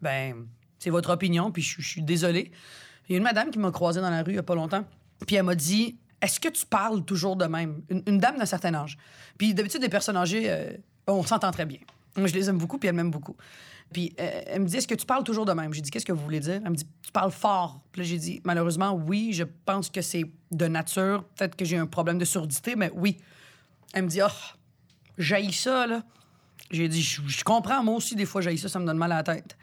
ben 0.00 0.46
c'est 0.78 0.90
votre 0.90 1.10
opinion, 1.10 1.52
puis 1.52 1.62
je 1.62 1.80
suis 1.80 2.02
désolé. 2.02 2.50
Il 3.08 3.12
y 3.12 3.14
a 3.14 3.18
une 3.18 3.24
madame 3.24 3.50
qui 3.50 3.58
m'a 3.58 3.70
croisé 3.70 4.00
dans 4.00 4.10
la 4.10 4.22
rue 4.22 4.32
il 4.32 4.36
y 4.36 4.38
a 4.38 4.42
pas 4.42 4.54
longtemps, 4.54 4.84
puis 5.26 5.36
elle 5.36 5.44
m'a 5.44 5.54
dit 5.54 5.98
est-ce 6.22 6.38
que 6.38 6.48
tu 6.48 6.64
parles 6.64 7.04
toujours 7.04 7.36
de 7.36 7.46
même? 7.46 7.82
Une, 7.90 8.18
dame 8.18 8.38
d'un 8.38 8.46
certain 8.46 8.72
âge. 8.74 8.96
Puis 9.36 9.54
d'habitude 9.54 9.80
des 9.80 9.88
personnes 9.88 10.16
âgées, 10.16 10.44
euh, 10.48 10.70
on 11.08 11.24
s'entend 11.24 11.50
très 11.50 11.66
bien. 11.66 11.78
Je 12.16 12.32
les 12.32 12.48
aime 12.48 12.58
beaucoup, 12.58 12.78
puis 12.78 12.88
elle 12.88 12.94
m'aime 12.94 13.10
beaucoup. 13.10 13.36
Puis 13.92 14.14
euh, 14.18 14.42
elle 14.46 14.62
me 14.62 14.66
dit 14.66 14.76
Est-ce 14.76 14.88
que 14.88 14.94
tu 14.94 15.06
parles 15.06 15.24
toujours 15.24 15.44
de 15.44 15.52
même? 15.52 15.72
J'ai 15.72 15.80
dit 15.80 15.90
Qu'est-ce 15.90 16.06
que 16.06 16.12
vous 16.12 16.22
voulez 16.22 16.40
dire? 16.40 16.60
Elle 16.64 16.70
me 16.70 16.76
dit 16.76 16.86
Tu 17.02 17.12
parles 17.12 17.30
fort. 17.30 17.80
Puis 17.92 18.02
là, 18.02 18.08
j'ai 18.08 18.18
dit 18.18 18.40
Malheureusement, 18.44 18.92
oui, 18.92 19.32
je 19.32 19.44
pense 19.64 19.90
que 19.90 20.00
c'est 20.00 20.24
de 20.50 20.66
nature. 20.66 21.24
Peut-être 21.36 21.56
que 21.56 21.64
j'ai 21.64 21.76
un 21.76 21.86
problème 21.86 22.18
de 22.18 22.24
surdité, 22.24 22.76
mais 22.76 22.90
oui. 22.94 23.18
Elle 23.92 24.04
me 24.04 24.08
dit 24.08 24.20
Oh, 24.22 24.56
j'haïs 25.18 25.52
ça, 25.52 25.86
là. 25.86 26.02
J'ai 26.70 26.88
dit 26.88 27.02
Je 27.02 27.44
comprends, 27.44 27.82
moi 27.82 27.96
aussi, 27.96 28.16
des 28.16 28.26
fois, 28.26 28.40
j'haïs 28.40 28.58
ça, 28.58 28.68
ça 28.68 28.78
me 28.78 28.86
donne 28.86 28.98
mal 28.98 29.12
à 29.12 29.16
la 29.16 29.22
tête. 29.22 29.56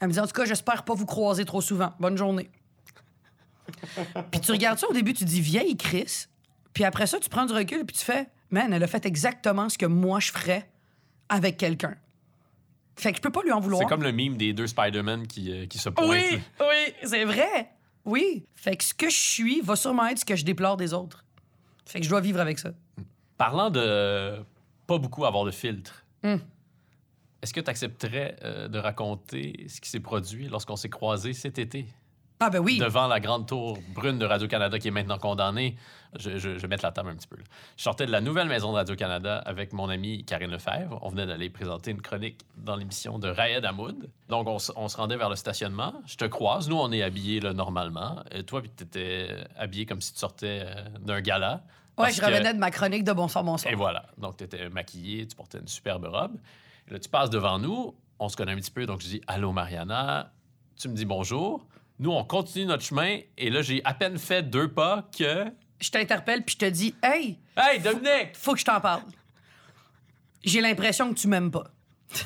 Elle 0.00 0.08
me 0.08 0.12
dit 0.12 0.20
En 0.20 0.26
tout 0.26 0.32
cas, 0.32 0.44
j'espère 0.44 0.84
pas 0.84 0.94
vous 0.94 1.06
croiser 1.06 1.44
trop 1.44 1.60
souvent. 1.60 1.92
Bonne 2.00 2.16
journée. 2.16 2.50
puis 4.30 4.40
tu 4.40 4.52
regardes 4.52 4.78
ça 4.78 4.88
au 4.88 4.92
début, 4.92 5.12
tu 5.12 5.24
dis 5.24 5.40
Vieille 5.40 5.76
Chris. 5.76 6.26
Puis 6.72 6.84
après 6.84 7.06
ça, 7.06 7.18
tu 7.18 7.28
prends 7.28 7.46
du 7.46 7.52
recul, 7.52 7.84
puis 7.84 7.96
tu 7.96 8.04
fais 8.04 8.28
Man, 8.50 8.72
elle 8.72 8.82
a 8.82 8.86
fait 8.86 9.06
exactement 9.06 9.68
ce 9.68 9.76
que 9.76 9.86
moi, 9.86 10.20
je 10.20 10.30
ferais 10.30 10.70
avec 11.28 11.56
quelqu'un. 11.56 11.96
Fait 12.96 13.12
que 13.12 13.18
je 13.18 13.22
peux 13.22 13.30
pas 13.30 13.42
lui 13.42 13.52
en 13.52 13.60
vouloir. 13.60 13.82
C'est 13.82 13.88
comme 13.88 14.02
le 14.02 14.12
mime 14.12 14.36
des 14.36 14.52
deux 14.52 14.66
Spider-Man 14.66 15.26
qui, 15.26 15.52
euh, 15.52 15.66
qui 15.66 15.78
se 15.78 15.88
pointent. 15.90 16.08
Oui, 16.08 16.38
oui, 16.60 16.94
c'est 17.04 17.24
vrai. 17.24 17.70
Oui. 18.04 18.46
Fait 18.54 18.76
que 18.76 18.84
ce 18.84 18.94
que 18.94 19.10
je 19.10 19.16
suis 19.16 19.60
va 19.60 19.76
sûrement 19.76 20.06
être 20.06 20.18
ce 20.18 20.24
que 20.24 20.36
je 20.36 20.44
déplore 20.44 20.76
des 20.76 20.94
autres. 20.94 21.24
Fait 21.84 21.98
que 22.00 22.04
je 22.04 22.10
dois 22.10 22.20
vivre 22.20 22.40
avec 22.40 22.58
ça. 22.58 22.70
Parlant 23.36 23.70
de 23.70 24.36
pas 24.86 24.98
beaucoup 24.98 25.24
avoir 25.26 25.44
de 25.44 25.50
filtre, 25.50 26.04
Hmm. 26.22 26.38
Est-ce 27.42 27.52
que 27.52 27.60
tu 27.60 27.70
accepterais 27.70 28.36
euh, 28.42 28.66
de 28.66 28.78
raconter 28.78 29.66
ce 29.68 29.80
qui 29.80 29.88
s'est 29.90 30.00
produit 30.00 30.48
lorsqu'on 30.48 30.74
s'est 30.74 30.88
croisés 30.88 31.34
cet 31.34 31.58
été? 31.58 31.86
Ah, 32.38 32.50
ben 32.50 32.58
oui. 32.60 32.78
devant 32.78 33.06
la 33.06 33.18
grande 33.20 33.46
tour 33.46 33.78
brune 33.94 34.18
de 34.18 34.26
Radio-Canada 34.26 34.78
qui 34.78 34.88
est 34.88 34.90
maintenant 34.90 35.18
condamnée? 35.18 35.76
Je, 36.18 36.32
je- 36.38 36.54
je 36.54 36.58
vais 36.58 36.68
mettre 36.68 36.84
la 36.84 36.92
table 36.92 37.10
un 37.10 37.16
petit 37.16 37.26
peu. 37.26 37.36
là. 37.36 37.42
Je 37.76 37.82
sortais 37.82 38.06
de 38.06 38.10
la 38.12 38.20
nouvelle 38.20 38.48
maison 38.48 38.70
de 38.72 38.76
Radio-Canada 38.76 39.38
avec 39.44 39.72
mon 39.72 39.88
amie 39.88 40.24
Karine 40.24 40.50
Lefebvre. 40.50 40.98
On 41.02 41.08
venait 41.08 41.26
d'aller 41.26 41.48
présenter 41.50 41.90
une 41.90 42.00
chronique 42.00 42.40
dans 42.56 42.76
l'émission 42.76 43.18
de 43.18 43.28
Raed 43.28 43.64
Hamoud. 43.64 44.10
Donc, 44.28 44.46
on, 44.48 44.58
se 44.58 44.96
rendait 44.96 45.16
vers 45.16 45.28
le 45.30 45.36
stationnement. 45.36 45.94
Je 46.06 46.16
te 46.16 46.24
croise. 46.26 46.68
Nous, 46.68 46.76
on 46.76 46.90
est 46.92 47.02
habillés 47.02 47.40
là, 47.40 47.52
normalement. 47.52 48.22
Et 48.30 48.44
toi, 48.44 48.62
tu 48.62 48.84
étais 48.84 49.28
habillé 49.58 49.84
comme 49.86 50.00
si 50.00 50.12
tu 50.12 50.18
sortais 50.20 50.62
euh, 50.64 50.84
d'un 51.00 51.20
gala. 51.20 51.62
Parce 51.96 52.14
je 52.16 52.20
que- 52.20 52.26
revenais 52.26 52.52
de 52.54 52.58
ma 52.58 52.70
chronique 52.70 53.04
de 53.04 53.12
Bonsoir, 53.12 53.44
bonsoir. 53.44 53.72
et 53.72 53.76
voilà. 53.76 54.04
Donc, 54.18 54.36
tu 54.36 54.44
étais 54.44 54.68
maquillée, 54.68 55.26
tu 55.26 55.34
portais 55.36 55.58
une 55.58 55.68
superbe 55.68 56.04
robe. 56.06 56.36
Et 56.88 56.92
là, 56.92 56.98
tu 56.98 57.08
passes 57.08 57.30
devant 57.30 57.58
nous. 57.58 57.94
On 58.18 58.28
se 58.28 58.36
connaît 58.36 58.52
un 58.52 58.56
petit 58.56 58.70
peu. 58.70 58.84
Donc, 58.86 59.00
je 59.00 59.06
dis 59.08 59.20
Allô, 59.26 59.52
Mariana. 59.52 60.30
Tu 60.78 60.88
me 60.88 60.94
dis 60.94 61.04
bonjour. 61.06 61.66
Nous, 61.98 62.10
on 62.10 62.24
continue 62.24 62.66
notre 62.66 62.82
chemin. 62.82 63.18
Et 63.38 63.50
là, 63.50 63.62
j'ai 63.62 63.82
à 63.84 63.94
peine 63.94 64.18
fait 64.18 64.42
deux 64.42 64.68
pas 64.68 65.08
que. 65.16 65.46
Je 65.80 65.90
t'interpelle, 65.90 66.44
puis 66.44 66.54
je 66.54 66.66
te 66.66 66.70
dis, 66.70 66.94
hey, 67.02 67.38
Hey, 67.56 67.80
Dominique! 67.80 68.34
faut 68.34 68.52
que 68.52 68.60
je 68.60 68.64
t'en 68.64 68.80
parle. 68.80 69.02
J'ai 70.44 70.60
l'impression 70.60 71.12
que 71.12 71.18
tu 71.18 71.28
m'aimes 71.28 71.50
pas. 71.50 71.64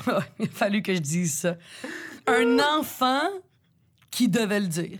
Il 0.39 0.45
a 0.45 0.49
fallu 0.51 0.81
que 0.81 0.93
je 0.93 0.99
dise 0.99 1.39
ça. 1.39 1.55
Un 2.27 2.59
enfant 2.77 3.27
qui 4.09 4.27
devait 4.27 4.59
le 4.59 4.67
dire. 4.67 4.99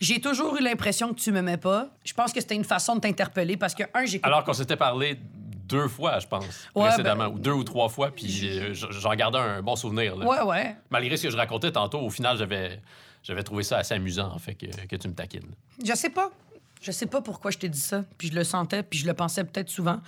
J'ai 0.00 0.20
toujours 0.20 0.56
eu 0.56 0.62
l'impression 0.62 1.12
que 1.12 1.20
tu 1.20 1.32
m'aimais 1.32 1.56
pas. 1.56 1.90
Je 2.04 2.12
pense 2.12 2.32
que 2.32 2.40
c'était 2.40 2.54
une 2.54 2.64
façon 2.64 2.96
de 2.96 3.00
t'interpeller 3.00 3.56
parce 3.56 3.74
que, 3.74 3.82
un, 3.94 4.04
j'ai 4.04 4.20
Alors 4.22 4.44
qu'on 4.44 4.52
s'était 4.52 4.76
parlé 4.76 5.18
deux 5.66 5.88
fois, 5.88 6.18
je 6.18 6.26
pense, 6.26 6.68
Ouais, 6.74 6.88
précédemment, 6.88 7.28
ben- 7.28 7.34
ou 7.34 7.38
deux 7.38 7.52
ou 7.52 7.64
trois 7.64 7.88
fois, 7.88 8.10
puis 8.10 8.60
j'en 8.72 9.14
gardais 9.14 9.38
un 9.38 9.62
bon 9.62 9.76
souvenir. 9.76 10.16
là. 10.16 10.26
Ouais, 10.26 10.42
ouais. 10.42 10.76
Malgré 10.90 11.16
ce 11.16 11.24
que 11.24 11.30
je 11.30 11.36
racontais 11.36 11.72
tantôt, 11.72 12.00
au 12.00 12.10
final, 12.10 12.36
j'avais, 12.36 12.80
j'avais 13.22 13.42
trouvé 13.42 13.62
ça 13.62 13.78
assez 13.78 13.94
amusant, 13.94 14.32
en 14.32 14.38
fait, 14.38 14.54
que, 14.54 14.66
que 14.86 14.96
tu 14.96 15.08
me 15.08 15.14
taquines. 15.14 15.54
Je 15.84 15.94
sais 15.94 16.10
pas. 16.10 16.30
Je 16.82 16.92
sais 16.92 17.06
pas 17.06 17.20
pourquoi 17.20 17.50
je 17.50 17.58
t'ai 17.58 17.68
dit 17.68 17.78
ça. 17.80 18.04
Puis 18.18 18.28
je 18.28 18.34
le 18.34 18.44
sentais, 18.44 18.82
puis 18.82 18.98
je 18.98 19.06
le 19.06 19.14
pensais 19.14 19.44
peut-être 19.44 19.70
souvent. 19.70 20.00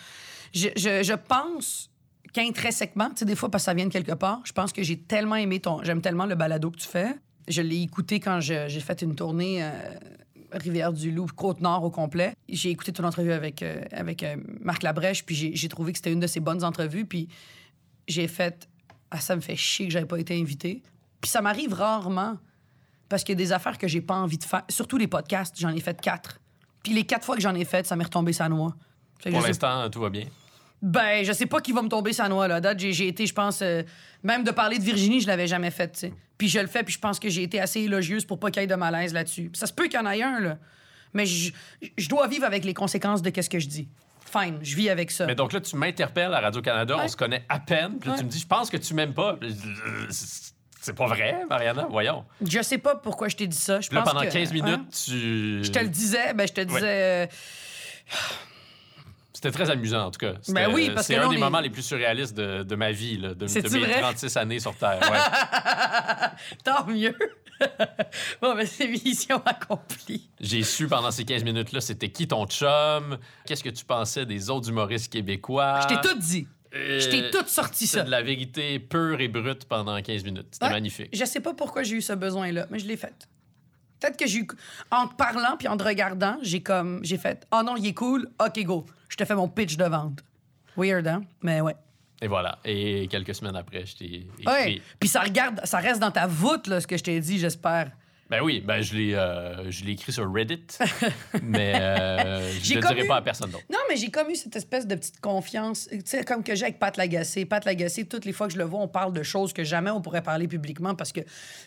Je, 0.55 0.69
je, 0.77 1.03
je 1.03 1.15
pense 1.15 1.91
qu'intrinsèquement, 2.33 3.09
tu 3.11 3.17
sais, 3.19 3.25
des 3.25 3.35
fois, 3.35 3.51
parce 3.51 3.65
que 3.65 3.67
ça 3.67 3.75
vient 3.75 3.87
de 3.87 3.93
quelque 3.93 4.13
part, 4.13 4.41
je 4.45 4.53
pense 4.53 4.73
que 4.73 4.83
j'ai 4.83 4.99
tellement 4.99 5.37
aimé 5.37 5.61
ton. 5.61 5.83
J'aime 5.83 6.01
tellement 6.03 6.27
le 6.27 6.35
balado 6.35 6.71
que 6.71 6.77
tu 6.77 6.87
fais. 6.87 7.15
Je 7.49 7.63
l'ai 7.63 7.81
écouté 7.83 8.21
quand 8.21 8.41
j'ai 8.41 8.69
fait 8.81 9.01
une 9.03 9.15
tournée 9.15 9.63
euh, 9.65 9.71
Rivière-du-Loup, 10.53 11.27
Côte-Nord 11.37 11.85
au 11.85 11.91
complet. 11.91 12.35
J'ai 12.49 12.71
écouté 12.71 12.93
ton 12.93 13.05
entrevue 13.05 13.33
avec, 13.33 13.63
euh, 13.63 13.83
avec 13.93 14.23
euh, 14.23 14.37
Marc 14.61 14.83
Labrèche, 14.83 15.25
puis 15.25 15.55
j'ai 15.55 15.69
trouvé 15.69 15.93
que 15.93 15.99
c'était 15.99 16.13
une 16.13 16.21
de 16.21 16.27
ses 16.27 16.41
bonnes 16.41 16.65
entrevues. 16.65 17.07
Puis 17.07 17.29
j'ai 18.07 18.29
fait. 18.29 18.69
Ah, 19.11 19.21
ça 19.21 19.37
me 19.37 19.41
fait 19.41 19.57
chier 19.57 19.87
que 19.87 19.93
j'avais 19.93 20.07
pas 20.07 20.19
été 20.19 20.39
invité. 20.39 20.83
Puis 21.21 21.31
ça 21.31 21.41
m'arrive 21.41 21.73
rarement. 21.73 22.37
Parce 23.09 23.25
qu'il 23.25 23.33
y 23.33 23.39
a 23.41 23.43
des 23.43 23.53
affaires 23.53 23.79
que 23.79 23.89
j'ai 23.89 24.03
pas 24.03 24.17
envie 24.17 24.37
de 24.37 24.45
faire. 24.45 24.65
Surtout 24.69 24.99
les 24.99 25.07
podcasts, 25.07 25.59
j'en 25.59 25.71
ai 25.71 25.81
fait 25.81 25.99
quatre. 26.01 26.41
Puis 26.83 26.93
les 26.93 27.05
quatre 27.05 27.25
fois 27.25 27.37
que 27.37 27.43
j'en 27.43 27.55
ai 27.55 27.65
fait, 27.65 27.87
ça 27.87 27.97
m'est 27.97 28.05
retombé 28.05 28.33
sa 28.35 28.49
noix. 28.49 28.75
Pour 29.23 29.41
l'instant, 29.41 29.89
tout 29.89 30.01
va 30.01 30.11
bien. 30.11 30.27
Ben, 30.81 31.25
je 31.25 31.33
sais 31.33 31.47
pas 31.47 31.61
qui 31.61 31.73
va 31.73 31.83
me 31.83 31.89
tomber 31.89 32.13
sa 32.13 32.29
noix, 32.29 32.47
là. 32.49 32.57
À 32.57 32.61
date, 32.61 32.79
j'ai, 32.79 32.93
j'ai 32.93 33.09
été, 33.09 33.27
je 33.27 33.35
pense, 33.35 33.61
euh, 33.63 33.83
même 34.23 34.45
de 34.45 34.51
parler 34.51 34.79
de 34.79 34.85
Virginie, 34.85 35.21
je 35.21 35.27
l'avais 35.27 35.47
jamais 35.49 35.71
fait, 35.71 35.91
tu 35.93 35.99
sais. 36.01 36.15
Puis 36.37 36.49
je 36.49 36.61
le 36.61 36.69
fais, 36.69 36.85
puis 36.85 36.95
je 36.95 37.01
pense 37.01 37.19
que 37.19 37.29
j'ai 37.29 37.43
été 37.43 37.61
assez 37.61 37.81
élogieuse 37.81 38.25
pour 38.25 38.39
pas 38.39 38.51
qu'il 38.53 38.63
y 38.63 38.65
ait 38.65 38.69
de 38.69 38.75
malaise 38.77 39.13
là-dessus. 39.13 39.49
Puis 39.51 39.59
ça 39.59 39.67
se 39.67 39.73
peut 39.73 39.85
qu'il 39.89 39.99
y 39.99 40.03
en 40.03 40.09
ait 40.11 40.23
un, 40.23 40.39
là. 40.41 40.59
Mais 41.15 41.27
je, 41.27 41.53
je 41.97 42.09
dois 42.09 42.29
vivre 42.29 42.45
avec 42.45 42.65
les 42.65 42.75
conséquences 42.75 43.23
de 43.23 43.31
qu'est-ce 43.31 43.51
que 43.51 43.59
je 43.59 43.67
dis. 43.67 43.89
Fine, 44.31 44.59
je 44.63 44.77
vis 44.77 44.91
avec 44.91 45.11
ça. 45.11 45.27
Mais 45.27 45.35
donc 45.35 45.53
là, 45.53 45.61
tu 45.61 45.75
m'interpelles 45.75 46.33
à 46.35 46.41
Radio-Canada, 46.41 46.97
on 47.03 47.09
se 47.09 47.17
connaît 47.17 47.45
à 47.49 47.59
peine, 47.59 47.99
puis 47.99 48.11
là, 48.11 48.17
tu 48.19 48.25
me 48.25 48.29
dis, 48.29 48.39
je 48.39 48.47
pense 48.47 48.69
que 48.71 48.77
tu 48.77 48.93
m'aimes 48.95 49.15
pas. 49.15 49.37
Euh, 49.43 50.07
C'est 50.11 50.95
pas 50.95 51.07
vrai, 51.07 51.45
Mariana, 51.49 51.87
voyons. 51.91 52.25
Je 52.47 52.61
sais 52.63 52.79
pas 52.79 52.95
pourquoi 52.95 53.29
je 53.29 53.37
t'ai 53.37 53.47
dit 53.47 53.57
ça. 53.57 53.81
Je 53.81 53.91
là, 53.91 54.03
pense 54.03 54.13
pendant 54.13 54.25
que- 54.27 54.33
15 54.33 54.51
hein? 54.51 54.53
minutes, 54.55 55.05
tu... 55.07 55.65
Je 55.65 55.71
te 55.73 55.79
le 55.79 55.89
disais, 55.89 56.35
ben, 56.35 56.47
je 56.47 56.53
te 56.53 56.61
disais. 56.61 56.81
euh, 56.85 57.27
C'était 59.41 59.53
très 59.53 59.71
amusant, 59.71 60.07
en 60.07 60.11
tout 60.11 60.19
cas. 60.19 60.33
C'était- 60.43 60.53
Ben 60.67 60.75
oui, 60.75 60.91
parce 60.93 61.07
C'est 61.07 61.15
que 61.15 61.21
là, 61.21 61.27
un 61.27 61.29
on 61.29 61.31
des 61.31 61.37
est- 61.37 61.41
moments 61.41 61.61
les 61.61 61.71
plus 61.71 61.83
surréalistes 61.83 62.37
de, 62.37 62.65
de 62.65 62.75
ma 62.75 62.91
vie, 62.91 63.19
là, 63.19 63.29
de, 63.29 63.35
de 63.35 63.47
C'est-tu 63.47 63.75
mes 63.79 63.85
vrai? 63.85 64.01
36 64.01 64.37
années 64.37 64.59
sur 64.59 64.75
Terre. 64.75 64.99
Ouais. 65.01 65.19
Tant 66.65 66.85
mieux. 66.89 67.15
bon, 68.43 68.57
ben, 68.57 68.67
c'est 68.67 68.89
mission 68.89 69.41
accomplie. 69.47 70.29
J'ai 70.41 70.65
su 70.65 70.89
pendant 70.89 71.13
ces 71.13 71.25
15 71.25 71.45
minutes-là, 71.45 71.81
c'était 71.81 72.09
qui 72.11 72.27
ton 72.27 72.47
chum, 72.49 73.17
qu'est-ce 73.47 73.63
que 73.63 73.69
tu 73.69 73.85
pensais 73.85 74.27
des 74.27 74.51
autres 74.51 74.69
humoristes 74.71 75.13
québécois? 75.13 75.83
Je 75.89 75.95
t'ai 75.95 76.01
tout 76.09 76.19
dit. 76.19 76.49
Euh, 76.75 76.99
Je 76.99 77.09
t'ai 77.09 77.31
tout 77.31 77.47
sorti 77.47 77.87
C'est 77.87 77.99
ça. 77.99 78.03
de 78.03 78.11
la 78.11 78.23
vérité 78.23 78.81
pure 78.81 79.21
et 79.21 79.29
brute 79.29 79.67
pendant 79.67 80.03
15 80.03 80.25
minutes. 80.25 80.49
C'était 80.51 80.67
Ouais. 80.67 80.73
magnifique. 80.73 81.11
Je 81.13 81.25
sais 81.25 81.41
pas 81.41 81.55
pourquoi 81.55 81.85
j'ai 81.85 81.95
eu 81.95 82.03
ce 82.03 82.13
besoin-là, 82.13 82.67
mais 82.71 82.81
je 82.81 82.87
l'ai 82.89 82.97
fait. 82.97 83.29
Peut-être 84.01 84.17
que 84.17 84.27
j'ai 84.27 84.41
eu. 84.41 84.49
En 84.91 85.07
te 85.07 85.15
parlant 85.15 85.57
puis 85.57 85.69
en 85.69 85.77
te 85.77 85.85
regardant, 85.85 86.39
j'ai 86.43 86.61
comme. 86.61 86.99
J'ai 87.05 87.19
fait. 87.19 87.47
Oh 87.53 87.63
non, 87.65 87.77
il 87.77 87.87
est 87.87 87.95
cool. 87.95 88.29
OK, 88.45 88.63
go. 88.65 88.85
Je 89.09 89.17
te 89.17 89.25
fais 89.25 89.35
mon 89.35 89.49
pitch 89.49 89.77
de 89.77 89.85
vente. 89.85 90.23
Weird, 90.77 91.07
hein? 91.09 91.23
Mais 91.43 91.61
ouais. 91.61 91.75
Et 92.21 92.27
voilà. 92.29 92.59
Et 92.65 93.07
quelques 93.09 93.35
semaines 93.35 93.57
après, 93.57 93.87
je 93.87 93.97
t'ai 93.97 94.05
écrit. 94.05 94.29
Ouais. 94.47 94.83
Puis 94.99 95.09
ça, 95.09 95.21
regarde, 95.23 95.61
ça 95.65 95.79
reste 95.79 96.01
dans 96.01 96.11
ta 96.11 96.27
voûte, 96.27 96.67
là, 96.67 96.81
ce 96.81 96.87
que 96.87 96.97
je 96.97 97.03
t'ai 97.05 97.19
dit, 97.21 97.39
j'espère. 97.39 97.91
Ben 98.31 98.43
oui, 98.43 98.61
ben 98.61 98.83
je 98.83 98.95
l'ai, 98.95 99.15
euh, 99.15 99.71
je 99.71 99.85
l'ai 99.87 99.93
écrit 99.93 100.13
sur 100.13 100.31
Reddit, 100.31 100.67
mais 101.43 101.73
euh, 101.81 102.53
je 102.63 102.75
ne 102.75 102.81
le 102.81 102.87
dirai 102.87 103.05
eu- 103.05 103.09
pas 103.09 103.17
à 103.17 103.23
personne 103.23 103.51
d'autre. 103.51 103.65
Non, 103.73 103.79
mais 103.89 103.97
j'ai 103.97 104.11
comme 104.11 104.29
eu 104.29 104.37
cette 104.37 104.55
espèce 104.55 104.87
de 104.87 104.95
petite 104.97 105.19
confiance, 105.21 105.89
tu 105.91 106.03
sais, 106.05 106.25
comme 106.25 106.43
que 106.45 106.55
j'ai 106.55 106.65
avec 106.65 106.79
Pat 106.79 106.95
Lagacé. 106.99 107.47
Pat 107.47 107.65
Lagacé, 107.65 108.05
toutes 108.07 108.27
les 108.27 108.35
fois 108.35 108.47
que 108.49 108.53
je 108.53 108.59
le 108.59 108.65
vois, 108.65 108.81
on 108.81 108.89
parle 108.89 109.15
de 109.15 109.23
choses 109.23 109.55
que 109.55 109.65
jamais 109.65 109.91
on 109.91 110.03
pourrait 110.03 110.21
parler 110.23 110.47
publiquement 110.47 110.95
parce 110.95 111.11
que 111.13 111.21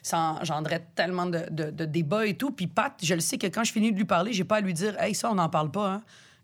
ça 0.04 0.38
engendrait 0.40 0.86
tellement 0.94 1.26
de, 1.26 1.46
de- 1.50 1.72
de 1.72 1.86
débats 1.86 2.28
et 2.28 2.36
tout. 2.36 2.52
Puis 2.52 2.68
Pat, 2.68 2.94
je 3.02 3.16
le 3.16 3.22
sais 3.22 3.40
que 3.40 3.48
quand 3.48 3.64
je 3.64 3.72
finis 3.72 3.92
de 3.92 3.98
lui 3.98 4.06
parler, 4.06 4.32
j'ai 4.32 4.44
pas 4.44 4.58
à 4.58 4.62
lui 4.62 4.76
dire 4.76 4.96
«Hey, 5.02 5.16
ça, 5.16 5.32
on 5.32 5.36
n'en 5.36 5.50
parle 5.50 5.72
pas, 5.72 5.90
hein?» 5.94 6.02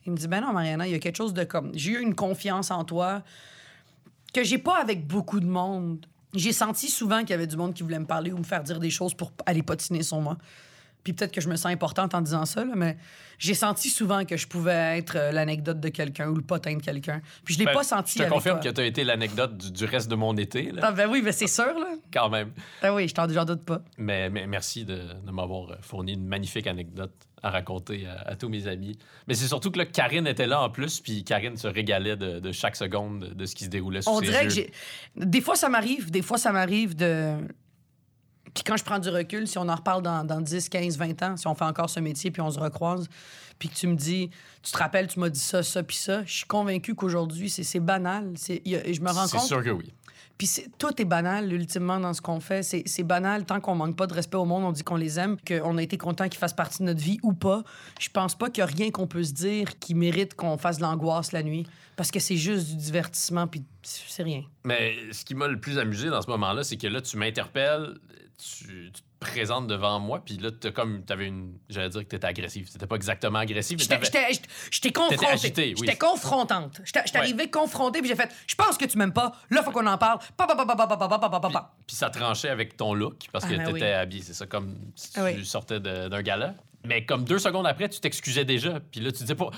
Il 0.08 0.14
me 0.14 0.18
dit 0.18 0.28
«Ben 0.30 0.42
non, 0.42 0.54
Mariana, 0.54 0.88
il 0.88 0.92
y 0.92 0.96
a 0.96 1.00
quelque 1.00 1.18
chose 1.18 1.34
de 1.34 1.44
comme... 1.44 1.72
J'ai 1.76 1.92
eu 1.92 2.00
une 2.02 2.16
confiance 2.16 2.72
en 2.72 2.84
toi 2.86 3.24
que 4.34 4.44
j'ai 4.44 4.58
pas 4.58 4.80
avec 4.82 5.06
beaucoup 5.06 5.40
de 5.42 5.46
monde. 5.46 6.06
J'ai 6.34 6.54
senti 6.54 6.90
souvent 6.90 7.20
qu'il 7.22 7.32
y 7.32 7.34
avait 7.34 7.48
du 7.48 7.58
monde 7.58 7.74
qui 7.74 7.84
voulait 7.84 8.00
me 8.00 8.06
parler 8.06 8.32
ou 8.32 8.38
me 8.38 8.44
faire 8.44 8.64
dire 8.64 8.80
des 8.80 8.90
choses 8.90 9.14
pour 9.14 9.32
aller 9.46 9.64
patiner 9.64 10.04
sur 10.04 10.20
moi. 10.22 10.38
Puis 11.04 11.14
peut-être 11.14 11.32
que 11.34 11.40
je 11.42 11.48
me 11.50 11.56
sens 11.56 11.72
importante 11.72 12.14
en 12.16 12.22
disant 12.22 12.46
ça, 12.46 12.66
là, 12.66 12.74
mais 12.76 12.98
j'ai 13.38 13.54
senti 13.54 13.90
souvent 13.90 14.26
que 14.26 14.36
je 14.36 14.46
pouvais 14.48 14.98
être 14.98 15.16
euh, 15.18 15.32
l'anecdote 15.32 15.80
de 15.80 15.88
quelqu'un 15.90 16.28
ou 16.30 16.36
le 16.36 16.42
potin 16.42 16.76
de 16.76 16.82
quelqu'un. 16.82 17.22
Puis 17.46 17.54
je 17.54 17.60
l'ai 17.60 17.66
Ben, 17.66 17.74
pas 17.74 17.84
senti 17.84 18.14
Je 18.14 18.18
te 18.18 18.24
avec 18.24 18.34
confirme 18.34 18.60
toi. 18.60 18.72
que 18.72 18.76
tu 18.76 18.82
as 18.82 18.86
été 18.86 19.04
l'anecdote 19.06 19.58
du, 19.58 19.72
du 19.72 19.86
reste 19.86 20.10
de 20.10 20.16
mon 20.16 20.36
été, 20.36 20.72
là, 20.72 20.82
Ah, 20.84 20.92
ben 20.92 21.10
oui, 21.10 21.22
mais 21.24 21.32
c'est 21.32 21.48
sûr, 21.48 21.66
là. 21.80 21.96
quand 22.14 22.30
même. 22.30 22.52
Ah 22.82 22.94
oui, 22.94 23.08
je 23.08 23.14
t'en 23.14 23.26
doute 23.28 23.64
pas. 23.64 23.82
Mais, 23.98 24.30
mais 24.30 24.48
merci 24.48 24.84
de, 24.84 25.00
de 25.26 25.32
m'avoir 25.32 25.72
euh, 25.72 25.76
fourni 25.82 26.14
une 26.14 26.26
magnifique 26.28 26.68
anecdote 26.68 27.14
à 27.44 27.50
raconter 27.50 28.08
à, 28.08 28.32
à 28.32 28.36
tous 28.36 28.50
mes 28.50 28.68
amis. 28.68 28.98
Mais 29.28 29.34
c'est 29.36 29.48
surtout 29.48 29.72
que 29.72 29.78
là, 29.78 29.86
Karine 29.86 30.26
était 30.28 30.48
là 30.48 30.62
en 30.62 30.70
plus, 30.70 31.00
puis 31.00 31.24
Karine 31.24 31.56
se 31.58 31.68
régalait 31.68 32.16
de, 32.18 32.40
de 32.40 32.52
chaque 32.52 32.76
seconde 32.76 33.20
de, 33.30 33.34
de 33.34 33.46
ce 33.46 33.56
qui 33.56 33.66
se 33.66 33.70
déroulait 33.70 34.02
sous 34.02 34.10
On 34.10 34.20
ses 34.20 34.26
dirait 34.26 34.44
yeux. 34.44 34.48
que 34.50 34.54
j'ai. 34.54 34.72
Des 35.16 35.42
fois, 35.42 35.56
ça 35.56 35.70
m'arrive. 35.70 36.10
Des 36.12 36.22
fois, 36.22 36.38
ça 36.38 36.52
m'arrive 36.52 36.96
de. 36.96 37.34
Puis 38.54 38.64
quand 38.64 38.78
je 38.78 38.84
prends 38.84 39.00
du 39.00 39.10
recul, 39.10 39.48
si 39.48 39.58
on 39.58 39.68
en 39.70 39.76
reparle 39.76 40.02
dans, 40.02 40.24
dans 40.24 40.42
10, 40.42 40.70
15, 40.70 40.98
20 40.98 41.24
ans, 41.24 41.38
si 41.38 41.48
on 41.48 41.56
fait 41.56 41.66
encore 41.66 41.90
ce 41.90 42.00
métier, 42.00 42.32
puis 42.32 42.42
on 42.42 42.50
se 42.52 42.60
recroise, 42.60 43.08
puis 43.60 43.70
que 43.70 43.76
tu 43.76 43.88
me 43.88 43.96
dis, 43.96 44.30
tu 44.64 44.72
te 44.72 44.78
rappelles, 44.78 45.08
tu 45.08 45.20
m'as 45.20 45.30
dit 45.30 45.40
ça, 45.40 45.64
ça, 45.64 45.84
puis 45.84 45.96
ça, 45.98 46.24
je 46.26 46.32
suis 46.34 46.46
convaincu 46.46 46.96
qu'aujourd'hui, 46.96 47.50
c'est 47.50 47.64
c'est 47.64 47.80
banal. 47.80 48.34
C'est- 48.36 48.62
y 48.66 48.76
a- 48.76 48.92
Je 48.92 49.02
me 49.02 49.10
rends 49.10 49.28
C'est 49.28 49.38
compte. 49.38 49.48
sûr 49.48 49.64
que 49.64 49.70
oui. 49.70 49.92
Puis 50.38 50.46
c'est- 50.46 50.70
tout 50.78 51.02
est 51.02 51.06
banal, 51.06 51.52
ultimement, 51.52 52.00
dans 52.00 52.14
ce 52.14 52.22
qu'on 52.22 52.40
fait. 52.40 52.62
C'est 52.62 52.84
c'est 52.86 53.02
banal 53.02 53.44
tant 53.46 53.60
qu'on 53.60 53.74
manque 53.74 53.96
pas 53.98 54.06
de 54.06 54.14
respect 54.14 54.38
au 54.38 54.46
monde, 54.46 54.64
on 54.66 54.72
dit 54.72 54.84
qu'on 54.84 54.96
les 54.96 55.18
aime, 55.18 55.38
qu'on 55.48 55.78
a 55.80 55.82
été 55.82 55.98
content 55.98 56.30
qu'ils 56.30 56.38
fassent 56.38 56.54
partie 56.54 56.80
de 56.80 56.84
notre 56.84 57.02
vie 57.02 57.18
ou 57.24 57.34
pas. 57.34 57.64
Je 58.00 58.10
pense 58.10 58.36
pas 58.38 58.52
qu'il 58.52 58.60
y 58.60 58.64
a 58.64 58.68
rien 58.68 58.92
qu'on 58.92 59.08
peut 59.08 59.24
se 59.24 59.34
dire 59.34 59.80
qui 59.80 59.96
mérite 59.96 60.36
qu'on 60.36 60.58
fasse 60.60 60.78
de 60.78 60.84
l'angoisse 60.84 61.32
la 61.32 61.42
nuit. 61.42 61.66
Parce 61.96 62.12
que 62.12 62.20
c'est 62.20 62.38
juste 62.38 62.68
du 62.70 62.76
divertissement, 62.76 63.48
puis 63.48 63.64
c'est 63.82 64.22
rien. 64.22 64.44
Mais 64.64 64.94
ce 65.12 65.26
qui 65.26 65.34
m'a 65.34 65.48
le 65.48 65.60
plus 65.60 65.80
amusé 65.80 66.10
dans 66.10 66.22
ce 66.22 66.30
moment-là, 66.30 66.64
c'est 66.64 66.78
que 66.78 66.86
là, 66.86 67.02
tu 67.02 67.18
m'interpelles, 67.18 67.96
tu, 68.38 68.92
tu, 68.92 69.02
te 69.02 69.08
présentes 69.20 69.68
devant 69.68 70.00
moi, 70.00 70.24
puis 70.24 70.38
là, 70.38 70.52
t'as 70.52 70.72
comme, 70.72 71.04
t'avais 71.04 71.28
une, 71.28 71.58
j'allais 71.70 71.90
dire 71.90 72.02
que 72.02 72.08
t'étais 72.08 72.28
agressive. 72.28 72.72
T'étais 72.72 72.86
pas 72.86 72.96
exactement 72.96 73.40
agressive, 73.40 73.78
mais 73.78 74.00
J'étais 74.72 74.92
confrontée. 74.92 75.38
J'étais 75.42 75.74
oui. 75.80 75.98
confrontante. 75.98 76.82
J'étais 76.84 77.18
arrivé 77.18 77.44
ouais. 77.44 77.50
confronté, 77.50 78.00
puis 78.00 78.10
j'ai 78.10 78.16
fait, 78.16 78.32
je 78.46 78.56
pense 78.56 78.78
que 78.78 78.86
tu 78.86 78.98
m'aimes 78.98 79.14
pas, 79.14 79.34
là, 79.50 79.64
faut 79.64 79.72
qu'on 79.72 79.88
en 79.88 79.98
parle. 79.98 80.20
Puis 81.88 81.96
ça 81.96 82.10
tranchait 82.10 82.50
avec 82.50 82.78
ton 82.78 82.94
look, 82.94 83.26
parce 83.32 83.46
que 83.46 83.56
ah, 83.56 83.58
ben 83.58 83.74
t'étais 83.74 83.86
oui. 83.86 83.92
habillé, 83.92 84.22
c'est 84.22 84.34
ça, 84.34 84.46
comme 84.46 84.78
si 84.96 85.14
tu 85.14 85.20
oui. 85.22 85.46
sortais 85.46 85.80
d'un 85.80 86.22
gala. 86.22 86.54
Mais 86.86 87.06
comme 87.06 87.26
deux 87.26 87.40
secondes 87.40 87.66
après, 87.66 87.90
tu 87.90 88.00
t'excusais 88.00 88.46
déjà, 88.46 88.80
puis 88.80 89.02
là, 89.02 89.12
tu 89.12 89.20
disais 89.20 89.36
pas... 89.36 89.50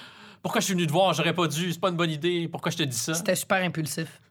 Pourquoi 0.41 0.61
je 0.61 0.65
suis 0.65 0.73
venu 0.73 0.87
te 0.87 0.91
voir? 0.93 1.13
J'aurais 1.13 1.33
pas 1.33 1.47
dû. 1.47 1.73
C'est 1.73 1.81
pas 1.81 1.89
une 1.89 1.97
bonne 1.97 2.11
idée. 2.11 2.47
Pourquoi 2.47 2.71
je 2.71 2.77
te 2.77 2.83
dis 2.83 2.97
ça? 2.97 3.13
C'était 3.13 3.35
super 3.35 3.61
impulsif. 3.61 4.21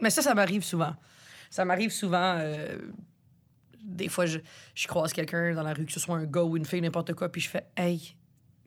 Mais 0.00 0.10
ça, 0.10 0.20
ça 0.20 0.34
m'arrive 0.34 0.64
souvent. 0.64 0.94
Ça 1.50 1.64
m'arrive 1.64 1.90
souvent. 1.90 2.36
Euh, 2.38 2.78
des 3.82 4.08
fois, 4.08 4.26
je, 4.26 4.38
je 4.74 4.86
croise 4.86 5.12
quelqu'un 5.12 5.54
dans 5.54 5.62
la 5.62 5.72
rue, 5.74 5.84
que 5.86 5.92
ce 5.92 6.00
soit 6.00 6.16
un 6.16 6.24
gars 6.24 6.42
ou 6.42 6.56
une 6.56 6.64
fille, 6.64 6.80
n'importe 6.80 7.14
quoi, 7.14 7.30
puis 7.30 7.40
je 7.40 7.48
fais 7.48 7.64
Hey, 7.76 8.14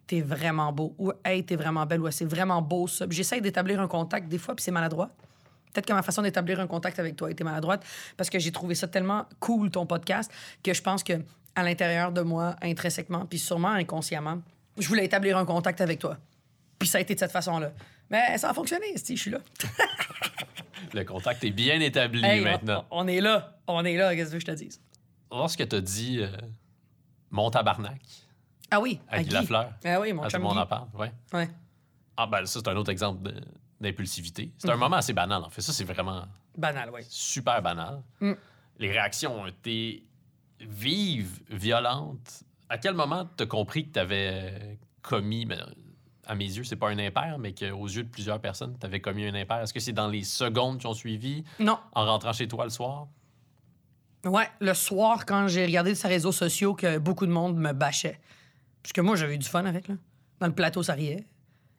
t'es 0.08 0.22
vraiment 0.22 0.72
beau. 0.72 0.96
Ou 0.98 1.12
Hey, 1.24 1.44
t'es 1.44 1.56
vraiment 1.56 1.86
belle. 1.86 2.02
Ou 2.02 2.12
c'est 2.12 2.26
vraiment 2.26 2.62
beau 2.62 2.88
ça. 2.88 3.08
Puis 3.08 3.18
j'essaye 3.18 3.42
d'établir 3.42 3.80
un 3.82 3.88
contact 3.88 4.28
des 4.28 4.38
fois, 4.38 4.56
puis 4.56 4.64
c'est 4.64 4.72
maladroit. 4.72 5.10
Peut-être 5.74 5.88
que 5.88 5.94
ma 5.94 6.04
façon 6.04 6.22
d'établir 6.22 6.60
un 6.60 6.68
contact 6.68 7.00
avec 7.00 7.16
toi 7.18 7.30
était 7.30 7.44
maladroite 7.44 7.86
parce 8.16 8.30
que 8.30 8.40
j'ai 8.40 8.52
trouvé 8.52 8.76
ça 8.76 8.88
tellement 8.88 9.26
cool, 9.42 9.70
ton 9.70 9.86
podcast, 9.86 10.32
que 10.64 10.74
je 10.74 10.82
pense 10.82 11.04
que 11.04 11.14
à 11.54 11.64
l'intérieur 11.64 12.12
de 12.12 12.22
moi, 12.22 12.56
intrinsèquement, 12.62 13.26
puis 13.26 13.40
sûrement 13.40 13.70
inconsciemment, 13.70 14.42
je 14.78 14.88
voulais 14.88 15.06
établir 15.06 15.38
un 15.38 15.46
contact 15.46 15.82
avec 15.82 16.00
toi. 16.00 16.18
Puis 16.80 16.88
ça 16.88 16.98
a 16.98 17.02
été 17.02 17.14
de 17.14 17.20
cette 17.20 17.32
façon-là. 17.32 17.72
Mais 18.10 18.38
ça 18.38 18.50
a 18.50 18.54
fonctionné, 18.54 18.86
si 18.98 19.16
je 19.18 19.22
suis 19.22 19.32
là. 19.32 19.40
Le 20.94 21.04
contact 21.04 21.44
est 21.44 21.52
bien 21.52 21.80
établi 21.80 22.24
Hey, 22.24 22.42
maintenant. 22.42 22.86
On, 22.92 23.04
on 23.04 23.08
est 23.08 23.20
là. 23.22 23.58
On 23.68 23.84
est 23.84 23.98
là, 23.98 24.16
qu'est-ce 24.16 24.32
que 24.32 24.40
je 24.40 24.46
te 24.46 24.52
dise? 24.52 24.80
Lorsque 25.32 25.68
tu 25.68 25.76
as 25.76 25.82
dit 25.82 26.20
euh, 26.22 26.30
mon 27.32 27.50
tabarnak 27.52 28.02
Ah 28.72 28.80
oui, 28.80 29.00
à 29.10 29.22
Guy 29.24 29.30
Lafleur, 29.32 29.72
Ah 29.84 30.00
oui, 30.00 30.14
mon 30.14 30.24
à 30.24 30.28
tout 30.30 30.38
le 30.38 30.44
monde 30.44 30.54
Guy. 30.54 30.60
en 30.60 30.66
parle, 30.68 30.88
ouais. 30.96 31.12
Ouais. 31.34 31.50
Ah, 32.18 32.28
ben 32.28 32.46
ça, 32.46 32.60
c'est 32.64 32.68
un 32.70 32.76
autre 32.78 32.92
exemple 32.92 33.30
d'impulsivité. 33.82 34.52
C'est 34.58 34.70
un 34.70 34.78
moment 34.78 34.96
assez 34.98 35.14
banal, 35.14 35.44
en 35.44 35.50
fait. 35.50 35.62
Ça, 35.62 35.74
c'est 35.74 35.84
vraiment 35.84 36.26
Banal, 36.58 36.90
oui. 36.94 37.02
super 37.10 37.62
banal. 37.62 38.02
Mm. 38.22 38.34
Les 38.80 38.92
réactions 38.92 39.42
ont 39.42 39.48
été 39.48 40.06
vives, 40.62 41.42
violentes. 41.50 42.44
À 42.70 42.78
quel 42.78 42.94
moment 42.94 43.28
tu 43.38 43.44
as 43.44 43.48
compris 43.48 43.88
que 43.88 43.94
tu 43.94 44.00
avais 44.00 44.80
commis, 45.02 45.46
mais, 45.46 45.58
à 46.26 46.36
mes 46.36 46.46
yeux, 46.46 46.64
c'est 46.64 46.78
pas 46.78 46.90
un 46.90 46.98
impair, 46.98 47.38
mais 47.38 47.54
qu'aux 47.54 47.86
yeux 47.88 48.04
de 48.04 48.10
plusieurs 48.10 48.40
personnes, 48.40 48.78
tu 48.80 48.86
avais 48.86 49.02
commis 49.02 49.26
un 49.26 49.36
impair? 49.36 49.58
Est-ce 49.60 49.74
que 49.74 49.80
c'est 49.82 49.92
dans 49.94 50.08
les 50.08 50.24
secondes 50.24 50.80
qui 50.80 50.88
ont 50.88 50.94
suivi, 50.94 51.44
Non. 51.60 51.78
en 51.94 52.06
rentrant 52.06 52.32
chez 52.34 52.48
toi 52.48 52.64
le 52.64 52.70
soir? 52.70 53.08
Ouais, 54.26 54.50
le 54.60 54.74
soir, 54.74 55.26
quand 55.26 55.48
j'ai 55.48 55.66
regardé 55.66 55.94
sur 55.94 56.10
réseaux 56.10 56.32
sociaux 56.32 56.74
que 56.74 56.98
beaucoup 56.98 57.28
de 57.28 57.32
monde 57.32 57.58
me 57.58 57.74
bâchait. 57.74 58.20
Parce 58.82 58.92
que 58.92 59.02
moi, 59.02 59.16
j'avais 59.16 59.36
eu 59.36 59.38
du 59.38 59.48
fun 59.48 59.66
avec, 59.66 59.88
là. 59.88 59.96
Dans 60.40 60.48
le 60.48 60.54
plateau, 60.54 60.82
ça 60.84 60.94
riait. 60.94 61.26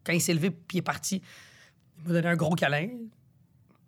Quand 0.04 0.12
il 0.12 0.20
s'est 0.20 0.34
levé 0.34 0.50
puis 0.50 0.76
il 0.76 0.78
est 0.78 0.82
parti, 0.82 1.22
il 1.98 2.08
m'a 2.08 2.14
donné 2.14 2.28
un 2.28 2.36
gros 2.36 2.54
câlin. 2.54 2.88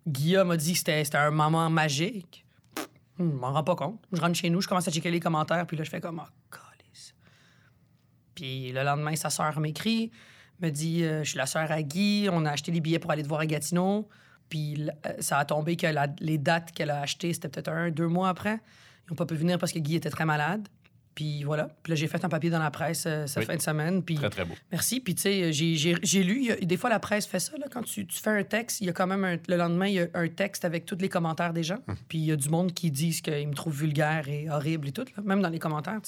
Guillaume 0.06 0.48
m'a 0.48 0.56
dit 0.56 0.72
que 0.72 0.78
c'était 0.78 1.16
un 1.16 1.30
moment 1.30 1.70
magique. 1.70 2.44
Pff, 2.74 2.88
Je 3.18 3.24
m'en 3.24 3.52
rends 3.52 3.64
pas 3.64 3.76
compte. 3.76 4.00
Je 4.12 4.20
rentre 4.20 4.34
chez 4.34 4.50
nous, 4.50 4.60
je 4.60 4.68
commence 4.68 4.88
à 4.88 4.90
checker 4.90 5.10
les 5.10 5.20
commentaires, 5.20 5.66
puis 5.66 5.76
là, 5.76 5.84
je 5.84 5.90
fais 5.90 6.00
comme, 6.00 6.20
oh, 6.24 6.28
câlisse. 6.50 7.14
Puis 8.34 8.72
le 8.72 8.82
lendemain, 8.82 9.14
sa 9.14 9.30
sœur 9.30 9.58
m'écrit, 9.60 10.10
me 10.60 10.70
dit, 10.70 11.04
euh, 11.04 11.22
je 11.22 11.30
suis 11.30 11.38
la 11.38 11.46
sœur 11.46 11.70
à 11.70 11.82
Guy, 11.82 12.28
on 12.32 12.44
a 12.44 12.50
acheté 12.50 12.72
les 12.72 12.80
billets 12.80 12.98
pour 12.98 13.12
aller 13.12 13.22
te 13.22 13.28
voir 13.28 13.40
à 13.40 13.46
Gatineau. 13.46 14.08
Puis 14.48 14.88
euh, 15.06 15.12
ça 15.20 15.38
a 15.38 15.44
tombé 15.44 15.76
que 15.76 15.86
les 16.20 16.38
dates 16.38 16.72
qu'elle 16.72 16.90
a 16.90 17.00
achetées, 17.00 17.32
c'était 17.32 17.48
peut-être 17.48 17.68
un, 17.68 17.90
deux 17.90 18.08
mois 18.08 18.28
après. 18.28 18.60
Ils 19.06 19.12
n'ont 19.12 19.16
pas 19.16 19.26
pu 19.26 19.34
venir 19.34 19.58
parce 19.58 19.72
que 19.72 19.78
Guy 19.78 19.96
était 19.96 20.10
très 20.10 20.24
malade. 20.24 20.68
Puis 21.18 21.42
voilà. 21.42 21.68
Puis 21.82 21.90
là, 21.90 21.96
j'ai 21.96 22.06
fait 22.06 22.24
un 22.24 22.28
papier 22.28 22.48
dans 22.48 22.60
la 22.60 22.70
presse 22.70 23.02
euh, 23.08 23.26
cette 23.26 23.38
Oui. 23.40 23.44
fin 23.46 23.56
de 23.56 23.60
semaine. 23.60 24.04
Puis 24.04 24.14
Très, 24.14 24.30
très 24.30 24.44
beau. 24.44 24.54
Merci. 24.70 25.00
Puis, 25.00 25.16
tu 25.16 25.22
sais, 25.22 25.52
j'ai- 25.52 25.74
j'ai 26.00 26.22
lu, 26.22 26.52
a- 26.52 26.56
des 26.64 26.76
fois, 26.76 26.88
la 26.90 27.00
presse 27.00 27.26
fait 27.26 27.40
ça, 27.40 27.58
là, 27.58 27.66
quand 27.68 27.82
tu, 27.82 28.06
tu 28.06 28.20
fais 28.20 28.30
un 28.30 28.44
texte, 28.44 28.80
il 28.80 28.86
y 28.86 28.88
a 28.88 28.92
quand 28.92 29.08
même, 29.08 29.24
un- 29.24 29.36
le 29.48 29.56
lendemain, 29.56 29.86
il 29.88 29.94
y 29.94 30.00
a 30.00 30.06
un 30.14 30.28
texte 30.28 30.64
avec 30.64 30.84
tous 30.86 30.94
les 31.00 31.08
commentaires 31.08 31.52
des 31.52 31.64
gens. 31.64 31.78
Puis, 32.08 32.18
il 32.18 32.24
y 32.26 32.30
a 32.30 32.36
du 32.36 32.48
monde 32.50 32.72
qui 32.72 32.92
disent 32.92 33.20
qu'ils 33.20 33.48
me 33.48 33.52
trouvent 33.54 33.76
vulgaire 33.76 34.28
et 34.28 34.48
horrible 34.48 34.86
et 34.86 34.92
tout, 34.92 35.02
là, 35.16 35.22
même 35.24 35.42
dans 35.42 35.48
les 35.48 35.58
commentaires. 35.58 35.98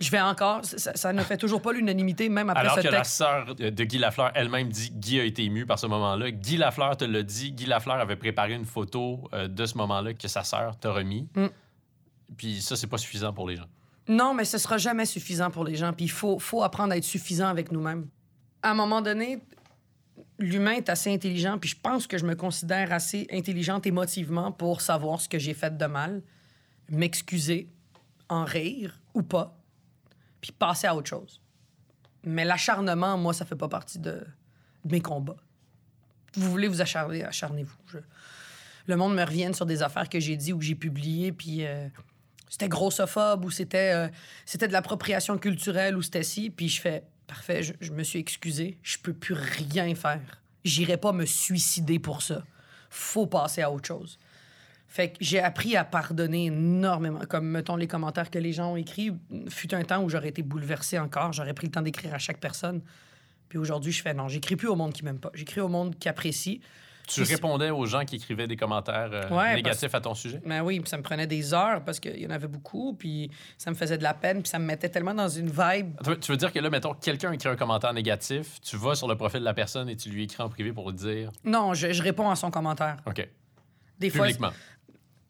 Je 0.00 0.10
vais 0.10 0.20
encore, 0.22 0.64
ça, 0.64 0.96
ça 0.96 1.12
ne 1.12 1.20
fait 1.20 1.36
toujours 1.36 1.60
pas 1.60 1.74
l'unanimité, 1.74 2.30
même 2.30 2.48
après 2.48 2.62
Alors 2.62 2.76
ce 2.76 2.80
que 2.80 2.88
la 2.88 3.04
sœur 3.04 3.54
de 3.56 3.84
Guy 3.84 3.98
Lafleur 3.98 4.32
elle-même 4.34 4.70
dit 4.70 4.92
Guy 4.94 5.20
a 5.20 5.24
été 5.24 5.44
ému 5.44 5.66
par 5.66 5.78
ce 5.78 5.86
moment-là. 5.88 6.30
Guy 6.30 6.56
Lafleur 6.56 6.96
te 6.96 7.04
l'a 7.04 7.22
dit. 7.22 7.52
Guy 7.52 7.66
Lafleur 7.66 7.96
avait 7.96 8.16
préparé 8.16 8.54
une 8.54 8.64
photo 8.64 9.28
euh, 9.34 9.46
de 9.46 9.66
ce 9.66 9.76
moment-là 9.76 10.14
que 10.14 10.26
sa 10.26 10.42
sœur 10.42 10.78
t'a 10.78 10.90
remis. 10.90 11.28
Mm. 11.36 11.46
Puis 12.38 12.62
ça, 12.62 12.76
c'est 12.76 12.86
pas 12.86 12.96
suffisant 12.98 13.34
pour 13.34 13.46
les 13.46 13.56
gens. 13.56 13.66
Non, 14.08 14.34
mais 14.34 14.44
ce 14.44 14.58
sera 14.58 14.76
jamais 14.78 15.06
suffisant 15.06 15.50
pour 15.50 15.64
les 15.64 15.76
gens. 15.76 15.92
Puis 15.92 16.06
il 16.06 16.10
faut, 16.10 16.38
faut 16.38 16.62
apprendre 16.62 16.92
à 16.92 16.96
être 16.96 17.04
suffisant 17.04 17.48
avec 17.48 17.72
nous-mêmes. 17.72 18.06
À 18.62 18.70
un 18.70 18.74
moment 18.74 19.00
donné, 19.00 19.42
l'humain 20.38 20.72
est 20.72 20.88
assez 20.88 21.12
intelligent, 21.12 21.58
puis 21.58 21.70
je 21.70 21.76
pense 21.80 22.06
que 22.06 22.18
je 22.18 22.26
me 22.26 22.34
considère 22.34 22.92
assez 22.92 23.26
intelligente 23.32 23.86
émotivement 23.86 24.52
pour 24.52 24.80
savoir 24.80 25.20
ce 25.20 25.28
que 25.28 25.38
j'ai 25.38 25.54
fait 25.54 25.76
de 25.76 25.86
mal, 25.86 26.22
m'excuser, 26.90 27.68
en 28.28 28.44
rire 28.44 29.00
ou 29.14 29.22
pas, 29.22 29.56
puis 30.40 30.52
passer 30.52 30.86
à 30.86 30.94
autre 30.96 31.08
chose. 31.08 31.40
Mais 32.24 32.44
l'acharnement, 32.44 33.18
moi, 33.18 33.32
ça 33.34 33.44
fait 33.44 33.56
pas 33.56 33.68
partie 33.68 33.98
de, 33.98 34.26
mes 34.90 35.00
combats. 35.00 35.36
Vous 36.34 36.50
voulez 36.50 36.68
vous 36.68 36.80
acharner, 36.80 37.24
acharnez-vous. 37.24 37.76
Je- 37.86 37.98
Le 38.86 38.96
monde 38.96 39.14
me 39.14 39.22
revienne 39.24 39.54
sur 39.54 39.64
des 39.66 39.82
affaires 39.82 40.08
que 40.10 40.20
j'ai 40.20 40.36
dit 40.36 40.52
ou 40.52 40.58
que 40.58 40.64
j'ai 40.64 40.74
publiées, 40.74 41.32
puis 41.32 41.64
euh, 41.64 41.88
c'était 42.54 42.68
grossophobe 42.68 43.44
ou 43.44 43.50
c'était 43.50 43.92
euh, 43.94 44.08
c'était 44.46 44.68
de 44.68 44.72
l'appropriation 44.72 45.38
culturelle 45.38 45.96
ou 45.96 46.02
c'était 46.02 46.22
ci, 46.22 46.50
puis 46.50 46.68
je 46.68 46.80
fais 46.80 47.02
parfait, 47.26 47.64
je, 47.64 47.72
je 47.80 47.90
me 47.90 48.04
suis 48.04 48.20
excusé, 48.20 48.78
je 48.84 48.96
peux 48.96 49.12
plus 49.12 49.34
rien 49.34 49.92
faire. 49.96 50.40
J'irai 50.64 50.96
pas 50.96 51.10
me 51.10 51.26
suicider 51.26 51.98
pour 51.98 52.22
ça. 52.22 52.44
Faut 52.90 53.26
passer 53.26 53.60
à 53.60 53.72
autre 53.72 53.88
chose. 53.88 54.20
Fait 54.86 55.08
que 55.08 55.16
j'ai 55.20 55.40
appris 55.40 55.76
à 55.76 55.84
pardonner 55.84 56.44
énormément. 56.46 57.22
Comme, 57.28 57.48
mettons, 57.48 57.74
les 57.74 57.88
commentaires 57.88 58.30
que 58.30 58.38
les 58.38 58.52
gens 58.52 58.74
ont 58.74 58.76
écrits. 58.76 59.10
Fut 59.48 59.74
un 59.74 59.82
temps 59.82 60.04
où 60.04 60.08
j'aurais 60.08 60.28
été 60.28 60.42
bouleversé 60.42 61.00
encore. 61.00 61.32
J'aurais 61.32 61.54
pris 61.54 61.66
le 61.66 61.72
temps 61.72 61.82
d'écrire 61.82 62.14
à 62.14 62.18
chaque 62.18 62.38
personne. 62.38 62.82
Puis 63.48 63.58
aujourd'hui, 63.58 63.90
je 63.90 64.00
fais 64.00 64.14
non, 64.14 64.28
j'écris 64.28 64.54
plus 64.54 64.68
au 64.68 64.76
monde 64.76 64.92
qui 64.92 65.04
m'aime 65.04 65.18
pas. 65.18 65.32
J'écris 65.34 65.60
au 65.60 65.68
monde 65.68 65.98
qui 65.98 66.08
apprécie. 66.08 66.60
Tu 67.06 67.22
répondais 67.22 67.70
aux 67.70 67.84
gens 67.86 68.04
qui 68.04 68.16
écrivaient 68.16 68.46
des 68.46 68.56
commentaires 68.56 69.10
euh, 69.12 69.28
Ouais, 69.28 69.54
négatifs 69.56 69.94
à 69.94 70.00
ton 70.00 70.14
sujet? 70.14 70.40
Mais 70.44 70.60
oui, 70.60 70.80
puis 70.80 70.88
ça 70.88 70.96
me 70.96 71.02
prenait 71.02 71.26
des 71.26 71.52
heures 71.52 71.84
parce 71.84 72.00
qu'il 72.00 72.18
y 72.18 72.26
en 72.26 72.30
avait 72.30 72.46
beaucoup. 72.48 72.94
Puis 72.94 73.30
ça 73.58 73.70
me 73.70 73.76
faisait 73.76 73.98
de 73.98 74.02
la 74.02 74.14
peine. 74.14 74.42
Puis 74.42 74.48
ça 74.48 74.58
me 74.58 74.64
mettait 74.64 74.88
tellement 74.88 75.14
dans 75.14 75.28
une 75.28 75.48
vibe. 75.50 75.96
Tu 76.02 76.10
veux- 76.10 76.18
Tu 76.20 76.30
veux 76.32 76.36
dire 76.38 76.52
que 76.52 76.58
là, 76.58 76.70
mettons, 76.70 76.94
quelqu'un 76.94 77.32
écrit 77.32 77.48
un 77.48 77.56
commentaire 77.56 77.92
négatif, 77.92 78.60
tu 78.62 78.76
vas 78.76 78.94
sur 78.94 79.06
le 79.08 79.16
profil 79.16 79.40
de 79.40 79.44
la 79.44 79.54
personne 79.54 79.88
et 79.88 79.96
tu 79.96 80.08
lui 80.08 80.24
écris 80.24 80.42
en 80.42 80.48
privé 80.48 80.72
pour 80.72 80.90
lui 80.90 80.96
dire? 80.96 81.30
Non, 81.44 81.74
je, 81.74 81.92
je 81.92 82.02
réponds 82.02 82.30
à 82.30 82.36
son 82.36 82.50
commentaire. 82.50 82.96
OK, 83.06 83.28
Des 83.98 84.10
fois. 84.10 84.26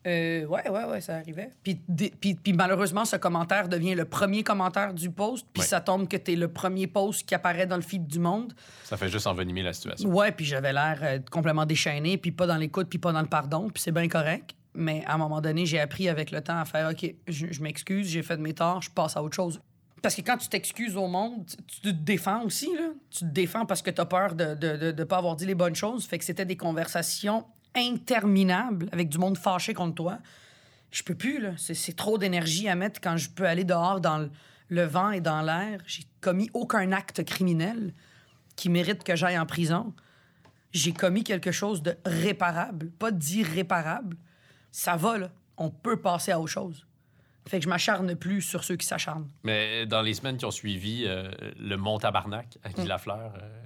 Euh, 0.07 0.44
ouais, 0.46 0.68
ouais, 0.68 0.84
ouais, 0.84 1.00
ça 1.00 1.16
arrivait. 1.16 1.50
Puis, 1.62 1.80
des- 1.88 2.11
puis, 2.11 2.34
puis 2.34 2.52
malheureusement, 2.52 3.05
ce 3.07 3.16
commentaire 3.16 3.68
devient 3.68 3.94
le 3.94 4.05
premier 4.05 4.42
commentaire 4.42 4.92
du 4.92 5.11
post, 5.11 5.46
puis 5.52 5.62
Ouais. 5.62 5.66
ça 5.66 5.80
tombe 5.80 6.09
que 6.09 6.16
t'es 6.18 6.36
le 6.36 6.48
premier 6.48 6.86
post 6.86 7.26
qui 7.26 7.34
apparaît 7.34 7.66
dans 7.66 7.76
le 7.76 7.82
feed 7.82 8.07
du 8.07 8.18
monde. 8.18 8.52
Ça 8.84 8.96
fait 8.98 9.09
juste 9.09 9.26
envenimer 9.26 9.62
la 9.62 9.72
situation. 9.72 10.09
Ouais, 10.11 10.30
puis 10.32 10.44
j'avais 10.44 10.72
l'air 10.74 10.98
euh, 11.02 11.18
complètement 11.30 11.64
déchaîné, 11.64 12.18
puis 12.18 12.32
pas 12.32 12.46
dans 12.46 12.57
l'écoute, 12.57 12.88
puis 12.90 12.98
pas 12.98 13.12
dans 13.12 13.22
le 13.22 13.28
pardon, 13.28 13.70
puis 13.70 13.82
c'est 13.82 13.92
bien 13.92 14.09
correct. 14.09 14.55
Mais 14.74 15.02
à 15.07 15.14
un 15.14 15.18
moment 15.18 15.40
donné, 15.40 15.64
j'ai 15.66 15.80
appris 15.80 16.09
avec 16.09 16.30
le 16.32 16.40
temps 16.42 16.59
à 16.59 16.64
faire 16.64 16.90
OK, 16.90 17.14
je, 17.28 17.46
je 17.50 17.62
m'excuse, 17.62 18.09
j'ai 18.09 18.22
fait 18.22 18.36
de 18.36 18.42
mes 18.42 18.52
torts, 18.55 18.82
je 18.82 18.90
passe 18.90 19.16
à 19.16 19.22
autre 19.22 19.36
chose. 19.36 19.61
Parce 20.02 20.16
que 20.16 20.20
quand 20.20 20.36
tu 20.36 20.48
t'excuses 20.48 20.96
au 20.98 21.07
monde, 21.07 21.46
tu, 21.46 21.57
tu 21.80 21.80
te 21.80 21.88
défends 22.02 22.42
aussi, 22.42 22.66
là. 22.74 22.90
Tu 23.11 23.20
te 23.20 23.24
défends 23.24 23.64
parce 23.64 23.80
que 23.80 23.90
t'as 23.90 24.05
peur 24.05 24.34
de 24.34 24.44
ne 24.44 24.55
de, 24.55 24.76
de, 24.76 24.90
de 24.92 25.05
pas 25.05 25.16
avoir 25.16 25.34
dit 25.36 25.46
les 25.46 25.55
bonnes 25.55 25.74
choses. 25.76 26.05
Fait 26.05 26.18
que 26.18 26.24
c'était 26.26 26.44
des 26.44 26.57
conversations 26.59 27.46
interminables 27.76 28.88
avec 28.92 29.08
du 29.08 29.18
monde 29.18 29.36
fâché 29.38 29.74
contre 29.74 29.94
toi. 29.94 30.18
Je 30.90 31.02
peux 31.02 31.14
plus, 31.14 31.40
là. 31.40 31.50
C'est 31.56 31.96
trop 31.96 32.18
d'énergie 32.18 32.68
à 32.68 32.74
mettre 32.74 33.00
quand 33.00 33.16
je 33.16 33.28
peux 33.30 33.46
aller 33.46 33.64
dehors 33.64 34.00
dans 34.00 34.18
le, 34.18 34.30
le 34.68 34.84
vent 34.84 35.10
et 35.10 35.20
dans 35.20 35.42
l'air. 35.42 35.80
J'ai 35.86 36.04
commis 36.20 36.50
aucun 36.54 36.92
acte 36.92 37.24
criminel 37.24 37.92
qui 38.56 38.68
mérite 38.70 39.02
que 39.02 39.16
j'aille 39.16 39.38
en 39.38 39.46
prison. 39.46 39.92
J'ai 40.72 40.92
commis 40.92 41.24
quelque 41.24 41.52
chose 41.52 41.82
de 41.82 41.96
réparable, 42.04 42.90
pas 42.92 43.10
d'irréparable. 43.10 44.16
Ça 44.70 44.96
va, 44.96 45.18
là. 45.18 45.30
On 45.56 45.70
peut 45.70 46.00
passer 46.00 46.32
à 46.32 46.40
autre 46.40 46.50
chose. 46.50 46.86
Fait 47.46 47.58
que 47.58 47.64
je 47.64 47.68
m'acharne 47.68 48.14
plus 48.16 48.40
sur 48.42 48.64
ceux 48.64 48.76
qui 48.76 48.86
s'acharnent. 48.86 49.28
Mais 49.44 49.86
dans 49.86 50.00
les 50.02 50.14
semaines 50.14 50.36
qui 50.36 50.44
ont 50.46 50.50
suivi 50.50 51.04
euh, 51.06 51.30
le 51.58 51.76
Mont 51.76 51.98
Tabarnak 51.98 52.58
à 52.64 52.70
Mm. 52.70 52.72
Guy 52.72 52.86
Lafleur, 52.86 53.34
euh, 53.36 53.62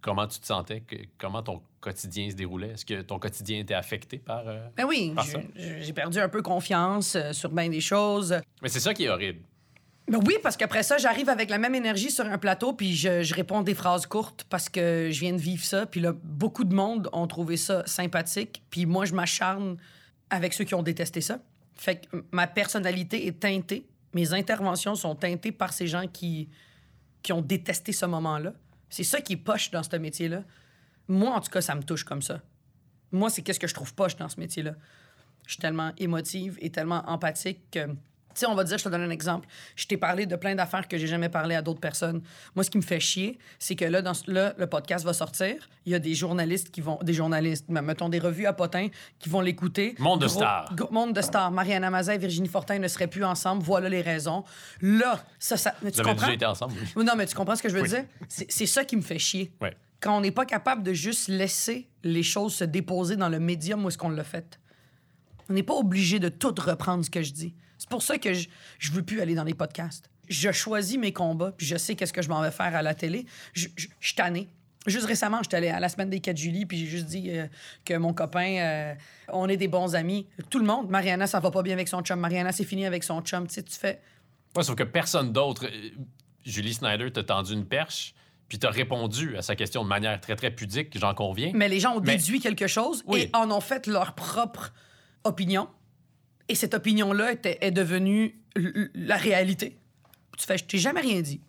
comment 0.00 0.26
tu 0.26 0.38
te 0.40 0.46
sentais? 0.46 0.82
Que- 0.82 0.96
comment 1.18 1.42
ton 1.42 1.62
quotidien 1.86 2.28
se 2.30 2.34
déroulait? 2.34 2.70
Est-ce 2.70 2.84
que 2.84 3.02
ton 3.02 3.18
quotidien 3.18 3.60
était 3.60 3.74
affecté 3.74 4.18
par... 4.18 4.46
euh, 4.48 4.66
Ben 4.76 4.84
oui, 4.84 5.12
Par 5.14 5.24
ça? 5.24 5.38
j'ai 5.56 5.92
perdu 5.92 6.18
un 6.18 6.28
peu 6.28 6.42
confiance 6.42 7.14
euh, 7.16 7.32
sur 7.32 7.50
bien 7.50 7.68
des 7.68 7.80
choses. 7.80 8.36
Mais 8.62 8.68
c'est 8.68 8.80
ça 8.80 8.92
qui 8.92 9.04
est 9.04 9.08
horrible. 9.08 9.40
Ben 10.08 10.20
oui, 10.24 10.34
parce 10.42 10.56
qu'après 10.56 10.82
ça, 10.84 10.98
j'arrive 10.98 11.28
avec 11.28 11.50
la 11.50 11.58
même 11.58 11.74
énergie 11.74 12.10
sur 12.10 12.24
un 12.26 12.38
plateau, 12.38 12.72
puis 12.72 12.94
je, 12.94 13.22
je 13.22 13.34
réponds 13.34 13.62
des 13.62 13.74
phrases 13.74 14.06
courtes 14.06 14.44
parce 14.48 14.68
que 14.68 15.08
je 15.10 15.18
viens 15.20 15.32
de 15.32 15.38
vivre 15.40 15.64
ça. 15.64 15.84
Puis 15.86 16.00
là, 16.00 16.12
beaucoup 16.22 16.62
de 16.64 16.74
monde 16.74 17.08
ont 17.12 17.26
trouvé 17.26 17.56
ça 17.56 17.84
sympathique. 17.86 18.62
Puis 18.70 18.86
moi, 18.86 19.04
je 19.04 19.14
m'acharne 19.14 19.76
avec 20.30 20.52
ceux 20.54 20.64
qui 20.64 20.74
ont 20.74 20.82
détesté 20.84 21.20
ça. 21.20 21.38
Fait 21.74 21.96
que 22.06 22.24
ma 22.32 22.46
personnalité 22.46 23.26
est 23.26 23.40
teintée. 23.40 23.86
Mes 24.14 24.32
interventions 24.32 24.94
sont 24.94 25.14
teintées 25.16 25.52
par 25.52 25.72
ces 25.72 25.86
gens 25.88 26.06
qui, 26.06 26.48
qui 27.22 27.32
ont 27.32 27.42
détesté 27.42 27.90
ce 27.92 28.06
moment-là. 28.06 28.52
C'est 28.88 29.02
ça 29.04 29.20
qui 29.20 29.32
est 29.32 29.36
poche 29.36 29.70
dans 29.72 29.82
ce 29.82 29.96
métier-là. 29.96 30.42
Moi, 31.08 31.30
en 31.32 31.40
tout 31.40 31.50
cas, 31.50 31.60
ça 31.60 31.74
me 31.74 31.82
touche 31.82 32.04
comme 32.04 32.22
ça. 32.22 32.40
Moi, 33.12 33.30
c'est 33.30 33.42
qu'est-ce 33.42 33.60
que 33.60 33.68
je 33.68 33.74
trouve 33.74 33.94
poche 33.94 34.16
dans 34.16 34.28
ce 34.28 34.40
métier-là. 34.40 34.72
Je 35.46 35.52
suis 35.52 35.60
tellement 35.60 35.92
émotive 35.98 36.58
et 36.60 36.70
tellement 36.70 37.02
empathique 37.08 37.60
que. 37.70 37.86
Tu 38.34 38.40
sais, 38.40 38.46
on 38.48 38.54
va 38.54 38.64
dire, 38.64 38.76
je 38.76 38.84
te 38.84 38.88
donne 38.90 39.00
un 39.00 39.08
exemple. 39.08 39.48
Je 39.76 39.86
t'ai 39.86 39.96
parlé 39.96 40.26
de 40.26 40.36
plein 40.36 40.54
d'affaires 40.54 40.86
que 40.88 40.98
j'ai 40.98 41.06
jamais 41.06 41.30
parlé 41.30 41.54
à 41.54 41.62
d'autres 41.62 41.80
personnes. 41.80 42.20
Moi, 42.54 42.64
ce 42.64 42.70
qui 42.70 42.76
me 42.76 42.82
fait 42.82 43.00
chier, 43.00 43.38
c'est 43.58 43.76
que 43.76 43.86
là, 43.86 44.02
dans 44.02 44.12
là, 44.26 44.52
le 44.58 44.66
podcast 44.66 45.06
va 45.06 45.14
sortir. 45.14 45.70
Il 45.86 45.92
y 45.92 45.94
a 45.94 45.98
des 45.98 46.12
journalistes 46.14 46.70
qui 46.70 46.82
vont. 46.82 46.98
Des 47.02 47.14
journalistes, 47.14 47.64
mais 47.68 47.80
mettons 47.80 48.10
des 48.10 48.18
revues 48.18 48.44
à 48.44 48.52
potins 48.52 48.88
qui 49.18 49.30
vont 49.30 49.40
l'écouter. 49.40 49.94
Monde 50.00 50.20
de 50.20 50.28
stars. 50.28 50.70
Monde 50.90 51.14
de 51.14 51.22
stars. 51.22 51.50
Mariana 51.50 51.88
Mazet 51.88 52.16
et 52.16 52.18
Virginie 52.18 52.48
Fortin 52.48 52.78
ne 52.78 52.88
seraient 52.88 53.06
plus 53.06 53.24
ensemble. 53.24 53.62
Voilà 53.62 53.88
les 53.88 54.02
raisons. 54.02 54.44
Là, 54.82 55.24
ça, 55.38 55.56
ça. 55.56 55.74
mais 55.80 55.88
Vous 55.88 55.94
tu 55.94 56.00
avez 56.00 56.10
comprends? 56.10 56.26
déjà 56.26 56.34
été 56.34 56.44
ensemble? 56.44 56.74
oui. 56.96 57.04
Non, 57.06 57.14
mais 57.16 57.24
tu 57.24 57.34
comprends 57.34 57.56
ce 57.56 57.62
que 57.62 57.70
je 57.70 57.74
veux 57.74 57.82
Oui. 57.82 57.88
dire? 57.88 58.04
C'est 58.28 58.50
c'est 58.52 58.66
ça 58.66 58.84
qui 58.84 58.96
me 58.96 59.02
fait 59.02 59.18
chier. 59.18 59.50
Ouais. 59.62 59.74
Quand 60.00 60.16
on 60.16 60.20
n'est 60.20 60.30
pas 60.30 60.46
capable 60.46 60.82
de 60.82 60.92
juste 60.92 61.28
laisser 61.28 61.88
les 62.02 62.22
choses 62.22 62.54
se 62.54 62.64
déposer 62.64 63.16
dans 63.16 63.28
le 63.28 63.38
médium 63.40 63.84
où 63.84 63.88
est-ce 63.88 63.98
qu'on 63.98 64.10
l'a 64.10 64.24
fait. 64.24 64.60
On 65.48 65.54
n'est 65.54 65.62
pas 65.62 65.74
obligé 65.74 66.18
de 66.18 66.28
tout 66.28 66.54
reprendre 66.58 67.04
ce 67.04 67.10
que 67.10 67.22
je 67.22 67.32
dis. 67.32 67.54
C'est 67.78 67.88
pour 67.88 68.02
ça 68.02 68.18
que 68.18 68.32
je, 68.34 68.48
je 68.78 68.92
veux 68.92 69.02
plus 69.02 69.20
aller 69.20 69.34
dans 69.34 69.44
les 69.44 69.54
podcasts. 69.54 70.10
Je 70.28 70.50
choisis 70.50 70.98
mes 70.98 71.12
combats, 71.12 71.52
puis 71.52 71.66
je 71.66 71.76
sais 71.76 71.94
qu'est-ce 71.94 72.12
que 72.12 72.22
je 72.22 72.28
m'en 72.28 72.40
vais 72.42 72.50
faire 72.50 72.74
à 72.74 72.82
la 72.82 72.94
télé. 72.94 73.26
Je, 73.52 73.68
suis 74.00 74.14
tanné. 74.14 74.48
Juste 74.86 75.06
récemment, 75.06 75.42
j'étais 75.42 75.56
allé 75.56 75.68
à 75.68 75.80
la 75.80 75.88
semaine 75.88 76.10
des 76.10 76.20
4 76.20 76.36
juillet, 76.36 76.66
puis 76.66 76.78
j'ai 76.78 76.86
juste 76.86 77.06
dit 77.06 77.30
euh, 77.30 77.46
que 77.84 77.94
mon 77.94 78.12
copain, 78.12 78.56
euh, 78.58 78.94
on 79.28 79.48
est 79.48 79.56
des 79.56 79.68
bons 79.68 79.94
amis. 79.94 80.26
Tout 80.50 80.58
le 80.58 80.64
monde. 80.64 80.88
Mariana, 80.90 81.26
ça 81.26 81.40
va 81.40 81.50
pas 81.50 81.62
bien 81.62 81.74
avec 81.74 81.88
son 81.88 82.02
chum. 82.02 82.18
Mariana, 82.20 82.52
c'est 82.52 82.64
fini 82.64 82.86
avec 82.86 83.02
son 83.04 83.20
chum. 83.20 83.46
Tu 83.46 83.54
sais, 83.54 83.62
tu 83.62 83.76
fais. 83.76 84.00
Ouais, 84.56 84.62
sauf 84.62 84.76
que 84.76 84.84
personne 84.84 85.32
d'autre. 85.32 85.66
euh, 85.66 85.90
Julie 86.44 86.74
Snyder 86.74 87.10
t'a 87.10 87.24
tendu 87.24 87.52
une 87.52 87.66
perche, 87.66 88.14
puis 88.48 88.58
t'as 88.58 88.70
répondu 88.70 89.36
à 89.36 89.42
sa 89.42 89.56
question 89.56 89.82
de 89.82 89.88
manière 89.88 90.20
très, 90.20 90.36
très 90.36 90.50
pudique, 90.50 90.96
j'en 90.98 91.14
conviens. 91.14 91.50
Mais 91.54 91.68
les 91.68 91.80
gens 91.80 91.96
ont 91.96 92.00
Mais- 92.00 92.16
déduit 92.16 92.40
quelque 92.40 92.66
chose 92.66 93.02
Oui. 93.06 93.22
et 93.22 93.30
en 93.36 93.50
ont 93.50 93.60
fait 93.60 93.86
leur 93.86 94.14
propre 94.14 94.72
opinion. 95.24 95.68
Et 96.48 96.54
cette 96.54 96.74
opinion-là 96.74 97.32
est 97.44 97.70
devenue 97.72 98.40
la 98.94 99.16
réalité. 99.16 99.78
Tu 100.38 100.46
fais, 100.46 100.58
je 100.58 100.64
t'ai 100.64 100.78
jamais 100.78 101.00
rien 101.00 101.20
dit. 101.20 101.40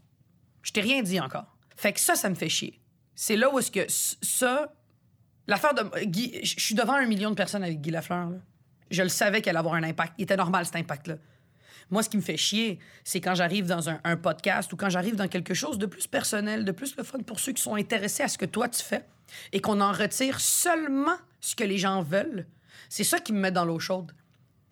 Je 0.63 0.71
t'ai 0.71 0.81
rien 0.81 1.03
dit 1.03 1.19
encore. 1.19 1.55
Fait 1.75 1.93
que 1.93 1.99
ça, 1.99 2.15
ça 2.15 2.29
me 2.29 2.35
fait 2.35 2.49
chier. 2.49 2.81
C'est 3.13 3.35
là 3.35 3.53
où 3.53 3.59
est-ce 3.59 3.71
que 3.71 3.85
ça. 3.87 4.73
L'affaire 5.47 5.73
de. 5.73 6.05
Guy, 6.05 6.39
je 6.43 6.55
je 6.57 6.59
suis 6.59 6.75
devant 6.75 6.93
un 6.93 7.05
million 7.05 7.29
de 7.29 7.35
personnes 7.35 7.63
avec 7.63 7.79
Guy 7.79 7.91
Lafleur. 7.91 8.29
là. 8.31 8.37
Je 8.89 9.03
le 9.03 9.09
savais 9.09 9.41
qu'elle 9.41 9.51
allait 9.55 9.59
avoir 9.59 9.75
un 9.75 9.83
impact. 9.83 10.13
Il 10.17 10.23
était 10.23 10.35
normal, 10.37 10.65
cet 10.65 10.75
impact-là. 10.77 11.17
Moi, 11.89 12.03
ce 12.03 12.09
qui 12.09 12.17
me 12.17 12.21
fait 12.21 12.37
chier, 12.37 12.79
c'est 13.03 13.21
quand 13.21 13.35
j'arrive 13.35 13.65
dans 13.65 13.89
un, 13.89 14.17
podcast 14.17 14.71
ou 14.73 14.75
quand 14.75 14.89
j'arrive 14.89 15.15
dans 15.15 15.27
quelque 15.27 15.53
chose 15.53 15.77
de 15.77 15.85
plus 15.85 16.07
personnel, 16.07 16.65
de 16.65 16.71
plus 16.71 16.95
le 16.97 17.03
fun 17.03 17.19
pour 17.19 17.39
ceux 17.39 17.53
qui 17.53 17.61
sont 17.61 17.75
intéressés 17.75 18.23
à 18.23 18.27
ce 18.27 18.37
que 18.37 18.45
toi 18.45 18.67
tu 18.67 18.83
fais 18.83 19.05
et 19.53 19.61
qu'on 19.61 19.79
en 19.79 19.91
retire 19.91 20.39
seulement 20.39 21.15
ce 21.39 21.55
que 21.55 21.63
les 21.63 21.77
gens 21.77 22.01
veulent. 22.01 22.45
C'est 22.89 23.03
ça 23.03 23.19
qui 23.19 23.33
me 23.33 23.39
met 23.39 23.51
dans 23.51 23.65
l'eau 23.65 23.79
chaude. 23.79 24.11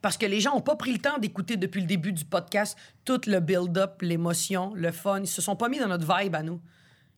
Parce 0.02 0.18
que 0.18 0.26
les 0.26 0.40
gens 0.40 0.54
n'ont 0.54 0.62
pas 0.62 0.76
pris 0.76 0.94
le 0.94 1.00
temps 1.00 1.18
d'écouter 1.18 1.58
depuis 1.58 1.82
le 1.82 1.88
début 1.88 2.14
du 2.14 2.26
podcast 2.26 2.78
tout 3.06 3.22
le 3.28 3.40
build-up, 3.40 4.02
l'émotion, 4.02 4.74
le 4.76 4.92
fun. 4.92 5.22
Ils 5.22 5.28
se 5.28 5.42
sont 5.42 5.56
pas 5.56 5.70
mis 5.70 5.80
dans 5.80 5.88
notre 5.88 6.06
vibe 6.06 6.36
à 6.36 6.44
nous. 6.44 6.62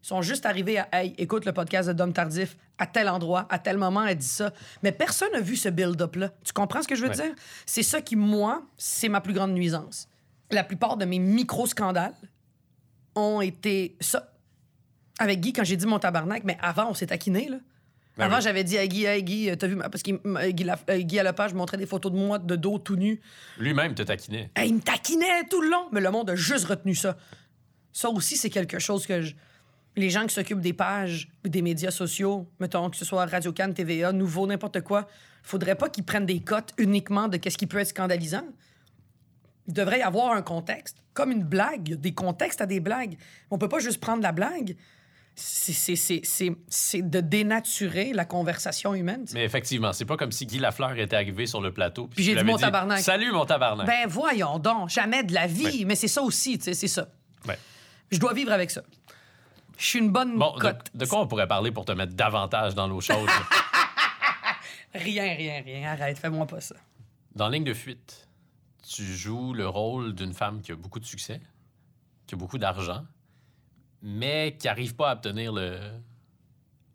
Ils 0.04 0.08
sont 0.08 0.22
juste 0.22 0.46
arrivés 0.46 0.78
à 0.78 0.88
Hey, 0.94 1.14
écoute 1.18 1.46
le 1.46 1.52
podcast 1.54 1.88
de 1.90 1.94
Dom 1.94 2.14
Tardif 2.14 2.56
à 2.78 2.86
tel 2.88 3.10
endroit, 3.10 3.46
à 3.50 3.60
tel 3.60 3.78
moment, 3.78 4.06
elle 4.06 4.18
dit 4.18 4.26
ça. 4.26 4.54
Mais 4.84 4.92
personne 4.92 5.32
n'a 5.34 5.42
vu 5.42 5.56
ce 5.56 5.70
build-up-là. 5.70 6.32
Tu 6.44 6.54
comprends 6.54 6.82
ce 6.82 6.88
que 6.88 6.96
je 6.96 7.02
veux 7.02 7.10
Ouais. 7.10 7.16
dire? 7.16 7.34
C'est 7.66 7.84
ça 7.84 8.02
qui, 8.02 8.16
moi, 8.16 8.64
c'est 8.78 9.10
ma 9.10 9.20
plus 9.22 9.34
grande 9.34 9.52
nuisance. 9.54 10.08
La 10.52 10.64
plupart 10.64 10.96
de 10.98 11.06
mes 11.06 11.20
micro-scandales 11.20 12.14
ont 13.16 13.42
été 13.42 13.98
ça. 14.00 14.32
Avec 15.20 15.42
Guy, 15.42 15.52
quand 15.52 15.64
j'ai 15.64 15.76
dit 15.76 15.88
mon 15.88 16.00
tabarnak, 16.00 16.44
mais 16.44 16.58
avant, 16.62 16.92
on 16.92 16.94
s'est 16.94 17.08
taquiné, 17.08 17.50
là. 17.50 17.58
Ben 18.18 18.26
Avant, 18.26 18.38
oui. 18.38 18.42
j'avais 18.44 18.64
dit 18.64 18.78
à 18.78 18.88
Guy, 18.88 19.06
hey, 19.06 19.24
Guy, 19.24 19.50
euh, 19.50 19.56
t'as 19.56 19.68
vu, 19.68 19.76
ma- 19.76 19.90
parce 19.90 20.04
que 20.04 20.50
Guy, 20.52 20.64
La- 20.64 20.80
euh, 20.90 21.00
Guy 21.00 21.20
à 21.20 21.24
Lepage 21.24 21.54
montrait 21.54 21.78
des 21.78 21.86
photos 21.86 22.12
de 22.12 22.18
moi 22.18 22.40
de 22.40 22.56
dos 22.56 22.78
tout 22.80 22.96
nu. 22.96 23.20
Lui-même 23.60 23.94
te 23.94 24.02
taquinait. 24.04 24.50
Hey, 24.56 24.70
il 24.70 24.76
me 24.76 24.80
taquinait 24.82 25.44
tout 25.50 25.62
le 25.62 25.70
long, 25.70 25.88
mais 25.92 26.02
le 26.02 26.10
monde 26.12 26.30
a 26.30 26.36
juste 26.36 26.66
retenu 26.66 26.96
ça. 26.96 27.18
Ça 27.94 28.10
aussi, 28.10 28.38
c'est 28.38 28.50
quelque 28.52 28.80
chose 28.80 29.06
que 29.06 29.22
je- 29.22 29.36
les 29.98 30.10
gens 30.10 30.26
qui 30.26 30.34
s'occupent 30.34 30.62
des 30.62 30.74
pages, 30.74 31.28
des 31.44 31.62
médias 31.62 31.92
sociaux, 31.92 32.48
mettons 32.60 32.90
que 32.90 32.98
ce 32.98 33.04
soit 33.06 33.26
Radio 33.26 33.52
Cannes, 33.52 33.74
TVA, 33.74 34.12
Nouveau, 34.14 34.48
n'importe 34.48 34.82
quoi, 34.82 35.08
faudrait 35.44 35.76
pas 35.76 35.90
qu'ils 35.90 36.04
prennent 36.04 36.26
des 36.26 36.40
cotes 36.40 36.72
uniquement 36.78 37.28
de 37.28 37.38
qu'est-ce 37.38 37.58
qui 37.58 37.68
peut 37.68 37.80
être 37.80 37.88
scandalisant. 37.90 38.46
Il 39.68 39.74
devrait 39.74 40.00
y 40.00 40.04
avoir 40.04 40.32
un 40.34 40.42
contexte, 40.42 40.98
comme 41.14 41.32
une 41.32 41.44
blague. 41.44 41.96
Des 41.96 42.14
contextes 42.14 42.62
à 42.62 42.66
des 42.66 42.80
blagues. 42.80 43.18
On 43.52 43.58
peut 43.58 43.68
pas 43.68 43.80
juste 43.80 44.00
prendre 44.00 44.22
la 44.24 44.32
blague. 44.32 44.78
C'est- 45.36 47.02
de 47.02 47.20
dénaturer 47.20 48.14
la 48.14 48.26
conversation 48.26 48.96
humaine. 48.96 49.26
Mais 49.34 49.44
effectivement, 49.44 49.94
c'est 49.94 50.06
pas 50.06 50.18
comme 50.18 50.32
si 50.32 50.46
Guy 50.46 50.58
Lafleur 50.60 50.98
était 50.98 51.16
arrivé 51.16 51.46
sur 51.46 51.62
le 51.62 51.72
plateau. 51.72 52.08
Puis 52.08 52.24
j'ai 52.24 52.36
dit 52.36 52.44
mon 52.44 52.58
tabarnak. 52.58 53.00
Salut 53.02 53.32
mon 53.32 53.46
tabarnak. 53.46 53.86
Ben 53.86 54.08
voyons 54.08 54.58
donc, 54.58 54.90
jamais 54.90 55.24
de 55.24 55.34
la 55.34 55.46
vie. 55.46 55.80
Ouais. 55.80 55.86
Mais 55.86 55.96
c'est 55.96 56.08
ça 56.08 56.24
aussi, 56.24 56.58
c'est 56.62 56.74
ça. 56.74 57.10
Ouais. 57.48 57.58
Je 58.12 58.18
dois 58.20 58.34
vivre 58.34 58.52
avec 58.52 58.72
ça. 58.72 58.82
Je 59.78 59.86
suis 59.86 60.00
une 60.00 60.12
bonne 60.12 60.38
Bon, 60.38 60.56
de, 60.56 60.60
cote. 60.60 60.90
de 60.96 61.06
quoi 61.06 61.20
on 61.22 61.28
pourrait 61.28 61.48
parler 61.48 61.72
pour 61.72 61.86
te 61.86 61.92
mettre 61.92 62.14
davantage 62.14 62.74
dans 62.76 62.88
l'eau 62.88 63.00
chaude? 63.02 63.30
Rien, 64.94 65.36
rien, 65.36 65.62
rien. 65.62 65.92
Arrête, 65.92 66.18
fais-moi 66.18 66.48
pas 66.48 66.62
ça. 66.62 66.76
dans 67.36 67.50
Ligne 67.50 67.64
de 67.66 67.74
fuite, 67.74 68.28
tu 68.88 69.04
joues 69.04 69.54
le 69.54 69.68
rôle 69.68 70.16
d'une 70.16 70.34
femme 70.34 70.62
qui 70.62 70.72
a 70.72 70.76
beaucoup 70.76 71.00
de 71.00 71.06
succès, 71.06 71.40
qui 72.26 72.34
a 72.34 72.38
beaucoup 72.38 72.58
d'argent, 72.58 73.06
mais 74.02 74.56
qui 74.60 74.66
n'arrive 74.68 74.96
pas 74.96 75.12
à 75.12 75.14
obtenir 75.14 75.52
le, 75.54 75.80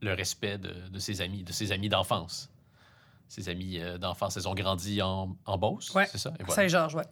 le 0.01 0.15
respect 0.15 0.59
de, 0.59 0.89
de 0.89 0.99
ses 0.99 1.21
amis, 1.21 1.45
de 1.45 1.53
ses 1.53 1.71
amis 1.71 1.89
d'enfance. 1.89 2.51
Ses 3.29 3.49
amis 3.49 3.79
euh, 3.79 3.99
d'enfance, 3.99 4.37
elles 4.37 4.49
ont 4.49 4.55
grandi 4.55 5.01
en, 5.01 5.37
en 5.47 5.59
Beauce, 5.59 5.95
Ouais. 5.95 6.07
c'est 6.07 6.19
ça? 6.19 6.33
Voilà. 6.41 6.55
Saint-Georges, 6.55 6.95
ouais. 6.97 7.05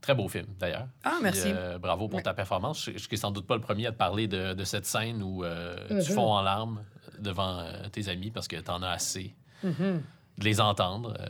Très 0.00 0.14
beau 0.14 0.28
film, 0.28 0.46
d'ailleurs. 0.58 0.86
Ah, 1.04 1.10
Puis, 1.14 1.22
merci. 1.24 1.48
euh, 1.48 1.78
bravo 1.78 2.08
pour 2.08 2.18
Ouais. 2.18 2.22
ta 2.22 2.32
performance. 2.34 2.84
Je, 2.84 2.92
je 2.92 2.98
suis 2.98 3.18
sans 3.18 3.30
doute 3.32 3.46
pas 3.46 3.56
le 3.56 3.60
premier 3.60 3.86
à 3.86 3.92
te 3.92 3.96
parler 3.96 4.26
de, 4.28 4.54
de 4.54 4.64
cette 4.64 4.86
scène 4.86 5.22
où 5.22 5.44
euh, 5.44 5.76
tu 6.04 6.12
fonds 6.12 6.32
en 6.32 6.40
larmes 6.42 6.84
devant 7.18 7.58
euh, 7.58 7.88
tes 7.90 8.08
amis 8.08 8.30
parce 8.30 8.46
que 8.48 8.56
t'en 8.56 8.82
as 8.82 8.90
assez 8.90 9.34
Mhm. 9.64 10.02
de 10.38 10.44
les 10.44 10.60
entendre. 10.60 11.14
euh, 11.20 11.26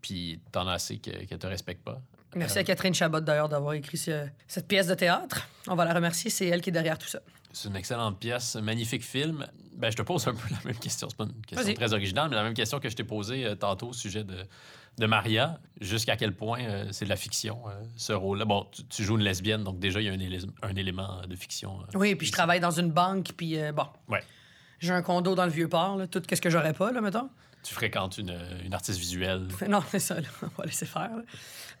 puis 0.00 0.40
t'en 0.52 0.66
as 0.68 0.72
assez 0.74 0.98
que- 0.98 1.24
qu'elles 1.24 1.38
te 1.38 1.46
respectent 1.46 1.84
pas. 1.84 2.00
Merci 2.36 2.58
à 2.58 2.64
Catherine 2.64 2.94
Chabot, 2.94 3.20
d'ailleurs, 3.20 3.48
d'avoir 3.48 3.72
écrit 3.74 3.96
ce- 3.96 4.26
cette 4.46 4.68
pièce 4.68 4.86
de 4.86 4.94
théâtre. 4.94 5.48
On 5.66 5.74
va 5.74 5.84
la 5.84 5.94
remercier, 5.94 6.30
c'est 6.30 6.46
elle 6.46 6.60
qui 6.60 6.70
est 6.70 6.72
derrière 6.72 6.98
tout 6.98 7.08
ça. 7.08 7.20
C'est 7.52 7.68
une 7.68 7.76
excellente 7.76 8.18
pièce, 8.20 8.56
un 8.56 8.60
magnifique 8.60 9.02
film. 9.04 9.46
Ben, 9.74 9.90
je 9.90 9.96
te 9.96 10.02
pose 10.02 10.26
un 10.28 10.34
peu 10.34 10.48
la 10.50 10.58
même 10.64 10.78
question. 10.78 11.08
C'est 11.08 11.16
pas 11.16 11.24
une 11.24 11.44
question 11.46 11.74
très 11.74 11.92
originale, 11.92 12.28
mais 12.30 12.36
la 12.36 12.42
même 12.42 12.54
question 12.54 12.78
que 12.80 12.88
je 12.88 12.96
t'ai 12.96 13.04
posée 13.04 13.44
euh, 13.46 13.54
tantôt 13.54 13.88
au 13.88 13.92
sujet 13.92 14.24
de, 14.24 14.36
de 14.98 15.06
Maria. 15.06 15.58
Jusqu'à 15.80 16.16
quel 16.16 16.34
point 16.34 16.60
euh, 16.62 16.88
c'est 16.90 17.04
de 17.04 17.10
la 17.10 17.16
fiction, 17.16 17.58
euh, 17.68 17.82
ce 17.96 18.12
rôle-là? 18.12 18.44
Bon, 18.44 18.66
tu, 18.72 18.84
tu 18.84 19.04
joues 19.04 19.16
une 19.16 19.24
lesbienne, 19.24 19.64
donc 19.64 19.78
déjà, 19.78 20.00
il 20.00 20.06
y 20.06 20.08
a 20.08 20.12
un, 20.12 20.16
élé- 20.18 20.46
un 20.62 20.74
élément 20.76 21.22
de 21.26 21.34
fiction. 21.36 21.78
Oui, 21.94 22.14
puis 22.16 22.26
je 22.26 22.32
travaille 22.32 22.60
dans 22.60 22.70
une 22.72 22.90
banque, 22.90 23.32
puis 23.36 23.56
bon. 23.74 23.86
Ouais. 24.08 24.22
J'ai 24.80 24.92
un 24.92 25.02
condo 25.02 25.34
dans 25.34 25.44
le 25.46 25.50
Vieux-Port, 25.50 25.96
là, 25.96 26.06
tout 26.06 26.22
ce 26.30 26.40
que 26.40 26.50
j'aurais 26.50 26.72
pas, 26.74 26.92
là, 26.92 27.00
mettons. 27.00 27.28
Tu 27.64 27.74
fréquentes 27.74 28.18
une, 28.18 28.38
une 28.64 28.72
artiste 28.74 28.98
visuelle, 29.00 29.48
Non, 29.68 29.82
c'est 29.88 29.98
ça, 29.98 30.20
là. 30.20 30.28
on 30.42 30.46
va 30.60 30.64
laisser 30.66 30.86
faire. 30.86 31.10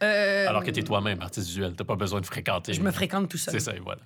alors 0.00 0.64
que 0.64 0.70
tu 0.70 0.80
es 0.80 0.82
toi-même 0.82 1.20
artiste 1.22 1.46
visuelle. 1.46 1.74
T'as 1.76 1.84
pas 1.84 1.94
besoin 1.96 2.20
de 2.20 2.26
fréquenter. 2.26 2.72
Je 2.74 2.80
me 2.82 2.90
fréquente 2.90 3.28
tout 3.28 3.38
seul. 3.38 3.52
C'est 3.52 3.60
ça, 3.60 3.74
et 3.76 3.80
voilà. 3.80 4.00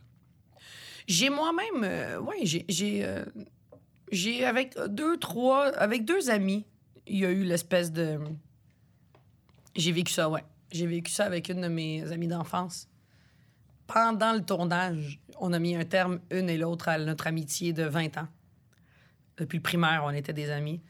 J'ai 1.07 1.31
moi-même, 1.31 1.85
euh, 1.85 2.21
j'ai, 2.43 2.65
j'ai, 2.69 3.05
euh, 3.05 3.25
j'ai 4.11 4.45
avec 4.45 4.77
deux, 4.89 5.17
trois, 5.19 5.67
avec 5.77 6.05
deux 6.05 6.31
amis, 6.31 6.67
il 7.07 7.19
y 7.19 7.27
a 7.27 7.31
eu 7.31 7.43
l'espèce 7.43 7.93
de, 7.93 8.19
j'ai 9.75 9.93
vécu 9.93 10.13
ça, 10.13 10.29
ouais, 10.29 10.45
j'ai 10.71 10.87
vécu 10.87 11.11
ça 11.11 11.25
avec 11.25 11.49
une 11.49 11.63
de 11.63 11.69
mes 11.69 12.11
amies 12.13 12.29
d'enfance. 12.29 12.89
Pendant 13.87 14.33
le 14.33 14.43
tournage, 14.43 15.21
on 15.39 15.53
a 15.53 15.59
mis 15.59 15.75
un 15.75 15.85
terme 15.85 16.21
une 16.31 16.49
et 16.49 16.57
l'autre 16.57 16.89
à 16.89 16.99
notre 16.99 17.27
amitié 17.27 17.73
de 17.73 17.85
20 17.85 18.19
ans. 18.19 18.29
Depuis 19.37 19.59
le 19.59 19.63
primaire, 19.63 20.03
on 20.05 20.11
était 20.11 20.33
des 20.33 20.51
amis. 20.51 20.81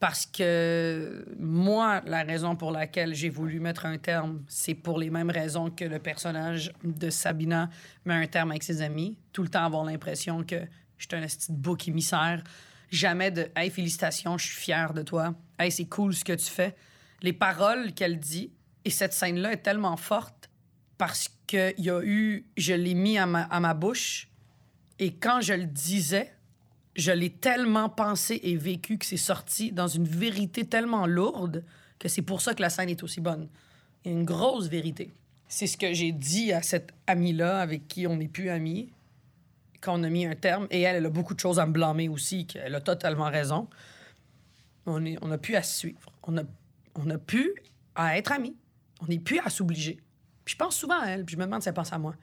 Parce 0.00 0.24
que 0.24 1.26
moi, 1.38 2.00
la 2.06 2.22
raison 2.22 2.56
pour 2.56 2.72
laquelle 2.72 3.14
j'ai 3.14 3.28
voulu 3.28 3.60
mettre 3.60 3.84
un 3.84 3.98
terme, 3.98 4.42
c'est 4.48 4.74
pour 4.74 4.98
les 4.98 5.10
mêmes 5.10 5.30
raisons 5.30 5.70
que 5.70 5.84
le 5.84 5.98
personnage 5.98 6.72
de 6.82 7.10
Sabina 7.10 7.68
met 8.06 8.14
un 8.14 8.26
terme 8.26 8.50
avec 8.50 8.62
ses 8.62 8.80
amis. 8.80 9.18
Tout 9.32 9.42
le 9.42 9.50
temps 9.50 9.64
avoir 9.64 9.84
l'impression 9.84 10.42
que 10.42 10.56
je 10.96 11.06
suis 11.06 11.16
un 11.16 11.26
petit 11.26 11.52
bouc 11.52 11.86
émissaire. 11.86 12.42
Jamais 12.90 13.30
de 13.30 13.48
Hey, 13.54 13.68
félicitations, 13.68 14.38
je 14.38 14.46
suis 14.46 14.56
fier 14.56 14.94
de 14.94 15.02
toi. 15.02 15.34
Hey, 15.58 15.70
c'est 15.70 15.84
cool 15.84 16.14
ce 16.14 16.24
que 16.24 16.32
tu 16.32 16.46
fais. 16.46 16.74
Les 17.20 17.34
paroles 17.34 17.92
qu'elle 17.92 18.18
dit, 18.18 18.52
et 18.86 18.90
cette 18.90 19.12
scène-là 19.12 19.52
est 19.52 19.62
tellement 19.62 19.98
forte 19.98 20.48
parce 20.96 21.28
qu'il 21.46 21.74
y 21.76 21.90
a 21.90 22.00
eu. 22.02 22.46
Je 22.56 22.72
l'ai 22.72 22.94
mis 22.94 23.18
à 23.18 23.26
ma, 23.26 23.42
à 23.42 23.60
ma 23.60 23.74
bouche, 23.74 24.28
et 24.98 25.14
quand 25.14 25.42
je 25.42 25.52
le 25.52 25.66
disais, 25.66 26.32
je 26.96 27.12
l'ai 27.12 27.30
tellement 27.30 27.88
pensé 27.88 28.40
et 28.42 28.56
vécu 28.56 28.98
que 28.98 29.06
c'est 29.06 29.16
sorti 29.16 29.72
dans 29.72 29.86
une 29.86 30.06
vérité 30.06 30.64
tellement 30.64 31.06
lourde 31.06 31.64
que 31.98 32.08
c'est 32.08 32.22
pour 32.22 32.40
ça 32.40 32.54
que 32.54 32.62
la 32.62 32.70
scène 32.70 32.88
est 32.88 33.02
aussi 33.02 33.20
bonne. 33.20 33.48
Une 34.04 34.24
grosse 34.24 34.68
vérité. 34.68 35.12
C'est 35.46 35.66
ce 35.66 35.76
que 35.76 35.92
j'ai 35.92 36.12
dit 36.12 36.52
à 36.52 36.62
cette 36.62 36.92
amie-là 37.06 37.60
avec 37.60 37.86
qui 37.88 38.06
on 38.06 38.16
n'est 38.16 38.28
plus 38.28 38.48
amis 38.48 38.90
quand 39.80 39.98
on 39.98 40.02
a 40.02 40.08
mis 40.08 40.26
un 40.26 40.34
terme. 40.34 40.66
Et 40.70 40.80
elle, 40.82 40.96
elle 40.96 41.06
a 41.06 41.10
beaucoup 41.10 41.34
de 41.34 41.40
choses 41.40 41.58
à 41.58 41.66
me 41.66 41.72
blâmer 41.72 42.08
aussi, 42.08 42.46
qu'elle 42.46 42.74
a 42.74 42.80
totalement 42.80 43.30
raison. 43.30 43.68
On, 44.86 45.04
est, 45.04 45.18
on 45.22 45.36
pu 45.38 45.56
à 45.56 45.62
se 45.62 45.78
suivre. 45.78 46.12
On 46.22 46.38
a, 46.38 46.42
on 46.94 47.18
pu 47.18 47.52
à 47.94 48.16
être 48.16 48.32
amis. 48.32 48.56
On 49.00 49.06
n'est 49.06 49.18
plus 49.18 49.38
à 49.40 49.50
s'obliger. 49.50 49.98
Puis 50.44 50.52
je 50.52 50.56
pense 50.56 50.76
souvent 50.76 51.00
à 51.00 51.06
elle, 51.06 51.24
puis 51.24 51.34
je 51.34 51.38
me 51.38 51.44
demande 51.44 51.62
si 51.62 51.68
elle 51.68 51.74
pense 51.74 51.92
à 51.92 51.98
moi. 51.98 52.14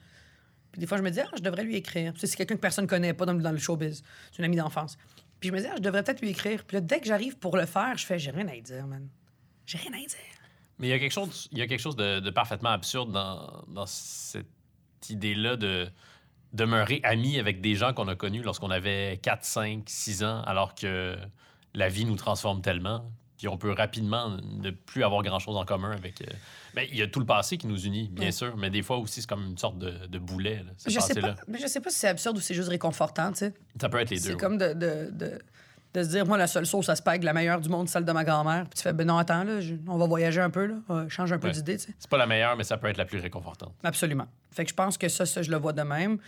Puis 0.72 0.80
des 0.80 0.86
fois, 0.86 0.98
je 0.98 1.02
me 1.02 1.10
dis, 1.10 1.20
ah, 1.20 1.28
je 1.36 1.42
devrais 1.42 1.64
lui 1.64 1.76
écrire. 1.76 2.12
C'est 2.16 2.34
quelqu'un 2.36 2.56
que 2.56 2.60
personne 2.60 2.84
ne 2.84 2.88
connaît 2.88 3.14
pas 3.14 3.26
dans, 3.26 3.50
le 3.50 3.58
showbiz. 3.58 4.02
C'est 4.30 4.38
une 4.38 4.44
amie 4.44 4.56
d'enfance. 4.56 4.98
Puis 5.40 5.48
je 5.48 5.54
me 5.54 5.60
dis, 5.60 5.66
ah, 5.66 5.74
je 5.76 5.82
devrais 5.82 6.02
peut-être 6.02 6.20
lui 6.20 6.30
écrire. 6.30 6.64
Puis 6.64 6.80
dès 6.82 7.00
que 7.00 7.06
j'arrive 7.06 7.38
pour 7.38 7.56
le 7.56 7.66
faire, 7.66 7.96
je 7.96 8.04
fais, 8.04 8.18
j'ai 8.18 8.30
rien 8.30 8.48
à 8.48 8.60
dire, 8.60 8.86
man. 8.86 9.08
J'ai 9.66 9.78
rien 9.78 9.92
à 9.92 9.96
dire. 9.96 10.18
Mais 10.78 10.88
il 10.88 10.90
y 10.90 10.94
a 10.94 10.98
quelque 10.98 11.12
chose, 11.12 11.48
il 11.52 11.58
y 11.58 11.62
a 11.62 11.66
quelque 11.66 11.80
chose 11.80 11.96
de, 11.96 12.30
parfaitement 12.30 12.70
absurde 12.70 13.10
dans, 13.12 13.64
dans 13.68 13.86
cette 13.86 14.46
idée-là 15.08 15.56
de 15.56 15.88
demeurer 16.52 17.00
amis 17.02 17.38
avec 17.38 17.60
des 17.60 17.74
gens 17.74 17.92
qu'on 17.92 18.08
a 18.08 18.14
connus 18.14 18.42
lorsqu'on 18.42 18.70
avait 18.70 19.18
4, 19.22 19.44
5, 19.44 19.82
6 19.86 20.24
ans, 20.24 20.42
alors 20.42 20.74
que 20.74 21.16
la 21.74 21.88
vie 21.88 22.04
nous 22.04 22.16
transforme 22.16 22.62
tellement. 22.62 23.10
Puis 23.38 23.48
on 23.48 23.56
peut 23.56 23.70
rapidement 23.72 24.36
ne 24.42 24.70
plus 24.70 25.04
avoir 25.04 25.22
grand-chose 25.22 25.56
en 25.56 25.64
commun 25.64 25.92
avec... 25.92 26.20
euh, 26.22 26.26
ben, 26.74 26.86
il 26.90 26.98
y 26.98 27.02
a 27.02 27.06
tout 27.06 27.20
le 27.20 27.26
passé 27.26 27.56
qui 27.56 27.66
nous 27.68 27.80
unit, 27.86 28.08
bien 28.08 28.30
sûr, 28.32 28.56
mais 28.56 28.68
des 28.68 28.82
fois 28.82 28.98
aussi, 28.98 29.20
c'est 29.22 29.28
comme 29.28 29.46
une 29.46 29.56
sorte 29.58 29.78
de, 29.78 30.06
de 30.06 30.18
boulet, 30.18 30.56
là, 30.56 30.72
ce 30.76 30.90
Je 30.90 30.94
sais, 30.98 31.14
passé-là. 31.14 31.32
pas, 31.34 31.42
mais 31.48 31.58
je 31.58 31.66
sais 31.68 31.80
pas 31.80 31.90
si 31.90 31.98
c'est 32.00 32.08
absurde 32.08 32.36
ou 32.36 32.40
c'est 32.40 32.54
juste 32.54 32.68
réconfortant, 32.68 33.30
tu 33.30 33.38
sais. 33.38 33.54
Ça 33.80 33.88
peut 33.88 33.98
être 34.00 34.10
les 34.10 34.16
deux. 34.16 34.22
C'est 34.22 34.30
ouais. 34.32 34.36
comme 34.36 34.58
de, 34.58 34.72
de, 34.74 35.08
de, 35.12 35.38
de 35.94 36.02
se 36.02 36.08
dire, 36.08 36.26
moi, 36.26 36.36
la 36.36 36.46
seule 36.48 36.66
sauce 36.66 36.88
à 36.88 36.96
spag, 36.96 37.22
la 37.22 37.32
meilleure 37.32 37.60
du 37.60 37.68
monde, 37.68 37.88
celle 37.88 38.04
de 38.04 38.12
ma 38.12 38.24
grand-mère. 38.24 38.64
Puis 38.64 38.76
tu 38.78 38.82
fais, 38.82 38.92
ben 38.92 39.06
non, 39.06 39.16
attends, 39.18 39.44
là, 39.44 39.60
je- 39.60 39.74
on 39.86 39.96
va 39.96 40.06
voyager 40.06 40.40
un 40.40 40.50
peu, 40.50 40.66
là. 40.66 41.06
Change 41.08 41.32
un 41.32 41.38
peu 41.38 41.46
Ouais. 41.48 41.52
d'idée, 41.54 41.76
tu 41.78 41.84
sais. 41.86 41.94
C'est 41.98 42.10
pas 42.10 42.18
la 42.18 42.26
meilleure, 42.26 42.56
mais 42.56 42.64
ça 42.64 42.76
peut 42.76 42.88
être 42.88 42.98
la 42.98 43.04
plus 43.06 43.20
réconfortante. 43.20 43.72
Absolument. 43.84 44.26
Fait 44.50 44.64
que 44.64 44.70
je 44.70 44.74
pense 44.74 44.98
que 44.98 45.08
ça, 45.08 45.24
ça, 45.26 45.42
je 45.42 45.50
le 45.50 45.56
vois 45.56 45.72
de 45.72 45.82
même. 45.82 46.18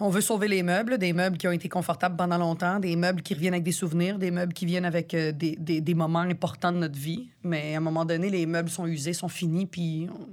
On 0.00 0.10
veut 0.10 0.20
sauver 0.20 0.48
les 0.48 0.62
meubles, 0.62 0.98
des 0.98 1.12
meubles 1.12 1.36
qui 1.38 1.48
ont 1.48 1.52
été 1.52 1.68
confortables 1.68 2.16
pendant 2.16 2.38
longtemps, 2.38 2.78
des 2.78 2.94
meubles 2.94 3.22
qui 3.22 3.34
reviennent 3.34 3.54
avec 3.54 3.64
des 3.64 3.72
souvenirs, 3.72 4.18
des 4.18 4.30
meubles 4.30 4.52
qui 4.52 4.64
viennent 4.66 4.84
avec 4.84 5.12
euh, 5.14 5.32
des, 5.32 5.56
des- 5.56 5.80
des 5.80 5.94
moments 5.94 6.20
importants 6.20 6.70
de 6.72 6.78
notre 6.78 6.98
vie. 6.98 7.28
Mais 7.42 7.74
à 7.74 7.78
un 7.78 7.80
moment 7.80 8.04
donné, 8.04 8.30
les 8.30 8.46
meubles 8.46 8.68
sont 8.70 8.86
usés, 8.86 9.12
sont 9.12 9.28
finis, 9.28 9.66
puis 9.66 10.08
on- 10.12 10.28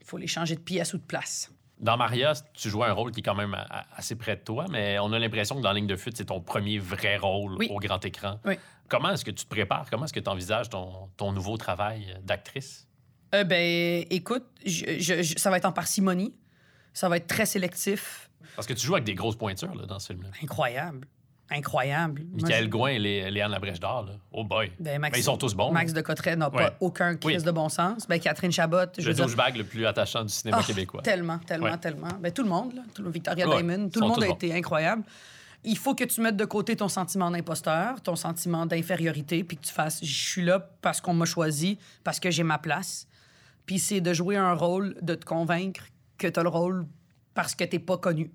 il 0.00 0.06
faut 0.06 0.18
les 0.18 0.26
changer 0.26 0.56
de 0.56 0.60
pièces 0.60 0.92
ou 0.94 0.98
de 0.98 1.02
place. 1.04 1.50
Dans 1.80 1.96
Maria, 1.96 2.32
tu 2.54 2.68
joues 2.68 2.84
un 2.84 2.92
rôle 2.92 3.12
qui 3.12 3.20
est 3.20 3.22
quand 3.22 3.34
même 3.34 3.54
a- 3.54 3.86
assez 3.96 4.14
près 4.14 4.36
de 4.36 4.42
toi, 4.42 4.66
mais 4.70 4.98
on 4.98 5.12
a 5.12 5.18
l'impression 5.18 5.56
que 5.56 5.62
dans 5.62 5.72
Ligne 5.72 5.86
de 5.86 5.96
fuite, 5.96 6.16
c'est 6.16 6.26
ton 6.26 6.40
premier 6.40 6.78
vrai 6.78 7.16
rôle 7.16 7.54
Oui. 7.58 7.68
au 7.70 7.78
grand 7.78 8.04
écran. 8.04 8.40
Oui. 8.44 8.54
Comment 8.88 9.10
est-ce 9.10 9.24
que 9.24 9.30
tu 9.30 9.44
te 9.44 9.48
prépares? 9.48 9.86
Comment 9.90 10.04
est-ce 10.04 10.12
que 10.12 10.20
tu 10.20 10.28
envisages 10.28 10.68
ton, 10.68 11.08
ton 11.16 11.32
nouveau 11.32 11.56
travail 11.56 12.14
d'actrice? 12.24 12.86
Euh, 13.34 13.42
ben, 13.44 14.04
écoute, 14.10 14.44
je- 14.66 14.98
je- 14.98 15.22
je- 15.22 15.38
ça 15.38 15.50
va 15.50 15.56
être 15.56 15.64
en 15.64 15.72
parcimonie. 15.72 16.34
Ça 16.92 17.08
va 17.08 17.16
être 17.16 17.26
très 17.26 17.46
sélectif. 17.46 18.28
Parce 18.56 18.66
que 18.66 18.74
tu 18.74 18.86
joues 18.86 18.94
avec 18.94 19.04
des 19.04 19.14
grosses 19.14 19.36
pointures 19.36 19.74
là, 19.74 19.86
dans 19.86 19.98
ce 19.98 20.08
film-là. 20.08 20.28
Incroyable. 20.42 21.06
Incroyable. 21.50 22.22
Michael 22.32 22.68
Gouin 22.70 22.90
et 22.92 22.98
Lé- 22.98 23.30
Léane 23.30 23.50
Labrèche 23.50 23.78
d'Or, 23.80 24.04
là. 24.06 24.12
Oh 24.32 24.42
boy. 24.44 24.72
Ben, 24.80 24.98
Max- 24.98 25.12
Ben, 25.12 25.20
ils 25.20 25.24
sont 25.24 25.36
tous 25.36 25.54
bons. 25.54 25.70
Max 25.70 25.92
de 25.92 26.00
Cotteret 26.00 26.34
n'a 26.36 26.48
Ouais. 26.48 26.64
pas 26.70 26.76
aucun 26.80 27.14
crise 27.16 27.38
Oui. 27.40 27.44
de 27.44 27.50
bon 27.50 27.68
sens. 27.68 28.06
Ben, 28.08 28.18
Catherine 28.18 28.52
Chabot, 28.52 28.86
je 28.96 29.06
le 29.08 29.14
douchebag 29.14 29.56
le 29.56 29.64
plus 29.64 29.84
attachant 29.84 30.22
du 30.24 30.32
cinéma 30.32 30.58
Ah, 30.60 30.64
québécois. 30.66 31.02
Tellement, 31.02 31.38
tellement, 31.38 31.66
Ouais. 31.66 31.76
tellement. 31.78 32.08
Ben, 32.20 32.32
tout 32.32 32.42
le 32.42 32.48
monde, 32.48 32.74
là. 32.74 32.82
Tout 32.94 33.02
le 33.02 33.10
Victoria 33.10 33.46
Ouais, 33.46 33.60
tout 33.62 33.66
le 33.66 33.90
sont 33.92 34.08
monde 34.08 34.22
a 34.22 34.28
bons. 34.28 34.34
été 34.34 34.54
incroyable. 34.54 35.02
Il 35.64 35.76
faut 35.76 35.94
que 35.94 36.04
tu 36.04 36.20
mettes 36.22 36.36
de 36.36 36.44
côté 36.46 36.74
ton 36.74 36.88
sentiment 36.88 37.30
d'imposteur, 37.30 38.00
ton 38.00 38.16
sentiment 38.16 38.64
d'infériorité, 38.64 39.44
puis 39.44 39.56
que 39.58 39.62
tu 39.66 39.72
fasses 39.72 40.02
je 40.02 40.12
suis 40.30 40.42
là 40.42 40.70
parce 40.80 41.00
qu'on 41.02 41.12
m'a 41.14 41.26
choisi, 41.26 41.78
parce 42.02 42.18
que 42.18 42.30
j'ai 42.30 42.42
ma 42.44 42.58
place. 42.58 43.06
Puis 43.66 43.78
c'est 43.78 44.00
de 44.00 44.12
jouer 44.14 44.36
un 44.36 44.54
rôle, 44.54 44.96
de 45.02 45.14
te 45.14 45.24
convaincre 45.24 45.82
que 46.18 46.26
tu 46.28 46.40
as 46.40 46.42
le 46.42 46.48
rôle 46.48 46.86
parce 47.34 47.54
que 47.54 47.62
t'es 47.64 47.78
pas 47.78 47.96
connu. 47.98 48.30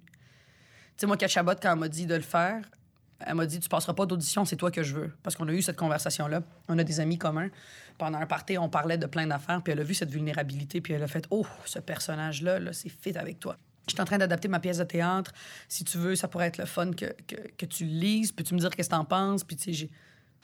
Sais, 0.97 1.05
moi, 1.05 1.17
Kat 1.17 1.27
Chabot, 1.27 1.53
quand 1.61 1.71
elle 1.71 1.79
m'a 1.79 1.89
dit 1.89 2.05
de 2.05 2.15
le 2.15 2.21
faire, 2.21 2.61
elle 3.19 3.35
m'a 3.35 3.45
dit 3.45 3.59
Tu 3.59 3.69
passeras 3.69 3.93
pas 3.93 4.05
d'audition, 4.05 4.45
c'est 4.45 4.55
toi 4.55 4.71
que 4.71 4.83
je 4.83 4.95
veux. 4.95 5.13
Parce 5.23 5.35
qu'on 5.35 5.47
a 5.47 5.51
eu 5.51 5.61
cette 5.61 5.77
conversation-là. 5.77 6.41
On 6.67 6.77
a 6.77 6.83
des 6.83 6.99
amis 6.99 7.17
communs. 7.17 7.49
Pendant 7.97 8.17
un 8.19 8.25
party, 8.25 8.57
on 8.57 8.69
parlait 8.69 8.97
de 8.97 9.05
plein 9.05 9.27
d'affaires, 9.27 9.61
puis 9.61 9.73
elle 9.73 9.79
a 9.79 9.83
vu 9.83 9.93
cette 9.93 10.09
vulnérabilité, 10.09 10.81
puis 10.81 10.93
elle 10.93 11.03
a 11.03 11.07
fait 11.07 11.25
Oh, 11.29 11.45
ce 11.65 11.79
personnage-là, 11.79 12.59
là, 12.59 12.73
c'est 12.73 12.89
fit 12.89 13.17
avec 13.17 13.39
toi. 13.39 13.57
Je 13.87 13.93
suis 13.93 14.01
en 14.01 14.05
train 14.05 14.17
d'adapter 14.17 14.47
ma 14.47 14.59
pièce 14.59 14.79
de 14.79 14.83
théâtre. 14.83 15.31
Si 15.69 15.83
tu 15.83 15.97
veux, 15.97 16.15
ça 16.15 16.27
pourrait 16.27 16.47
être 16.47 16.57
le 16.57 16.65
fun 16.65 16.91
que, 16.91 17.05
que, 17.25 17.35
que 17.57 17.65
tu 17.65 17.85
lises. 17.85 18.31
Peux-tu 18.31 18.53
me 18.53 18.59
dire 18.59 18.69
qu'est-ce 18.69 18.89
que 18.89 18.95
t'en 18.95 19.05
penses? 19.05 19.43
Puis, 19.43 19.55
tu 19.55 19.73
sais, 19.73 19.89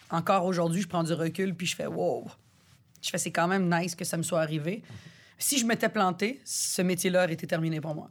encore 0.10 0.46
aujourd'hui, 0.46 0.82
je 0.82 0.88
prends 0.88 1.04
du 1.04 1.14
recul, 1.14 1.54
puis 1.56 1.68
je 1.68 1.76
fais 1.76 1.88
Wow. 1.88 2.30
Je 3.02 3.10
fais 3.10 3.18
C'est 3.18 3.32
quand 3.32 3.48
même 3.48 3.70
nice 3.70 3.96
que 3.96 4.06
ça 4.06 4.16
me 4.16 4.24
soit 4.24 4.42
arrivé. 4.42 4.82
Si 5.38 5.58
je 5.58 5.66
m'étais 5.66 5.90
planté, 5.90 6.42
ce 6.46 6.82
métier-là 6.82 7.26
aurait 7.26 7.34
été 7.34 7.46
terminé 7.48 7.82
pour 7.82 7.96
moi. 7.96 8.10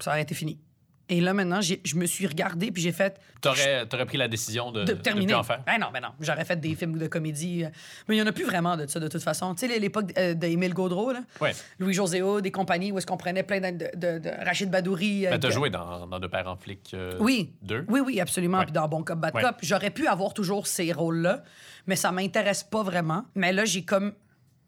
Ça 0.00 0.10
aurait 0.10 0.22
été 0.22 0.34
fini. 0.34 0.60
Et 1.08 1.20
là, 1.20 1.32
maintenant, 1.34 1.60
je 1.60 1.94
me 1.96 2.04
suis 2.04 2.26
regardé, 2.26 2.72
puis 2.72 2.82
j'ai 2.82 2.90
fait 2.90 3.20
T'aurais 3.40 3.86
aurais 3.94 4.06
pris 4.06 4.18
la 4.18 4.26
décision 4.26 4.72
de, 4.72 4.80
de 4.82 4.92
de 4.92 4.98
terminer. 4.98 5.26
plus 5.26 5.34
en 5.36 5.42
faire? 5.44 5.62
Ben 5.64 5.78
non, 5.78 5.86
ben 5.92 6.00
non. 6.00 6.08
J'aurais 6.20 6.44
fait 6.44 6.56
des 6.58 6.74
films 6.74 6.98
de 6.98 7.06
comédie. 7.06 7.64
euh, 7.64 7.68
Mais 8.08 8.16
il 8.16 8.18
n'y 8.18 8.22
en 8.24 8.26
a 8.26 8.32
plus 8.32 8.44
vraiment 8.44 8.76
de 8.76 8.88
ça, 8.88 8.98
de 8.98 9.06
toute 9.06 9.22
façon. 9.22 9.54
Tu 9.54 9.68
sais, 9.68 9.78
l'époque 9.78 10.10
euh, 10.18 10.34
d'Émile 10.34 10.74
Gaudreau, 10.74 11.12
là, 11.12 11.20
Ouais. 11.40 11.52
Louis-José 11.78 12.20
des 12.42 12.50
compagnies 12.50 12.90
où 12.90 12.98
est-ce 12.98 13.06
qu'on 13.06 13.16
prenait 13.16 13.44
plein 13.44 13.60
de, 13.60 13.70
de, 13.94 14.18
de 14.18 14.44
Rachid 14.44 14.68
Badouri. 14.68 15.22
Ben, 15.22 15.34
euh, 15.34 15.38
t'as 15.38 15.48
que- 15.48 15.54
joué 15.54 15.70
dans, 15.70 16.08
dans 16.08 16.18
De 16.18 16.26
Père 16.26 16.48
en 16.48 16.56
flic 16.56 16.90
euh, 16.94 17.12
Oui. 17.20 17.52
2. 17.62 17.84
Oui, 17.88 18.00
oui, 18.04 18.20
absolument. 18.20 18.58
Ouais. 18.58 18.64
Puis 18.64 18.72
dans 18.72 18.88
Bon 18.88 19.04
Cop, 19.04 19.18
Bad 19.20 19.32
Ouais. 19.34 19.42
Cop, 19.42 19.56
j'aurais 19.62 19.90
pu 19.90 20.08
avoir 20.08 20.34
toujours 20.34 20.66
ces 20.66 20.92
rôles-là, 20.92 21.44
mais 21.86 21.94
ça 21.94 22.10
m'intéresse 22.10 22.64
pas 22.64 22.82
vraiment. 22.82 23.26
Mais 23.36 23.52
là, 23.52 23.64
j'ai 23.64 23.82
comme 23.84 24.12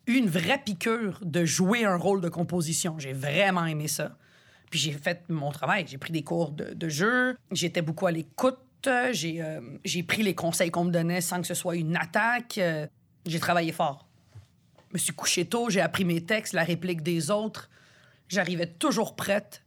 eu 0.07 0.15
une 0.15 0.29
vraie 0.29 0.63
piqûre 0.65 1.19
de 1.23 1.45
jouer 1.45 1.85
un 1.85 1.97
rôle 1.97 2.21
de 2.21 2.29
composition. 2.29 2.97
J'ai 3.01 3.13
vraiment 3.13 3.67
aimé 3.67 3.89
ça. 3.89 4.13
Puis 4.71 4.79
j'ai 4.79 4.93
fait 4.93 5.23
mon 5.29 5.51
travail. 5.51 5.85
J'ai 5.87 5.99
pris 5.99 6.13
des 6.13 6.23
cours 6.23 6.51
de, 6.51 6.89
jeu. 6.89 7.37
J'étais 7.51 7.83
beaucoup 7.83 8.07
à 8.07 8.13
l'écoute. 8.13 8.59
J'ai 9.11 9.43
euh, 9.43 9.61
j'ai 9.85 10.03
pris 10.03 10.23
les 10.23 10.35
conseils 10.35 10.71
qu'on 10.71 10.85
me 10.85 10.91
donnait 10.91 11.21
sans 11.21 11.41
que 11.41 11.47
ce 11.47 11.55
soit 11.55 11.77
une 11.77 11.97
attaque. 11.97 12.59
Euh, 12.59 12.87
j'ai 13.27 13.41
travaillé 13.41 13.73
fort. 13.73 14.07
Je 14.89 14.95
me 14.95 14.99
suis 14.99 15.13
couché 15.13 15.45
tôt. 15.45 15.69
J'ai 15.69 15.81
appris 15.81 16.05
mes 16.05 16.23
textes, 16.23 16.55
la 16.55 16.65
réplique 16.65 17.03
des 17.03 17.31
autres. 17.31 17.69
J'arrivais 18.29 18.67
toujours 18.67 19.17
prête. 19.17 19.63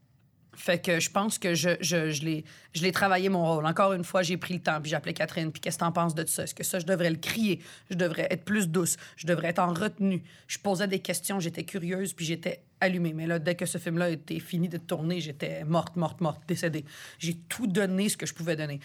Fait 0.54 0.80
que 0.80 1.00
je 1.00 1.10
pense 1.10 1.40
que 1.40 1.56
je 1.56 2.84
l'ai 2.84 2.92
travaillé 2.92 3.30
mon 3.30 3.46
rôle. 3.46 3.66
Encore 3.66 3.94
une 3.94 4.04
fois, 4.04 4.22
j'ai 4.22 4.38
pris 4.38 4.54
le 4.54 4.60
temps, 4.60 4.82
puis 4.82 4.90
j'ai 4.90 4.96
appelé 4.96 5.14
Catherine, 5.14 5.52
puis 5.52 5.62
qu'est-ce 5.62 5.78
que 5.78 5.84
t'en 5.84 5.92
penses 5.92 6.14
de 6.14 6.26
ça? 6.26 6.44
Est-ce 6.44 6.54
que 6.54 6.64
ça, 6.64 6.80
je 6.80 6.86
devrais 6.86 7.10
le 7.10 7.16
crier? 7.16 7.62
Je 7.90 7.96
devrais 7.96 8.28
être 8.30 8.44
plus 8.44 8.68
douce? 8.68 8.98
Je 9.16 9.28
devrais 9.28 9.48
être 9.50 9.60
en 9.60 9.74
retenue? 9.74 10.24
Je 10.48 10.60
posais 10.60 10.88
des 10.88 11.00
questions, 11.00 11.40
j'étais 11.40 11.64
curieuse, 11.64 12.14
puis 12.14 12.26
j'étais 12.26 12.64
allumée. 12.82 13.14
Mais 13.14 13.28
là, 13.28 13.40
dès 13.40 13.56
que 13.56 13.66
ce 13.66 13.78
film-là 13.78 14.10
était 14.10 14.40
fini 14.40 14.68
de 14.68 14.78
tourner, 14.78 15.22
j'étais 15.22 15.64
morte, 15.64 15.96
morte, 15.96 16.20
morte, 16.20 16.42
décédée. 16.48 16.84
J'ai 17.20 17.36
tout 17.48 17.68
donné 17.68 18.10
ce 18.10 18.18
que 18.18 18.26
je 18.26 18.34
pouvais 18.34 18.56
donner. 18.56 18.80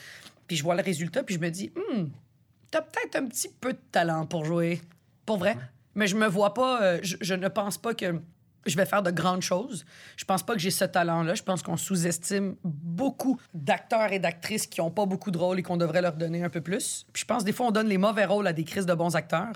Puis 0.47 0.57
je 0.57 0.63
vois 0.63 0.77
le 0.77 0.83
résultat, 0.83 1.25
puis 1.25 1.35
je 1.35 1.41
me 1.41 1.51
dis, 1.51 1.73
hmm, 1.75 2.05
t'as 2.71 2.83
peut-être 2.83 3.17
un 3.17 3.27
petit 3.27 3.49
peu 3.49 3.73
de 3.73 3.81
talent 3.91 4.27
pour 4.27 4.45
jouer. 4.45 4.81
Pour 5.25 5.39
vrai. 5.39 5.57
Mais 5.95 6.07
je 6.07 6.17
me 6.17 6.27
vois 6.27 6.55
pas, 6.55 6.83
euh, 6.83 6.99
je, 7.03 7.17
je 7.21 7.35
ne 7.35 7.49
pense 7.49 7.79
pas 7.79 7.95
que 7.95 8.21
je 8.67 8.77
vais 8.77 8.87
faire 8.87 9.03
de 9.03 9.11
grandes 9.11 9.43
choses. 9.43 9.85
Je 10.17 10.25
pense 10.25 10.43
pas 10.43 10.55
que 10.55 10.61
j'ai 10.61 10.71
ce 10.71 10.85
talent-là. 10.85 11.35
Je 11.35 11.43
pense 11.43 11.63
qu'on 11.63 11.77
sous-estime 11.77 12.57
beaucoup 12.65 13.41
d'acteurs 13.55 14.13
et 14.13 14.19
d'actrices 14.19 14.67
qui 14.67 14.81
ont 14.81 14.91
pas 14.91 15.07
beaucoup 15.07 15.31
de 15.31 15.39
rôles 15.39 15.59
et 15.59 15.63
qu'on 15.63 15.77
devrait 15.77 16.03
leur 16.03 16.15
donner 16.15 16.43
un 16.45 16.51
peu 16.51 16.61
plus. 16.61 17.07
Puis 17.13 17.23
je 17.23 17.27
pense 17.27 17.45
des 17.45 17.53
fois 17.53 17.67
on 17.67 17.71
donne 17.71 17.89
les 17.89 17.99
mauvais 17.99 18.25
rôles 18.25 18.47
à 18.47 18.53
des 18.53 18.65
crises 18.65 18.87
de 18.87 18.95
bons 18.95 19.17
acteurs 19.17 19.55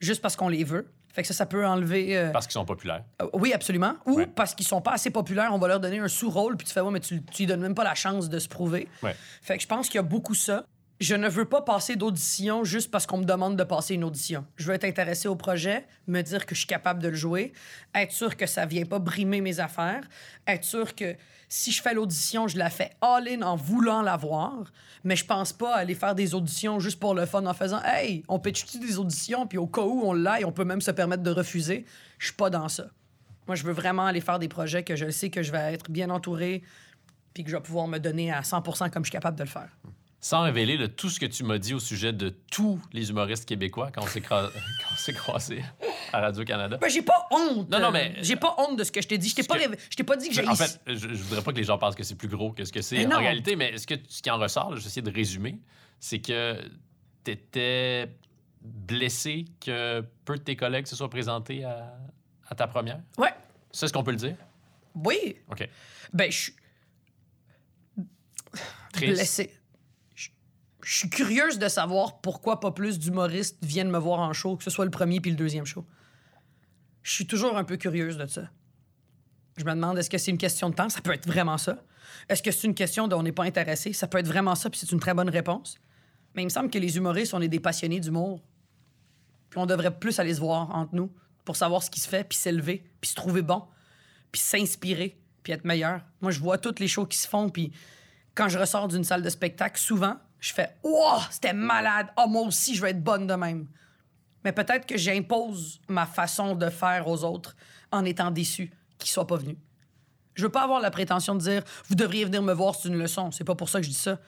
juste 0.00 0.20
parce 0.20 0.36
qu'on 0.36 0.48
les 0.48 0.64
veut. 0.64 0.86
Fait 1.12 1.22
que 1.22 1.28
ça, 1.28 1.34
ça 1.34 1.46
peut 1.46 1.66
enlever. 1.66 2.16
euh, 2.16 2.30
Parce 2.30 2.46
qu'ils 2.46 2.54
sont 2.54 2.64
populaires. 2.64 3.04
euh, 3.20 3.26
oui, 3.34 3.52
absolument. 3.52 3.94
Ou 4.06 4.14
Ouais. 4.16 4.26
parce 4.26 4.54
qu'ils 4.54 4.66
sont 4.66 4.80
pas 4.80 4.92
assez 4.92 5.10
populaires, 5.10 5.50
on 5.52 5.58
va 5.58 5.68
leur 5.68 5.80
donner 5.80 5.98
un 5.98 6.08
sous-rôle, 6.08 6.56
puis 6.56 6.66
tu 6.66 6.72
fais, 6.72 6.80
ouais, 6.80 6.90
mais 6.90 7.00
tu, 7.00 7.22
tu 7.22 7.42
lui 7.42 7.46
donnes 7.46 7.60
même 7.60 7.74
pas 7.74 7.84
la 7.84 7.94
chance 7.94 8.28
de 8.28 8.38
se 8.38 8.48
prouver. 8.48 8.88
Ouais. 9.02 9.14
Fait 9.42 9.56
que 9.56 9.62
je 9.62 9.68
pense 9.68 9.86
qu'il 9.88 9.96
y 9.96 9.98
a 9.98 10.02
beaucoup 10.02 10.34
ça. 10.34 10.64
Je 11.00 11.16
ne 11.16 11.28
veux 11.28 11.46
pas 11.46 11.62
passer 11.62 11.96
d'audition 11.96 12.62
juste 12.62 12.88
parce 12.90 13.06
qu'on 13.06 13.18
me 13.18 13.24
demande 13.24 13.56
de 13.56 13.64
passer 13.64 13.94
une 13.94 14.04
audition. 14.04 14.44
Je 14.56 14.66
veux 14.68 14.74
être 14.74 14.84
intéressé 14.84 15.26
au 15.26 15.34
projet, 15.34 15.84
me 16.06 16.22
dire 16.22 16.46
que 16.46 16.54
je 16.54 16.60
suis 16.60 16.68
capable 16.68 17.02
de 17.02 17.08
le 17.08 17.16
jouer, 17.16 17.52
être 17.92 18.12
sûr 18.12 18.36
que 18.36 18.46
ça 18.46 18.66
vient 18.66 18.84
pas 18.84 19.00
brimer 19.00 19.40
mes 19.40 19.58
affaires, 19.58 20.02
être 20.46 20.62
sûr 20.62 20.94
que 20.94 21.16
si 21.52 21.70
je 21.70 21.82
fais 21.82 21.92
l'audition, 21.92 22.48
je 22.48 22.56
la 22.56 22.70
fais 22.70 22.92
all-in 23.02 23.42
en 23.42 23.56
voulant 23.56 24.00
l'avoir, 24.00 24.72
mais 25.04 25.16
je 25.16 25.26
pense 25.26 25.52
pas 25.52 25.76
aller 25.76 25.94
faire 25.94 26.14
des 26.14 26.34
auditions 26.34 26.80
juste 26.80 26.98
pour 26.98 27.14
le 27.14 27.26
fun 27.26 27.44
en 27.44 27.52
faisant 27.52 27.82
Hey, 27.84 28.22
on 28.28 28.38
pitch-tu 28.38 28.78
des 28.78 28.98
auditions, 28.98 29.46
puis 29.46 29.58
au 29.58 29.66
cas 29.66 29.82
où 29.82 30.00
on 30.02 30.14
l'aille, 30.14 30.46
on 30.46 30.52
peut 30.52 30.64
même 30.64 30.80
se 30.80 30.90
permettre 30.90 31.22
de 31.22 31.30
refuser. 31.30 31.84
Je 32.16 32.28
suis 32.28 32.34
pas 32.34 32.48
dans 32.48 32.70
ça. 32.70 32.86
Moi, 33.46 33.54
je 33.54 33.64
veux 33.64 33.72
vraiment 33.72 34.06
aller 34.06 34.22
faire 34.22 34.38
des 34.38 34.48
projets 34.48 34.82
que 34.82 34.96
je 34.96 35.10
sais 35.10 35.28
que 35.28 35.42
je 35.42 35.52
vais 35.52 35.74
être 35.74 35.90
bien 35.90 36.08
entouré, 36.08 36.62
puis 37.34 37.44
que 37.44 37.50
je 37.50 37.56
vais 37.56 37.62
pouvoir 37.62 37.86
me 37.86 37.98
donner 37.98 38.32
à 38.32 38.42
100 38.42 38.62
comme 38.62 39.04
je 39.04 39.10
suis 39.10 39.10
capable 39.10 39.36
de 39.36 39.42
le 39.42 39.50
faire. 39.50 39.68
Sans 40.24 40.42
révéler 40.42 40.76
là, 40.76 40.86
tout 40.86 41.10
ce 41.10 41.18
que 41.18 41.26
tu 41.26 41.42
m'as 41.42 41.58
dit 41.58 41.74
au 41.74 41.80
sujet 41.80 42.12
de 42.12 42.28
tous 42.50 42.80
les 42.92 43.10
humoristes 43.10 43.44
québécois 43.44 43.90
quand 43.92 44.02
on 44.04 44.06
s'est 44.06 44.22
s'est 44.96 45.12
croisés 45.14 45.64
à 46.12 46.20
Radio-Canada. 46.20 46.78
Ben, 46.80 46.88
j'ai 46.88 47.02
pas 47.02 47.26
honte. 47.32 47.68
Non, 47.68 47.80
non, 47.80 47.88
euh, 47.88 47.90
mais- 47.90 48.14
J'ai 48.22 48.36
pas 48.36 48.54
honte 48.58 48.78
de 48.78 48.84
ce 48.84 48.92
que 48.92 49.02
je 49.02 49.08
t'ai 49.08 49.18
dit. 49.18 49.28
Je 49.28 49.34
t'ai 49.34 49.42
pas, 49.42 49.56
que- 49.58 49.64
révé- 49.68 49.78
je 49.90 49.96
t'ai 49.96 50.04
pas 50.04 50.16
dit 50.16 50.28
que 50.28 50.34
j'ai. 50.34 50.46
En 50.46 50.54
fait, 50.54 50.80
je, 50.86 50.94
je 50.94 51.22
voudrais 51.24 51.42
pas 51.42 51.50
que 51.52 51.56
les 51.56 51.64
gens 51.64 51.76
pensent 51.76 51.96
que 51.96 52.04
c'est 52.04 52.14
plus 52.14 52.28
gros 52.28 52.52
que 52.52 52.64
ce 52.64 52.70
que 52.72 52.82
c'est 52.82 53.04
en 53.04 53.18
réalité, 53.18 53.56
mais 53.56 53.76
ce, 53.78 53.86
que, 53.86 53.94
ce 54.08 54.22
qui 54.22 54.30
en 54.30 54.38
ressort, 54.38 54.70
là, 54.70 54.76
je 54.76 54.82
vais 54.82 54.86
essayer 54.86 55.02
de 55.02 55.10
résumer, 55.12 55.58
c'est 55.98 56.20
que 56.20 56.56
tu 57.24 57.30
étais 57.32 58.08
blessé 58.60 59.46
que 59.60 60.04
peu 60.24 60.36
de 60.36 60.42
tes 60.42 60.54
collègues 60.54 60.86
se 60.86 60.94
soient 60.94 61.10
présentés 61.10 61.64
à, 61.64 61.98
à 62.48 62.54
ta 62.54 62.68
première? 62.68 63.00
Ouais. 63.18 63.34
C'est 63.72 63.88
ce 63.88 63.92
qu'on 63.92 64.04
peut 64.04 64.12
le 64.12 64.18
dire? 64.18 64.36
Oui. 64.94 65.34
OK. 65.50 65.68
Ben, 66.12 66.30
je 66.30 66.36
suis 66.38 66.54
blessé. 68.94 69.52
Je 70.82 70.98
suis 70.98 71.10
curieuse 71.10 71.58
de 71.58 71.68
savoir 71.68 72.20
pourquoi 72.20 72.60
pas 72.60 72.72
plus 72.72 72.98
d'humoristes 72.98 73.58
viennent 73.62 73.90
me 73.90 73.98
voir 73.98 74.20
en 74.20 74.32
show, 74.32 74.56
que 74.56 74.64
ce 74.64 74.70
soit 74.70 74.84
le 74.84 74.90
premier 74.90 75.20
puis 75.20 75.30
le 75.30 75.36
deuxième 75.36 75.64
show. 75.64 75.86
Je 77.02 77.12
suis 77.12 77.26
toujours 77.26 77.56
un 77.56 77.64
peu 77.64 77.76
curieuse 77.76 78.16
de 78.16 78.26
ça. 78.26 78.50
Je 79.56 79.64
me 79.64 79.70
demande, 79.70 79.98
est-ce 79.98 80.10
que 80.10 80.18
c'est 80.18 80.30
une 80.30 80.38
question 80.38 80.70
de 80.70 80.74
temps? 80.74 80.88
Ça 80.88 81.00
peut 81.00 81.12
être 81.12 81.26
vraiment 81.26 81.58
ça. 81.58 81.84
Est-ce 82.28 82.42
que 82.42 82.50
c'est 82.50 82.66
une 82.66 82.74
question 82.74 83.06
dont 83.06 83.20
on 83.20 83.22
n'est 83.22 83.32
pas 83.32 83.44
intéressé? 83.44 83.92
Ça 83.92 84.06
peut 84.06 84.18
être 84.18 84.26
vraiment 84.26 84.54
ça, 84.54 84.70
puis 84.70 84.80
c'est 84.80 84.90
une 84.90 85.00
très 85.00 85.14
bonne 85.14 85.28
réponse. 85.28 85.78
Mais 86.34 86.42
il 86.42 86.46
me 86.46 86.50
semble 86.50 86.70
que 86.70 86.78
les 86.78 86.96
humoristes, 86.96 87.34
on 87.34 87.40
est 87.40 87.48
des 87.48 87.60
passionnés 87.60 88.00
d'humour. 88.00 88.40
Puis 89.50 89.60
on 89.60 89.66
devrait 89.66 89.98
plus 89.98 90.18
aller 90.18 90.34
se 90.34 90.40
voir 90.40 90.74
entre 90.74 90.94
nous 90.94 91.12
pour 91.44 91.56
savoir 91.56 91.82
ce 91.82 91.90
qui 91.90 92.00
se 92.00 92.08
fait, 92.08 92.24
puis 92.24 92.38
s'élever, 92.38 92.84
puis 93.00 93.10
se 93.10 93.14
trouver 93.14 93.42
bon, 93.42 93.64
puis 94.30 94.40
s'inspirer, 94.40 95.20
puis 95.42 95.52
être 95.52 95.64
meilleur. 95.64 96.00
Moi, 96.20 96.30
je 96.30 96.40
vois 96.40 96.56
toutes 96.58 96.80
les 96.80 96.88
shows 96.88 97.06
qui 97.06 97.18
se 97.18 97.28
font, 97.28 97.50
puis 97.50 97.72
quand 98.34 98.48
je 98.48 98.58
ressors 98.58 98.88
d'une 98.88 99.04
salle 99.04 99.22
de 99.22 99.28
spectacle, 99.28 99.78
souvent, 99.78 100.16
je 100.42 100.52
fais 100.52 100.74
Wow, 100.82 101.20
c'était 101.30 101.52
malade. 101.52 102.08
Oh, 102.18 102.26
moi 102.28 102.42
aussi, 102.42 102.74
je 102.74 102.82
vais 102.82 102.90
être 102.90 103.02
bonne 103.02 103.26
de 103.26 103.34
même. 103.34 103.68
Mais 104.44 104.52
peut-être 104.52 104.86
que 104.86 104.98
j'impose 104.98 105.80
ma 105.88 106.04
façon 106.04 106.56
de 106.56 106.68
faire 106.68 107.06
aux 107.06 107.22
autres 107.22 107.56
en 107.92 108.04
étant 108.04 108.32
déçu 108.32 108.72
qu'ils 108.98 109.10
soient 109.10 109.26
pas 109.26 109.36
venus. 109.36 109.56
Je 110.34 110.42
veux 110.42 110.48
pas 110.48 110.62
avoir 110.62 110.80
la 110.80 110.90
prétention 110.90 111.36
de 111.36 111.40
dire 111.40 111.62
Vous 111.86 111.94
devriez 111.94 112.24
venir 112.24 112.42
me 112.42 112.52
voir, 112.52 112.74
c'est 112.74 112.88
une 112.88 112.98
leçon. 112.98 113.30
C'est 113.30 113.44
pas 113.44 113.54
pour 113.54 113.68
ça 113.68 113.78
que 113.78 113.86
je 113.86 113.90
dis 113.90 113.96
ça. 113.96 114.18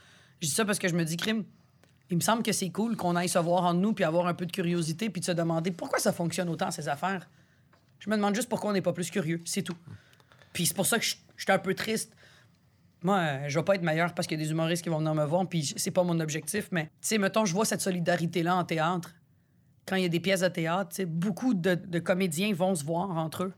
Je 0.41 0.47
dis 0.47 0.55
ça 0.55 0.65
parce 0.65 0.78
que 0.78 0.86
je 0.86 0.95
me 0.95 1.05
dis 1.05 1.16
Crime. 1.16 1.45
Il 2.11 2.16
me 2.16 2.23
semble 2.23 2.45
que 2.45 2.53
c'est 2.53 2.70
cool 2.70 2.97
qu'on 2.97 3.16
aille 3.16 3.28
se 3.28 3.39
voir 3.41 3.65
entre 3.65 3.81
nous 3.81 3.93
puis 3.93 4.05
avoir 4.05 4.28
un 4.28 4.35
peu 4.35 4.47
de 4.47 4.53
curiosité 4.53 5.11
puis 5.11 5.20
de 5.20 5.27
se 5.27 5.32
demander 5.32 5.73
pourquoi 5.73 5.99
ça 5.99 6.12
fonctionne 6.12 6.49
autant 6.49 6.70
ces 6.70 6.89
affaires. 6.89 7.28
Je 7.99 8.09
me 8.09 8.15
demande 8.15 8.36
juste 8.36 8.49
pourquoi 8.49 8.70
on 8.70 8.73
n'est 8.73 8.82
pas 8.82 8.93
plus 8.93 9.11
curieux, 9.11 9.41
c'est 9.47 9.62
tout. 9.62 9.77
Puis 10.53 10.66
c'est 10.66 10.74
pour 10.74 10.86
ça 10.86 10.99
que 10.99 11.05
je 11.05 11.16
suis 11.36 11.53
un 11.53 11.59
peu 11.59 11.74
triste. 11.74 12.15
Moi, 13.05 13.18
euh, 13.18 13.44
je 13.48 13.59
vais 13.59 13.64
pas 13.64 13.76
être 13.76 13.82
meilleur 13.82 14.14
parce 14.14 14.26
qu'il 14.26 14.40
y 14.40 14.43
a 14.43 14.44
des 14.44 14.51
humoristes 14.51 14.82
qui 14.82 14.89
vont 14.89 14.98
venir 14.98 15.14
me 15.14 15.24
voir, 15.24 15.47
puis 15.47 15.74
c'est 15.76 15.90
pas 15.90 16.02
mon 16.02 16.18
objectif, 16.20 16.68
mais, 16.72 16.85
tu 16.85 16.90
sais, 17.02 17.18
mettons, 17.18 17.44
je 17.44 17.52
vois 17.52 17.66
cette 17.66 17.82
solidarité-là 17.82 18.56
en 18.56 18.64
théâtre. 18.64 19.14
Quand 19.86 19.97
il 19.97 20.02
y 20.02 20.06
a 20.06 20.09
des 20.09 20.20
pièces 20.20 20.40
de 20.40 20.48
théâtre, 20.48 21.05
beaucoup 21.05 21.52
de 21.52 21.98
comédiens 21.98 22.52
vont 22.55 22.74
se 22.74 22.82
voir 22.82 23.10
entre 23.10 23.44
eux. 23.44 23.52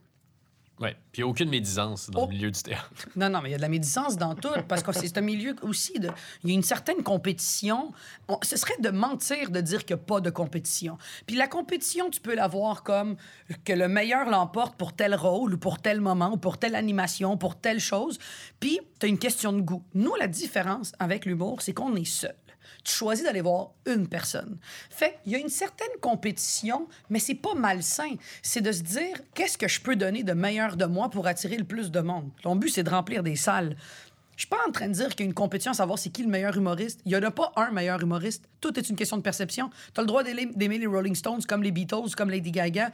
Ouais. 0.79 0.95
Puis 1.11 1.21
il 1.23 1.25
n'y 1.25 1.29
a 1.29 1.31
aucune 1.31 1.49
médisance 1.49 2.11
dans 2.11 2.25
Oh. 2.25 2.27
le 2.27 2.33
milieu 2.35 2.51
du 2.51 2.63
théâtre. 2.63 2.91
Non, 3.17 3.31
non, 3.31 3.41
mais 3.41 3.49
il 3.49 3.53
y 3.53 3.55
a 3.55 3.57
de 3.57 3.63
la 3.63 3.69
médisance 3.71 4.17
dans 4.19 4.35
tout, 4.35 4.51
parce 4.69 4.83
que 4.83 4.93
c'est 4.93 5.17
un 5.17 5.23
milieu 5.23 5.57
aussi 5.63 5.99
de. 5.99 6.11
Il 6.45 6.51
y 6.51 6.53
a 6.53 6.55
une 6.55 6.63
certaine 6.63 7.03
compétition. 7.03 7.93
On- 8.29 8.39
ce 8.43 8.57
serait 8.59 8.77
de 8.81 8.91
mentir 8.91 9.51
de 9.51 9.61
dire 9.63 9.87
qu'il 9.87 9.97
n'y 9.97 10.03
a 10.03 10.05
pas 10.05 10.21
de 10.21 10.29
compétition. 10.29 10.99
Puis 11.27 11.35
la 11.37 11.49
compétition, 11.49 12.11
tu 12.11 12.21
peux 12.21 12.35
la 12.35 12.47
voir 12.47 12.83
comme 12.83 13.17
que 13.65 13.73
le 13.73 13.89
meilleur 13.89 14.29
l'emporte 14.29 14.77
pour 14.77 14.93
tel 14.93 15.15
rôle, 15.15 15.55
ou 15.55 15.59
pour 15.59 15.79
tel 15.81 16.01
moment, 16.03 16.33
ou 16.33 16.37
pour 16.37 16.59
telle 16.59 16.75
animation, 16.75 17.39
pour 17.39 17.57
telle 17.57 17.81
chose. 17.81 18.19
Puis 18.61 18.79
tu 19.01 19.07
as 19.07 19.09
une 19.09 19.19
question 19.19 19.53
de 19.55 19.63
goût. 19.63 19.83
Nous, 19.95 20.15
la 20.17 20.29
différence 20.29 20.93
avec 20.99 21.25
l'humour, 21.25 21.63
c'est 21.63 21.73
qu'on 21.73 21.95
est 21.97 22.05
seul. 22.05 22.35
Tu 22.85 22.93
choisis 22.93 23.25
d'aller 23.25 23.41
voir 23.41 23.71
une 23.87 24.09
personne. 24.09 24.59
Fait 24.91 25.19
il 25.27 25.33
y 25.33 25.35
a 25.35 25.39
une 25.39 25.49
certaine 25.49 25.97
compétition, 26.01 26.89
mais 27.11 27.19
c'est 27.19 27.35
pas 27.35 27.55
malsain. 27.55 28.15
C'est 28.43 28.61
de 28.61 28.73
se 28.73 28.83
dire 28.83 29.21
qu'est-ce 29.35 29.59
que 29.59 29.69
je 29.69 29.81
peux 29.81 29.97
donner 29.97 30.23
de 30.23 30.33
meilleur 30.33 30.77
de 30.77 30.85
moi 30.85 31.11
pour 31.11 31.27
attirer 31.27 31.57
le 31.57 31.65
plus 31.65 31.91
de 31.91 32.01
monde? 32.01 32.31
Ton 32.43 32.57
but, 32.57 32.71
c'est 32.71 32.83
de 32.83 32.91
remplir 32.91 33.23
des 33.23 33.37
salles. 33.37 33.77
Je 34.37 34.43
suis 34.43 34.49
pas 34.49 34.59
en 34.69 34.71
train 34.71 34.89
de 34.89 34.93
dire 34.93 35.09
qu'il 35.09 35.21
y 35.21 35.23
a 35.23 35.27
une 35.27 35.35
compétition 35.35 35.73
à 35.73 35.75
savoir 35.75 35.99
c'est 35.99 36.11
qui 36.11 36.23
le 36.23 36.29
meilleur 36.29 36.57
humoriste. 36.57 37.01
Il 37.07 37.13
y 37.13 37.17
en 37.17 37.23
a 37.23 37.31
pas 37.31 37.53
un 37.57 37.71
meilleur 37.71 38.03
humoriste. 38.03 38.45
Tout 38.61 38.79
est 38.79 38.91
une 38.91 38.97
question 38.97 39.17
de 39.17 39.23
perception. 39.23 39.71
Tu 39.95 40.01
as 40.01 40.03
le 40.03 40.07
droit 40.07 40.23
d'aimer 40.23 40.79
les 40.79 40.87
Rolling 40.87 41.15
Stones 41.15 41.43
comme 41.49 41.63
les 41.63 41.71
Beatles, 41.71 42.15
comme 42.15 42.29
Lady 42.29 42.51
Gaga. 42.51 42.91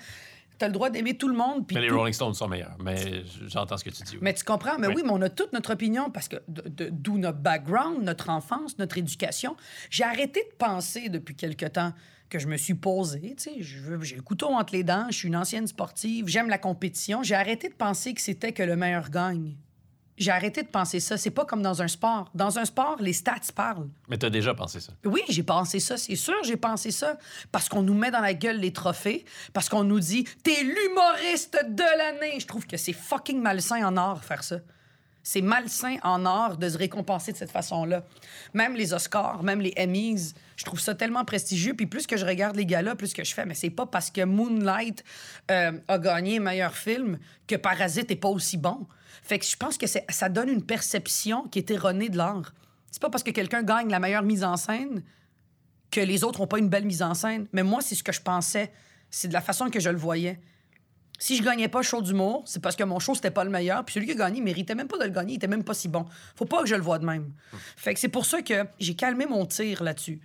Tu 0.63 0.67
as 0.67 0.69
le 0.69 0.75
droit 0.75 0.91
d'aimer 0.91 1.17
tout 1.19 1.27
le 1.27 1.35
monde. 1.35 1.67
puis 1.67 1.75
Mais 1.75 1.83
les 1.83 1.89
tout- 1.89 1.99
Rolling 1.99 2.13
Stones 2.15 2.35
sont 2.35 2.47
meilleurs. 2.47 2.77
Mais 2.81 3.25
j'entends 3.49 3.77
ce 3.77 3.83
que 3.83 3.91
tu 3.91 4.05
dis. 4.05 4.13
oui. 4.13 4.19
mais 4.23 4.33
tu 4.33 4.45
comprends? 4.45 4.79
Mais 4.79 4.87
Oui. 4.87 4.95
oui, 4.99 5.03
mais 5.05 5.11
on 5.13 5.21
a 5.23 5.29
toute 5.29 5.53
notre 5.53 5.73
opinion 5.73 6.09
parce 6.09 6.29
que 6.29 6.37
d'où 6.47 7.19
notre 7.19 7.39
background, 7.39 8.05
notre 8.05 8.29
enfance, 8.31 8.79
notre 8.79 8.97
éducation. 8.97 9.57
J'ai 9.91 10.05
arrêté 10.05 10.41
de 10.49 10.57
penser 10.57 11.09
depuis 11.09 11.35
quelque 11.35 11.67
temps 11.67 11.93
que 12.31 12.39
je 12.39 12.47
me 12.47 12.57
suis 12.57 12.75
posé. 12.75 13.35
Tu 13.37 13.43
sais, 13.43 13.53
j'ai 13.59 14.15
le 14.17 14.23
couteau 14.23 14.51
entre 14.51 14.73
les 14.73 14.85
dents, 14.85 15.07
je 15.11 15.17
suis 15.17 15.29
une 15.29 15.37
ancienne 15.37 15.67
sportive, 15.67 16.29
j'aime 16.29 16.49
la 16.49 16.59
compétition. 16.59 17.25
J'ai 17.25 17.35
arrêté 17.35 17.69
de 17.69 17.75
penser 17.75 18.15
que 18.15 18.21
c'était 18.21 18.53
que 18.53 18.63
le 18.63 18.77
meilleur 18.77 19.11
gagne. 19.11 19.57
J'ai 20.23 20.31
arrêté 20.31 20.63
de 20.63 20.69
penser 20.69 21.01
ça. 21.01 21.17
C'est 21.17 21.33
pas 21.33 21.45
comme 21.45 21.63
dans 21.63 21.83
un 21.83 21.89
sport. 21.89 22.31
Dans 22.33 22.57
un 22.57 22.65
sport, 22.65 22.97
les 23.01 23.13
stats 23.13 23.51
parlent. 23.57 23.89
Mais 24.09 24.17
tu 24.17 24.27
as 24.27 24.31
déjà 24.31 24.55
pensé 24.55 24.79
ça. 24.79 24.93
Oui, 25.05 25.23
j'ai 25.29 25.43
pensé 25.43 25.81
ça, 25.81 25.97
c'est 25.97 26.15
sûr, 26.15 26.37
j'ai 26.45 26.57
pensé 26.57 26.93
ça. 26.93 27.19
Parce 27.51 27.69
qu'on 27.69 27.83
nous 27.83 27.95
met 27.95 28.13
dans 28.13 28.21
la 28.21 28.33
gueule 28.33 28.61
les 28.61 28.73
trophées, 28.73 29.25
parce 29.53 29.69
qu'on 29.69 29.83
nous 29.83 29.99
dit 29.99 30.25
T'es 30.45 30.63
l'humoriste 30.63 31.59
de 31.69 31.99
l'année. 31.99 32.39
Je 32.39 32.47
trouve 32.47 32.69
que 32.69 32.77
c'est 32.77 32.93
fucking 32.93 33.41
malsain 33.43 33.85
en 33.85 33.97
art 33.97 34.23
faire 34.25 34.45
ça. 34.45 34.59
C'est 35.23 35.41
malsain 35.41 35.97
en 36.03 36.27
art 36.27 36.57
de 36.57 36.69
se 36.69 36.77
récompenser 36.77 37.33
de 37.33 37.37
cette 37.37 37.53
façon-là. 37.53 38.05
Même 38.55 38.75
les 38.75 38.93
Oscars, 38.93 39.43
même 39.43 39.61
les 39.61 39.73
Emmys, 39.79 40.35
je 40.57 40.65
trouve 40.65 40.81
ça 40.81 40.95
tellement 40.95 41.25
prestigieux. 41.25 41.75
Puis 41.75 41.87
plus 41.87 42.07
que 42.07 42.17
je 42.17 42.27
regarde 42.27 42.57
les 42.57 42.67
gars-là, 42.67 42.97
plus 42.97 43.13
que 43.13 43.23
je 43.25 43.33
fais, 43.33 43.47
mais 43.47 43.55
c'est 43.55 43.71
pas 43.71 43.87
parce 43.87 44.11
que 44.11 44.25
Moonlight 44.25 45.05
euh, 45.51 45.73
a 45.87 45.99
gagné 45.99 46.41
meilleur 46.41 46.77
film 46.77 47.19
que 47.47 47.55
Parasite 47.55 48.11
est 48.11 48.17
pas 48.17 48.29
aussi 48.29 48.57
bon. 48.57 48.87
Fait 49.23 49.39
que 49.39 49.45
je 49.45 49.57
pense 49.57 49.79
que 49.79 49.87
ça 49.87 50.29
donne 50.29 50.49
une 50.49 50.65
perception 50.65 51.47
qui 51.49 51.61
est 51.61 51.71
erronée 51.71 52.09
de 52.09 52.17
l'art. 52.17 52.53
C'est 52.91 53.01
pas 53.01 53.11
parce 53.11 53.23
que 53.23 53.31
quelqu'un 53.31 53.63
gagne 53.63 53.89
la 53.91 54.01
meilleure 54.01 54.25
mise 54.25 54.43
en 54.43 54.57
scène 54.57 55.03
que 55.91 56.01
les 56.01 56.25
autres 56.25 56.41
n'ont 56.41 56.47
pas 56.47 56.59
une 56.59 56.69
belle 56.69 56.85
mise 56.85 57.03
en 57.03 57.15
scène. 57.15 57.47
Mais 57.53 57.63
moi, 57.63 57.81
c'est 57.81 57.95
ce 57.95 58.03
que 58.03 58.13
je 58.13 58.21
pensais. 58.21 58.73
C'est 59.11 59.29
de 59.29 59.33
la 59.33 59.41
façon 59.41 59.71
que 59.71 59.79
je 59.79 59.91
le 59.91 59.97
voyais. 59.97 60.41
Si 61.23 61.37
je 61.37 61.43
gagnais 61.45 61.69
pas 61.69 61.83
show 61.83 62.03
d'humour, 62.03 62.43
c'est 62.47 62.61
parce 62.61 62.75
que 62.75 62.83
mon 62.83 62.99
show, 62.99 63.15
c'était 63.15 63.31
pas 63.31 63.45
le 63.45 63.51
meilleur. 63.51 63.85
Puis 63.85 63.93
celui 63.95 64.07
qui 64.07 64.13
a 64.13 64.17
gagné, 64.17 64.39
il 64.39 64.43
méritait 64.43 64.75
même 64.75 64.89
pas 64.89 64.99
de 64.99 65.05
le 65.05 65.11
gagner. 65.11 65.35
Il 65.35 65.37
était 65.37 65.47
même 65.47 65.63
pas 65.63 65.73
si 65.73 65.87
bon. 65.87 66.05
Faut 66.35 66.47
pas 66.47 66.63
que 66.63 66.67
je 66.69 66.75
le 66.75 66.83
voie 66.83 66.99
de 66.99 67.07
même. 67.07 67.33
Fait 67.77 67.95
que 67.95 68.01
c'est 68.01 68.09
pour 68.09 68.27
ça 68.27 68.43
que 68.43 68.65
j'ai 68.81 68.95
calmé 68.97 69.27
mon 69.27 69.47
tir 69.47 69.85
là-dessus. 69.85 70.21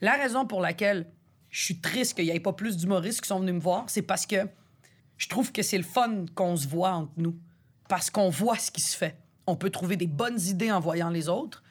La 0.00 0.12
raison 0.12 0.46
pour 0.46 0.62
laquelle 0.62 1.06
je 1.50 1.62
suis 1.64 1.78
triste 1.80 2.14
qu'il 2.14 2.24
n'y 2.24 2.30
ait 2.30 2.40
pas 2.40 2.54
plus 2.54 2.78
d'humoristes 2.78 3.20
qui 3.20 3.28
sont 3.28 3.40
venus 3.40 3.56
me 3.56 3.60
voir, 3.60 3.84
c'est 3.88 4.00
parce 4.00 4.24
que 4.24 4.36
je 5.18 5.28
trouve 5.28 5.52
que 5.52 5.60
c'est 5.62 5.76
le 5.76 5.84
fun 5.84 6.24
qu'on 6.34 6.56
se 6.56 6.66
voit 6.66 6.92
entre 6.92 7.12
nous. 7.18 7.36
Parce 7.90 8.08
qu'on 8.08 8.30
voit 8.30 8.56
ce 8.56 8.70
qui 8.70 8.80
se 8.80 8.96
fait. 8.96 9.18
On 9.46 9.54
peut 9.54 9.68
trouver 9.68 9.96
des 9.96 10.06
bonnes 10.06 10.40
idées 10.40 10.72
en 10.72 10.80
voyant 10.80 11.10
les 11.10 11.28
autres. 11.28 11.62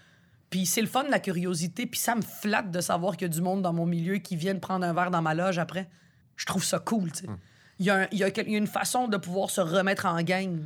Puis 0.51 0.67
c'est 0.67 0.81
le 0.81 0.87
fun, 0.87 1.03
la 1.09 1.19
curiosité. 1.19 1.87
Puis 1.87 1.99
ça 1.99 2.13
me 2.13 2.21
flatte 2.21 2.69
de 2.69 2.79
savoir 2.81 3.17
qu'il 3.17 3.27
y 3.27 3.31
a 3.31 3.33
du 3.33 3.41
monde 3.41 3.63
dans 3.63 3.73
mon 3.73 3.87
milieu 3.87 4.17
qui 4.17 4.35
viennent 4.35 4.59
prendre 4.59 4.85
un 4.85 4.93
verre 4.93 5.09
dans 5.09 5.23
ma 5.23 5.33
loge 5.33 5.57
après. 5.57 5.89
Je 6.35 6.45
trouve 6.45 6.63
ça 6.63 6.77
cool, 6.77 7.11
tu 7.11 7.21
sais. 7.21 7.27
Un- 7.29 7.39
il 7.79 7.85
y 7.85 7.89
a 8.23 8.31
quel- 8.31 8.47
il 8.47 8.51
y 8.53 8.55
a 8.55 8.57
une 8.57 8.67
façon 8.67 9.07
de 9.07 9.17
pouvoir 9.17 9.49
se 9.49 9.61
remettre 9.61 10.05
en 10.05 10.21
gang. 10.23 10.59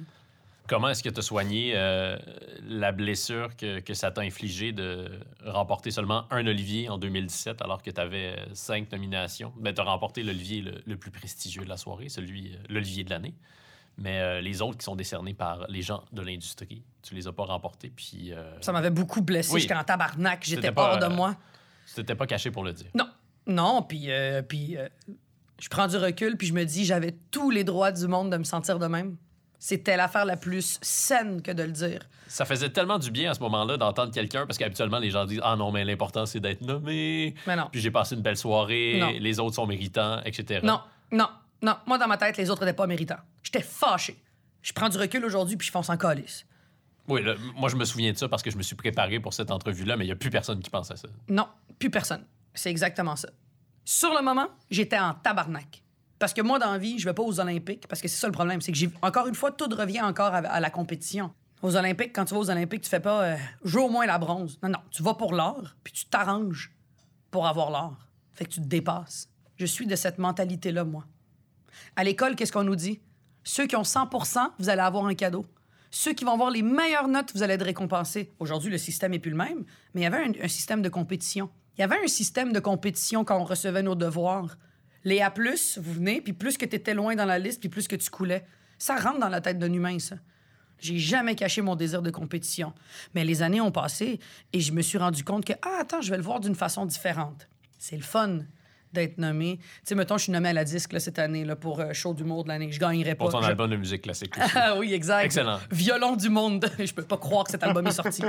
Comment 0.68 0.90
est-ce 0.90 1.04
que 1.04 1.10
tu 1.10 1.20
as 1.20 1.24
soigné 1.24 1.74
euh, 1.76 2.18
la 2.66 2.94
blessure 2.94 3.56
que, 3.58 3.80
que 3.80 3.94
ça 3.94 4.10
t'a 4.12 4.22
infligée 4.22 4.72
de 4.72 5.20
remporter 5.46 5.92
seulement 5.92 6.26
un 6.32 6.48
Olivier 6.48 6.88
en 6.88 6.98
2017 6.98 7.62
alors 7.62 7.82
que 7.82 7.90
tu 7.92 8.00
avais 8.00 8.38
cinq 8.54 8.90
nominations? 8.92 9.52
Ben, 9.60 9.74
tu 9.74 9.82
as 9.82 9.84
remporté 9.84 10.24
l'Olivier 10.24 10.62
le, 10.62 10.82
le 10.86 10.96
plus 10.98 11.12
prestigieux 11.12 11.64
de 11.66 11.70
la 11.70 11.76
soirée, 11.78 12.08
celui, 12.08 12.54
euh, 12.54 12.58
l'Olivier 12.70 13.04
de 13.04 13.10
l'année. 13.10 13.34
Mais 13.98 14.20
euh, 14.22 14.40
les 14.40 14.62
autres 14.62 14.78
qui 14.78 14.86
sont 14.86 14.96
décernés 14.96 15.34
par 15.34 15.66
les 15.68 15.82
gens 15.82 16.04
de 16.14 16.22
l'industrie, 16.22 16.84
tu 17.02 17.16
les 17.16 17.28
as 17.28 17.34
pas 17.34 17.44
remportés. 17.44 17.92
Puis 17.94 18.32
euh, 18.32 18.54
Ça 18.62 18.72
m'avait 18.72 18.90
beaucoup 18.92 19.22
blessé. 19.22 19.52
Oui. 19.54 19.62
J'étais 19.62 19.76
en 19.76 19.84
tabarnak. 19.84 20.40
J'étais 20.46 20.72
hors 20.74 20.98
de 21.00 21.06
euh, 21.06 21.10
moi. 21.10 21.36
c'était 21.86 22.16
pas 22.16 22.28
caché 22.28 22.50
pour 22.52 22.64
le 22.64 22.72
dire. 22.72 22.88
Non, 22.96 23.10
non, 23.46 23.82
puis, 23.82 24.10
euh, 24.10 24.42
puis 24.42 24.78
euh, 24.78 24.88
je 25.62 25.70
prends 25.70 25.88
du 25.88 25.96
recul, 25.96 26.36
puis 26.38 26.48
je 26.48 26.54
me 26.54 26.66
dis, 26.66 26.84
j'avais 26.86 27.12
tous 27.30 27.52
les 27.52 27.64
droits 27.64 27.92
du 27.92 28.08
monde 28.08 28.32
de 28.32 28.38
me 28.38 28.44
sentir 28.44 28.80
de 28.80 28.88
même. 28.88 29.16
C'était 29.60 29.96
l'affaire 29.96 30.26
la 30.26 30.38
plus 30.38 30.80
saine 30.82 31.44
que 31.44 31.52
de 31.52 31.62
le 31.62 31.72
dire. 31.72 32.00
Ça 32.28 32.46
faisait 32.46 32.70
tellement 32.70 32.98
du 32.98 33.12
bien 33.12 33.30
à 33.30 33.34
ce 33.36 33.40
moment-là 33.42 33.78
d'entendre 33.78 34.12
quelqu'un 34.12 34.48
parce 34.48 34.58
qu'habituellement 34.58 34.98
les 34.98 35.12
gens 35.12 35.26
disent 35.26 35.42
Ah 35.44 35.56
non, 35.56 35.72
mais 35.72 35.86
l'important 35.86 36.26
c'est 36.26 36.40
d'être 36.40 36.62
nommé. 36.62 37.36
Mais 37.46 37.56
non. 37.56 37.68
Puis 37.72 37.80
j'ai 37.80 37.92
passé 37.92 38.16
une 38.16 38.22
belle 38.22 38.38
soirée, 38.38 38.98
Non. 39.00 39.12
les 39.20 39.40
autres 39.40 39.56
sont 39.56 39.68
méritants, 39.68 40.20
etc. 40.26 40.62
Non, 40.64 40.82
non, 41.12 41.28
non. 41.62 41.76
Moi, 41.86 42.00
dans 42.00 42.08
ma 42.08 42.18
tête, 42.18 42.38
les 42.38 42.50
autres 42.50 42.66
n'étaient 42.66 42.76
pas 42.76 42.88
méritants. 42.88 43.20
J'étais 43.44 43.62
fâché. 43.62 44.18
Je 44.64 44.74
prends 44.74 44.90
du 44.90 44.98
recul 44.98 45.24
aujourd'hui, 45.26 45.58
puis 45.58 45.68
je 45.68 45.72
fonce 45.72 45.90
en 45.92 45.98
calice. 45.98 46.46
Oui, 47.08 47.22
là, 47.24 47.36
moi 47.56 47.70
je 47.70 47.76
me 47.76 47.86
souviens 47.86 48.12
de 48.14 48.18
ça 48.18 48.28
parce 48.28 48.42
que 48.42 48.50
je 48.50 48.58
me 48.58 48.64
suis 48.64 48.76
préparé 48.76 49.20
pour 49.20 49.34
cette 49.36 49.52
entrevue-là, 49.52 49.96
mais 49.96 50.06
il 50.06 50.08
n'y 50.08 50.14
a 50.14 50.16
plus 50.16 50.30
personne 50.32 50.60
qui 50.60 50.72
pense 50.72 50.90
à 50.90 50.96
ça. 50.96 51.08
Non, 51.28 51.48
plus 51.78 51.92
personne. 51.92 52.24
C'est 52.56 52.72
exactement 52.72 53.16
ça. 53.16 53.30
Sur 53.84 54.14
le 54.14 54.22
moment, 54.22 54.48
j'étais 54.70 55.00
en 55.00 55.14
tabarnak. 55.14 55.84
Parce 56.20 56.34
que 56.34 56.42
moi, 56.42 56.60
dans 56.60 56.72
la 56.72 56.78
vie, 56.78 57.00
je 57.00 57.06
vais 57.06 57.14
pas 57.14 57.24
aux 57.24 57.40
Olympiques, 57.40 57.88
parce 57.88 58.00
que 58.00 58.08
c'est 58.08 58.18
ça 58.20 58.28
le 58.28 58.34
problème. 58.34 58.62
C'est 58.62 58.72
que, 58.72 58.78
j'ai 58.78 58.92
encore 59.02 59.28
une 59.28 59.34
fois, 59.34 59.52
tout 59.52 59.68
revient 59.76 60.02
encore 60.02 60.34
à, 60.36 60.60
la 60.60 60.70
compétition. 60.70 61.34
Aux 61.64 61.76
Olympiques, 61.76 62.14
quand 62.14 62.26
tu 62.26 62.36
vas 62.36 62.40
aux 62.40 62.50
Olympiques, 62.52 62.82
tu 62.82 62.90
fais 62.90 63.00
pas 63.00 63.24
euh, 63.24 63.38
au 63.76 63.90
moins 63.90 64.06
la 64.06 64.20
bronze. 64.20 64.60
Non, 64.62 64.70
non, 64.70 64.80
tu 64.92 65.02
vas 65.02 65.16
pour 65.16 65.34
l'or, 65.34 65.76
puis 65.84 65.94
tu 65.94 66.06
t'arranges 66.06 66.72
pour 67.32 67.48
avoir 67.48 67.72
l'or. 67.72 67.98
Fait 68.34 68.46
que 68.46 68.52
tu 68.52 68.62
te 68.62 68.68
dépasses. 68.68 69.30
Je 69.58 69.66
suis 69.66 69.88
de 69.88 69.96
cette 69.96 70.20
mentalité-là, 70.20 70.84
moi. 70.84 71.06
À 71.96 72.04
l'école, 72.04 72.36
qu'est-ce 72.36 72.52
qu'on 72.52 72.64
nous 72.64 72.76
dit? 72.76 73.02
Ceux 73.44 73.66
qui 73.66 73.76
ont 73.76 73.82
100% 73.82 74.52
vous 74.60 74.70
allez 74.70 74.82
avoir 74.82 75.06
un 75.08 75.16
cadeau. 75.16 75.46
Ceux 75.90 76.14
qui 76.14 76.24
vont 76.24 76.34
avoir 76.34 76.52
les 76.52 76.62
meilleures 76.62 77.08
notes, 77.08 77.32
vous 77.34 77.42
allez 77.42 77.56
être 77.56 77.66
récompensés. 77.66 78.32
Aujourd'hui, 78.40 78.72
le 78.72 78.78
système 78.78 79.12
n'est 79.12 79.20
plus 79.20 79.32
le 79.32 79.38
même, 79.38 79.66
mais 79.94 80.02
il 80.02 80.04
y 80.04 80.08
avait 80.08 80.40
un 80.42 80.48
système 80.48 80.84
de 80.84 80.90
compétition. 80.90 81.50
Il 81.78 81.82
y 81.82 81.84
avait 81.84 82.04
un 82.04 82.08
système 82.08 82.54
de 82.54 82.60
compétition 82.60 83.24
quand 83.24 83.40
on 83.40 83.44
recevait 83.44 83.84
nos 83.84 83.96
devoirs. 83.96 84.58
Les 85.04 85.22
A+, 85.22 85.34
vous 85.78 85.94
venez, 85.94 86.22
puis 86.22 86.34
plus 86.34 86.58
que 86.58 86.66
tu 86.66 86.76
étais 86.76 86.94
loin 86.94 87.16
dans 87.16 87.26
la 87.26 87.40
liste, 87.40 87.60
puis 87.60 87.70
plus 87.70 87.88
que 87.88 87.96
tu 87.96 88.10
coulais. 88.10 88.46
Ça 88.78 88.96
rentre 88.96 89.20
dans 89.20 89.30
la 89.30 89.42
tête 89.42 89.58
d'un 89.58 89.72
humain, 89.72 89.98
ça. 90.00 90.16
J'ai 90.80 90.98
jamais 90.98 91.36
caché 91.36 91.62
mon 91.62 91.76
désir 91.76 92.02
de 92.02 92.10
compétition. 92.10 92.74
Mais 93.14 93.24
les 93.24 93.44
années 93.44 93.62
ont 93.62 93.72
passé 93.72 94.20
et 94.52 94.60
je 94.60 94.72
me 94.74 94.82
suis 94.82 94.98
rendu 94.98 95.24
compte 95.24 95.46
que, 95.46 95.54
ah, 95.62 95.78
attends, 95.82 96.02
je 96.02 96.10
vais 96.10 96.18
le 96.18 96.24
voir 96.24 96.40
d'une 96.40 96.56
façon 96.56 96.86
différente. 96.86 97.48
C'est 97.78 97.96
le 97.96 98.02
fun 98.02 98.40
d'être 98.94 99.18
nommé. 99.18 99.58
Tu 99.58 99.64
sais, 99.84 99.96
mettons, 99.96 100.18
je 100.18 100.24
suis 100.24 100.32
nommé 100.32 100.50
à 100.50 100.54
la 100.54 100.64
disque 100.64 100.94
là, 100.94 101.00
cette 101.00 101.20
année 101.20 101.46
là, 101.46 101.56
pour 101.56 101.80
euh, 101.80 101.94
show 101.94 102.14
d'humour 102.14 102.44
de 102.44 102.50
l'année. 102.50 102.72
Je 102.72 102.80
gagnerais 102.80 103.16
pas. 103.16 103.26
Pour 103.26 103.32
ton 103.32 103.42
Je- 103.42 103.48
album 103.48 103.70
de 103.70 103.76
musique 103.78 104.02
classique. 104.04 104.34
ah 104.56 104.76
oui, 104.78 104.94
exact. 104.94 105.24
Excellent. 105.26 105.60
Violon 105.72 106.16
du 106.16 106.30
monde. 106.30 106.66
je 106.80 106.94
peux 106.94 107.04
pas 107.04 107.18
croire 107.18 107.44
que 107.46 107.52
cet 107.52 107.64
album 107.64 107.86
est 107.88 107.92
sorti. 107.92 108.22
De- 108.22 108.28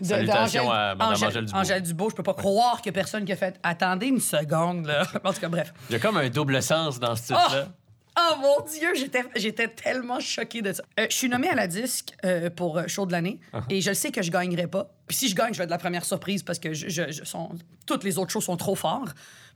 de 0.00 0.04
Salutations 0.04 0.68
Angèle- 0.68 0.96
à 1.00 1.08
Angèle 1.10 1.44
Dubois. 1.44 1.60
Angèle 1.60 1.82
Dubois, 1.82 2.08
je 2.10 2.16
peux 2.16 2.22
pas 2.22 2.34
croire 2.34 2.80
a 2.84 2.92
personne 2.92 3.24
qui 3.24 3.32
a 3.32 3.36
fait 3.36 3.58
Attendez 3.62 4.06
une 4.06 4.20
seconde, 4.20 4.86
là. 4.86 5.02
En 5.24 5.32
tout 5.32 5.40
cas, 5.40 5.48
bref. 5.48 5.72
Il 5.88 5.92
y 5.92 5.96
a 5.96 5.98
comme 5.98 6.16
un 6.16 6.28
double 6.28 6.62
sens 6.62 6.98
dans 6.98 7.14
ce 7.16 7.22
titre-là. 7.28 7.68
Oh 8.18 8.34
mon 8.40 8.66
Dieu, 8.66 8.88
j'étais, 8.96 9.22
j'étais 9.36 9.68
tellement 9.68 10.18
choquée 10.18 10.62
de 10.62 10.72
ça. 10.72 10.82
Euh, 10.98 11.06
je 11.08 11.14
suis 11.16 11.28
nommée 11.28 11.48
à 11.48 11.54
la 11.54 11.68
disque 11.68 12.12
euh, 12.24 12.50
pour 12.50 12.76
euh, 12.76 12.84
show 12.88 13.06
de 13.06 13.12
l'année 13.12 13.38
et 13.70 13.80
je 13.80 13.90
le 13.90 13.94
sais 13.94 14.10
que 14.10 14.20
je 14.20 14.30
gagnerai 14.32 14.66
pas. 14.66 14.90
Puis 15.06 15.16
si 15.16 15.28
je 15.28 15.34
gagne, 15.36 15.52
je 15.54 15.58
vais 15.58 15.64
être 15.64 15.70
la 15.70 15.78
première 15.78 16.04
surprise 16.04 16.42
parce 16.42 16.58
que 16.58 16.74
je, 16.74 16.88
je- 16.88 17.12
je- 17.12 17.24
sont- 17.24 17.50
toutes 17.86 18.02
les 18.02 18.18
autres 18.18 18.32
shows 18.32 18.40
sont 18.40 18.56
trop 18.56 18.74
forts. 18.74 19.08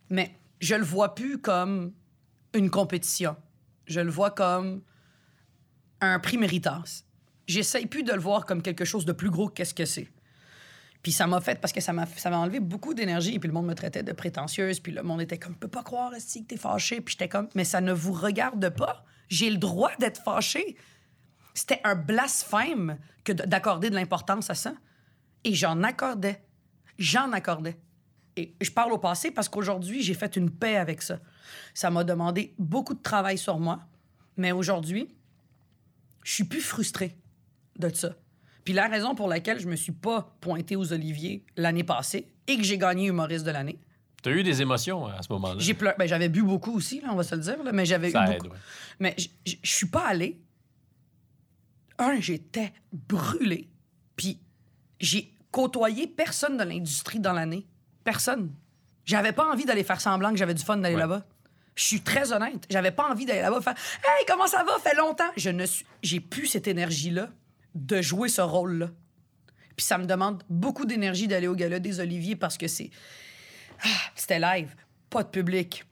Mais 0.09 0.31
je 0.60 0.74
le 0.74 0.85
vois 0.85 1.14
plus 1.14 1.39
comme 1.40 1.93
une 2.55 2.70
compétition. 2.70 3.36
Je 3.86 4.01
le 4.01 4.10
vois 4.10 4.31
comme 4.31 4.82
un 6.01 6.18
prix 6.18 6.39
méritas. 6.39 7.05
J'essaye 7.47 7.86
plus 7.86 8.02
de 8.02 8.12
le 8.12 8.20
voir 8.20 8.47
comme 8.47 8.62
quelque 8.62 8.85
chose 8.85 9.05
de 9.05 9.12
plus 9.12 9.31
gros 9.31 9.48
que 9.48 9.55
qu'est-ce 9.55 9.74
que 9.74 9.85
c'est. 9.85 10.09
Puis 11.02 11.12
ça 11.12 11.26
m'a 11.26 11.40
fait 11.43 11.60
parce 11.60 11.72
que 11.74 11.82
ça 11.82 11.93
m'a 11.93 12.06
ça 12.06 12.31
m'a 12.31 12.39
enlevé 12.39 12.60
beaucoup 12.60 12.94
d'énergie 12.94 13.39
puis 13.39 13.47
le 13.48 13.52
monde 13.52 13.66
me 13.66 13.74
traitait 13.74 14.02
de 14.02 14.12
prétentieuse 14.12 14.81
puis 14.81 14.90
le 14.93 15.02
monde 15.02 15.20
était 15.20 15.36
comme 15.39 15.55
peut 15.55 15.68
pas 15.68 15.82
croire 15.82 16.12
si 16.18 16.44
que 16.44 16.48
t'es 16.48 16.56
fâché 16.56 17.02
puis 17.02 17.12
j'étais 17.12 17.28
comme 17.28 17.48
mais 17.55 17.64
ça 17.64 17.82
ne 17.82 17.93
vous 17.93 18.14
regarde 18.14 18.70
pas 18.70 19.05
j'ai 19.28 19.51
le 19.51 19.59
droit 19.59 19.90
d'être 20.01 20.22
fâché 20.22 20.78
c'était 21.52 21.82
un 21.85 21.94
blasphème 21.94 22.97
que 23.22 23.32
de- 23.35 23.44
d'accorder 23.44 23.90
de 23.90 23.94
l'importance 23.97 24.48
à 24.48 24.55
ça 24.55 24.72
et 25.44 25.52
j'en 25.52 25.82
accordais 25.82 26.43
j'en 26.98 27.32
accordais 27.32 27.76
et 28.36 28.55
je 28.61 28.70
parle 28.70 28.93
au 28.93 28.98
passé 28.98 29.31
parce 29.31 29.48
qu'aujourd'hui 29.48 30.02
j'ai 30.02 30.15
fait 30.15 30.36
une 30.36 30.51
paix 30.51 30.77
avec 30.77 31.02
ça 31.02 31.20
ça 31.73 31.90
m'a 31.90 32.02
demandé 32.05 32.55
beaucoup 32.59 32.94
de 32.94 33.02
travail 33.02 33.39
sur 33.39 33.59
moi 33.59 33.81
mais 34.36 34.52
aujourd'hui 34.52 35.09
je 36.24 36.32
suis 36.32 36.44
plus 36.44 36.61
frustrée 36.62 37.16
de 37.78 37.89
ça. 37.94 38.16
Puis 38.65 38.73
la 38.73 38.89
raison 38.89 39.15
pour 39.15 39.28
laquelle 39.28 39.61
je 39.61 39.69
me 39.69 39.77
suis 39.77 39.93
pas 39.93 40.35
pointée 40.40 40.74
aux 40.74 40.90
Oliviers 40.93 41.44
l'année 41.56 41.85
passée 41.85 42.32
et 42.47 42.56
que 42.56 42.62
j'ai 42.62 42.78
gagné 42.78 43.06
humoriste 43.09 43.44
de 43.44 43.51
l'année, 43.51 43.78
T'as 44.23 44.31
eu 44.31 44.43
des 44.43 44.62
émotions 44.62 45.06
à 45.06 45.20
ce 45.20 45.31
moment-là. 45.35 45.56
j'ai 45.59 45.74
pleuré. 45.74 45.94
Ben, 45.98 46.06
j'avais 46.09 46.31
bu 46.31 46.43
beaucoup 46.43 46.74
aussi, 46.74 47.01
là, 47.02 47.09
on 47.12 47.15
va 47.16 47.23
se 47.24 47.35
le 47.35 47.43
dire, 47.43 47.62
là, 47.62 47.73
mais 47.73 47.85
j'avais 47.85 48.09
eu 48.09 48.12
Ça 48.12 48.24
aide, 48.32 48.40
beaucoup. 48.43 48.55
ouais. 48.55 48.61
Mais 49.01 49.15
je 49.44 49.56
suis 49.65 49.86
pas 49.89 50.06
allée. 50.09 50.40
Un, 51.98 52.19
j'étais 52.20 52.73
brûlée. 52.90 53.69
Puis 54.16 54.40
j'ai 54.98 55.35
côtoyé 55.51 56.06
personne 56.06 56.56
de 56.56 56.65
l'industrie 56.65 57.20
dans 57.20 57.35
l'année. 57.35 57.66
Personne. 58.05 58.52
J'avais 59.05 59.32
pas 59.32 59.51
envie 59.51 59.64
d'aller 59.64 59.85
faire 59.85 60.01
semblant 60.01 60.31
que 60.31 60.36
j'avais 60.36 60.55
du 60.55 60.62
fun 60.64 60.76
d'aller 60.76 60.94
Ouais. 60.94 61.01
là-bas. 61.01 61.24
Je 61.74 61.82
suis 61.85 62.01
très 62.02 62.32
honnête. 62.32 62.64
J'avais 62.70 62.93
pas 62.93 63.10
envie 63.10 63.26
d'aller 63.26 63.40
là-bas 63.40 63.60
faire 63.60 63.74
Hey, 64.05 64.24
comment 64.28 64.47
ça 64.47 64.62
va? 64.62 64.78
Fait 64.78 64.94
longtemps. 64.97 65.31
Je 65.36 65.51
ne 65.51 65.66
suis. 65.66 65.85
J'ai 66.02 66.20
plus 66.20 66.47
cette 66.47 66.68
énergie-là 66.68 67.31
de 67.74 68.01
jouer 68.01 68.28
ce 68.28 68.40
rôle-là. 68.43 68.90
Puis 69.76 69.85
ça 69.85 69.98
me 69.98 70.05
demande 70.06 70.44
beaucoup 70.48 70.85
d'énergie 70.85 71.26
d'aller 71.26 71.48
au 71.48 71.55
gala 71.56 71.81
des 71.81 71.98
Oliviers 71.98 72.36
parce 72.36 72.56
que 72.56 72.68
c'est. 72.68 72.90
Ah, 73.82 73.89
C'était 74.14 74.39
live, 74.39 74.74
pas 75.10 75.24
de 75.24 75.28
public 75.28 75.85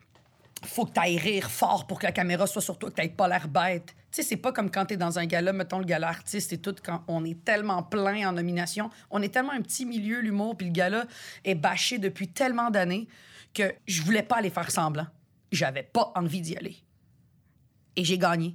faut 0.64 0.86
que 0.86 0.92
tu 0.92 1.00
ailles 1.00 1.18
rire 1.18 1.50
fort 1.50 1.86
pour 1.86 1.98
que 1.98 2.06
la 2.06 2.12
caméra 2.12 2.46
soit 2.46 2.62
sur 2.62 2.78
toi, 2.78 2.90
que 2.90 3.00
tu 3.00 3.08
pas 3.10 3.28
l'air 3.28 3.48
bête. 3.48 3.94
Tu 4.12 4.20
sais, 4.20 4.28
c'est 4.28 4.36
pas 4.36 4.52
comme 4.52 4.70
quand 4.70 4.86
tu 4.86 4.94
es 4.94 4.96
dans 4.98 5.18
un 5.18 5.24
gala, 5.24 5.54
mettons 5.54 5.78
le 5.78 5.86
gala 5.86 6.08
artiste 6.08 6.52
et 6.52 6.58
tout, 6.58 6.74
quand 6.84 7.02
on 7.08 7.24
est 7.24 7.44
tellement 7.44 7.82
plein 7.82 8.28
en 8.28 8.32
nomination. 8.32 8.90
On 9.10 9.22
est 9.22 9.30
tellement 9.30 9.52
un 9.52 9.62
petit 9.62 9.86
milieu, 9.86 10.20
l'humour, 10.20 10.56
puis 10.56 10.66
le 10.66 10.72
gala 10.72 11.06
est 11.44 11.54
bâché 11.54 11.98
depuis 11.98 12.28
tellement 12.28 12.70
d'années 12.70 13.08
que 13.54 13.72
je 13.86 14.02
voulais 14.02 14.22
pas 14.22 14.36
aller 14.36 14.50
faire 14.50 14.70
semblant. 14.70 15.06
J'avais 15.50 15.82
pas 15.82 16.12
envie 16.14 16.42
d'y 16.42 16.56
aller. 16.56 16.76
Et 17.96 18.04
j'ai 18.04 18.18
gagné. 18.18 18.54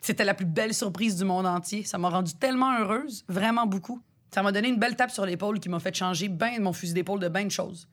C'était 0.00 0.24
la 0.24 0.34
plus 0.34 0.46
belle 0.46 0.72
surprise 0.72 1.16
du 1.16 1.24
monde 1.24 1.46
entier. 1.46 1.84
Ça 1.84 1.98
m'a 1.98 2.08
rendue 2.08 2.34
tellement 2.34 2.78
heureuse, 2.78 3.24
vraiment 3.28 3.66
beaucoup. 3.66 4.00
Ça 4.34 4.42
m'a 4.42 4.50
donné 4.50 4.68
une 4.68 4.78
belle 4.78 4.96
tape 4.96 5.10
sur 5.10 5.26
l'épaule 5.26 5.60
qui 5.60 5.68
m'a 5.68 5.78
fait 5.78 5.94
changer 5.94 6.28
ben 6.28 6.60
mon 6.62 6.72
fusil 6.72 6.94
d'épaule 6.94 7.20
de 7.20 7.28
ben 7.28 7.46
de 7.46 7.52
choses 7.52 7.88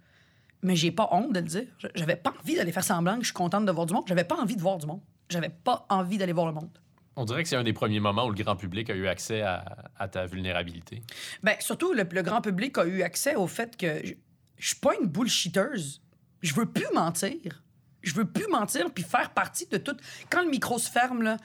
mais 0.64 0.76
j'ai 0.76 0.92
pas 0.92 1.10
honte 1.12 1.34
de 1.34 1.40
le 1.40 1.46
dire. 1.46 1.68
J'avais 1.94 2.16
pas 2.16 2.34
envie 2.42 2.56
d'aller 2.56 2.72
faire 2.72 2.84
semblant 2.84 3.16
que 3.16 3.22
je 3.22 3.28
suis 3.28 3.34
contente 3.34 3.66
de 3.66 3.72
voir 3.72 3.86
du 3.86 3.94
monde. 3.94 4.06
J'avais 4.08 4.24
pas 4.24 4.38
envie 4.38 4.56
de 4.56 4.62
voir 4.62 4.78
du 4.78 4.88
monde. 4.88 5.02
J'avais 5.30 5.50
pas 5.50 5.86
envie 5.90 6.18
d'aller 6.18 6.34
voir 6.34 6.48
le 6.48 6.54
monde. 6.54 6.70
On 7.16 7.26
dirait 7.26 7.44
que 7.44 7.50
c'est 7.50 7.56
un 7.56 7.64
des 7.64 7.74
premiers 7.74 8.00
moments 8.00 8.26
où 8.26 8.30
le 8.32 8.44
grand 8.44 8.56
public 8.56 8.90
a 8.90 8.96
eu 8.96 9.08
accès 9.08 9.42
à, 9.42 9.92
à 9.98 10.08
ta 10.08 10.26
vulnérabilité. 10.26 11.04
Ben, 11.44 11.56
surtout, 11.60 11.94
le, 11.94 12.04
le 12.10 12.22
grand 12.24 12.42
public 12.42 12.78
a 12.78 12.86
eu 12.86 13.04
accès 13.04 13.36
au 13.36 13.46
fait 13.48 13.78
que 13.78 14.06
je, 14.06 14.14
je 14.58 14.68
suis 14.68 14.78
pas 14.80 14.94
une 15.00 15.08
bullshitteuse. 15.08 16.02
Je 16.42 16.54
veux 16.54 16.66
plus 16.66 16.88
mentir. 16.94 17.64
Je 18.02 18.14
veux 18.16 18.26
plus 18.26 18.48
mentir 18.48 18.92
puis 18.94 19.04
faire 19.04 19.30
partie 19.30 19.68
de 19.68 19.78
tout. 19.78 19.96
Quand 20.30 20.44
le 20.44 20.50
micro 20.50 20.78
se 20.80 20.90
ferme, 20.90 21.22
là, 21.22 21.38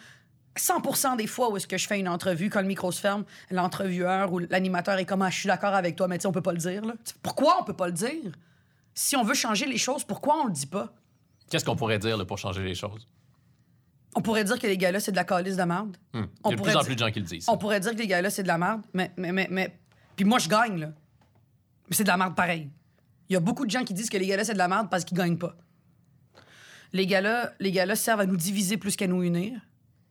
100% 0.57 1.16
des 1.16 1.27
fois 1.27 1.51
où 1.51 1.57
est-ce 1.57 1.66
que 1.66 1.78
je 1.78 1.86
fais 1.86 2.01
une 2.01 2.09
entrevue, 2.09 2.51
quand 2.51 2.61
le 2.61 2.66
micro 2.66 2.90
se 2.90 3.01
ferme, 3.01 3.24
l'entrevueur 3.51 4.32
ou 4.32 4.40
l'animateur 4.40 4.99
est 4.99 5.05
comme 5.05 5.23
Ah, 5.23 5.31
je 5.31 5.39
suis 5.39 5.47
d'accord 5.47 5.74
avec 5.74 5.97
toi, 5.97 6.09
mais 6.09 6.19
tu 6.19 6.23
sais, 6.23 6.28
on 6.28 6.32
peut 6.32 6.43
pas 6.43 6.53
le 6.53 6.59
dire. 6.59 6.82
Pourquoi 7.23 7.61
on 7.61 7.65
peut 7.65 7.77
pas 7.77 7.86
le 7.86 7.93
dire? 7.93 8.32
Si 8.95 9.16
on 9.16 9.23
veut 9.23 9.35
changer 9.35 9.66
les 9.66 9.78
choses, 9.78 10.03
pourquoi 10.03 10.43
on 10.43 10.47
le 10.47 10.53
dit 10.53 10.66
pas? 10.66 10.93
Qu'est-ce 11.51 11.65
qu'on 11.65 11.77
pourrait 11.77 11.99
dire 12.01 12.16
là, 12.16 12.24
pour 12.24 12.39
changer 12.39 12.62
les 12.65 12.74
choses? 12.74 13.07
On 14.19 14.20
pourrait 14.20 14.43
dire 14.43 14.59
que 14.59 14.66
les 14.66 14.77
gars-là, 14.77 14.99
c'est 14.99 15.12
de 15.12 15.16
la 15.16 15.23
calice 15.23 15.55
de 15.55 15.62
merde. 15.62 15.97
Hmm. 16.12 16.24
Il 16.45 16.51
y 16.51 16.53
a 16.53 16.57
de 16.57 16.61
plus 16.61 16.74
en 16.74 16.81
plus 16.81 16.97
de 16.97 16.99
gens 16.99 17.11
qui 17.12 17.20
le 17.20 17.24
disent. 17.24 17.45
On 17.49 17.57
pourrait 17.57 17.78
dire 17.78 17.93
que 17.93 17.99
les 17.99 18.09
gars-là, 18.09 18.31
c'est 18.31 18.43
de 18.43 18.49
la 18.49 18.59
merde, 18.59 18.82
mais, 18.93 19.12
mais, 19.16 19.31
mais, 19.31 19.47
mais... 19.49 19.78
Puis 20.16 20.24
moi, 20.24 20.40
je 20.40 20.49
gagne, 20.49 20.77
là. 20.81 20.89
Mais 21.89 21.95
c'est 21.95 22.03
de 22.03 22.09
la 22.09 22.16
merde 22.16 22.35
pareil. 22.35 22.69
Il 23.28 23.35
y 23.35 23.36
a 23.36 23.40
beaucoup 23.40 23.65
de 23.65 23.70
gens 23.70 23.85
qui 23.85 23.95
disent 23.95 24.11
que 24.11 24.16
les 24.16 24.27
gars-là, 24.27 24.43
c'est 24.43 24.55
de 24.55 24.59
la 24.59 24.66
merde 24.66 24.89
parce 24.90 25.05
qu'ils 25.05 25.16
gagnent 25.16 25.39
pas. 25.39 25.55
Les 26.93 27.07
gars-là, 27.07 27.53
les 27.61 27.70
gars-là 27.70 27.95
servent 27.95 28.19
à 28.19 28.27
nous 28.27 28.36
diviser 28.36 28.77
plus 28.77 28.97
qu'à 28.97 29.07
nous 29.07 29.23
unir. 29.23 29.61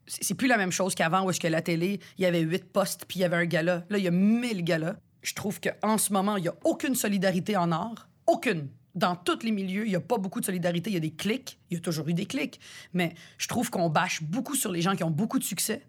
C'est 0.05 0.35
plus 0.35 0.47
la 0.47 0.55
même 0.55 0.71
chose 0.71 0.95
qu'avant 0.95 1.25
où 1.25 1.29
est-ce 1.29 1.41
que 1.41 1.49
la 1.49 1.61
télé, 1.61 1.99
il 2.17 2.21
y 2.21 2.25
avait 2.25 2.39
huit 2.39 2.63
postes 2.63 3.03
puis 3.09 3.19
il 3.19 3.23
y 3.23 3.25
avait 3.25 3.35
un 3.35 3.45
gala. 3.45 3.83
Là, 3.89 3.97
il 3.97 4.05
y 4.05 4.07
a 4.07 4.11
mille 4.11 4.63
galas. 4.63 4.95
Je 5.21 5.33
trouve 5.33 5.59
qu'en 5.59 5.97
ce 5.97 6.13
moment, 6.13 6.37
il 6.37 6.45
y 6.45 6.47
a 6.47 6.55
aucune 6.63 6.95
solidarité 6.95 7.57
en 7.57 7.73
art. 7.73 8.07
Aucune. 8.25 8.69
Dans 8.97 9.15
tous 9.15 9.43
les 9.43 9.51
milieux, 9.51 9.85
il 9.85 9.89
n'y 9.89 9.95
a 9.95 10.01
pas 10.01 10.17
beaucoup 10.17 10.39
de 10.39 10.45
solidarité. 10.45 10.89
Il 10.89 10.93
y 10.95 10.97
a 10.97 10.99
des 10.99 11.11
clics. 11.11 11.59
Il 11.69 11.75
y 11.75 11.77
a 11.77 11.81
toujours 11.81 12.07
eu 12.07 12.15
des 12.15 12.25
clics. 12.25 12.59
Mais 12.93 13.13
je 13.37 13.47
trouve 13.47 13.69
qu'on 13.69 13.89
bâche 13.89 14.23
beaucoup 14.23 14.55
sur 14.55 14.71
les 14.71 14.81
gens 14.81 14.95
qui 14.95 15.03
ont 15.03 15.11
beaucoup 15.11 15.37
de 15.37 15.43
succès. 15.43 15.83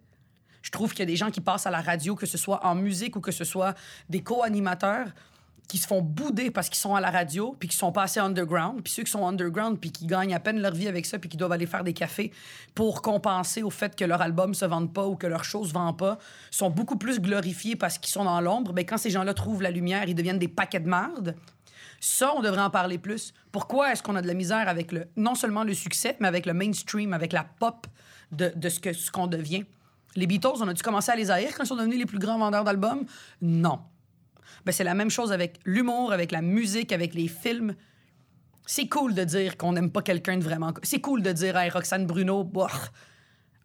Je 0.61 0.69
trouve 0.69 0.91
qu'il 0.91 0.99
y 0.99 1.03
a 1.03 1.07
des 1.07 1.15
gens 1.15 1.31
qui 1.31 1.41
passent 1.41 1.65
à 1.65 1.71
la 1.71 1.81
radio, 1.81 2.13
que 2.15 2.27
ce 2.27 2.37
soit 2.37 2.63
en 2.63 2.75
musique 2.75 3.15
ou 3.15 3.19
que 3.21 3.31
ce 3.31 3.45
soit 3.45 3.73
des 4.09 4.21
co-animateurs, 4.21 5.07
qui 5.67 5.79
se 5.79 5.87
font 5.87 6.01
bouder 6.01 6.51
parce 6.51 6.67
qu'ils 6.67 6.77
sont 6.77 6.93
à 6.95 7.01
la 7.01 7.09
radio, 7.11 7.55
puis 7.57 7.69
qui 7.69 7.75
sont 7.75 7.91
pas 7.91 8.03
assez 8.03 8.19
underground. 8.19 8.81
Puis 8.83 8.93
ceux 8.93 9.03
qui 9.03 9.11
sont 9.11 9.25
underground, 9.25 9.79
puis 9.79 9.91
qui 9.91 10.05
gagnent 10.05 10.35
à 10.35 10.39
peine 10.39 10.59
leur 10.59 10.73
vie 10.73 10.87
avec 10.87 11.05
ça, 11.05 11.17
puis 11.17 11.29
qui 11.29 11.37
doivent 11.37 11.51
aller 11.51 11.67
faire 11.67 11.83
des 11.83 11.93
cafés 11.93 12.31
pour 12.75 13.01
compenser 13.01 13.63
au 13.63 13.69
fait 13.69 13.95
que 13.95 14.05
leur 14.05 14.21
album 14.21 14.53
se 14.53 14.65
vende 14.65 14.93
pas 14.93 15.07
ou 15.07 15.15
que 15.15 15.27
leur 15.27 15.43
chose 15.43 15.69
se 15.69 15.73
vend 15.73 15.93
pas, 15.93 16.19
sont 16.51 16.69
beaucoup 16.69 16.97
plus 16.97 17.19
glorifiés 17.19 17.75
parce 17.75 17.97
qu'ils 17.97 18.11
sont 18.11 18.25
dans 18.25 18.41
l'ombre. 18.41 18.73
Ben, 18.73 18.85
quand 18.85 18.97
ces 18.97 19.11
gens-là 19.11 19.33
trouvent 19.33 19.61
la 19.61 19.71
lumière, 19.71 20.05
ils 20.07 20.15
deviennent 20.15 20.39
des 20.39 20.47
paquets 20.47 20.79
de 20.79 20.89
merde. 20.89 21.35
Ça, 21.99 22.33
on 22.35 22.41
devrait 22.41 22.61
en 22.61 22.69
parler 22.69 22.97
plus. 22.97 23.33
Pourquoi 23.51 23.91
est-ce 23.91 24.01
qu'on 24.01 24.15
a 24.15 24.21
de 24.21 24.27
la 24.27 24.33
misère 24.33 24.67
avec 24.69 24.93
non 25.17 25.35
seulement 25.35 25.63
le 25.63 25.73
succès, 25.73 26.15
mais 26.19 26.27
avec 26.27 26.45
le 26.45 26.53
mainstream, 26.53 27.13
avec 27.13 27.33
la 27.33 27.43
pop 27.43 27.87
de, 28.31 28.51
ce 28.69 29.11
qu'on 29.11 29.27
devient? 29.27 29.65
Les 30.15 30.27
Beatles, 30.27 30.61
on 30.61 30.67
a-tu 30.67 30.83
commencé 30.83 31.11
à 31.11 31.15
les 31.15 31.29
haïr 31.29 31.53
quand 31.55 31.63
ils 31.63 31.67
sont 31.67 31.75
devenus 31.75 31.99
les 31.99 32.05
plus 32.05 32.19
grands 32.19 32.39
vendeurs 32.39 32.63
d'albums? 32.63 33.05
Non. 33.41 33.81
Ben, 34.65 34.71
c'est 34.71 34.83
la 34.83 34.95
même 34.95 35.09
chose 35.09 35.31
avec 35.31 35.59
l'humour, 35.65 36.11
avec 36.11 36.31
la 36.31 36.41
musique, 36.41 36.91
avec 36.91 37.13
les 37.13 37.27
films. 37.27 37.75
C'est 38.65 38.87
cool 38.87 39.13
de 39.13 39.23
dire 39.23 39.57
qu'on 39.57 39.73
n'aime 39.73 39.91
pas 39.91 40.01
quelqu'un 40.01 40.37
de 40.37 40.43
vraiment. 40.43 40.73
C'est 40.83 41.01
cool 41.01 41.21
de 41.21 41.31
dire, 41.31 41.57
hey, 41.57 41.69
Roxane 41.69 42.05
Bruno, 42.05 42.43
boah. 42.43 42.69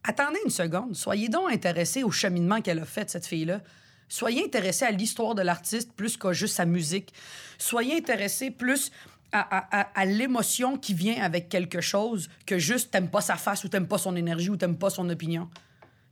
Attendez 0.02 0.38
une 0.44 0.50
seconde. 0.50 0.94
Soyez 0.94 1.28
donc 1.28 1.50
intéressés 1.50 2.02
au 2.02 2.10
cheminement 2.10 2.60
qu'elle 2.60 2.78
a 2.78 2.84
fait, 2.84 3.08
cette 3.08 3.26
fille-là. 3.26 3.60
Soyez 4.08 4.44
intéressés 4.44 4.84
à 4.84 4.90
l'histoire 4.90 5.34
de 5.34 5.42
l'artiste 5.42 5.92
plus 5.94 6.16
qu'à 6.16 6.32
juste 6.32 6.54
sa 6.56 6.64
musique. 6.66 7.12
Soyez 7.58 7.96
intéressés 7.96 8.50
plus 8.50 8.90
à, 9.32 9.40
à- 9.40 9.80
à- 9.80 10.00
à 10.00 10.04
l'émotion 10.04 10.76
qui 10.78 10.94
vient 10.94 11.20
avec 11.22 11.48
quelque 11.48 11.80
chose 11.80 12.28
que 12.46 12.58
juste 12.58 12.90
t'aimes 12.90 13.08
pas 13.10 13.20
sa 13.20 13.36
face 13.36 13.64
ou 13.64 13.68
t'aimes 13.68 13.88
pas 13.88 13.98
son 13.98 14.14
énergie 14.16 14.50
ou 14.50 14.56
t'aimes 14.56 14.78
pas 14.78 14.90
son 14.90 15.08
opinion. 15.10 15.48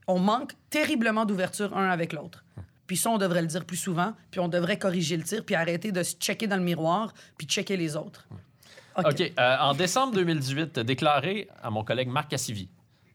On 0.09 0.19
manque 0.19 0.52
terriblement 0.70 1.24
d'ouverture 1.24 1.77
un 1.77 1.89
avec 1.90 2.12
l'autre. 2.12 2.44
Puis 2.89 2.97
ça, 2.97 3.10
on 3.10 3.19
devrait 3.19 3.40
le 3.43 3.47
dire 3.47 3.64
plus 3.64 3.77
souvent, 3.77 4.14
puis 4.31 4.40
on 4.40 4.48
devrait 4.48 4.78
corriger 4.78 5.16
le 5.16 5.23
tir, 5.23 5.44
puis 5.44 5.55
arrêter 5.55 5.93
de 5.93 6.02
se 6.02 6.16
checker 6.16 6.47
dans 6.48 6.56
le 6.56 6.62
miroir, 6.64 7.14
puis 7.39 7.47
checker 7.47 7.77
les 7.77 7.94
autres. 7.97 8.27
OK. 8.98 9.20
Euh, 9.39 9.56
en 9.60 9.73
décembre 9.73 10.12
2018, 10.14 10.73
tu 10.74 10.81
as 10.81 10.85
déclaré 10.85 11.48
à 11.62 11.70
mon 11.70 11.85
collègue 11.85 12.09
Marc 12.09 12.28
Cassivi, 12.31 12.69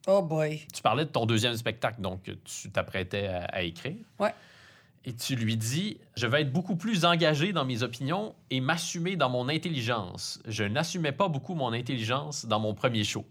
Oh 0.08 0.22
boy. 0.24 0.66
tu 0.74 0.82
parlais 0.82 1.04
de 1.04 1.10
ton 1.10 1.26
deuxième 1.26 1.56
spectacle, 1.58 2.00
donc 2.02 2.22
tu 2.46 2.72
t'apprêtais 2.72 3.28
à, 3.28 3.44
à 3.52 3.62
écrire. 3.62 3.98
Ouais. 4.18 4.34
Et 5.10 5.14
tu 5.14 5.36
lui 5.38 5.56
dis 5.56 5.98
Je 6.18 6.28
vais 6.28 6.42
être 6.42 6.52
beaucoup 6.52 6.76
plus 6.76 7.06
engagé 7.06 7.54
dans 7.54 7.64
mes 7.64 7.82
opinions 7.82 8.36
et 8.52 8.60
m'assumer 8.60 9.16
dans 9.16 9.30
mon 9.30 9.48
intelligence. 9.48 10.40
Je 10.46 10.66
n'assumais 10.66 11.14
pas 11.14 11.30
beaucoup 11.30 11.56
mon 11.56 11.72
intelligence 11.72 12.46
dans 12.46 12.60
mon 12.60 12.74
premier 12.74 13.06
show. 13.06 13.26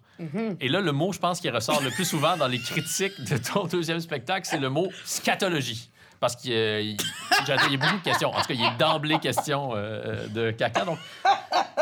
Et 0.60 0.68
là, 0.70 0.80
le 0.80 0.92
mot, 0.92 1.12
je 1.12 1.18
pense, 1.18 1.38
qui 1.38 1.50
ressort 1.50 1.82
le 1.82 1.90
plus 1.90 2.06
souvent 2.06 2.38
dans 2.38 2.48
les 2.48 2.58
critiques 2.58 3.20
de 3.30 3.36
ton 3.36 3.66
deuxième 3.66 4.00
spectacle, 4.00 4.48
c'est 4.50 4.58
le 4.58 4.70
mot 4.70 4.88
scatologie. 5.04 5.90
Parce 6.18 6.34
qu'il 6.34 6.52
y, 6.52 6.54
a- 6.56 6.80
il 6.80 6.96
il 7.42 7.48
y 7.48 7.52
a 7.52 7.76
beaucoup 7.76 7.98
de 7.98 8.02
questions. 8.02 8.30
En 8.30 8.40
tout 8.40 8.46
cas, 8.48 8.54
il 8.54 8.62
est 8.64 8.76
d'emblée 8.78 9.18
question 9.18 9.72
euh, 9.74 10.26
de 10.28 10.50
caca. 10.52 10.86
Donc, 10.86 10.98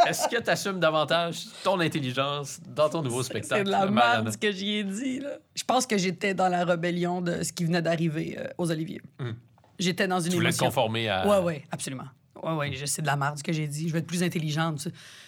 est-ce 0.08 0.26
que 0.28 0.42
tu 0.42 0.50
assumes 0.50 0.80
davantage 0.80 1.44
ton 1.62 1.78
intelligence 1.78 2.58
dans 2.74 2.88
ton 2.88 3.00
nouveau 3.02 3.22
spectacle? 3.22 3.58
C'est 3.60 3.64
de 3.64 3.70
la 3.70 3.86
merde 3.86 4.32
ce 4.32 4.36
que 4.36 4.50
j'y 4.50 4.78
ai 4.78 4.82
dit. 4.84 5.20
Là. 5.20 5.38
Je 5.54 5.62
pense 5.62 5.86
que 5.86 5.96
j'étais 5.96 6.34
dans 6.34 6.48
la 6.48 6.64
rébellion 6.64 7.20
de 7.22 7.44
ce 7.44 7.52
qui 7.52 7.64
venait 7.64 7.80
d'arriver 7.82 8.36
euh, 8.36 8.48
aux 8.58 8.72
Oliviers. 8.72 9.00
Hum. 9.20 9.36
J'étais 9.78 10.06
dans 10.08 10.20
une 10.20 10.32
Tu 10.32 10.38
émotion. 10.38 10.66
conformer 10.66 11.08
à. 11.08 11.26
Ouais, 11.26 11.38
ouais, 11.44 11.64
absolument. 11.70 12.04
Ouais, 12.42 12.52
ouais, 12.52 12.72
je- 12.74 12.84
c'est 12.86 13.00
de 13.02 13.06
la 13.06 13.16
merde 13.16 13.38
ce 13.38 13.42
que 13.42 13.52
j'ai 13.52 13.66
dit. 13.66 13.88
Je 13.88 13.92
vais 13.92 14.00
être 14.00 14.06
plus 14.06 14.22
intelligente. 14.22 14.80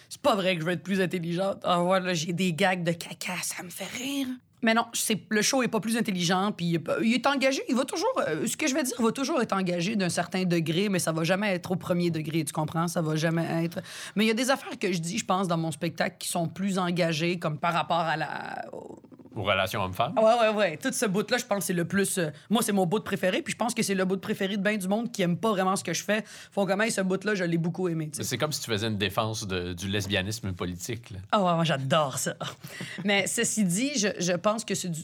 C'est- 0.09 0.21
pas 0.21 0.35
vrai 0.35 0.55
que 0.55 0.61
je 0.61 0.65
vais 0.65 0.73
être 0.73 0.83
plus 0.83 1.01
intelligente. 1.01 1.57
Ah 1.63 1.81
ouais, 1.83 1.99
là, 1.99 2.13
j'ai 2.13 2.31
des 2.33 2.53
gags 2.53 2.83
de 2.83 2.91
caca, 2.91 3.33
ça 3.41 3.63
me 3.63 3.69
fait 3.69 3.87
rire. 3.97 4.27
Mais 4.63 4.73
non, 4.73 4.85
c'est, 4.93 5.21
le 5.29 5.41
show 5.43 5.61
est 5.61 5.67
pas 5.67 5.79
plus 5.79 5.97
intelligent, 5.97 6.51
puis 6.51 6.79
il 7.03 7.13
est 7.13 7.27
engagé. 7.27 7.61
Il 7.69 7.75
va 7.75 7.85
toujours, 7.85 8.09
euh, 8.27 8.47
ce 8.47 8.57
que 8.57 8.65
je 8.67 8.73
vais 8.73 8.81
dire, 8.83 8.95
il 8.97 9.05
va 9.05 9.11
toujours 9.11 9.39
être 9.39 9.53
engagé 9.53 9.95
d'un 9.95 10.09
certain 10.09 10.45
degré, 10.45 10.89
mais 10.89 10.97
ça 10.97 11.11
va 11.11 11.23
jamais 11.23 11.53
être 11.53 11.71
au 11.71 11.75
premier 11.75 12.09
degré, 12.09 12.43
tu 12.43 12.53
comprends? 12.53 12.87
Ça 12.87 13.01
va 13.03 13.15
jamais 13.15 13.45
être. 13.63 13.81
Mais 14.15 14.23
il 14.25 14.27
y 14.27 14.31
a 14.31 14.33
des 14.33 14.49
affaires 14.49 14.79
que 14.79 14.91
je 14.91 14.97
dis, 14.97 15.19
je 15.19 15.25
pense, 15.25 15.47
dans 15.47 15.57
mon 15.57 15.71
spectacle 15.71 16.15
qui 16.17 16.27
sont 16.29 16.47
plus 16.47 16.79
engagées, 16.79 17.37
comme 17.37 17.59
par 17.59 17.73
rapport 17.73 17.99
à 17.99 18.17
la. 18.17 18.65
Au- 19.37 19.41
Aux 19.41 19.43
relations 19.43 19.81
hommes-femmes. 19.83 20.13
Ah 20.17 20.23
Ouais, 20.23 20.49
ouais, 20.49 20.55
ouais. 20.55 20.77
Tout 20.77 20.91
ce 20.91 21.05
bout-là, 21.05 21.37
je 21.37 21.45
pense 21.45 21.59
que 21.59 21.63
c'est 21.65 21.73
le 21.73 21.85
plus. 21.85 22.17
euh, 22.17 22.29
moi, 22.49 22.61
c'est 22.61 22.71
mon 22.71 22.85
bout 22.85 22.99
préféré, 23.03 23.41
puis 23.41 23.51
je 23.53 23.57
pense 23.57 23.73
que 23.73 23.83
c'est 23.83 23.95
le 23.95 24.05
bout 24.05 24.17
préféré 24.17 24.57
de 24.57 24.61
bien 24.63 24.77
du 24.77 24.87
monde 24.87 25.11
qui 25.11 25.21
aime 25.21 25.37
pas 25.37 25.51
vraiment 25.51 25.75
ce 25.75 25.83
que 25.83 25.93
je 25.93 26.03
fais. 26.03 26.23
Font 26.51 26.65
comment 26.65 26.89
ce 26.89 27.01
bout-là, 27.01 27.35
je 27.35 27.43
l'ai 27.43 27.57
beaucoup 27.57 27.87
aimé, 27.87 28.09
tu 28.11 28.17
sais. 28.17 28.23
C'est 28.23 28.37
comme 28.37 28.51
si 28.51 28.61
tu 28.61 28.69
faisais 28.71 28.87
une 28.87 28.97
défense 28.97 29.45
de- 29.47 29.73
du 29.73 29.87
lesbianisme 29.87 30.53
politique. 30.53 31.11
là. 31.11 31.19
Ah 31.31 31.39
ouais, 31.43 31.53
moi 31.53 31.63
j'adore 31.63 32.17
ça. 32.17 32.35
Mais 33.05 33.27
ceci 33.27 33.63
dit, 33.63 33.91
je, 33.97 34.07
je 34.19 34.33
pense 34.33 34.65
que 34.65 34.75
c'est 34.75 34.89
du- 34.89 35.01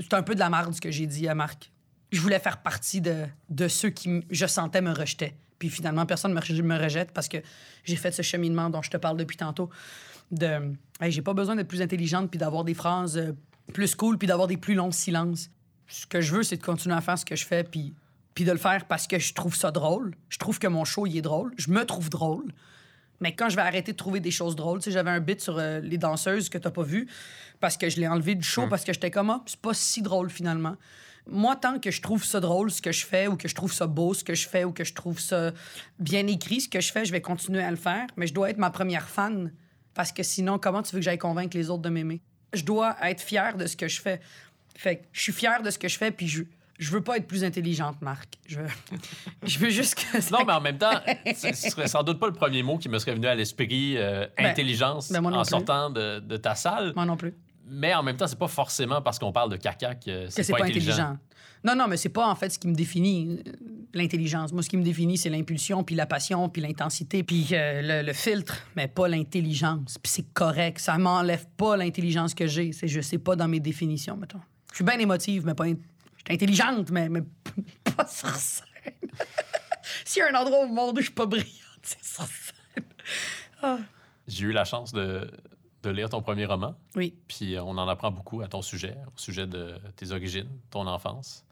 c'est 0.00 0.14
un 0.14 0.22
peu 0.22 0.34
de 0.34 0.40
la 0.40 0.50
merde 0.50 0.74
ce 0.74 0.80
que 0.80 0.90
j'ai 0.90 1.06
dit 1.06 1.28
à 1.28 1.34
Marc. 1.34 1.70
Je 2.12 2.20
voulais 2.20 2.38
faire 2.38 2.58
partie 2.62 3.00
de, 3.00 3.24
de 3.50 3.68
ceux 3.68 3.90
qui, 3.90 4.08
m- 4.08 4.22
je 4.30 4.46
sentais, 4.46 4.80
me 4.80 4.92
rejetaient. 4.92 5.34
Puis 5.58 5.70
finalement, 5.70 6.06
personne 6.06 6.32
ne 6.34 6.40
me, 6.40 6.62
me 6.62 6.78
rejette 6.78 7.10
parce 7.12 7.28
que 7.28 7.38
j'ai 7.84 7.96
fait 7.96 8.12
ce 8.12 8.22
cheminement 8.22 8.68
dont 8.70 8.82
je 8.82 8.90
te 8.90 8.96
parle 8.96 9.16
depuis 9.16 9.36
tantôt. 9.36 9.70
De, 10.30 10.72
hey, 11.00 11.10
j'ai 11.12 11.22
pas 11.22 11.34
besoin 11.34 11.56
d'être 11.56 11.68
plus 11.68 11.82
intelligente 11.82 12.30
puis 12.30 12.38
d'avoir 12.38 12.64
des 12.64 12.74
phrases 12.74 13.16
euh, 13.16 13.32
plus 13.72 13.94
cool 13.94 14.18
puis 14.18 14.28
d'avoir 14.28 14.48
des 14.48 14.56
plus 14.56 14.74
longs 14.74 14.92
silences. 14.92 15.50
Ce 15.88 16.06
que 16.06 16.20
je 16.20 16.34
veux, 16.34 16.42
c'est 16.42 16.56
de 16.56 16.62
continuer 16.62 16.96
à 16.96 17.00
faire 17.00 17.18
ce 17.18 17.24
que 17.24 17.36
je 17.36 17.44
fais 17.44 17.64
puis, 17.64 17.94
puis 18.34 18.44
de 18.44 18.52
le 18.52 18.58
faire 18.58 18.86
parce 18.86 19.06
que 19.06 19.18
je 19.18 19.34
trouve 19.34 19.54
ça 19.54 19.70
drôle. 19.70 20.14
Je 20.28 20.38
trouve 20.38 20.58
que 20.58 20.66
mon 20.66 20.84
show, 20.84 21.06
il 21.06 21.16
est 21.16 21.22
drôle. 21.22 21.52
Je 21.56 21.70
me 21.70 21.84
trouve 21.84 22.10
drôle. 22.10 22.52
Mais 23.20 23.34
quand 23.34 23.48
je 23.48 23.56
vais 23.56 23.62
arrêter 23.62 23.92
de 23.92 23.96
trouver 23.96 24.20
des 24.20 24.30
choses 24.30 24.56
drôles, 24.56 24.78
tu 24.80 24.84
sais, 24.84 24.90
j'avais 24.90 25.10
un 25.10 25.20
bit 25.20 25.40
sur 25.40 25.58
euh, 25.58 25.80
les 25.80 25.96
danseuses 25.96 26.48
que 26.48 26.58
t'as 26.58 26.70
pas 26.70 26.82
vu 26.82 27.08
parce 27.60 27.76
que 27.76 27.88
je 27.88 27.98
l'ai 27.98 28.08
enlevé 28.08 28.34
du 28.34 28.46
show 28.46 28.66
parce 28.68 28.84
que 28.84 28.92
j'étais 28.92 29.10
comme 29.10 29.30
ah, 29.30 29.42
c'est 29.46 29.60
pas 29.60 29.74
si 29.74 30.02
drôle 30.02 30.28
finalement. 30.28 30.76
Moi, 31.28 31.56
tant 31.56 31.80
que 31.80 31.90
je 31.90 32.02
trouve 32.02 32.24
ça 32.24 32.38
drôle, 32.38 32.70
ce 32.70 32.80
que 32.80 32.92
je 32.92 33.04
fais, 33.04 33.26
ou 33.26 33.36
que 33.36 33.48
je 33.48 33.54
trouve 33.54 33.72
ça 33.72 33.88
beau, 33.88 34.14
ce 34.14 34.22
que 34.22 34.34
je 34.34 34.46
fais, 34.46 34.62
ou 34.62 34.72
que 34.72 34.84
je 34.84 34.94
trouve 34.94 35.18
ça 35.18 35.52
bien 35.98 36.24
écrit, 36.28 36.60
ce 36.60 36.68
que 36.68 36.80
je 36.80 36.92
fais, 36.92 37.04
je 37.04 37.10
vais 37.10 37.20
continuer 37.20 37.62
à 37.62 37.70
le 37.70 37.76
faire. 37.76 38.06
Mais 38.16 38.28
je 38.28 38.34
dois 38.34 38.50
être 38.50 38.58
ma 38.58 38.70
première 38.70 39.08
fan 39.08 39.52
parce 39.94 40.12
que 40.12 40.22
sinon, 40.22 40.58
comment 40.58 40.82
tu 40.82 40.92
veux 40.92 41.00
que 41.00 41.04
j'aille 41.04 41.18
convaincre 41.18 41.56
les 41.56 41.68
autres 41.68 41.82
de 41.82 41.88
m'aimer? 41.88 42.20
Je 42.56 42.64
dois 42.64 42.96
être 43.02 43.20
fière 43.20 43.56
de 43.56 43.66
ce 43.66 43.76
que 43.76 43.88
je 43.88 44.00
fais. 44.00 44.20
Fait 44.76 44.96
que 44.96 45.02
je 45.12 45.22
suis 45.22 45.32
fière 45.32 45.62
de 45.62 45.70
ce 45.70 45.78
que 45.78 45.88
je 45.88 45.96
fais, 45.96 46.10
puis 46.10 46.28
je, 46.28 46.42
je 46.78 46.90
veux 46.90 47.00
pas 47.00 47.16
être 47.16 47.26
plus 47.26 47.44
intelligente, 47.44 47.96
Marc. 48.02 48.34
Je 48.46 48.60
veux, 48.60 48.68
je 49.44 49.58
veux 49.58 49.70
juste 49.70 49.94
que 49.94 50.20
ça 50.20 50.36
Non, 50.36 50.44
mais 50.44 50.52
en 50.52 50.60
même 50.60 50.78
temps, 50.78 51.00
ce 51.34 51.52
serait 51.52 51.88
sans 51.88 52.02
doute 52.02 52.18
pas 52.18 52.26
le 52.26 52.32
premier 52.34 52.62
mot 52.62 52.76
qui 52.78 52.88
me 52.88 52.98
serait 52.98 53.14
venu 53.14 53.26
à 53.26 53.34
l'esprit, 53.34 53.96
euh, 53.96 54.26
Ben, 54.36 54.46
intelligence, 54.46 55.10
ben 55.10 55.24
en 55.24 55.42
plus. 55.42 55.50
sortant 55.50 55.90
de, 55.90 56.18
de 56.20 56.36
ta 56.36 56.54
salle. 56.54 56.92
Moi 56.94 57.06
non 57.06 57.16
plus. 57.16 57.34
Mais 57.68 57.94
en 57.94 58.02
même 58.02 58.16
temps, 58.16 58.26
c'est 58.28 58.38
pas 58.38 58.46
forcément 58.48 59.02
parce 59.02 59.18
qu'on 59.18 59.32
parle 59.32 59.50
de 59.50 59.56
caca 59.56 59.94
que 59.96 60.28
c'est 60.28 60.42
c'est 60.44 60.52
pas, 60.52 60.58
pas, 60.58 60.64
intelligent. 60.66 60.92
intelligent. 60.92 61.18
Non, 61.66 61.74
non, 61.74 61.88
mais 61.88 61.96
c'est 61.96 62.08
pas 62.10 62.28
en 62.28 62.34
fait 62.36 62.48
ce 62.50 62.58
qui 62.58 62.68
me 62.68 62.74
définit 62.74 63.40
euh, 63.46 63.52
l'intelligence. 63.92 64.52
Moi, 64.52 64.62
ce 64.62 64.68
qui 64.68 64.76
me 64.76 64.84
définit, 64.84 65.18
c'est 65.18 65.30
l'impulsion, 65.30 65.82
puis 65.84 65.94
la 65.96 66.06
passion, 66.06 66.48
puis 66.48 66.62
l'intensité, 66.62 67.22
puis 67.24 67.48
euh, 67.52 67.82
le, 68.02 68.06
le 68.06 68.12
filtre, 68.12 68.56
mais 68.76 68.86
pas 68.88 69.08
l'intelligence. 69.08 69.98
Puis 69.98 70.12
c'est 70.12 70.32
correct. 70.32 70.78
Ça 70.78 70.96
m'enlève 70.96 71.46
pas 71.56 71.76
l'intelligence 71.76 72.34
que 72.34 72.46
j'ai. 72.46 72.72
C'est 72.72 72.86
je 72.88 73.00
sais 73.00 73.18
pas 73.18 73.34
dans 73.36 73.48
mes 73.48 73.60
définitions, 73.60 74.16
mettons. 74.16 74.40
Je 74.70 74.76
suis 74.76 74.84
bien 74.84 74.98
émotive, 74.98 75.44
mais 75.44 75.54
pas. 75.54 75.64
in- 75.64 75.74
Je 76.18 76.22
suis 76.24 76.34
intelligente, 76.34 76.90
mais, 76.90 77.08
mais 77.08 77.22
pas 77.96 78.06
sur 78.06 78.28
scène. 78.36 78.66
S'il 80.04 80.20
y 80.20 80.22
a 80.22 80.30
un 80.30 80.40
endroit 80.40 80.64
au 80.64 80.68
monde 80.68 80.96
où 80.96 81.00
je 81.00 81.06
suis 81.06 81.14
pas 81.14 81.26
brillante, 81.26 81.50
c'est 81.82 82.04
sur 82.04 82.24
scène. 82.24 83.78
J'ai 84.28 84.44
eu 84.46 84.52
la 84.52 84.64
chance 84.64 84.92
de, 84.92 85.30
de 85.82 85.90
lire 85.90 86.08
ton 86.08 86.20
premier 86.22 86.44
roman, 86.46 86.76
Oui. 86.96 87.14
puis 87.28 87.54
euh, 87.56 87.62
on 87.62 87.78
en 87.78 87.88
apprend 87.88 88.10
beaucoup 88.10 88.40
à 88.42 88.48
ton 88.48 88.62
sujet, 88.62 88.96
au 89.14 89.18
sujet 89.18 89.46
de 89.46 89.74
tes 89.96 90.10
origines, 90.12 90.48
ton 90.70 90.86
enfance. 90.86 91.44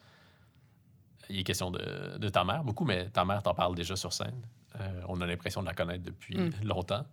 Il 1.31 1.39
est 1.41 1.45
question 1.45 1.71
de, 1.71 2.19
de 2.19 2.29
ta 2.29 2.45
mère, 2.45 2.65
beaucoup, 2.65 2.85
mais 2.85 3.09
ta 3.11 3.25
mère 3.25 3.43
t'en 3.43 3.55
parle 3.55 3.75
déjà 3.75 3.97
sur 3.97 4.13
scène. 4.13 4.41
Euh, 4.81 5.03
on 5.09 5.21
a 5.21 5.27
l'impression 5.27 5.63
de 5.63 5.67
la 5.67 5.75
connaître 5.75 6.03
depuis 6.05 6.37
Mm. 6.37 6.51
longtemps. 6.65 7.05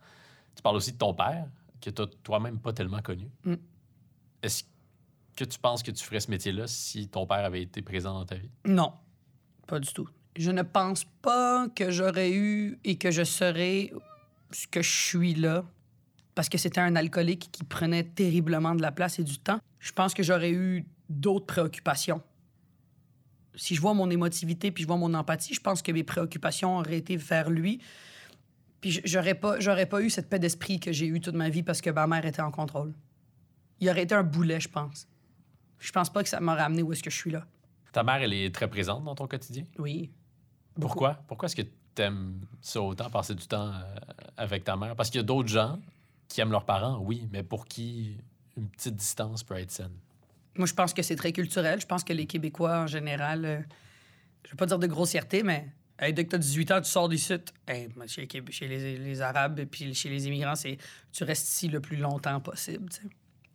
Tu 0.55 0.61
parles 0.61 0.75
aussi 0.75 0.91
de 0.93 0.97
ton 0.97 1.13
père, 1.13 1.47
que 1.79 1.89
tu 1.89 2.01
toi-même 2.23 2.59
pas 2.59 2.73
tellement 2.73 3.01
connu. 3.01 3.27
Mm. 3.45 3.55
Est-ce 4.43 4.63
que 5.35 5.45
tu 5.45 5.57
penses 5.59 5.81
que 5.83 5.91
tu 5.91 6.03
ferais 6.03 6.19
ce 6.19 6.29
métier-là 6.31 6.67
si 6.67 7.07
ton 7.07 7.25
père 7.25 7.45
avait 7.45 7.61
été 7.61 7.81
présent 7.81 8.13
dans 8.13 8.25
ta 8.25 8.35
vie? 8.35 8.49
Non, 8.65 8.93
pas 9.67 9.79
du 9.79 9.91
tout. 9.93 10.07
Je 10.35 10.51
ne 10.51 10.61
pense 10.61 11.05
pas 11.21 11.67
que 11.75 11.91
j'aurais 11.91 12.31
eu 12.31 12.79
et 12.83 12.97
que 12.97 13.11
je 13.11 13.23
serais 13.23 13.91
ce 14.51 14.67
que 14.67 14.81
je 14.81 14.89
suis 14.91 15.33
là 15.35 15.63
parce 16.35 16.47
que 16.49 16.57
c'était 16.57 16.79
un 16.81 16.95
alcoolique 16.95 17.49
qui 17.51 17.63
prenait 17.63 18.03
terriblement 18.05 18.73
de 18.75 18.81
la 18.81 18.91
place 18.91 19.19
et 19.19 19.23
du 19.23 19.37
temps. 19.37 19.59
Je 19.79 19.91
pense 19.91 20.13
que 20.13 20.23
j'aurais 20.23 20.51
eu 20.51 20.85
d'autres 21.09 21.45
préoccupations. 21.45 22.21
Si 23.55 23.75
je 23.75 23.81
vois 23.81 23.93
mon 23.93 24.09
émotivité 24.09 24.71
puis 24.71 24.83
je 24.83 24.87
vois 24.87 24.97
mon 24.97 25.13
empathie, 25.13 25.53
je 25.53 25.61
pense 25.61 25.81
que 25.81 25.91
mes 25.91 26.03
préoccupations 26.03 26.77
auraient 26.77 26.97
été 26.97 27.17
vers 27.17 27.49
lui. 27.49 27.81
Puis 28.79 29.01
j'aurais 29.05 29.35
pas, 29.35 29.59
j'aurais 29.59 29.85
pas 29.85 30.01
eu 30.01 30.09
cette 30.09 30.29
paix 30.29 30.39
d'esprit 30.39 30.79
que 30.79 30.91
j'ai 30.91 31.05
eue 31.05 31.19
toute 31.21 31.35
ma 31.35 31.49
vie 31.49 31.63
parce 31.63 31.81
que 31.81 31.89
ma 31.89 32.07
mère 32.07 32.25
était 32.25 32.41
en 32.41 32.51
contrôle. 32.51 32.93
Il 33.79 33.89
aurait 33.89 34.03
été 34.03 34.15
un 34.15 34.23
boulet, 34.23 34.59
je 34.59 34.69
pense. 34.69 35.07
Je 35.79 35.91
pense 35.91 36.09
pas 36.11 36.23
que 36.23 36.29
ça 36.29 36.39
m'aurait 36.39 36.61
amené 36.61 36.81
où 36.83 36.91
est-ce 36.93 37.03
que 37.03 37.09
je 37.09 37.17
suis 37.17 37.31
là. 37.31 37.45
Ta 37.91 38.03
mère, 38.03 38.21
elle 38.21 38.33
est 38.33 38.53
très 38.53 38.69
présente 38.69 39.03
dans 39.03 39.15
ton 39.15 39.27
quotidien? 39.27 39.63
Oui. 39.77 40.11
Beaucoup. 40.75 40.93
Pourquoi? 40.93 41.23
Pourquoi 41.27 41.47
est-ce 41.47 41.55
que 41.55 41.61
tu 41.61 42.01
aimes 42.01 42.45
ça 42.61 42.81
autant, 42.81 43.09
passer 43.09 43.35
du 43.35 43.45
temps 43.47 43.71
euh, 43.73 43.95
avec 44.37 44.63
ta 44.63 44.75
mère? 44.77 44.95
Parce 44.95 45.09
qu'il 45.09 45.19
y 45.19 45.23
a 45.23 45.25
d'autres 45.25 45.49
gens 45.49 45.79
qui 46.27 46.39
aiment 46.41 46.51
leurs 46.51 46.65
parents, 46.65 46.99
oui, 46.99 47.27
mais 47.31 47.43
pour 47.43 47.65
qui 47.65 48.17
une 48.55 48.69
petite 48.69 48.95
distance 48.95 49.43
peut 49.43 49.55
être 49.55 49.71
saine. 49.71 49.91
Moi, 50.57 50.67
je 50.67 50.73
pense 50.73 50.93
que 50.93 51.01
c'est 51.01 51.15
très 51.15 51.31
culturel. 51.31 51.79
Je 51.79 51.85
pense 51.85 52.03
que 52.03 52.13
les 52.13 52.25
Québécois, 52.25 52.79
en 52.79 52.87
général, 52.87 53.45
euh, 53.45 53.59
je 54.45 54.51
veux 54.51 54.57
pas 54.57 54.65
dire 54.65 54.79
de 54.79 54.87
grossièreté, 54.87 55.43
mais 55.43 55.67
hey, 55.99 56.13
dès 56.13 56.25
que 56.25 56.31
tu 56.31 56.35
as 56.35 56.39
18 56.39 56.71
ans, 56.71 56.81
tu 56.81 56.89
sors 56.89 57.07
d'ici. 57.07 57.33
Hey, 57.67 57.89
chez, 58.07 58.27
chez 58.49 58.67
les, 58.67 59.21
Arabes 59.21 59.59
et 59.59 59.65
puis 59.65 59.93
chez 59.93 60.09
les 60.09 60.27
immigrants, 60.27 60.55
c'est 60.55 60.77
tu 61.11 61.23
restes 61.23 61.47
ici 61.47 61.67
le 61.67 61.79
plus 61.79 61.97
longtemps 61.97 62.39
possible. 62.41 62.91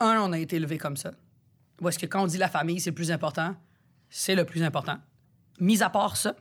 Un, 0.01 0.21
on 0.21 0.33
a 0.33 0.39
été 0.39 0.57
élevé 0.57 0.79
comme 0.79 0.97
ça. 0.97 1.13
Ou 1.81 1.89
est-ce 1.89 1.99
que 1.99 2.07
quand 2.07 2.23
on 2.23 2.27
dit 2.27 2.39
la 2.39 2.49
famille, 2.49 2.81
c'est 2.81 2.91
le 2.91 2.95
plus 2.95 3.11
important, 3.11 3.55
c'est 4.09 4.35
le 4.35 4.45
plus 4.45 4.63
important. 4.63 4.99
Mis 5.61 5.83
à 5.83 5.91
part 5.91 6.17
ça, 6.17 6.35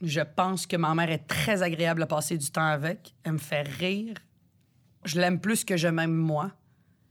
je 0.00 0.20
pense 0.20 0.66
que 0.66 0.76
ma 0.76 0.94
mère 0.94 1.10
est 1.10 1.26
très 1.26 1.62
agréable 1.62 2.02
à 2.02 2.06
passer 2.06 2.38
du 2.38 2.50
temps 2.50 2.66
avec. 2.66 3.14
Elle 3.24 3.32
me 3.32 3.38
fait 3.38 3.62
rire. 3.62 4.14
Je 5.04 5.20
l'aime 5.20 5.40
plus 5.40 5.64
que 5.64 5.76
je 5.76 5.88
m'aime 5.88 6.14
moi. 6.14 6.52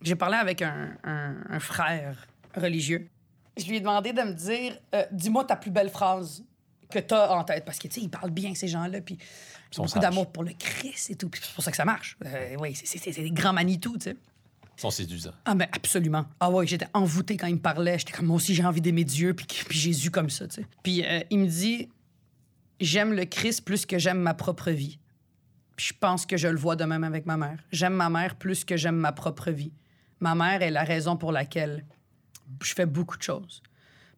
J'ai 0.01 0.15
parlé 0.15 0.37
avec 0.37 0.63
un 0.63 1.59
frère 1.59 2.28
religieux. 2.55 3.09
Je 3.57 3.65
lui 3.65 3.77
ai 3.77 3.79
demandé 3.79 4.13
de 4.13 4.21
me 4.21 4.33
dire 4.33 4.77
euh, 4.95 5.03
Dis-moi 5.11 5.43
ta 5.45 5.55
plus 5.55 5.71
belle 5.71 5.89
phrase 5.89 6.43
que 6.89 6.99
tu 6.99 7.13
as 7.13 7.31
en 7.33 7.43
tête. 7.43 7.65
Parce 7.65 7.77
que, 7.77 7.87
tu 7.87 7.95
sais, 7.95 8.01
ils 8.01 8.09
parlent 8.09 8.31
bien, 8.31 8.55
ces 8.55 8.67
gens-là. 8.67 9.01
Puis 9.01 9.17
ils 9.71 9.75
sont 9.75 9.81
ont 9.83 9.85
beaucoup 9.85 9.99
d'amour 9.99 10.31
pour 10.31 10.43
le 10.43 10.53
Christ 10.57 11.11
et 11.11 11.15
tout. 11.15 11.29
Puis 11.29 11.41
c'est 11.43 11.53
pour 11.53 11.63
ça 11.63 11.71
que 11.71 11.77
ça 11.77 11.85
marche. 11.85 12.17
Euh, 12.25 12.55
oui, 12.59 12.73
c'est- 12.75 12.85
c'est 12.85 12.97
c'est 13.11 13.21
des 13.21 13.31
grands 13.31 13.53
Manitou, 13.53 13.97
tu 13.97 14.05
sais. 14.05 14.15
Ils 14.77 14.81
sont 14.81 14.91
séduisants. 14.91 15.33
Ah, 15.43 15.55
mais 15.55 15.67
absolument. 15.73 16.25
Ah, 16.39 16.49
ouais, 16.49 16.65
j'étais 16.65 16.87
envoûtée 16.93 17.35
quand 17.35 17.47
il 17.47 17.55
me 17.55 17.59
parlait. 17.59 17.99
J'étais 17.99 18.13
comme, 18.13 18.27
moi 18.27 18.37
aussi, 18.37 18.55
j'ai 18.55 18.63
envie 18.63 18.79
d'aimer 18.79 19.03
Dieu, 19.03 19.33
puis, 19.33 19.45
puis 19.67 19.77
Jésus 19.77 20.09
comme 20.09 20.29
ça, 20.29 20.47
tu 20.47 20.55
sais. 20.61 20.67
Puis 20.83 21.05
euh, 21.05 21.19
il 21.29 21.39
me 21.39 21.47
dit 21.47 21.89
J'aime 22.79 23.11
le 23.13 23.25
Christ 23.25 23.65
plus 23.65 23.85
que 23.85 23.99
j'aime 23.99 24.19
ma 24.19 24.33
propre 24.33 24.71
vie. 24.71 24.99
Puis 25.75 25.87
je 25.87 25.93
pense 25.99 26.25
que 26.25 26.37
je 26.37 26.47
le 26.47 26.57
vois 26.57 26.77
de 26.77 26.85
même 26.85 27.03
avec 27.03 27.25
ma 27.25 27.35
mère. 27.35 27.57
J'aime 27.73 27.93
ma 27.93 28.09
mère 28.09 28.35
plus 28.35 28.63
que 28.63 28.77
j'aime 28.77 28.95
ma 28.95 29.11
propre 29.11 29.51
vie. 29.51 29.73
Ma 30.21 30.33
mère 30.33 30.61
est 30.61 30.71
la 30.71 30.83
raison 30.83 31.17
pour 31.17 31.31
laquelle 31.33 31.85
je 32.63 32.73
fais 32.73 32.85
beaucoup 32.85 33.17
de 33.17 33.23
choses. 33.23 33.61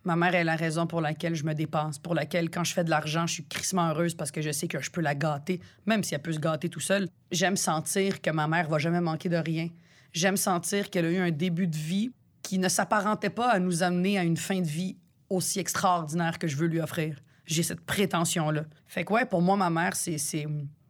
Ma 0.04 0.16
mère 0.16 0.34
est 0.34 0.44
la 0.44 0.56
raison 0.56 0.88
pour 0.88 1.00
laquelle 1.00 1.36
je 1.36 1.44
me 1.44 1.54
dépense, 1.54 2.00
pour 2.00 2.16
laquelle, 2.16 2.50
quand 2.50 2.64
je 2.64 2.74
fais 2.74 2.84
de 2.84 2.90
l'argent, 2.90 3.28
je 3.28 3.34
suis 3.34 3.46
crissement 3.46 3.90
heureuse 3.90 4.16
parce 4.16 4.32
que 4.32 4.42
je 4.42 4.52
sais 4.52 4.68
que 4.68 4.82
je 4.82 4.90
peux 4.90 5.02
la 5.02 5.14
gâter, 5.14 5.62
même 5.86 6.04
si 6.04 6.16
elle 6.16 6.22
peut 6.22 6.34
se 6.34 6.40
gâter 6.40 6.70
tout 6.70 6.80
seule. 6.80 7.08
J'aime 7.32 7.56
sentir 7.56 8.20
que 8.20 8.32
ma 8.32 8.48
mère 8.48 8.68
va 8.68 8.80
jamais 8.80 9.02
manquer 9.02 9.30
de 9.30 9.38
rien. 9.38 9.68
J'aime 10.12 10.38
sentir 10.38 10.90
qu'elle 10.90 11.06
a 11.06 11.12
eu 11.12 11.20
un 11.20 11.30
début 11.30 11.68
de 11.68 11.78
vie 11.78 12.12
qui 12.42 12.58
ne 12.58 12.68
s'apparentait 12.68 13.30
pas 13.30 13.52
à 13.52 13.60
nous 13.60 13.84
amener 13.84 14.18
à 14.18 14.24
une 14.24 14.38
fin 14.38 14.60
de 14.60 14.68
vie 14.68 14.98
aussi 15.30 15.60
extraordinaire 15.60 16.40
que 16.40 16.48
je 16.48 16.58
veux 16.58 16.68
lui 16.68 16.82
offrir. 16.82 17.18
J'ai 17.46 17.64
cette 17.64 17.82
prétention-là. 17.82 18.66
Fait 18.88 19.06
que 19.06 19.14
ouais, 19.14 19.26
pour 19.26 19.42
moi, 19.42 19.56
ma 19.56 19.70
mère, 19.70 19.96
c'est, 19.96 20.18
c'est, 20.18 20.48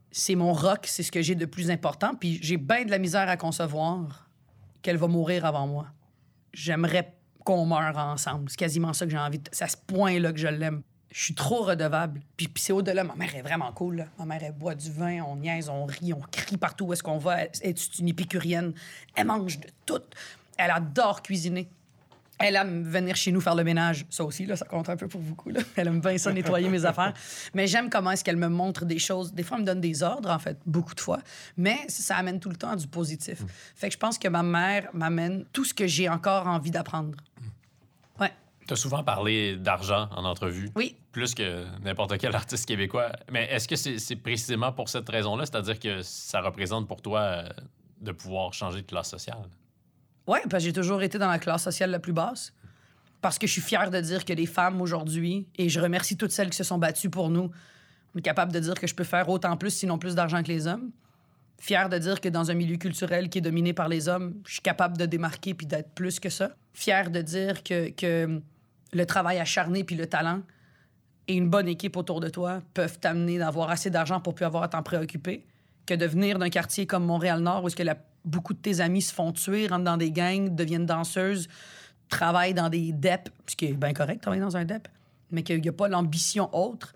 c'est 0.10 0.36
mon 0.36 0.54
rock, 0.54 0.86
c'est 0.86 1.04
ce 1.04 1.12
que 1.12 1.22
j'ai 1.22 1.36
de 1.36 1.46
plus 1.46 1.70
important. 1.70 2.16
Puis 2.16 2.40
j'ai 2.42 2.58
bien 2.58 2.86
de 2.86 2.92
la 2.92 2.98
misère 2.98 3.28
à 3.28 3.36
concevoir 3.36 4.30
qu'elle 4.82 4.98
va 4.98 5.08
mourir 5.08 5.46
avant 5.46 5.68
moi. 5.68 5.88
J'aimerais 6.54 7.14
qu'on 7.44 7.66
meure 7.66 7.98
ensemble. 7.98 8.50
C'est 8.50 8.58
quasiment 8.58 8.94
ça 8.94 9.06
que 9.06 9.12
j'ai 9.12 9.18
envie. 9.18 9.40
de- 9.40 9.50
C'est 9.52 9.64
à 9.64 9.68
ce 9.68 9.78
point-là 9.78 10.32
que 10.32 10.40
je 10.40 10.48
l'aime. 10.48 10.82
Je 11.14 11.24
suis 11.26 11.36
trop 11.36 11.64
redevable. 11.64 12.22
Puis, 12.38 12.48
puis 12.48 12.64
c'est 12.64 12.72
au-delà. 12.72 13.04
Ma 13.04 13.16
mère 13.16 13.36
est 13.36 13.42
vraiment 13.42 13.72
cool. 13.74 13.98
là. 13.98 14.06
Ma 14.18 14.26
mère, 14.26 14.42
elle 14.44 14.54
boit 14.54 14.76
du 14.76 14.90
vin, 14.92 15.22
on 15.24 15.36
niaise, 15.36 15.68
on 15.68 15.86
rit, 15.86 16.14
on 16.14 16.22
crie 16.32 16.56
partout 16.58 16.86
où 16.86 16.94
est-ce 16.94 17.04
qu'on 17.04 17.18
va. 17.18 17.42
Elle 17.44 17.50
est 17.64 18.00
une 18.00 18.08
épicurienne. 18.08 18.74
Elle 19.16 19.28
mange 19.28 19.60
de 19.60 19.68
tout. 19.86 20.00
Elle 20.58 20.72
adore 20.72 21.22
cuisiner. 21.22 21.70
Elle 22.44 22.56
aime 22.56 22.82
venir 22.84 23.16
chez 23.16 23.32
nous 23.32 23.40
faire 23.42 23.54
le 23.54 23.64
ménage. 23.64 24.06
Ça 24.10 24.24
aussi, 24.24 24.46
là, 24.48 24.56
ça 24.56 24.66
compte 24.66 24.90
un 24.90 24.96
peu 24.96 25.08
pour 25.08 25.22
beaucoup. 25.22 25.50
Là. 25.52 25.60
Elle 25.76 25.90
aime 25.90 26.00
bien 26.02 26.18
ça, 26.18 26.32
nettoyer 26.34 26.70
mes 26.70 26.86
affaires. 26.86 27.14
Mais 27.54 27.68
j'aime 27.68 27.90
comment 27.90 28.10
est-ce 28.12 28.24
qu'elle 28.24 28.38
me 28.38 28.48
montre 28.48 28.84
des 28.86 28.98
choses. 28.98 29.32
Des 29.34 29.44
fois, 29.44 29.58
elle 29.58 29.62
me 29.62 29.68
donne 29.68 29.82
des 29.82 30.02
ordres, 30.02 30.32
en 30.32 30.40
fait, 30.40 30.58
beaucoup 30.66 30.96
de 30.96 31.02
fois. 31.02 31.20
Mais 31.58 31.78
ça 31.88 32.16
amène 32.16 32.40
tout 32.40 32.50
le 32.50 32.56
temps 32.56 32.76
du 32.76 32.88
positif. 32.88 33.44
Fait 33.76 33.90
que 33.90 33.94
je 33.94 34.00
pense 34.00 34.18
que 34.18 34.28
ma 34.28 34.42
mère 34.42 34.90
m'amène 34.94 35.46
tout 35.54 35.66
ce 35.66 35.74
que 35.74 35.86
j'ai 35.86 36.10
encore 36.10 36.48
envie 36.48 36.72
d'apprendre. 36.72 37.16
Tu 38.68 38.74
as 38.74 38.78
souvent 38.78 39.04
parlé 39.04 39.58
d'argent 39.58 40.08
en 40.16 40.24
entrevue. 40.24 40.70
Oui. 40.76 40.96
Plus 41.12 41.34
que 41.34 41.66
n'importe 41.84 42.18
quel 42.18 42.36
artiste 42.36 42.66
québécois. 42.66 43.12
Mais 43.32 43.46
est-ce 43.52 43.68
que 43.68 43.76
c'est 43.76 44.16
précisément 44.16 44.72
pour 44.72 44.90
cette 44.90 45.10
raison-là? 45.10 45.46
C'est-à-dire 45.46 45.80
que 45.80 46.02
ça 46.02 46.42
représente 46.42 46.88
pour 46.88 47.02
toi 47.02 47.20
euh, 47.20 47.50
de 48.00 48.12
pouvoir 48.12 48.54
changer 48.54 48.82
de 48.82 48.88
classe 48.88 49.10
sociale? 49.10 49.50
Oui, 50.28 50.40
parce 50.50 50.64
que 50.64 50.70
j'ai 50.70 50.74
toujours 50.74 51.02
été 51.02 51.18
dans 51.18 51.30
la 51.30 51.40
classe 51.40 51.64
sociale 51.64 51.92
la 51.92 52.00
plus 52.00 52.14
basse. 52.14 52.54
Parce 53.22 53.38
que 53.38 53.46
je 53.46 53.52
suis 53.52 53.62
fière 53.62 53.92
de 53.92 54.00
dire 54.00 54.26
que 54.26 54.34
les 54.34 54.46
femmes 54.46 54.82
aujourd'hui, 54.82 55.48
et 55.58 55.70
je 55.70 55.80
remercie 55.80 56.18
toutes 56.18 56.32
celles 56.32 56.50
qui 56.50 56.58
se 56.58 56.64
sont 56.64 56.78
battues 56.78 57.10
pour 57.10 57.30
nous, 57.30 57.52
on 58.16 58.20
est 58.20 58.24
capable 58.24 58.52
de 58.52 58.60
dire 58.60 58.76
que 58.76 58.88
je 58.88 58.96
peux 58.96 59.04
faire 59.04 59.30
autant 59.30 59.58
plus, 59.58 59.72
sinon 59.72 59.98
plus 59.98 60.16
d'argent 60.16 60.42
que 60.44 60.48
les 60.48 60.68
hommes. 60.68 60.92
Fière 61.62 61.90
de 61.90 62.00
dire 62.00 62.20
que 62.20 62.28
dans 62.28 62.50
un 62.50 62.56
milieu 62.56 62.78
culturel 62.78 63.30
qui 63.30 63.38
est 63.38 63.42
dominé 63.42 63.72
par 63.72 63.88
les 63.88 64.10
hommes, 64.10 64.34
je 64.48 64.54
suis 64.54 64.62
capable 64.64 64.98
de 64.98 65.06
démarquer 65.06 65.54
puis 65.54 65.68
d'être 65.68 65.92
plus 65.92 66.20
que 66.20 66.32
ça. 66.32 66.56
Fière 66.74 67.12
de 67.12 67.22
dire 67.22 67.62
que, 67.62 68.42
le 68.94 69.06
travail 69.06 69.38
acharné 69.38 69.84
puis 69.84 69.96
le 69.96 70.08
talent 70.08 70.42
et 71.28 71.36
une 71.36 71.52
bonne 71.52 71.68
équipe 71.68 71.98
autour 71.98 72.20
de 72.20 72.30
toi 72.30 72.64
peuvent 72.74 72.98
t'amener 72.98 73.38
d'avoir 73.38 73.70
assez 73.70 73.92
d'argent 73.92 74.20
pour 74.20 74.34
plus 74.34 74.44
avoir 74.44 74.64
à 74.64 74.70
t'en 74.70 74.82
préoccuper. 74.82 75.46
Que 75.86 75.94
de 75.94 76.08
venir 76.08 76.40
d'un 76.40 76.50
quartier 76.50 76.88
comme 76.88 77.06
Montréal-Nord 77.06 77.64
où 77.64 77.68
est-ce 77.68 77.94
beaucoup 78.26 78.56
de 78.56 78.60
tes 78.60 78.80
amis 78.80 79.04
se 79.04 79.14
font 79.14 79.32
tuer, 79.32 79.68
rentrent 79.68 79.84
dans 79.84 79.98
des 79.98 80.12
gangs, 80.12 80.56
deviennent 80.56 80.88
danseuses, 80.88 81.48
travaillent 82.10 82.56
dans 82.56 82.70
des 82.70 82.92
DEP, 82.92 83.30
ce 83.46 83.56
qui 83.56 83.66
est 83.66 83.74
bien 83.74 83.94
correct, 83.94 84.22
travailler 84.22 84.42
dans 84.42 84.58
un 84.58 84.66
DEP, 84.66 84.88
mais 85.30 85.44
qu'il 85.44 85.62
n'y 85.62 85.70
a 85.70 85.74
pas 85.74 85.88
l'ambition 85.88 86.50
autre, 86.58 86.96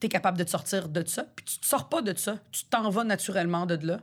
tu 0.00 0.06
es 0.06 0.08
capable 0.08 0.38
de 0.38 0.44
te 0.44 0.50
sortir 0.50 0.88
de 0.88 1.06
ça. 1.06 1.24
Puis 1.36 1.44
tu 1.44 1.58
te 1.58 1.66
sors 1.66 1.88
pas 1.88 2.02
de 2.02 2.16
ça. 2.16 2.38
Tu 2.50 2.64
t'en 2.64 2.88
vas 2.90 3.04
naturellement 3.04 3.66
de 3.66 3.86
là. 3.86 4.00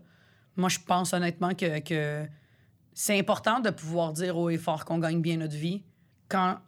Moi, 0.56 0.70
je 0.70 0.80
pense 0.80 1.14
honnêtement 1.14 1.54
que, 1.54 1.80
que 1.80 2.28
c'est 2.94 3.18
important 3.18 3.60
de 3.60 3.70
pouvoir 3.70 4.14
dire 4.14 4.38
haut 4.38 4.50
et 4.50 4.58
fort 4.58 4.86
qu'on 4.86 5.00
gagne 5.00 5.22
bien 5.22 5.38
notre 5.38 5.56
vie 5.56 5.84
quand 6.30 6.60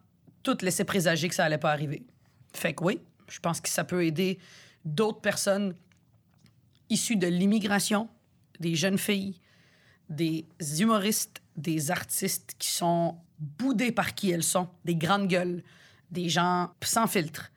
tout 0.42 0.56
laissait 0.62 0.84
présager 0.84 1.28
que 1.28 1.34
ça 1.34 1.44
allait 1.44 1.58
pas 1.58 1.72
arriver. 1.72 2.06
Fait 2.54 2.74
que 2.74 2.84
oui, 2.84 3.00
je 3.28 3.38
pense 3.40 3.60
que 3.60 3.68
ça 3.68 3.84
peut 3.84 4.04
aider 4.04 4.38
d'autres 4.84 5.20
personnes 5.20 5.74
issues 6.88 7.16
de 7.16 7.26
l'immigration, 7.26 8.08
des 8.58 8.74
jeunes 8.74 8.98
filles, 8.98 9.40
des 10.08 10.46
humoristes, 10.80 11.40
des 11.56 11.90
artistes 11.90 12.56
qui 12.58 12.70
sont 12.70 13.16
boudés 13.38 13.92
par 13.92 14.14
qui 14.14 14.30
elles 14.30 14.42
sont, 14.42 14.68
des 14.84 14.96
grandes 14.96 15.28
gueules, 15.28 15.62
des 16.10 16.28
gens 16.28 16.70
sans 16.82 17.06
filtre, 17.06 17.52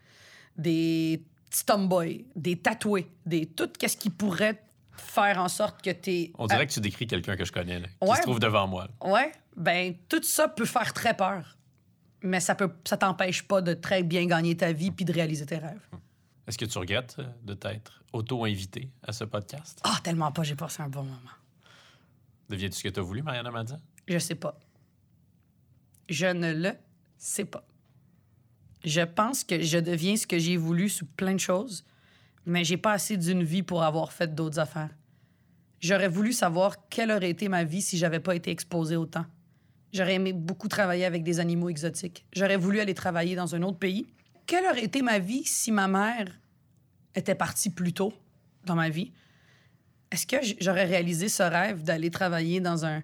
des 0.57 1.23
petits 1.53 1.65
tomboys, 1.65 2.25
des 2.35 2.57
tatoués, 2.57 3.07
des 3.27 3.45
tout 3.45 3.69
qu'est-ce 3.77 3.95
qui 3.95 4.09
pourrait 4.09 4.59
faire 4.91 5.38
en 5.39 5.47
sorte 5.49 5.84
que 5.84 5.91
t'es 5.91 6.31
On 6.39 6.47
dirait 6.47 6.65
que 6.65 6.73
tu 6.73 6.80
décris 6.80 7.05
quelqu'un 7.05 7.35
que 7.35 7.45
je 7.45 7.51
connais, 7.51 7.80
là, 7.80 7.88
qui 8.01 8.09
Ouais. 8.09 8.15
se 8.17 8.21
trouve 8.23 8.39
devant 8.39 8.67
moi. 8.67 8.88
là. 8.88 9.11
Ouais, 9.11 9.31
ben 9.55 9.93
tout 10.09 10.23
ça 10.23 10.47
peut 10.47 10.65
faire 10.65 10.93
très 10.93 11.15
peur. 11.15 11.57
Mais 12.23 12.39
ça 12.39 12.55
peut 12.55 12.71
ça 12.85 12.97
t'empêche 12.97 13.43
pas 13.43 13.61
de 13.61 13.73
très 13.75 14.01
bien 14.01 14.25
gagner 14.25 14.57
ta 14.57 14.71
vie 14.71 14.89
puis 14.91 15.05
de 15.05 15.13
réaliser 15.13 15.45
tes 15.45 15.57
rêves. 15.57 15.85
Est-ce 16.47 16.57
que 16.57 16.65
tu 16.65 16.77
regrettes 16.80 17.17
euh, 17.19 17.27
de 17.43 17.53
t'être 17.53 18.01
auto-invité 18.13 18.89
à 19.05 19.11
ce 19.13 19.23
podcast? 19.25 19.80
Ah, 19.84 19.97
tellement 20.03 20.31
pas, 20.31 20.41
j'ai 20.43 20.55
passé 20.55 20.81
un 20.81 20.89
bon 20.89 21.03
moment. 21.03 21.19
Deviens-tu 22.49 22.77
ce 22.77 22.84
que 22.84 22.89
tu 22.89 22.99
as 22.99 23.03
voulu, 23.03 23.21
Mariana 23.21 23.51
Madza? 23.51 23.77
Je 24.07 24.17
sais 24.17 24.35
pas. 24.35 24.57
Je 26.09 26.25
ne 26.27 26.51
le 26.53 26.71
sais 27.17 27.45
pas. 27.45 27.65
Je 28.84 29.01
pense 29.01 29.43
que 29.43 29.61
je 29.61 29.77
deviens 29.77 30.15
ce 30.15 30.27
que 30.27 30.38
j'ai 30.38 30.57
voulu 30.57 30.89
sous 30.89 31.05
plein 31.05 31.34
de 31.34 31.39
choses, 31.39 31.85
mais 32.45 32.64
j'ai 32.64 32.77
pas 32.77 32.93
assez 32.93 33.18
d'une 33.18 33.43
vie 33.43 33.64
pour 33.64 33.84
avoir 33.84 34.11
fait 34.11 34.34
d'autres 34.34 34.60
affaires. 34.60 34.89
J'aurais 35.80 36.07
voulu 36.07 36.34
savoir 36.34 36.88
quelle 36.89 37.11
aurait 37.11 37.30
été 37.30 37.49
ma 37.49 37.64
vie 37.64 37.81
si 37.81 37.97
j'avais 37.97 38.19
pas 38.19 38.35
été 38.35 38.51
exposé 38.51 38.95
autant. 38.95 39.26
J'aurais 39.91 40.15
aimé 40.15 40.34
beaucoup 40.34 40.68
travailler 40.68 41.05
avec 41.05 41.23
des 41.23 41.39
animaux 41.39 41.69
exotiques. 41.69 42.26
J'aurais 42.34 42.57
voulu 42.57 42.80
aller 42.80 42.93
travailler 42.93 43.35
dans 43.35 43.53
un 43.53 43.61
autre 43.61 43.77
pays. 43.77 44.07
Quelle 44.45 44.65
aurait 44.65 44.84
été 44.84 45.01
ma 45.01 45.19
vie 45.19 45.43
si 45.45 45.72
ma 45.72 45.88
mère 45.88 46.27
était 47.15 47.35
partie 47.35 47.69
plus 47.69 47.93
tôt 47.93 48.14
dans 48.65 48.76
ma 48.76 48.89
vie? 48.89 49.11
Est-ce 50.11 50.27
que 50.27 50.38
j'aurais 50.60 50.85
réalisé 50.85 51.30
ce 51.30 51.43
rêve 51.43 51.84
d'aller 51.84 52.11
travailler 52.11 52.60
dans 52.60 52.85
un, 52.85 53.01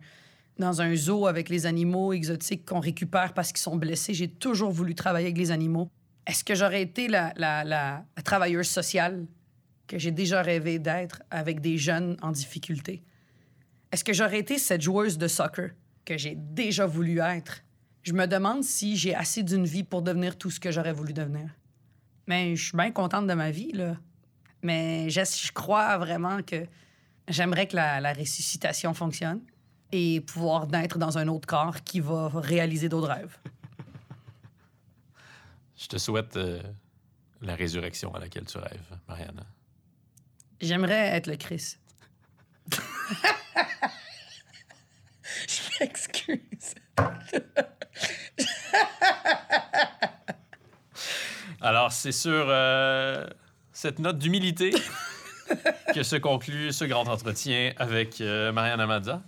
dans 0.60 0.82
un 0.82 0.96
zoo 0.96 1.26
avec 1.26 1.50
les 1.50 1.66
animaux 1.66 2.14
exotiques 2.14 2.66
qu'on 2.66 2.80
récupère 2.80 3.34
parce 3.34 3.52
qu'ils 3.52 3.62
sont 3.62 3.78
blessés? 3.78 4.14
J'ai 4.14 4.28
toujours 4.28 4.72
voulu 4.72 4.94
travailler 4.94 5.28
avec 5.28 5.38
les 5.38 5.52
animaux. 5.52 5.90
Est-ce 6.28 6.44
que 6.44 6.54
j'aurais 6.54 6.82
été 6.82 7.08
la, 7.08 8.04
travailleuse 8.24 8.68
sociale 8.68 9.26
que 9.88 9.98
j'ai 9.98 10.12
déjà 10.12 10.42
rêvé 10.42 10.78
d'être 10.78 11.24
avec 11.32 11.62
des 11.62 11.78
jeunes 11.78 12.18
en 12.22 12.32
difficulté? 12.32 13.04
Est-ce 13.92 14.04
que 14.04 14.14
j'aurais 14.14 14.40
été 14.40 14.60
cette 14.60 14.82
joueuse 14.82 15.18
de 15.18 15.28
soccer 15.28 15.72
que 16.06 16.18
j'ai 16.18 16.36
déjà 16.36 16.86
voulu 16.86 17.20
être? 17.20 17.64
Je 18.04 18.14
me 18.14 18.28
demande 18.28 18.64
si 18.64 18.96
j'ai 18.98 19.16
assez 19.16 19.42
d'une 19.42 19.66
vie 19.66 19.84
pour 19.84 20.02
devenir 20.02 20.38
tout 20.38 20.52
ce 20.52 20.60
que 20.60 20.72
j'aurais 20.72 20.94
voulu 20.94 21.14
devenir. 21.14 21.50
Mais 22.28 22.56
je 22.56 22.68
suis 22.68 22.78
bien 22.78 22.92
contente 22.92 23.26
de 23.26 23.34
ma 23.34 23.50
vie, 23.50 23.72
là. 23.72 23.98
Mais 24.62 25.10
je, 25.10 25.52
crois 25.54 25.98
vraiment 25.98 26.44
que 26.44 26.66
j'aimerais 27.28 27.66
que 27.66 27.76
la 27.76 28.14
ressuscitation 28.14 28.94
fonctionne 28.94 29.42
et 29.92 30.22
pouvoir 30.22 30.68
naître 30.68 30.98
dans 30.98 31.18
un 31.18 31.28
autre 31.28 31.48
corps 31.48 31.84
qui 31.84 32.00
va 32.00 32.30
réaliser 32.34 32.90
d'autres 32.90 33.08
rêves. 33.08 33.38
Je 35.78 35.88
te 35.88 35.98
souhaite 35.98 36.36
euh, 36.38 36.62
la 37.42 37.56
résurrection 37.56 38.14
à 38.14 38.20
laquelle 38.20 38.46
tu 38.46 38.58
rêves, 38.58 38.98
Mariana. 39.08 39.46
J'aimerais 40.60 41.16
être 41.16 41.28
le 41.28 41.38
Christ. 41.38 41.80
je 45.48 45.62
m'excuse. 45.80 46.76
Alors, 51.62 51.92
c'est 51.92 52.12
sur 52.12 52.46
euh, 52.48 53.28
cette 53.72 54.00
note 54.00 54.18
d'humilité 54.18 54.72
que 55.94 56.04
se 56.04 56.16
conclut 56.16 56.72
ce 56.72 56.86
grand 56.86 57.08
entretien 57.08 57.74
avec 57.78 58.22
euh, 58.22 58.52
Mariana 58.52 58.86
Mazza. 58.86 59.22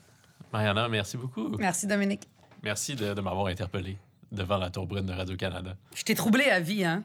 Mariana, 0.51 0.87
merci 0.89 1.17
beaucoup. 1.17 1.49
Merci, 1.57 1.87
Dominique. 1.87 2.27
Merci 2.63 2.95
de, 2.95 3.13
de 3.13 3.21
m'avoir 3.21 3.47
interpellé 3.47 3.97
devant 4.31 4.57
la 4.57 4.69
tour 4.69 4.85
brune 4.87 5.05
de 5.05 5.13
Radio-Canada. 5.13 5.75
Je 5.95 6.03
t'ai 6.03 6.15
troublé 6.15 6.45
à 6.45 6.59
vie, 6.59 6.83
hein? 6.85 7.03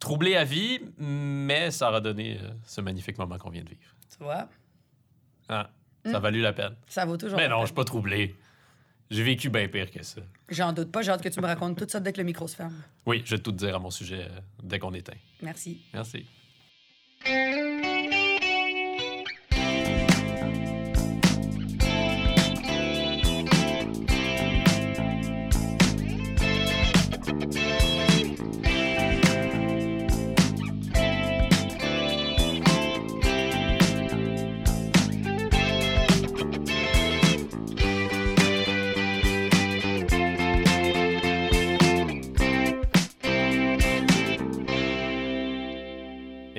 Troublé 0.00 0.36
à 0.36 0.44
vie, 0.44 0.80
mais 0.98 1.70
ça 1.70 1.88
aura 1.88 2.00
donné 2.00 2.38
euh, 2.42 2.50
ce 2.64 2.80
magnifique 2.80 3.16
moment 3.18 3.38
qu'on 3.38 3.50
vient 3.50 3.62
de 3.64 3.68
vivre. 3.70 3.80
Tu 4.10 4.22
vois? 4.22 4.48
Ah, 5.48 5.70
ça 6.04 6.16
a 6.16 6.20
valu 6.20 6.40
la 6.42 6.52
peine. 6.52 6.74
Ça 6.86 7.04
vaut 7.06 7.16
toujours. 7.16 7.36
Mais 7.38 7.44
la 7.48 7.54
non, 7.54 7.60
je 7.62 7.66
suis 7.66 7.74
pas 7.74 7.84
troublé. 7.84 8.36
J'ai 9.10 9.22
vécu 9.22 9.48
bien 9.48 9.68
pire 9.68 9.90
que 9.90 10.02
ça. 10.02 10.20
J'en 10.48 10.72
doute 10.72 10.90
pas. 10.90 11.00
J'ai 11.02 11.12
hâte 11.12 11.22
que 11.22 11.28
tu 11.28 11.40
me 11.40 11.46
racontes 11.46 11.78
tout 11.78 11.86
ça 11.88 12.00
dès 12.00 12.12
que 12.12 12.18
le 12.18 12.24
micro 12.24 12.46
se 12.48 12.56
ferme. 12.56 12.74
Oui, 13.06 13.22
je 13.24 13.36
vais 13.36 13.42
tout 13.42 13.52
te 13.52 13.56
dire 13.56 13.76
à 13.76 13.78
mon 13.78 13.90
sujet 13.90 14.24
euh, 14.24 14.40
dès 14.62 14.78
qu'on 14.78 14.92
éteint. 14.92 15.16
Merci. 15.40 15.80
Merci. 15.94 16.26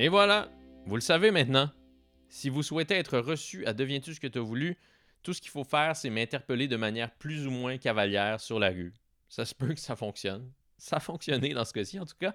Et 0.08 0.10
voilà, 0.10 0.48
vous 0.86 0.94
le 0.94 1.02
savez 1.02 1.30
maintenant. 1.30 1.70
Si 2.30 2.48
vous 2.48 2.62
souhaitez 2.62 2.94
être 2.94 3.18
reçu 3.18 3.66
à 3.66 3.74
Deviens-tu 3.74 4.14
ce 4.14 4.20
que 4.20 4.26
tu 4.26 4.38
as 4.38 4.40
voulu, 4.40 4.78
tout 5.22 5.34
ce 5.34 5.42
qu'il 5.42 5.50
faut 5.50 5.64
faire, 5.64 5.94
c'est 5.94 6.08
m'interpeller 6.08 6.66
de 6.66 6.76
manière 6.76 7.10
plus 7.10 7.46
ou 7.46 7.50
moins 7.50 7.76
cavalière 7.76 8.40
sur 8.40 8.58
la 8.58 8.70
rue. 8.70 8.94
Ça 9.28 9.44
se 9.44 9.54
peut 9.54 9.74
que 9.74 9.80
ça 9.80 9.96
fonctionne. 9.96 10.50
Ça 10.78 10.96
a 10.96 11.00
fonctionné 11.00 11.52
dans 11.52 11.66
ce 11.66 11.74
cas-ci, 11.74 12.00
en 12.00 12.06
tout 12.06 12.16
cas. 12.18 12.34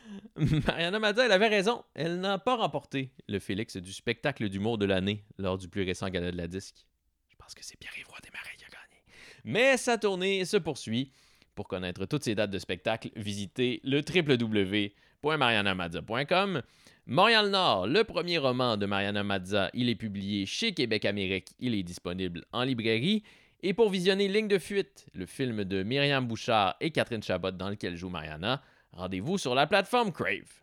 Mariana 0.66 0.98
Mazza, 0.98 1.26
elle 1.26 1.30
avait 1.30 1.46
raison. 1.46 1.84
Elle 1.94 2.18
n'a 2.18 2.40
pas 2.40 2.56
remporté 2.56 3.12
le 3.28 3.38
Félix 3.38 3.76
du 3.76 3.92
spectacle 3.92 4.48
d'humour 4.48 4.76
de 4.76 4.86
l'année 4.86 5.24
lors 5.38 5.58
du 5.58 5.68
plus 5.68 5.84
récent 5.84 6.08
gala 6.08 6.32
de 6.32 6.36
la 6.36 6.48
disque. 6.48 6.88
Je 7.28 7.36
pense 7.36 7.54
que 7.54 7.64
c'est 7.64 7.78
Pierre-Yves 7.78 8.08
Roy 8.08 8.18
Desmarais 8.20 8.56
qui 8.58 8.64
a 8.64 8.68
gagné. 8.68 9.00
Mais 9.44 9.76
sa 9.76 9.96
tournée 9.96 10.44
se 10.44 10.56
poursuit. 10.56 11.12
Pour 11.54 11.68
connaître 11.68 12.04
toutes 12.04 12.24
ces 12.24 12.34
dates 12.34 12.50
de 12.50 12.58
spectacle, 12.58 13.10
visitez 13.14 13.80
le 13.84 14.00
www.marianamazza.com. 14.00 16.62
Montréal 17.06 17.50
Nord, 17.50 17.88
le 17.88 18.04
premier 18.04 18.38
roman 18.38 18.76
de 18.76 18.86
Mariana 18.86 19.24
Mazza, 19.24 19.70
il 19.74 19.88
est 19.88 19.96
publié 19.96 20.46
chez 20.46 20.72
Québec 20.72 21.04
Amérique, 21.04 21.48
il 21.58 21.74
est 21.74 21.82
disponible 21.82 22.44
en 22.52 22.62
librairie. 22.62 23.24
Et 23.64 23.74
pour 23.74 23.90
visionner 23.90 24.28
Ligne 24.28 24.46
de 24.46 24.58
fuite, 24.58 25.06
le 25.12 25.26
film 25.26 25.64
de 25.64 25.82
Myriam 25.82 26.26
Bouchard 26.26 26.76
et 26.80 26.92
Catherine 26.92 27.22
Chabot 27.22 27.50
dans 27.50 27.70
lequel 27.70 27.96
joue 27.96 28.08
Mariana, 28.08 28.62
rendez-vous 28.92 29.36
sur 29.36 29.56
la 29.56 29.66
plateforme 29.66 30.12
Crave. 30.12 30.62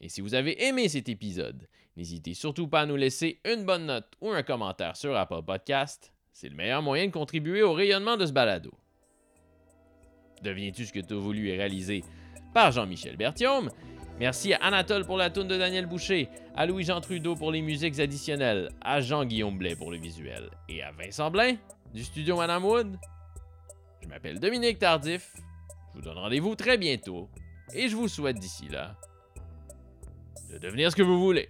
Et 0.00 0.08
si 0.08 0.20
vous 0.20 0.34
avez 0.34 0.64
aimé 0.66 0.88
cet 0.88 1.08
épisode, 1.08 1.68
n'hésitez 1.96 2.34
surtout 2.34 2.68
pas 2.68 2.82
à 2.82 2.86
nous 2.86 2.96
laisser 2.96 3.40
une 3.44 3.64
bonne 3.64 3.86
note 3.86 4.12
ou 4.20 4.30
un 4.30 4.44
commentaire 4.44 4.96
sur 4.96 5.16
Apple 5.16 5.42
Podcast. 5.44 6.12
C'est 6.32 6.48
le 6.48 6.54
meilleur 6.54 6.80
moyen 6.80 7.06
de 7.06 7.12
contribuer 7.12 7.62
au 7.62 7.72
rayonnement 7.72 8.16
de 8.16 8.24
ce 8.24 8.32
balado. 8.32 8.70
Deviens-tu 10.42 10.86
ce 10.86 10.92
que 10.92 11.00
tu 11.00 11.14
as 11.14 11.18
voulu 11.18 11.50
est 11.50 11.56
réalisé 11.56 12.04
par 12.54 12.70
Jean-Michel 12.70 13.16
Berthiaume? 13.16 13.70
Merci 14.20 14.52
à 14.52 14.58
Anatole 14.58 15.06
pour 15.06 15.16
la 15.16 15.30
toune 15.30 15.48
de 15.48 15.56
Daniel 15.56 15.86
Boucher, 15.86 16.28
à 16.54 16.66
Louis-Jean 16.66 17.00
Trudeau 17.00 17.34
pour 17.34 17.50
les 17.50 17.62
musiques 17.62 17.98
additionnelles, 17.98 18.68
à 18.82 19.00
Jean-Guillaume 19.00 19.56
Blais 19.56 19.74
pour 19.74 19.90
le 19.90 19.96
visuel 19.96 20.50
et 20.68 20.82
à 20.82 20.90
Vincent 20.92 21.30
Blain 21.30 21.54
du 21.94 22.04
studio 22.04 22.36
Madame 22.36 22.62
Wood. 22.66 22.98
Je 24.02 24.08
m'appelle 24.08 24.38
Dominique 24.38 24.78
Tardif. 24.78 25.32
Je 25.94 25.98
vous 25.98 26.04
donne 26.04 26.18
rendez-vous 26.18 26.54
très 26.54 26.76
bientôt 26.76 27.30
et 27.72 27.88
je 27.88 27.96
vous 27.96 28.08
souhaite 28.08 28.38
d'ici 28.38 28.68
là 28.68 28.94
de 30.52 30.58
devenir 30.58 30.90
ce 30.90 30.96
que 30.96 31.02
vous 31.02 31.18
voulez. 31.18 31.48